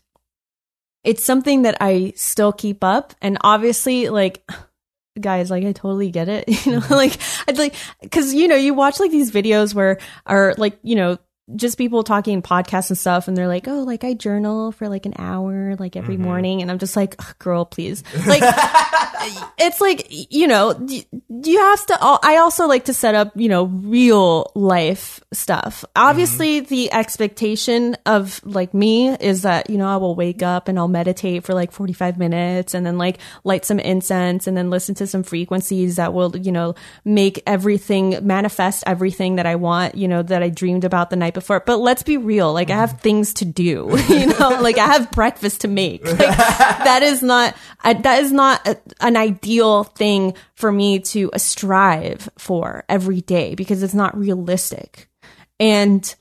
it's 1.04 1.24
something 1.24 1.64
that 1.64 1.78
I 1.82 2.14
still 2.16 2.54
keep 2.54 2.84
up. 2.84 3.14
And 3.22 3.38
obviously, 3.42 4.10
like, 4.10 4.50
guys, 5.20 5.52
like, 5.52 5.66
I 5.66 5.74
totally 5.74 6.12
get 6.12 6.30
it. 6.30 6.46
You 6.66 6.74
know, 6.74 6.80
mm-hmm. 6.80 6.94
like, 6.94 7.18
I'd 7.48 7.58
like, 7.58 7.76
cause, 8.12 8.34
you 8.34 8.48
know, 8.48 8.56
you 8.56 8.74
watch 8.74 9.00
like 9.00 9.12
these 9.12 9.32
videos 9.32 9.74
where 9.74 10.00
are 10.26 10.56
like, 10.58 10.80
you 10.82 10.96
know, 10.96 11.18
just 11.56 11.78
people 11.78 12.04
talking 12.04 12.42
podcasts 12.42 12.90
and 12.90 12.98
stuff 12.98 13.28
and 13.28 13.38
they're 13.38 13.48
like 13.48 13.68
oh 13.68 13.84
like 13.84 14.04
i 14.04 14.14
journal 14.14 14.72
for 14.72 14.90
like 14.90 15.06
an 15.06 15.14
hour 15.18 15.76
like 15.78 15.96
every 15.96 16.16
mm-hmm. 16.16 16.24
morning 16.24 16.62
and 16.62 16.72
i'm 16.72 16.80
just 16.80 16.96
like 16.96 17.16
girl 17.40 17.66
please 17.66 18.04
like 18.26 18.42
it's 19.58 19.82
like 19.82 20.08
you 20.10 20.48
know 20.48 20.72
you 20.88 21.60
have 21.60 21.86
to 21.86 21.98
i 22.24 22.38
also 22.38 22.68
like 22.68 22.86
to 22.86 22.94
set 22.94 23.16
up 23.16 23.32
you 23.36 23.50
know 23.50 23.66
real 23.66 24.52
life 24.56 25.20
stuff 25.34 25.86
obviously 25.96 26.62
mm-hmm. 26.62 26.70
the 26.74 26.92
expectation 26.94 27.96
of 28.06 28.42
like 28.46 28.74
me 28.74 29.10
is 29.10 29.44
that 29.44 29.70
you 29.70 29.78
know 29.78 29.88
i 29.88 29.98
will 29.98 30.16
wake 30.16 30.42
up 30.42 30.68
and 30.68 30.80
i'll 30.80 30.88
meditate 30.88 31.44
for 31.44 31.54
like 31.54 31.72
45 31.72 32.18
minutes 32.18 32.74
and 32.74 32.86
then 32.86 32.98
like 32.98 33.18
light 33.44 33.66
some 33.66 33.80
incense 33.80 34.48
and 34.48 34.58
then 34.58 34.70
listen 34.70 34.96
to 34.96 35.08
some 35.08 35.24
frequencies 35.24 35.98
that 35.98 36.14
will 36.14 36.36
you 36.38 36.52
know 36.52 36.76
make 37.06 37.42
everything 37.46 38.18
manifest 38.26 38.84
everything 38.88 39.36
that 39.36 39.46
i 39.46 39.56
want 39.56 39.96
you 39.96 40.08
know 40.08 40.24
that 40.24 40.42
i 40.42 40.50
dreamed 40.50 40.84
about 40.84 41.10
the 41.10 41.16
night 41.16 41.34
before 41.34 41.41
before, 41.42 41.60
but 41.60 41.78
let's 41.78 42.04
be 42.04 42.18
real. 42.18 42.54
Like 42.54 42.70
I 42.70 42.76
have 42.76 43.02
things 43.02 43.34
to 43.36 43.46
do, 43.46 43.98
you 44.10 44.28
know, 44.28 44.60
like 44.62 44.78
I 44.78 44.88
have 44.88 45.12
breakfast 45.12 45.62
to 45.62 45.68
make. 45.68 46.06
Like, 46.22 46.38
that 46.38 47.02
is 47.04 47.24
not, 47.24 47.56
I, 47.82 47.94
that 47.94 48.22
is 48.22 48.32
not 48.32 48.68
a, 48.68 48.78
an 49.00 49.18
ideal 49.18 49.84
thing 49.84 50.36
for 50.56 50.72
me 50.72 51.00
to 51.00 51.32
strive 51.38 52.30
for 52.38 52.84
every 52.88 53.22
day 53.22 53.56
because 53.56 53.82
it's 53.82 53.94
not 53.94 54.18
realistic. 54.18 55.10
And 55.60 56.14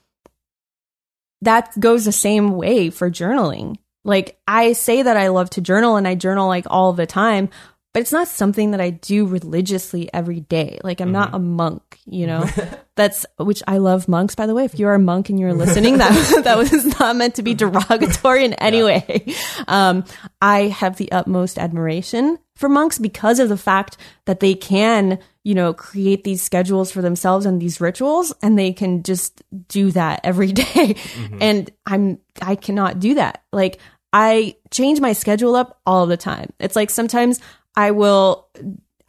that 1.42 1.78
goes 1.78 2.04
the 2.04 2.12
same 2.12 2.52
way 2.52 2.90
for 2.90 3.10
journaling. 3.10 3.76
Like 4.04 4.40
I 4.48 4.72
say 4.72 5.02
that 5.02 5.16
I 5.16 5.28
love 5.28 5.50
to 5.50 5.60
journal 5.60 5.96
and 5.96 6.08
I 6.08 6.14
journal 6.14 6.48
like 6.48 6.66
all 6.70 6.92
the 6.92 7.06
time, 7.06 7.50
but 7.92 8.00
it's 8.00 8.12
not 8.12 8.28
something 8.28 8.70
that 8.70 8.80
I 8.80 8.90
do 8.90 9.26
religiously 9.26 10.08
every 10.14 10.40
day. 10.40 10.78
Like 10.84 11.00
I'm 11.00 11.08
mm-hmm. 11.08 11.12
not 11.12 11.34
a 11.34 11.40
monk, 11.40 11.98
you 12.06 12.26
know. 12.26 12.48
That's 12.94 13.26
which 13.38 13.62
I 13.66 13.78
love 13.78 14.06
monks 14.08 14.34
by 14.34 14.46
the 14.46 14.54
way. 14.54 14.64
If 14.64 14.78
you're 14.78 14.94
a 14.94 14.98
monk 14.98 15.28
and 15.28 15.40
you're 15.40 15.54
listening, 15.54 15.98
that 15.98 16.42
that 16.44 16.56
was 16.56 16.72
not 17.00 17.16
meant 17.16 17.36
to 17.36 17.42
be 17.42 17.54
derogatory 17.54 18.44
in 18.44 18.54
any 18.54 18.78
yeah. 18.78 18.84
way. 18.84 19.34
Um, 19.66 20.04
I 20.40 20.64
have 20.64 20.96
the 20.96 21.10
utmost 21.10 21.58
admiration 21.58 22.38
for 22.54 22.68
monks 22.68 22.98
because 22.98 23.40
of 23.40 23.48
the 23.48 23.56
fact 23.56 23.96
that 24.26 24.38
they 24.38 24.54
can, 24.54 25.18
you 25.42 25.54
know, 25.54 25.72
create 25.72 26.22
these 26.22 26.42
schedules 26.42 26.92
for 26.92 27.02
themselves 27.02 27.46
and 27.46 27.60
these 27.60 27.80
rituals 27.80 28.32
and 28.42 28.56
they 28.56 28.72
can 28.72 29.02
just 29.02 29.42
do 29.66 29.90
that 29.92 30.20
every 30.22 30.52
day. 30.52 30.94
Mm-hmm. 30.94 31.38
And 31.40 31.70
I'm 31.86 32.18
I 32.40 32.54
cannot 32.54 33.00
do 33.00 33.14
that. 33.14 33.42
Like 33.52 33.80
I 34.12 34.56
change 34.70 35.00
my 35.00 35.12
schedule 35.12 35.54
up 35.56 35.80
all 35.86 36.06
the 36.06 36.16
time. 36.16 36.52
It's 36.58 36.76
like 36.76 36.90
sometimes 36.90 37.40
I 37.76 37.90
will 37.92 38.48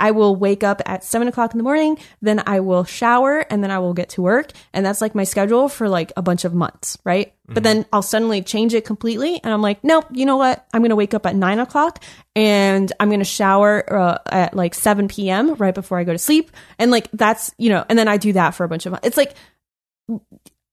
I 0.02 0.12
will 0.12 0.36
wake 0.36 0.64
up 0.64 0.82
at 0.88 1.04
seven 1.04 1.28
o'clock 1.28 1.54
in 1.54 1.60
the 1.60 1.64
morning, 1.64 2.00
then 2.24 2.42
I 2.48 2.60
will 2.60 2.84
shower, 2.84 3.46
and 3.52 3.64
then 3.64 3.70
I 3.70 3.78
will 3.78 3.94
get 3.94 4.10
to 4.10 4.24
work. 4.24 4.52
And 4.74 4.84
that's 4.84 5.00
like 5.00 5.14
my 5.14 5.26
schedule 5.26 5.70
for 5.70 5.88
like 5.88 6.12
a 6.18 6.24
bunch 6.24 6.44
of 6.44 6.56
months, 6.56 6.98
right? 7.04 7.28
Mm-hmm. 7.28 7.54
But 7.54 7.62
then 7.62 7.86
I'll 7.94 8.02
suddenly 8.02 8.42
change 8.42 8.74
it 8.74 8.84
completely. 8.84 9.40
And 9.44 9.54
I'm 9.54 9.62
like, 9.62 9.84
nope, 9.84 10.06
you 10.12 10.26
know 10.26 10.38
what? 10.38 10.66
I'm 10.74 10.82
going 10.82 10.90
to 10.90 10.96
wake 10.96 11.14
up 11.14 11.28
at 11.28 11.36
nine 11.36 11.60
o'clock 11.60 12.04
and 12.36 12.92
I'm 13.00 13.10
going 13.10 13.20
to 13.20 13.26
shower 13.26 13.94
uh, 13.94 14.18
at 14.26 14.56
like 14.56 14.74
7 14.74 15.08
p.m. 15.08 15.54
right 15.56 15.76
before 15.76 16.00
I 16.00 16.04
go 16.04 16.14
to 16.14 16.18
sleep. 16.18 16.50
And 16.80 16.90
like 16.90 17.08
that's, 17.14 17.54
you 17.60 17.70
know, 17.70 17.86
and 17.88 17.98
then 17.98 18.08
I 18.08 18.18
do 18.18 18.34
that 18.34 18.56
for 18.56 18.64
a 18.64 18.68
bunch 18.68 18.88
of 18.88 18.94
months. 18.94 19.06
It's 19.06 19.18
like, 19.18 19.36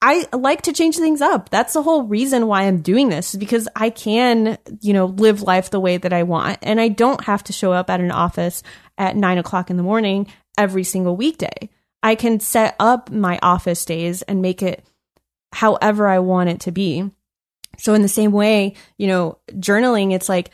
I 0.00 0.26
like 0.32 0.62
to 0.62 0.72
change 0.72 0.96
things 0.96 1.20
up. 1.20 1.50
That's 1.50 1.72
the 1.72 1.82
whole 1.82 2.04
reason 2.04 2.46
why 2.46 2.62
I'm 2.62 2.82
doing 2.82 3.08
this 3.08 3.34
is 3.34 3.40
because 3.40 3.68
I 3.74 3.90
can, 3.90 4.56
you 4.80 4.92
know, 4.92 5.06
live 5.06 5.42
life 5.42 5.70
the 5.70 5.80
way 5.80 5.96
that 5.96 6.12
I 6.12 6.22
want. 6.22 6.58
And 6.62 6.80
I 6.80 6.88
don't 6.88 7.24
have 7.24 7.42
to 7.44 7.52
show 7.52 7.72
up 7.72 7.90
at 7.90 8.00
an 8.00 8.12
office 8.12 8.62
at 8.96 9.16
nine 9.16 9.38
o'clock 9.38 9.70
in 9.70 9.76
the 9.76 9.82
morning 9.82 10.28
every 10.56 10.84
single 10.84 11.16
weekday. 11.16 11.68
I 12.00 12.14
can 12.14 12.38
set 12.38 12.76
up 12.78 13.10
my 13.10 13.40
office 13.42 13.84
days 13.84 14.22
and 14.22 14.40
make 14.40 14.62
it 14.62 14.84
however 15.52 16.06
I 16.06 16.20
want 16.20 16.50
it 16.50 16.60
to 16.60 16.70
be. 16.70 17.10
So 17.78 17.94
in 17.94 18.02
the 18.02 18.08
same 18.08 18.30
way, 18.30 18.74
you 18.98 19.08
know, 19.08 19.38
journaling, 19.52 20.12
it's 20.12 20.28
like 20.28 20.50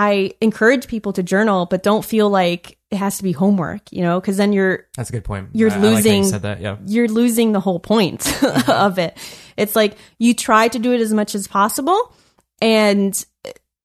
I 0.00 0.30
encourage 0.40 0.86
people 0.86 1.12
to 1.14 1.24
journal, 1.24 1.66
but 1.66 1.82
don't 1.82 2.04
feel 2.04 2.30
like 2.30 2.78
it 2.92 2.98
has 2.98 3.16
to 3.16 3.24
be 3.24 3.32
homework, 3.32 3.90
you 3.90 4.00
know, 4.02 4.20
because 4.20 4.36
then 4.36 4.52
you're 4.52 4.86
that's 4.96 5.10
a 5.10 5.12
good 5.12 5.24
point. 5.24 5.48
You're 5.54 5.72
I, 5.72 5.78
losing. 5.78 6.20
I 6.20 6.22
like 6.22 6.30
said 6.30 6.42
that, 6.42 6.60
yeah. 6.60 6.76
You're 6.86 7.08
losing 7.08 7.50
the 7.50 7.58
whole 7.58 7.80
point 7.80 8.20
mm-hmm. 8.24 8.70
of 8.70 9.00
it. 9.00 9.18
It's 9.56 9.74
like 9.74 9.96
you 10.18 10.34
try 10.34 10.68
to 10.68 10.78
do 10.78 10.92
it 10.92 11.00
as 11.00 11.12
much 11.12 11.34
as 11.34 11.48
possible, 11.48 12.14
and 12.62 13.12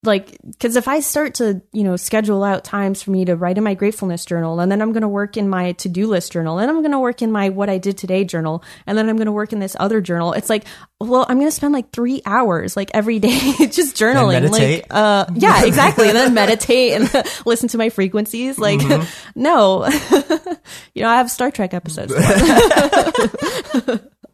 like 0.03 0.37
because 0.45 0.75
if 0.75 0.87
i 0.87 0.99
start 0.99 1.35
to 1.35 1.61
you 1.71 1.83
know 1.83 1.95
schedule 1.95 2.43
out 2.43 2.63
times 2.63 3.01
for 3.01 3.11
me 3.11 3.25
to 3.25 3.35
write 3.35 3.57
in 3.57 3.63
my 3.63 3.73
gratefulness 3.73 4.25
journal 4.25 4.59
and 4.59 4.71
then 4.71 4.81
i'm 4.81 4.91
going 4.91 5.01
to 5.01 5.07
work 5.07 5.37
in 5.37 5.47
my 5.47 5.71
to-do 5.73 6.07
list 6.07 6.31
journal 6.31 6.59
and 6.59 6.69
i'm 6.69 6.81
going 6.81 6.91
to 6.91 6.99
work 6.99 7.21
in 7.21 7.31
my 7.31 7.49
what 7.49 7.69
i 7.69 7.77
did 7.77 7.97
today 7.97 8.23
journal 8.23 8.63
and 8.85 8.97
then 8.97 9.09
i'm 9.09 9.15
going 9.15 9.25
to 9.25 9.31
work 9.31 9.53
in 9.53 9.59
this 9.59 9.75
other 9.79 10.01
journal 10.01 10.33
it's 10.33 10.49
like 10.49 10.65
well 10.99 11.25
i'm 11.29 11.37
going 11.37 11.47
to 11.47 11.55
spend 11.55 11.73
like 11.73 11.91
three 11.91 12.21
hours 12.25 12.75
like 12.75 12.91
every 12.93 13.19
day 13.19 13.39
just 13.59 13.95
journaling 13.95 14.49
like 14.51 14.85
uh 14.89 15.25
yeah 15.33 15.65
exactly 15.65 16.07
and 16.07 16.15
then 16.15 16.33
meditate 16.33 16.93
and 16.93 17.25
listen 17.45 17.69
to 17.69 17.77
my 17.77 17.89
frequencies 17.89 18.59
like 18.59 18.79
mm-hmm. 18.79 19.03
no. 19.35 19.87
You 20.93 21.01
know 21.01 21.09
i 21.09 21.17
have 21.17 21.31
star 21.31 21.51
trek 21.51 21.73
episodes. 21.73 22.13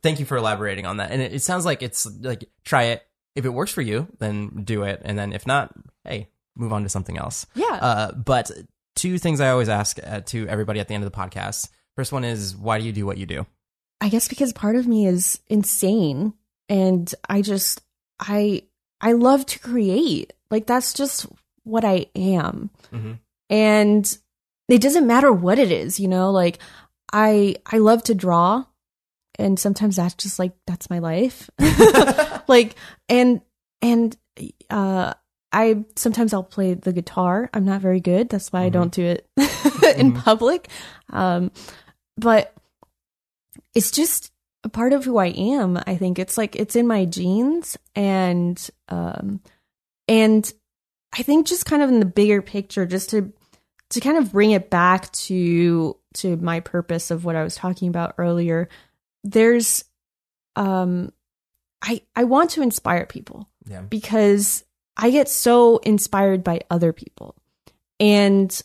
Thank 0.01 0.19
you 0.19 0.25
for 0.25 0.37
elaborating 0.37 0.85
on 0.85 0.97
that 0.97 1.11
and 1.11 1.21
it, 1.21 1.33
it 1.33 1.41
sounds 1.41 1.65
like 1.65 1.83
it's 1.83 2.07
like 2.21 2.49
try 2.63 2.83
it 2.83 3.03
if 3.39 3.45
it 3.45 3.49
works 3.49 3.71
for 3.71 3.81
you, 3.81 4.07
then 4.19 4.63
do 4.63 4.83
it. 4.83 5.01
And 5.03 5.17
then 5.17 5.33
if 5.33 5.47
not, 5.47 5.73
hey, 6.03 6.27
move 6.55 6.71
on 6.71 6.83
to 6.83 6.89
something 6.89 7.17
else. 7.17 7.47
Yeah. 7.55 7.79
Uh, 7.81 8.11
but 8.11 8.51
two 8.95 9.17
things 9.17 9.41
I 9.41 9.49
always 9.49 9.69
ask 9.69 9.97
uh, 10.05 10.21
to 10.27 10.47
everybody 10.47 10.79
at 10.79 10.87
the 10.87 10.93
end 10.93 11.03
of 11.03 11.11
the 11.11 11.17
podcast. 11.17 11.69
First 11.95 12.11
one 12.11 12.23
is, 12.23 12.55
why 12.55 12.79
do 12.79 12.85
you 12.85 12.91
do 12.91 13.05
what 13.05 13.17
you 13.17 13.25
do? 13.25 13.45
I 14.01 14.09
guess 14.09 14.27
because 14.27 14.53
part 14.53 14.75
of 14.75 14.87
me 14.87 15.07
is 15.07 15.39
insane 15.47 16.33
and 16.67 17.13
I 17.27 17.41
just, 17.41 17.81
I, 18.19 18.63
I 19.01 19.13
love 19.13 19.45
to 19.47 19.59
create. 19.59 20.33
Like 20.51 20.67
that's 20.67 20.93
just 20.93 21.25
what 21.63 21.83
I 21.83 22.07
am. 22.15 22.69
Mm-hmm. 22.93 23.13
And 23.49 24.17
it 24.67 24.81
doesn't 24.81 25.07
matter 25.07 25.31
what 25.31 25.59
it 25.59 25.71
is, 25.71 25.99
you 25.99 26.07
know, 26.07 26.31
like 26.31 26.59
I, 27.11 27.55
I 27.65 27.79
love 27.79 28.03
to 28.03 28.15
draw 28.15 28.65
and 29.39 29.59
sometimes 29.59 29.95
that's 29.95 30.13
just 30.15 30.37
like 30.39 30.53
that's 30.67 30.89
my 30.89 30.99
life. 30.99 31.49
Like 32.49 32.75
and 33.07 33.41
and 33.81 34.17
uh 34.71 35.13
i 35.53 35.85
sometimes 35.95 36.33
i'll 36.33 36.43
play 36.43 36.73
the 36.73 36.91
guitar. 36.91 37.49
I'm 37.53 37.63
not 37.63 37.79
very 37.79 37.99
good. 38.01 38.27
That's 38.27 38.51
why 38.51 38.61
mm-hmm. 38.61 38.65
i 38.65 38.69
don't 38.69 38.91
do 38.91 39.05
it 39.05 39.29
in 39.37 39.45
mm-hmm. 39.45 40.19
public. 40.19 40.67
Um 41.11 41.51
but 42.17 42.53
it's 43.75 43.91
just 43.91 44.31
a 44.63 44.69
part 44.69 44.93
of 44.93 45.05
who 45.05 45.17
i 45.17 45.27
am 45.27 45.79
i 45.85 45.95
think. 45.95 46.17
It's 46.17 46.37
like 46.37 46.55
it's 46.55 46.75
in 46.75 46.87
my 46.87 47.05
genes 47.05 47.77
and 47.95 48.69
um 48.89 49.39
and 50.07 50.51
i 51.13 51.21
think 51.21 51.45
just 51.45 51.67
kind 51.67 51.83
of 51.83 51.89
in 51.89 51.99
the 51.99 52.05
bigger 52.05 52.41
picture 52.41 52.87
just 52.87 53.11
to 53.11 53.31
to 53.91 53.99
kind 53.99 54.17
of 54.17 54.31
bring 54.31 54.51
it 54.51 54.71
back 54.71 55.11
to 55.13 55.95
to 56.15 56.35
my 56.37 56.59
purpose 56.59 57.11
of 57.11 57.23
what 57.25 57.35
i 57.35 57.43
was 57.43 57.55
talking 57.55 57.87
about 57.87 58.15
earlier 58.17 58.67
there's 59.23 59.83
um 60.55 61.11
I 61.81 62.01
I 62.15 62.23
want 62.25 62.51
to 62.51 62.61
inspire 62.61 63.05
people. 63.05 63.49
Yeah. 63.65 63.81
Because 63.81 64.63
I 64.97 65.11
get 65.11 65.29
so 65.29 65.77
inspired 65.77 66.43
by 66.43 66.61
other 66.69 66.91
people. 66.91 67.35
And 67.99 68.61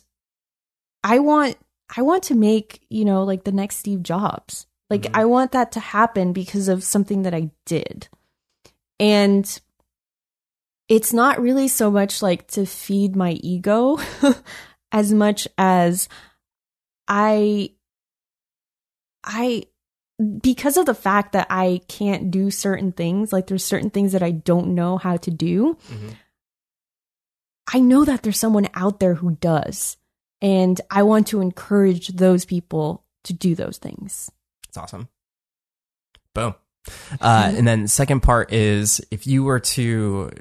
I 1.03 1.19
want 1.19 1.57
I 1.95 2.01
want 2.01 2.23
to 2.23 2.35
make, 2.35 2.81
you 2.89 3.05
know, 3.05 3.23
like 3.23 3.43
the 3.43 3.51
next 3.51 3.77
Steve 3.77 4.03
Jobs. 4.03 4.65
Like 4.89 5.03
mm-hmm. 5.03 5.15
I 5.15 5.25
want 5.25 5.51
that 5.53 5.71
to 5.73 5.79
happen 5.79 6.33
because 6.33 6.67
of 6.67 6.83
something 6.83 7.23
that 7.23 7.33
I 7.33 7.51
did. 7.65 8.07
And 8.99 9.61
it's 10.87 11.13
not 11.13 11.41
really 11.41 11.67
so 11.67 11.89
much 11.89 12.21
like 12.21 12.47
to 12.47 12.65
feed 12.65 13.15
my 13.15 13.31
ego 13.41 13.97
as 14.91 15.11
much 15.13 15.47
as 15.57 16.07
I 17.07 17.71
I 19.23 19.65
because 20.41 20.77
of 20.77 20.85
the 20.85 20.93
fact 20.93 21.33
that 21.33 21.47
I 21.49 21.81
can't 21.87 22.31
do 22.31 22.49
certain 22.49 22.91
things, 22.91 23.33
like 23.33 23.47
there's 23.47 23.65
certain 23.65 23.89
things 23.89 24.13
that 24.13 24.23
I 24.23 24.31
don't 24.31 24.75
know 24.75 24.97
how 24.97 25.17
to 25.17 25.31
do, 25.31 25.77
mm-hmm. 25.89 26.09
I 27.73 27.79
know 27.79 28.05
that 28.05 28.23
there's 28.23 28.39
someone 28.39 28.69
out 28.73 28.99
there 28.99 29.15
who 29.15 29.35
does. 29.35 29.97
And 30.41 30.79
I 30.91 31.03
want 31.03 31.27
to 31.27 31.41
encourage 31.41 32.09
those 32.09 32.45
people 32.45 33.03
to 33.23 33.33
do 33.33 33.55
those 33.55 33.77
things. 33.77 34.31
It's 34.67 34.77
awesome. 34.77 35.09
Boom. 36.33 36.55
Uh, 37.19 37.51
and 37.55 37.67
then 37.67 37.87
second 37.87 38.21
part 38.21 38.53
is 38.53 39.01
if 39.11 39.25
you 39.25 39.43
were 39.43 39.59
to 39.59 40.31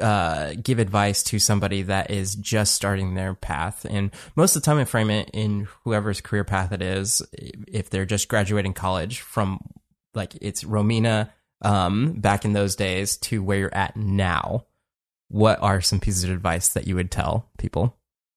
uh, 0.00 0.54
give 0.62 0.78
advice 0.78 1.22
to 1.24 1.38
somebody 1.38 1.82
that 1.82 2.10
is 2.10 2.34
just 2.34 2.74
starting 2.74 3.14
their 3.14 3.34
path. 3.34 3.86
And 3.88 4.10
most 4.36 4.56
of 4.56 4.62
the 4.62 4.66
time, 4.66 4.78
I 4.78 4.84
frame 4.84 5.10
it 5.10 5.30
in 5.32 5.68
whoever's 5.84 6.20
career 6.20 6.44
path 6.44 6.72
it 6.72 6.82
is. 6.82 7.22
If 7.68 7.90
they're 7.90 8.06
just 8.06 8.28
graduating 8.28 8.74
college 8.74 9.20
from 9.20 9.60
like 10.14 10.36
it's 10.40 10.64
Romina, 10.64 11.30
um, 11.62 12.12
back 12.14 12.44
in 12.44 12.52
those 12.52 12.76
days 12.76 13.16
to 13.18 13.42
where 13.42 13.58
you're 13.58 13.74
at 13.74 13.96
now, 13.96 14.66
what 15.28 15.60
are 15.62 15.80
some 15.80 16.00
pieces 16.00 16.24
of 16.24 16.30
advice 16.30 16.68
that 16.70 16.86
you 16.86 16.94
would 16.94 17.10
tell 17.10 17.48
people 17.58 17.96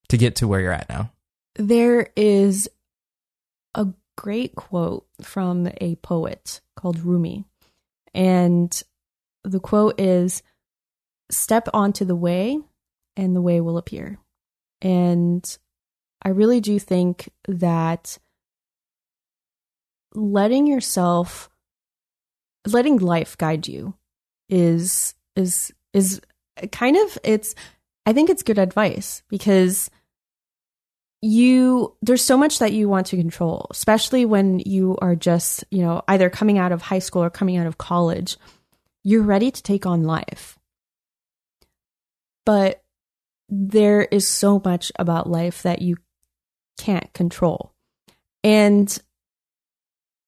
to 0.09 0.17
get 0.17 0.37
to 0.37 0.47
where 0.47 0.61
you're 0.61 0.71
at 0.71 0.89
now? 0.89 1.11
There 1.55 2.09
is 2.15 2.69
a 3.75 3.87
great 4.15 4.55
quote 4.55 5.05
from 5.21 5.69
a 5.79 5.95
poet 5.97 6.61
called 6.75 6.99
Rumi. 6.99 7.45
And 8.13 8.81
the 9.43 9.59
quote 9.59 9.99
is 9.99 10.41
Step 11.29 11.67
onto 11.73 12.05
the 12.05 12.15
way, 12.15 12.59
and 13.15 13.35
the 13.35 13.41
way 13.41 13.61
will 13.61 13.77
appear. 13.77 14.17
And 14.81 15.57
I 16.21 16.29
really 16.29 16.61
do 16.61 16.79
think 16.79 17.29
that 17.47 18.17
letting 20.13 20.67
yourself 20.67 21.49
letting 22.65 22.97
life 22.97 23.37
guide 23.37 23.67
you 23.67 23.93
is 24.49 25.15
is 25.35 25.73
is 25.93 26.21
kind 26.71 26.97
of 26.97 27.17
it's 27.23 27.55
I 28.05 28.13
think 28.13 28.29
it's 28.29 28.43
good 28.43 28.57
advice 28.57 29.21
because 29.29 29.89
you 31.21 31.95
there's 32.01 32.23
so 32.23 32.37
much 32.37 32.59
that 32.59 32.73
you 32.73 32.87
want 32.87 33.07
to 33.07 33.17
control, 33.17 33.67
especially 33.71 34.25
when 34.25 34.59
you 34.59 34.97
are 35.01 35.15
just, 35.15 35.65
you 35.71 35.81
know, 35.81 36.03
either 36.07 36.29
coming 36.29 36.57
out 36.57 36.71
of 36.71 36.81
high 36.81 36.99
school 36.99 37.23
or 37.23 37.29
coming 37.29 37.57
out 37.57 37.67
of 37.67 37.77
college. 37.77 38.37
You're 39.03 39.23
ready 39.23 39.51
to 39.51 39.63
take 39.63 39.85
on 39.85 40.03
life. 40.03 40.56
But 42.47 42.81
there 43.49 44.03
is 44.03 44.25
so 44.25 44.61
much 44.63 44.89
about 44.97 45.29
life 45.29 45.63
that 45.63 45.81
you 45.81 45.97
can't 46.77 47.11
control. 47.11 47.73
And 48.41 48.97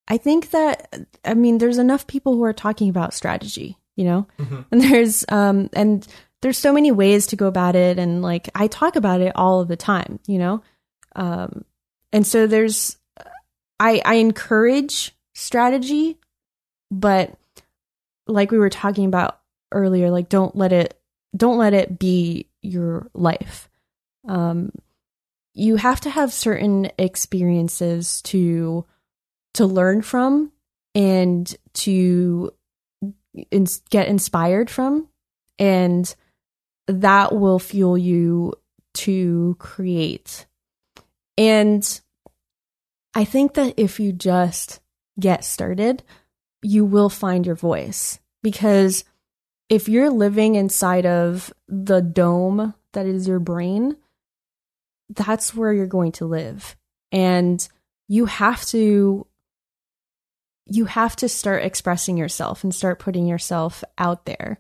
I 0.06 0.18
think 0.18 0.50
that 0.50 0.94
I 1.24 1.34
mean 1.34 1.60
there's 1.60 1.78
enough 1.78 2.08
people 2.08 2.36
who 2.36 2.44
are 2.44 2.52
talking 2.52 2.90
about 2.90 3.14
strategy, 3.14 3.78
you 3.96 4.04
know? 4.04 4.28
Mm-hmm. 4.38 4.62
And 4.70 4.82
there's 4.92 5.24
um 5.30 5.70
and 5.72 6.06
there's 6.42 6.58
so 6.58 6.74
many 6.74 6.92
ways 6.92 7.28
to 7.28 7.38
go 7.38 7.48
about 7.48 7.78
it 7.78 7.98
and 7.98 8.22
like 8.22 8.50
I 8.54 8.68
talk 8.68 8.98
about 8.98 9.22
it 9.22 9.32
all 9.36 9.62
of 9.62 9.70
the 9.70 9.78
time, 9.78 10.20
you 10.28 10.40
know? 10.40 10.62
Um 11.16 11.64
and 12.12 12.28
so 12.28 12.48
there's 12.48 12.98
I 13.80 14.02
I 14.04 14.16
encourage 14.16 15.16
strategy, 15.36 16.18
but 16.92 17.34
like 18.28 18.52
we 18.52 18.60
were 18.60 18.70
talking 18.70 19.06
about 19.06 19.40
earlier, 19.72 20.12
like 20.12 20.28
don't 20.28 20.54
let 20.54 20.74
it 20.74 20.99
don't 21.36 21.58
let 21.58 21.74
it 21.74 22.00
be 22.00 22.48
your 22.62 23.10
life. 23.14 23.70
Um 24.28 24.72
you 25.54 25.76
have 25.76 26.00
to 26.02 26.10
have 26.10 26.32
certain 26.32 26.90
experiences 26.98 28.22
to 28.22 28.86
to 29.56 29.66
learn 29.66 30.02
from 30.02 30.52
and 30.96 31.56
to 31.74 32.52
in- 33.52 33.68
get 33.90 34.08
inspired 34.08 34.70
from 34.70 35.08
and 35.58 36.16
that 36.88 37.36
will 37.36 37.60
fuel 37.60 37.98
you 37.98 38.54
to 38.94 39.56
create 39.60 40.46
and 41.38 42.02
i 43.14 43.24
think 43.24 43.54
that 43.54 43.74
if 43.78 44.00
you 44.00 44.12
just 44.12 44.80
get 45.20 45.44
started 45.44 46.04
you 46.62 46.86
will 46.86 47.10
find 47.10 47.46
your 47.46 47.56
voice 47.56 48.20
because 48.42 49.04
if 49.70 49.88
you're 49.88 50.10
living 50.10 50.56
inside 50.56 51.06
of 51.06 51.54
the 51.68 52.02
dome 52.02 52.74
that 52.94 53.06
is 53.06 53.28
your 53.28 53.40
brain 53.40 53.96
that's 55.10 55.56
where 55.56 55.74
you're 55.74 55.88
going 55.88 56.12
to 56.12 56.26
live 56.26 56.76
and 57.12 57.68
you 58.08 58.26
have 58.26 58.66
to 58.66 59.26
you 60.66 60.86
have 60.86 61.16
to 61.18 61.30
start 61.30 61.64
expressing 61.64 62.18
yourself 62.18 62.64
and 62.64 62.74
start 62.74 63.00
putting 63.00 63.26
yourself 63.26 63.84
out 63.98 64.26
there 64.26 64.60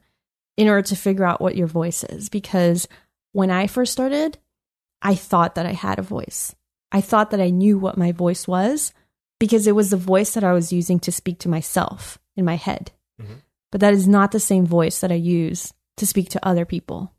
in 0.57 0.67
order 0.67 0.81
to 0.81 0.95
figure 0.95 1.25
out 1.25 1.41
what 1.41 1.55
your 1.55 1.67
voice 1.67 2.03
is. 2.03 2.29
Because 2.29 2.87
when 3.31 3.51
I 3.51 3.67
first 3.67 3.91
started, 3.91 4.37
I 5.01 5.15
thought 5.15 5.55
that 5.55 5.65
I 5.65 5.73
had 5.73 5.99
a 5.99 6.03
voice. 6.03 6.55
I 6.91 7.01
thought 7.01 7.31
that 7.31 7.39
I 7.39 7.51
knew 7.51 7.77
what 7.77 7.97
my 7.97 8.11
voice 8.11 8.47
was 8.47 8.91
because 9.39 9.67
it 9.67 9.75
was 9.75 9.91
the 9.91 9.97
voice 9.97 10.33
that 10.33 10.43
I 10.43 10.53
was 10.53 10.73
using 10.73 10.99
to 11.01 11.11
speak 11.11 11.39
to 11.39 11.49
myself 11.49 12.17
in 12.35 12.43
my 12.43 12.55
head. 12.55 12.91
Mm-hmm. 13.21 13.33
But 13.71 13.81
that 13.81 13.93
is 13.93 14.07
not 14.07 14.31
the 14.31 14.39
same 14.39 14.65
voice 14.65 14.99
that 14.99 15.11
I 15.11 15.15
use 15.15 15.73
to 15.97 16.05
speak 16.05 16.29
to 16.29 16.45
other 16.45 16.65
people. 16.65 17.13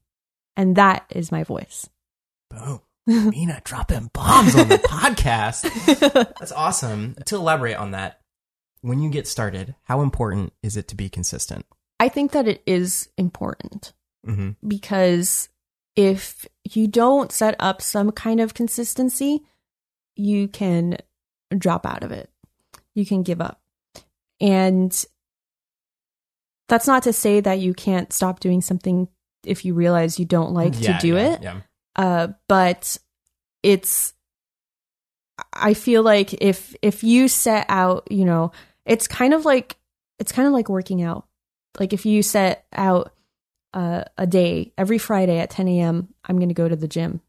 And 0.56 0.76
that 0.76 1.06
is 1.10 1.32
my 1.32 1.44
voice. 1.44 1.88
Boom. 2.50 2.80
Mina 3.06 3.60
dropping 3.64 4.10
bombs 4.12 4.54
on 4.54 4.68
the 4.68 4.78
podcast. 4.84 5.62
That's 6.38 6.52
awesome. 6.52 7.16
To 7.26 7.36
elaborate 7.36 7.76
on 7.76 7.92
that, 7.92 8.20
when 8.82 9.00
you 9.00 9.10
get 9.10 9.26
started, 9.26 9.74
how 9.84 10.02
important 10.02 10.52
is 10.62 10.76
it 10.76 10.88
to 10.88 10.96
be 10.96 11.08
consistent? 11.08 11.66
I 11.98 12.08
think 12.08 12.32
that 12.32 12.48
it 12.48 12.62
is 12.66 13.08
important 13.18 13.92
mm-hmm. 14.26 14.50
because 14.66 15.48
if 15.96 16.46
you 16.64 16.86
don't 16.86 17.32
set 17.32 17.56
up 17.58 17.82
some 17.82 18.10
kind 18.12 18.40
of 18.40 18.54
consistency, 18.54 19.42
you 20.16 20.48
can 20.48 20.98
drop 21.56 21.84
out 21.84 22.02
of 22.02 22.12
it. 22.12 22.30
You 22.94 23.04
can 23.04 23.22
give 23.22 23.40
up. 23.40 23.60
And 24.40 25.04
that's 26.70 26.86
not 26.86 27.02
to 27.02 27.12
say 27.12 27.40
that 27.40 27.58
you 27.58 27.74
can't 27.74 28.12
stop 28.12 28.38
doing 28.38 28.60
something 28.62 29.08
if 29.44 29.64
you 29.64 29.74
realize 29.74 30.18
you 30.20 30.24
don't 30.24 30.54
like 30.54 30.80
yeah, 30.80 30.96
to 30.96 31.06
do 31.06 31.14
yeah, 31.14 31.32
it. 31.32 31.42
Yeah. 31.42 31.60
Uh, 31.96 32.28
but 32.48 32.96
it's 33.62 34.14
I 35.52 35.74
feel 35.74 36.02
like 36.02 36.32
if 36.34 36.74
if 36.80 37.02
you 37.02 37.26
set 37.26 37.66
out, 37.68 38.06
you 38.10 38.24
know, 38.24 38.52
it's 38.86 39.08
kind 39.08 39.34
of 39.34 39.44
like 39.44 39.76
it's 40.20 40.30
kind 40.30 40.46
of 40.46 40.54
like 40.54 40.68
working 40.68 41.02
out. 41.02 41.26
Like 41.78 41.92
if 41.92 42.06
you 42.06 42.22
set 42.22 42.64
out 42.72 43.12
uh, 43.74 44.04
a 44.16 44.26
day 44.26 44.72
every 44.78 44.98
Friday 44.98 45.38
at 45.38 45.50
10 45.50 45.66
a.m., 45.66 46.08
I'm 46.24 46.36
going 46.36 46.48
to 46.50 46.54
go 46.54 46.68
to 46.68 46.76
the 46.76 46.88
gym. 46.88 47.20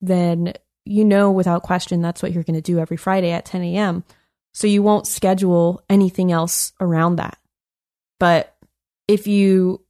Then 0.00 0.54
you 0.86 1.04
know 1.04 1.30
without 1.30 1.62
question 1.62 2.00
that's 2.00 2.22
what 2.22 2.32
you're 2.32 2.44
going 2.44 2.54
to 2.54 2.62
do 2.62 2.78
every 2.78 2.96
Friday 2.96 3.30
at 3.30 3.44
10 3.44 3.62
a.m. 3.62 4.04
So 4.54 4.66
you 4.66 4.82
won't 4.82 5.06
schedule 5.06 5.84
anything 5.90 6.32
else 6.32 6.72
around 6.80 7.16
that. 7.16 7.36
But 8.18 8.56
if 9.10 9.26
you 9.26 9.84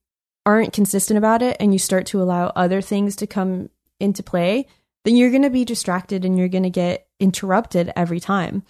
aren't 0.47 0.73
consistent 0.73 1.19
about 1.19 1.43
it 1.43 1.55
and 1.61 1.75
you 1.75 1.79
start 1.79 2.07
to 2.07 2.23
allow 2.23 2.47
other 2.57 2.81
things 2.81 3.17
to 3.17 3.27
come 3.27 3.69
into 4.01 4.23
play, 4.23 4.67
then 5.05 5.15
you're 5.15 5.31
going 5.31 5.43
to 5.43 5.51
be 5.51 5.67
distracted 5.67 6.25
and 6.25 6.39
you're 6.39 6.49
going 6.49 6.63
to 6.63 6.71
get 6.71 7.07
interrupted 7.21 7.93
every 7.95 8.19
time. 8.19 8.63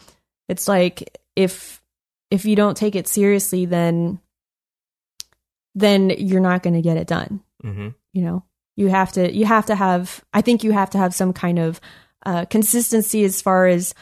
It's 0.49 0.67
like 0.67 1.17
if 1.37 1.81
if 2.33 2.45
you 2.45 2.57
don't 2.57 2.77
take 2.77 2.97
it 2.97 3.07
seriously, 3.07 3.65
then 3.65 4.19
then 5.77 6.11
you're 6.11 6.41
not 6.41 6.65
going 6.65 6.75
to 6.75 6.83
get 6.83 6.97
it 6.97 7.07
done. 7.07 7.41
Mm-hmm. 7.63 7.91
You 8.13 8.23
know, 8.23 8.45
you 8.77 8.89
have 8.89 9.13
to 9.13 9.33
you 9.33 9.47
have 9.47 9.67
to 9.67 9.77
have. 9.77 10.25
I 10.33 10.41
think 10.43 10.65
you 10.65 10.73
have 10.73 10.91
to 10.91 10.99
have 10.99 11.15
some 11.15 11.33
kind 11.33 11.61
of 11.61 11.81
uh, 12.27 12.45
consistency 12.47 13.23
as 13.23 13.41
far 13.41 13.69
as 13.69 13.95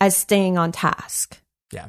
as 0.00 0.16
staying 0.16 0.56
on 0.56 0.72
task. 0.72 1.38
Yeah. 1.70 1.88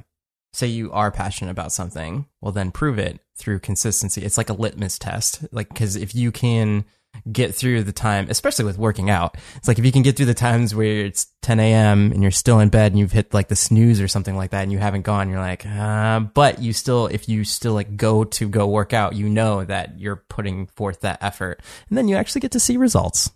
Say 0.51 0.67
you 0.67 0.91
are 0.91 1.11
passionate 1.11 1.51
about 1.51 1.71
something, 1.71 2.27
well, 2.41 2.51
then 2.51 2.71
prove 2.71 2.99
it 2.99 3.19
through 3.37 3.59
consistency. 3.59 4.21
It's 4.21 4.37
like 4.37 4.49
a 4.49 4.53
litmus 4.53 4.97
test. 4.97 5.45
Like, 5.51 5.69
because 5.69 5.95
if 5.95 6.15
you 6.15 6.31
can 6.31 6.85
get 7.31 7.55
through 7.55 7.83
the 7.83 7.91
time, 7.91 8.27
especially 8.29 8.65
with 8.65 8.77
working 8.77 9.09
out. 9.09 9.37
It's 9.55 9.67
like 9.67 9.79
if 9.79 9.85
you 9.85 9.91
can 9.91 10.01
get 10.01 10.17
through 10.17 10.25
the 10.27 10.33
times 10.33 10.75
where 10.75 11.05
it's 11.05 11.27
10 11.41 11.59
a.m. 11.59 12.11
and 12.11 12.21
you're 12.21 12.31
still 12.31 12.59
in 12.59 12.69
bed 12.69 12.91
and 12.91 12.99
you've 12.99 13.11
hit 13.11 13.33
like 13.33 13.47
the 13.47 13.55
snooze 13.55 14.01
or 14.01 14.07
something 14.07 14.35
like 14.35 14.51
that 14.51 14.63
and 14.63 14.71
you 14.71 14.77
haven't 14.77 15.03
gone, 15.03 15.29
you're 15.29 15.39
like, 15.39 15.65
uh, 15.65 16.19
but 16.19 16.61
you 16.61 16.73
still, 16.73 17.07
if 17.07 17.29
you 17.29 17.43
still 17.43 17.73
like 17.73 17.95
go 17.95 18.23
to 18.23 18.49
go 18.49 18.67
work 18.67 18.93
out, 18.93 19.15
you 19.15 19.29
know 19.29 19.63
that 19.63 19.99
you're 19.99 20.17
putting 20.29 20.67
forth 20.67 21.01
that 21.01 21.19
effort 21.21 21.61
and 21.89 21.97
then 21.97 22.07
you 22.07 22.15
actually 22.15 22.41
get 22.41 22.51
to 22.51 22.59
see 22.59 22.77
results. 22.77 23.31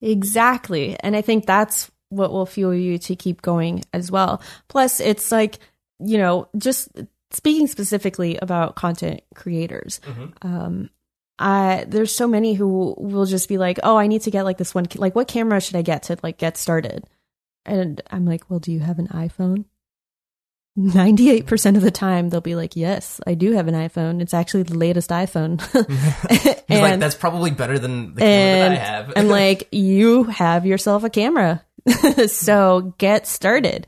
Exactly. 0.00 0.96
And 1.00 1.16
I 1.16 1.22
think 1.22 1.46
that's 1.46 1.90
what 2.10 2.32
will 2.32 2.46
fuel 2.46 2.74
you 2.74 2.98
to 2.98 3.16
keep 3.16 3.42
going 3.42 3.84
as 3.92 4.10
well. 4.10 4.40
Plus, 4.68 5.00
it's 5.00 5.30
like, 5.32 5.58
you 5.98 6.18
know, 6.18 6.48
just 6.56 6.88
speaking 7.30 7.66
specifically 7.66 8.36
about 8.36 8.74
content 8.74 9.22
creators, 9.34 10.00
mm-hmm. 10.04 10.46
um, 10.46 10.90
I 11.38 11.84
there's 11.86 12.14
so 12.14 12.26
many 12.26 12.54
who 12.54 12.94
will 12.98 13.26
just 13.26 13.48
be 13.48 13.58
like, 13.58 13.78
"Oh, 13.82 13.96
I 13.96 14.06
need 14.06 14.22
to 14.22 14.30
get 14.30 14.44
like 14.44 14.58
this 14.58 14.74
one 14.74 14.86
like 14.96 15.14
what 15.14 15.28
camera 15.28 15.60
should 15.60 15.76
I 15.76 15.82
get 15.82 16.04
to 16.04 16.18
like 16.22 16.38
get 16.38 16.56
started?" 16.56 17.04
And 17.64 18.00
I'm 18.10 18.26
like, 18.26 18.50
"Well, 18.50 18.58
do 18.58 18.72
you 18.72 18.80
have 18.80 18.98
an 18.98 19.08
iPhone?" 19.08 19.64
98% 20.78 21.76
of 21.76 21.82
the 21.82 21.90
time 21.90 22.28
they'll 22.28 22.40
be 22.40 22.54
like, 22.54 22.76
"Yes, 22.76 23.20
I 23.26 23.34
do 23.34 23.52
have 23.52 23.66
an 23.66 23.74
iPhone. 23.74 24.20
It's 24.20 24.34
actually 24.34 24.62
the 24.62 24.78
latest 24.78 25.10
iPhone." 25.10 25.60
and 26.68 26.80
like, 26.80 27.00
that's 27.00 27.16
probably 27.16 27.50
better 27.50 27.78
than 27.78 28.14
the 28.14 28.20
camera 28.20 28.58
that 28.58 28.72
I 28.72 28.74
have. 28.76 29.12
and 29.16 29.28
like, 29.28 29.68
you 29.72 30.24
have 30.24 30.66
yourself 30.66 31.02
a 31.02 31.10
camera. 31.10 31.64
so, 32.28 32.94
get 32.98 33.26
started. 33.26 33.86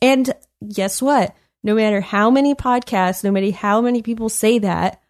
And 0.00 0.32
guess 0.66 1.02
what? 1.02 1.34
No 1.64 1.74
matter 1.74 2.00
how 2.00 2.30
many 2.30 2.54
podcasts, 2.54 3.24
no 3.24 3.32
matter 3.32 3.50
how 3.50 3.80
many 3.80 4.02
people 4.02 4.28
say 4.28 4.60
that, 4.60 5.02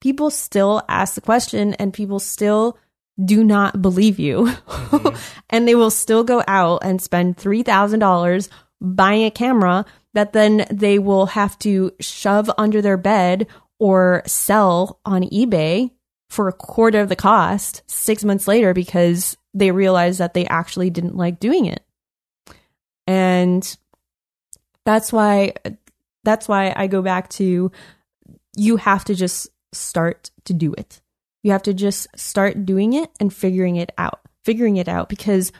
people 0.00 0.30
still 0.30 0.82
ask 0.88 1.14
the 1.14 1.20
question 1.20 1.74
and 1.74 1.92
people 1.92 2.20
still 2.20 2.78
do 3.22 3.42
not 3.42 3.82
believe 3.82 4.18
you. 4.18 4.44
Mm-hmm. 4.46 5.16
and 5.50 5.66
they 5.66 5.74
will 5.74 5.90
still 5.90 6.22
go 6.24 6.42
out 6.46 6.84
and 6.84 7.02
spend 7.02 7.36
$3,000 7.36 8.48
buying 8.80 9.24
a 9.24 9.30
camera 9.30 9.84
that 10.14 10.32
then 10.32 10.64
they 10.70 10.98
will 10.98 11.26
have 11.26 11.58
to 11.60 11.92
shove 12.00 12.50
under 12.56 12.80
their 12.80 12.96
bed 12.96 13.46
or 13.78 14.22
sell 14.26 15.00
on 15.04 15.22
eBay 15.24 15.90
for 16.30 16.48
a 16.48 16.52
quarter 16.52 17.00
of 17.00 17.08
the 17.08 17.16
cost 17.16 17.82
six 17.86 18.24
months 18.24 18.48
later 18.48 18.74
because 18.74 19.36
they 19.54 19.70
realized 19.70 20.20
that 20.20 20.34
they 20.34 20.46
actually 20.46 20.90
didn't 20.90 21.16
like 21.16 21.40
doing 21.40 21.66
it. 21.66 21.82
And 23.06 23.76
that's 24.84 25.12
why 25.12 25.54
that's 26.26 26.46
why 26.46 26.74
I 26.76 26.88
go 26.88 27.00
back 27.00 27.30
to 27.30 27.72
you 28.56 28.76
have 28.76 29.04
to 29.06 29.14
just 29.14 29.48
start 29.72 30.30
to 30.44 30.52
do 30.52 30.74
it. 30.74 31.00
You 31.42 31.52
have 31.52 31.62
to 31.62 31.72
just 31.72 32.08
start 32.16 32.66
doing 32.66 32.92
it 32.92 33.10
and 33.20 33.32
figuring 33.32 33.76
it 33.76 33.92
out. 33.96 34.20
Figuring 34.44 34.76
it 34.76 34.88
out 34.88 35.08
because 35.08 35.52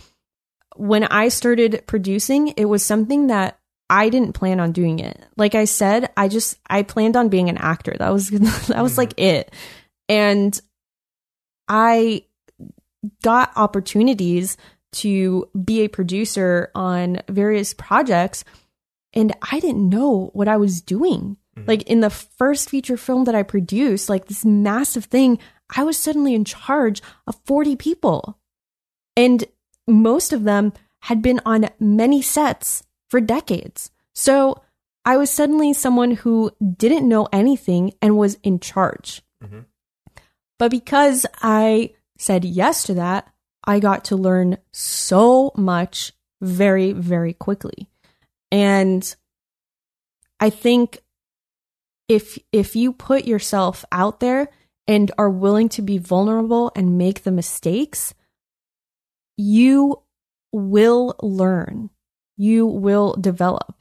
when 0.76 1.04
I 1.04 1.28
started 1.28 1.84
producing, 1.86 2.48
it 2.56 2.66
was 2.66 2.84
something 2.84 3.28
that 3.28 3.58
I 3.88 4.08
didn't 4.08 4.32
plan 4.32 4.60
on 4.60 4.72
doing 4.72 4.98
it. 4.98 5.18
Like 5.36 5.54
I 5.54 5.64
said, 5.64 6.10
I 6.16 6.28
just 6.28 6.58
I 6.68 6.82
planned 6.82 7.16
on 7.16 7.28
being 7.28 7.48
an 7.48 7.56
actor. 7.56 7.94
That 7.98 8.12
was 8.12 8.28
that 8.68 8.82
was 8.82 8.98
like 8.98 9.16
mm-hmm. 9.16 9.24
it. 9.24 9.54
And 10.08 10.60
I 11.68 12.24
got 13.22 13.52
opportunities 13.56 14.56
to 14.92 15.48
be 15.64 15.82
a 15.82 15.88
producer 15.88 16.70
on 16.74 17.22
various 17.28 17.74
projects 17.74 18.44
and 19.16 19.34
I 19.50 19.58
didn't 19.58 19.88
know 19.88 20.30
what 20.34 20.46
I 20.46 20.58
was 20.58 20.82
doing. 20.82 21.38
Mm-hmm. 21.58 21.68
Like 21.68 21.82
in 21.84 22.00
the 22.00 22.10
first 22.10 22.68
feature 22.68 22.98
film 22.98 23.24
that 23.24 23.34
I 23.34 23.42
produced, 23.42 24.08
like 24.08 24.26
this 24.26 24.44
massive 24.44 25.06
thing, 25.06 25.38
I 25.74 25.82
was 25.82 25.98
suddenly 25.98 26.34
in 26.34 26.44
charge 26.44 27.02
of 27.26 27.40
40 27.46 27.74
people. 27.76 28.38
And 29.16 29.44
most 29.88 30.32
of 30.32 30.44
them 30.44 30.74
had 31.00 31.22
been 31.22 31.40
on 31.46 31.70
many 31.80 32.20
sets 32.20 32.82
for 33.08 33.20
decades. 33.20 33.90
So 34.14 34.62
I 35.04 35.16
was 35.16 35.30
suddenly 35.30 35.72
someone 35.72 36.10
who 36.10 36.50
didn't 36.76 37.08
know 37.08 37.28
anything 37.32 37.94
and 38.02 38.18
was 38.18 38.36
in 38.42 38.60
charge. 38.60 39.22
Mm-hmm. 39.42 39.60
But 40.58 40.70
because 40.70 41.24
I 41.42 41.94
said 42.18 42.44
yes 42.44 42.84
to 42.84 42.94
that, 42.94 43.32
I 43.64 43.80
got 43.80 44.04
to 44.06 44.16
learn 44.16 44.58
so 44.72 45.52
much 45.56 46.12
very, 46.40 46.92
very 46.92 47.32
quickly. 47.32 47.88
And 48.56 49.14
I 50.40 50.48
think 50.48 51.02
if 52.08 52.38
if 52.52 52.74
you 52.74 52.94
put 52.94 53.26
yourself 53.26 53.84
out 53.92 54.20
there 54.20 54.48
and 54.88 55.12
are 55.18 55.28
willing 55.28 55.68
to 55.70 55.82
be 55.82 55.98
vulnerable 55.98 56.72
and 56.74 56.96
make 56.96 57.22
the 57.22 57.30
mistakes, 57.30 58.14
you 59.36 60.00
will 60.52 61.16
learn. 61.20 61.90
You 62.38 62.64
will 62.64 63.14
develop. 63.20 63.74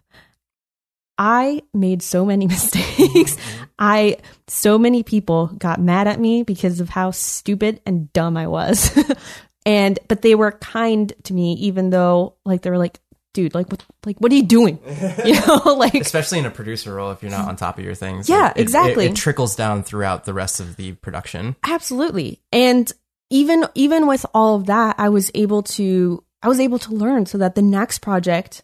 I 1.18 1.62
made 1.74 2.02
so 2.02 2.26
many 2.26 2.46
mistakes. 2.58 3.38
Mm-hmm. 3.38 3.64
I 3.80 4.18
so 4.48 4.78
many 4.78 5.04
people 5.04 5.48
got 5.58 5.80
mad 5.80 6.10
at 6.10 6.20
me 6.20 6.44
because 6.44 6.82
of 6.82 6.90
how 6.90 7.12
stupid 7.12 7.80
and 7.86 8.12
dumb 8.12 8.36
I 8.36 8.48
was. 8.48 8.92
and 9.66 9.98
but 10.10 10.22
they 10.22 10.36
were 10.36 10.52
kind 10.52 11.14
to 11.24 11.34
me 11.34 11.54
even 11.54 11.92
though 11.92 12.36
like 12.44 12.62
they 12.62 12.70
were 12.70 12.78
like 12.78 13.00
dude 13.36 13.54
like 13.54 13.70
what 13.70 13.86
like 14.06 14.18
what 14.18 14.32
are 14.32 14.36
you 14.36 14.44
doing? 14.44 14.80
You 15.26 15.40
know 15.42 15.76
like 15.78 15.94
especially 15.94 16.40
in 16.40 16.46
a 16.46 16.52
producer 16.52 16.96
role 16.96 17.12
if 17.12 17.22
you're 17.22 17.32
not 17.32 17.48
on 17.48 17.56
top 17.56 17.78
of 17.78 17.86
your 17.86 17.96
things 17.96 18.28
yeah 18.28 18.52
it, 18.56 18.62
exactly. 18.62 19.06
it, 19.06 19.12
it 19.12 19.16
trickles 19.16 19.56
down 19.56 19.84
throughout 19.84 20.26
the 20.26 20.34
rest 20.34 20.60
of 20.60 20.76
the 20.76 20.94
production. 20.94 21.56
Absolutely. 21.64 22.42
And 22.52 22.92
even 23.30 23.66
even 23.76 24.08
with 24.08 24.26
all 24.34 24.56
of 24.56 24.68
that 24.68 24.96
i 25.00 25.10
was 25.10 25.32
able 25.34 25.64
to 25.64 26.24
i 26.42 26.48
was 26.48 26.60
able 26.60 26.80
to 26.80 26.94
learn 26.94 27.26
so 27.26 27.38
that 27.38 27.56
the 27.56 27.62
next 27.62 28.00
project 28.00 28.64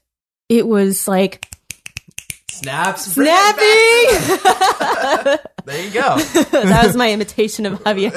it 0.50 0.68
was 0.68 1.08
like 1.08 1.48
Snaps. 2.62 3.14
Snappy. 3.14 3.62
there 5.66 5.84
you 5.84 5.90
go. 5.90 6.18
that 6.20 6.84
was 6.86 6.96
my 6.96 7.12
imitation 7.12 7.66
of 7.66 7.84
Javier. 7.84 8.14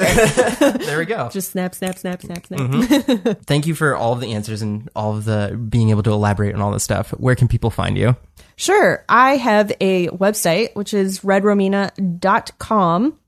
there 0.85 0.99
we 0.99 1.05
go. 1.05 1.29
Just 1.29 1.51
snap, 1.51 1.73
snap, 1.73 1.97
snap, 1.97 2.21
snap, 2.21 2.45
snap. 2.45 2.59
Mm-hmm. 2.59 3.31
Thank 3.45 3.65
you 3.65 3.73
for 3.73 3.95
all 3.95 4.13
of 4.13 4.19
the 4.19 4.33
answers 4.33 4.61
and 4.61 4.87
all 4.95 5.17
of 5.17 5.25
the 5.25 5.59
being 5.69 5.89
able 5.89 6.03
to 6.03 6.11
elaborate 6.11 6.53
on 6.53 6.61
all 6.61 6.71
this 6.71 6.83
stuff. 6.83 7.09
Where 7.11 7.35
can 7.35 7.47
people 7.47 7.71
find 7.71 7.97
you? 7.97 8.15
Sure. 8.55 9.03
I 9.09 9.37
have 9.37 9.71
a 9.81 10.09
website, 10.09 10.75
which 10.75 10.93
is 10.93 11.21
redromina.com. 11.21 13.19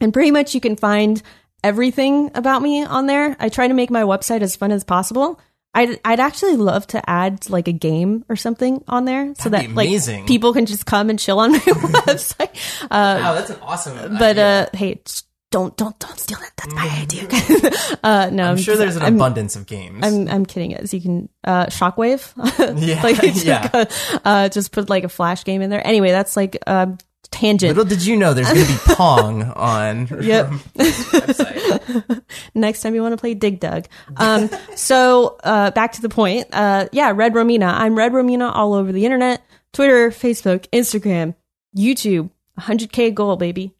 And 0.00 0.12
pretty 0.12 0.30
much 0.30 0.54
you 0.54 0.60
can 0.60 0.76
find 0.76 1.20
everything 1.64 2.30
about 2.36 2.62
me 2.62 2.84
on 2.84 3.06
there. 3.06 3.36
I 3.40 3.48
try 3.48 3.66
to 3.66 3.74
make 3.74 3.90
my 3.90 4.02
website 4.02 4.42
as 4.42 4.54
fun 4.54 4.70
as 4.70 4.84
possible. 4.84 5.40
I'd 5.74 5.98
I'd 6.04 6.20
actually 6.20 6.56
love 6.56 6.86
to 6.88 7.10
add 7.10 7.48
like 7.48 7.66
a 7.66 7.72
game 7.72 8.24
or 8.28 8.36
something 8.36 8.84
on 8.88 9.04
there 9.06 9.34
so 9.36 9.48
That'd 9.48 9.70
that 9.70 9.76
like 9.76 10.26
people 10.26 10.52
can 10.52 10.66
just 10.66 10.84
come 10.84 11.08
and 11.08 11.18
chill 11.18 11.38
on 11.38 11.52
my 11.52 11.58
website. 11.58 12.82
Uh, 12.84 13.18
wow, 13.20 13.34
that's 13.34 13.50
an 13.50 13.58
awesome. 13.62 14.18
But 14.18 14.38
uh, 14.38 14.66
hey, 14.74 15.02
don't 15.50 15.76
don't 15.76 15.98
don't 15.98 16.18
steal 16.18 16.38
that. 16.38 16.52
That's 16.56 16.74
my 16.74 16.88
idea. 17.00 17.98
uh, 18.02 18.30
no, 18.32 18.44
I'm, 18.44 18.50
I'm 18.50 18.56
sure 18.56 18.76
there's 18.76 18.96
an 18.96 19.02
I'm, 19.02 19.16
abundance 19.16 19.54
of 19.54 19.66
games. 19.66 20.00
I'm 20.02 20.28
I'm 20.28 20.46
kidding. 20.46 20.74
As 20.74 20.92
you 20.92 21.00
can 21.00 21.28
uh, 21.44 21.66
Shockwave, 21.66 22.32
yeah, 22.80 23.02
like, 23.02 23.44
yeah. 23.44 23.84
Uh, 24.24 24.48
just 24.48 24.72
put 24.72 24.90
like 24.90 25.04
a 25.04 25.08
flash 25.08 25.44
game 25.44 25.62
in 25.62 25.70
there. 25.70 25.86
Anyway, 25.86 26.10
that's 26.10 26.36
like 26.36 26.58
uh, 26.66 26.86
tangent. 27.30 27.76
Little 27.76 27.88
did 27.88 28.04
you 28.04 28.16
know 28.16 28.34
there's 28.34 28.52
going 28.52 28.66
to 28.66 28.72
be 28.72 28.78
Pong 28.94 29.42
on 29.42 30.08
yep. 30.22 30.50
Next 32.54 32.82
time 32.82 32.94
you 32.94 33.02
want 33.02 33.12
to 33.12 33.16
play 33.16 33.34
Dig 33.34 33.60
Dug. 33.60 33.86
Um, 34.16 34.50
so 34.74 35.38
uh, 35.44 35.70
back 35.70 35.92
to 35.92 36.02
the 36.02 36.08
point. 36.08 36.48
Uh, 36.52 36.88
yeah, 36.92 37.12
Red 37.14 37.34
Romina. 37.34 37.72
I'm 37.72 37.96
Red 37.96 38.12
Romina 38.12 38.50
all 38.52 38.74
over 38.74 38.92
the 38.92 39.04
internet 39.04 39.42
Twitter, 39.72 40.10
Facebook, 40.10 40.66
Instagram, 40.70 41.34
YouTube. 41.76 42.30
100K 42.60 43.14
goal, 43.14 43.36
baby. 43.36 43.74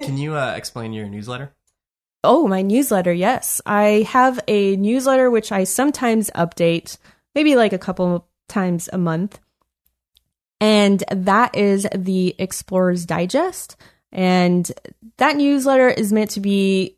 Can 0.00 0.18
you 0.18 0.34
uh, 0.34 0.54
explain 0.56 0.92
your 0.92 1.06
newsletter? 1.06 1.52
Oh, 2.24 2.48
my 2.48 2.62
newsletter. 2.62 3.12
Yes. 3.12 3.60
I 3.64 4.06
have 4.08 4.40
a 4.48 4.76
newsletter 4.76 5.30
which 5.30 5.52
I 5.52 5.64
sometimes 5.64 6.30
update, 6.30 6.98
maybe 7.34 7.54
like 7.54 7.72
a 7.72 7.78
couple 7.78 8.26
times 8.48 8.88
a 8.92 8.98
month 8.98 9.38
and 10.60 11.02
that 11.10 11.56
is 11.56 11.86
the 11.94 12.34
Explorer's 12.38 13.04
Digest. 13.04 13.76
And 14.12 14.70
that 15.18 15.36
newsletter 15.36 15.88
is 15.88 16.12
meant 16.12 16.30
to 16.32 16.40
be, 16.40 16.96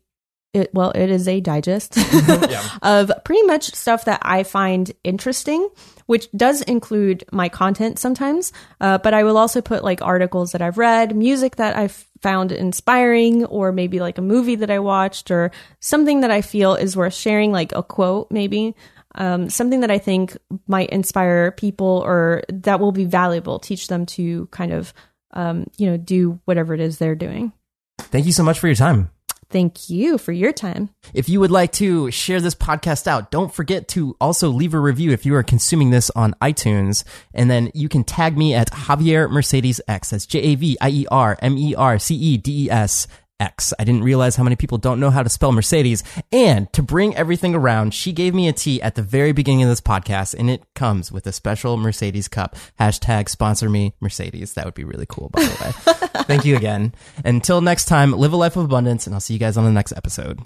it, 0.53 0.73
well, 0.73 0.91
it 0.91 1.09
is 1.09 1.27
a 1.27 1.41
digest 1.41 1.97
of 2.81 3.11
pretty 3.23 3.43
much 3.43 3.75
stuff 3.75 4.05
that 4.05 4.19
I 4.23 4.43
find 4.43 4.91
interesting, 5.03 5.69
which 6.05 6.31
does 6.31 6.61
include 6.61 7.23
my 7.31 7.49
content 7.49 7.99
sometimes. 7.99 8.51
Uh, 8.79 8.97
but 8.97 9.13
I 9.13 9.23
will 9.23 9.37
also 9.37 9.61
put 9.61 9.83
like 9.83 10.01
articles 10.01 10.53
that 10.53 10.61
I've 10.61 10.77
read, 10.77 11.15
music 11.15 11.57
that 11.57 11.75
I've 11.75 12.07
found 12.21 12.51
inspiring, 12.51 13.45
or 13.45 13.71
maybe 13.71 13.99
like 13.99 14.17
a 14.17 14.23
movie 14.23 14.55
that 14.55 14.71
I 14.71 14.79
watched, 14.79 15.29
or 15.29 15.51
something 15.81 16.21
that 16.21 16.31
I 16.31 16.41
feel 16.41 16.75
is 16.75 16.97
worth 16.97 17.13
sharing, 17.13 17.51
like 17.51 17.71
a 17.73 17.83
quote 17.83 18.31
maybe 18.31 18.75
um, 19.19 19.49
something 19.49 19.81
that 19.81 19.91
I 19.91 19.99
think 19.99 20.35
might 20.67 20.89
inspire 20.89 21.51
people 21.51 22.01
or 22.05 22.43
that 22.49 22.79
will 22.79 22.93
be 22.93 23.05
valuable, 23.05 23.59
teach 23.59 23.87
them 23.87 24.05
to 24.07 24.47
kind 24.47 24.71
of, 24.71 24.93
um, 25.31 25.67
you 25.77 25.87
know, 25.87 25.97
do 25.97 26.39
whatever 26.45 26.73
it 26.73 26.79
is 26.79 26.97
they're 26.97 27.15
doing. 27.15 27.51
Thank 27.99 28.25
you 28.25 28.31
so 28.31 28.43
much 28.43 28.59
for 28.59 28.67
your 28.67 28.75
time. 28.75 29.11
Thank 29.51 29.89
you 29.89 30.19
for 30.19 30.31
your 30.31 30.53
time. 30.53 30.91
If 31.11 31.27
you 31.27 31.39
would 31.39 31.49
like 31.49 31.71
to 31.73 32.11
share 32.11 32.39
this 32.39 32.53
podcast 32.53 33.07
out, 33.07 33.31
don't 33.31 33.53
forget 33.53 33.87
to 33.89 34.15
also 34.21 34.49
leave 34.49 34.75
a 34.75 34.79
review 34.79 35.11
if 35.11 35.25
you 35.25 35.33
are 35.35 35.43
consuming 35.43 35.89
this 35.89 36.11
on 36.11 36.35
iTunes. 36.39 37.03
And 37.33 37.49
then 37.49 37.71
you 37.73 37.89
can 37.89 38.03
tag 38.03 38.37
me 38.37 38.53
at 38.53 38.71
Javier 38.71 39.29
Mercedes 39.29 39.81
X. 39.87 40.11
That's 40.11 40.27
J 40.27 40.39
A 40.39 40.55
V 40.55 40.77
I 40.79 40.89
E 40.89 41.05
R 41.09 41.37
M 41.41 41.57
E 41.57 41.73
R 41.73 41.97
C 41.97 42.15
E 42.15 42.37
D 42.37 42.65
E 42.65 42.69
S 42.69 43.07
X. 43.39 43.73
I 43.79 43.83
didn't 43.83 44.03
realize 44.03 44.35
how 44.35 44.43
many 44.43 44.55
people 44.55 44.77
don't 44.77 44.99
know 44.99 45.09
how 45.09 45.23
to 45.23 45.29
spell 45.29 45.51
Mercedes. 45.51 46.03
And 46.31 46.71
to 46.73 46.83
bring 46.83 47.15
everything 47.15 47.55
around, 47.55 47.93
she 47.93 48.11
gave 48.11 48.33
me 48.33 48.47
a 48.47 48.53
tea 48.53 48.81
at 48.81 48.95
the 48.95 49.01
very 49.01 49.31
beginning 49.31 49.63
of 49.63 49.69
this 49.69 49.81
podcast, 49.81 50.33
and 50.37 50.49
it 50.49 50.63
comes 50.75 51.11
with 51.11 51.25
a 51.27 51.31
special 51.31 51.77
Mercedes 51.77 52.27
cup. 52.27 52.55
Hashtag 52.79 53.29
sponsor 53.29 53.69
me, 53.69 53.93
Mercedes. 53.99 54.53
That 54.53 54.65
would 54.65 54.73
be 54.73 54.83
really 54.83 55.05
cool, 55.07 55.29
by 55.29 55.43
the 55.43 55.63
way. 55.63 56.23
Thank 56.23 56.45
you 56.45 56.55
again. 56.55 56.93
Until 57.23 57.61
next 57.61 57.85
time, 57.85 58.11
live 58.11 58.33
a 58.33 58.37
life 58.37 58.55
of 58.55 58.65
abundance, 58.65 59.05
and 59.05 59.13
I'll 59.13 59.21
see 59.21 59.33
you 59.33 59.39
guys 59.39 59.57
on 59.57 59.65
the 59.65 59.71
next 59.71 59.93
episode. 59.93 60.39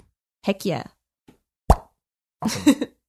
Heck 0.44 0.64
yeah. 0.64 0.84
Awesome. 2.42 2.84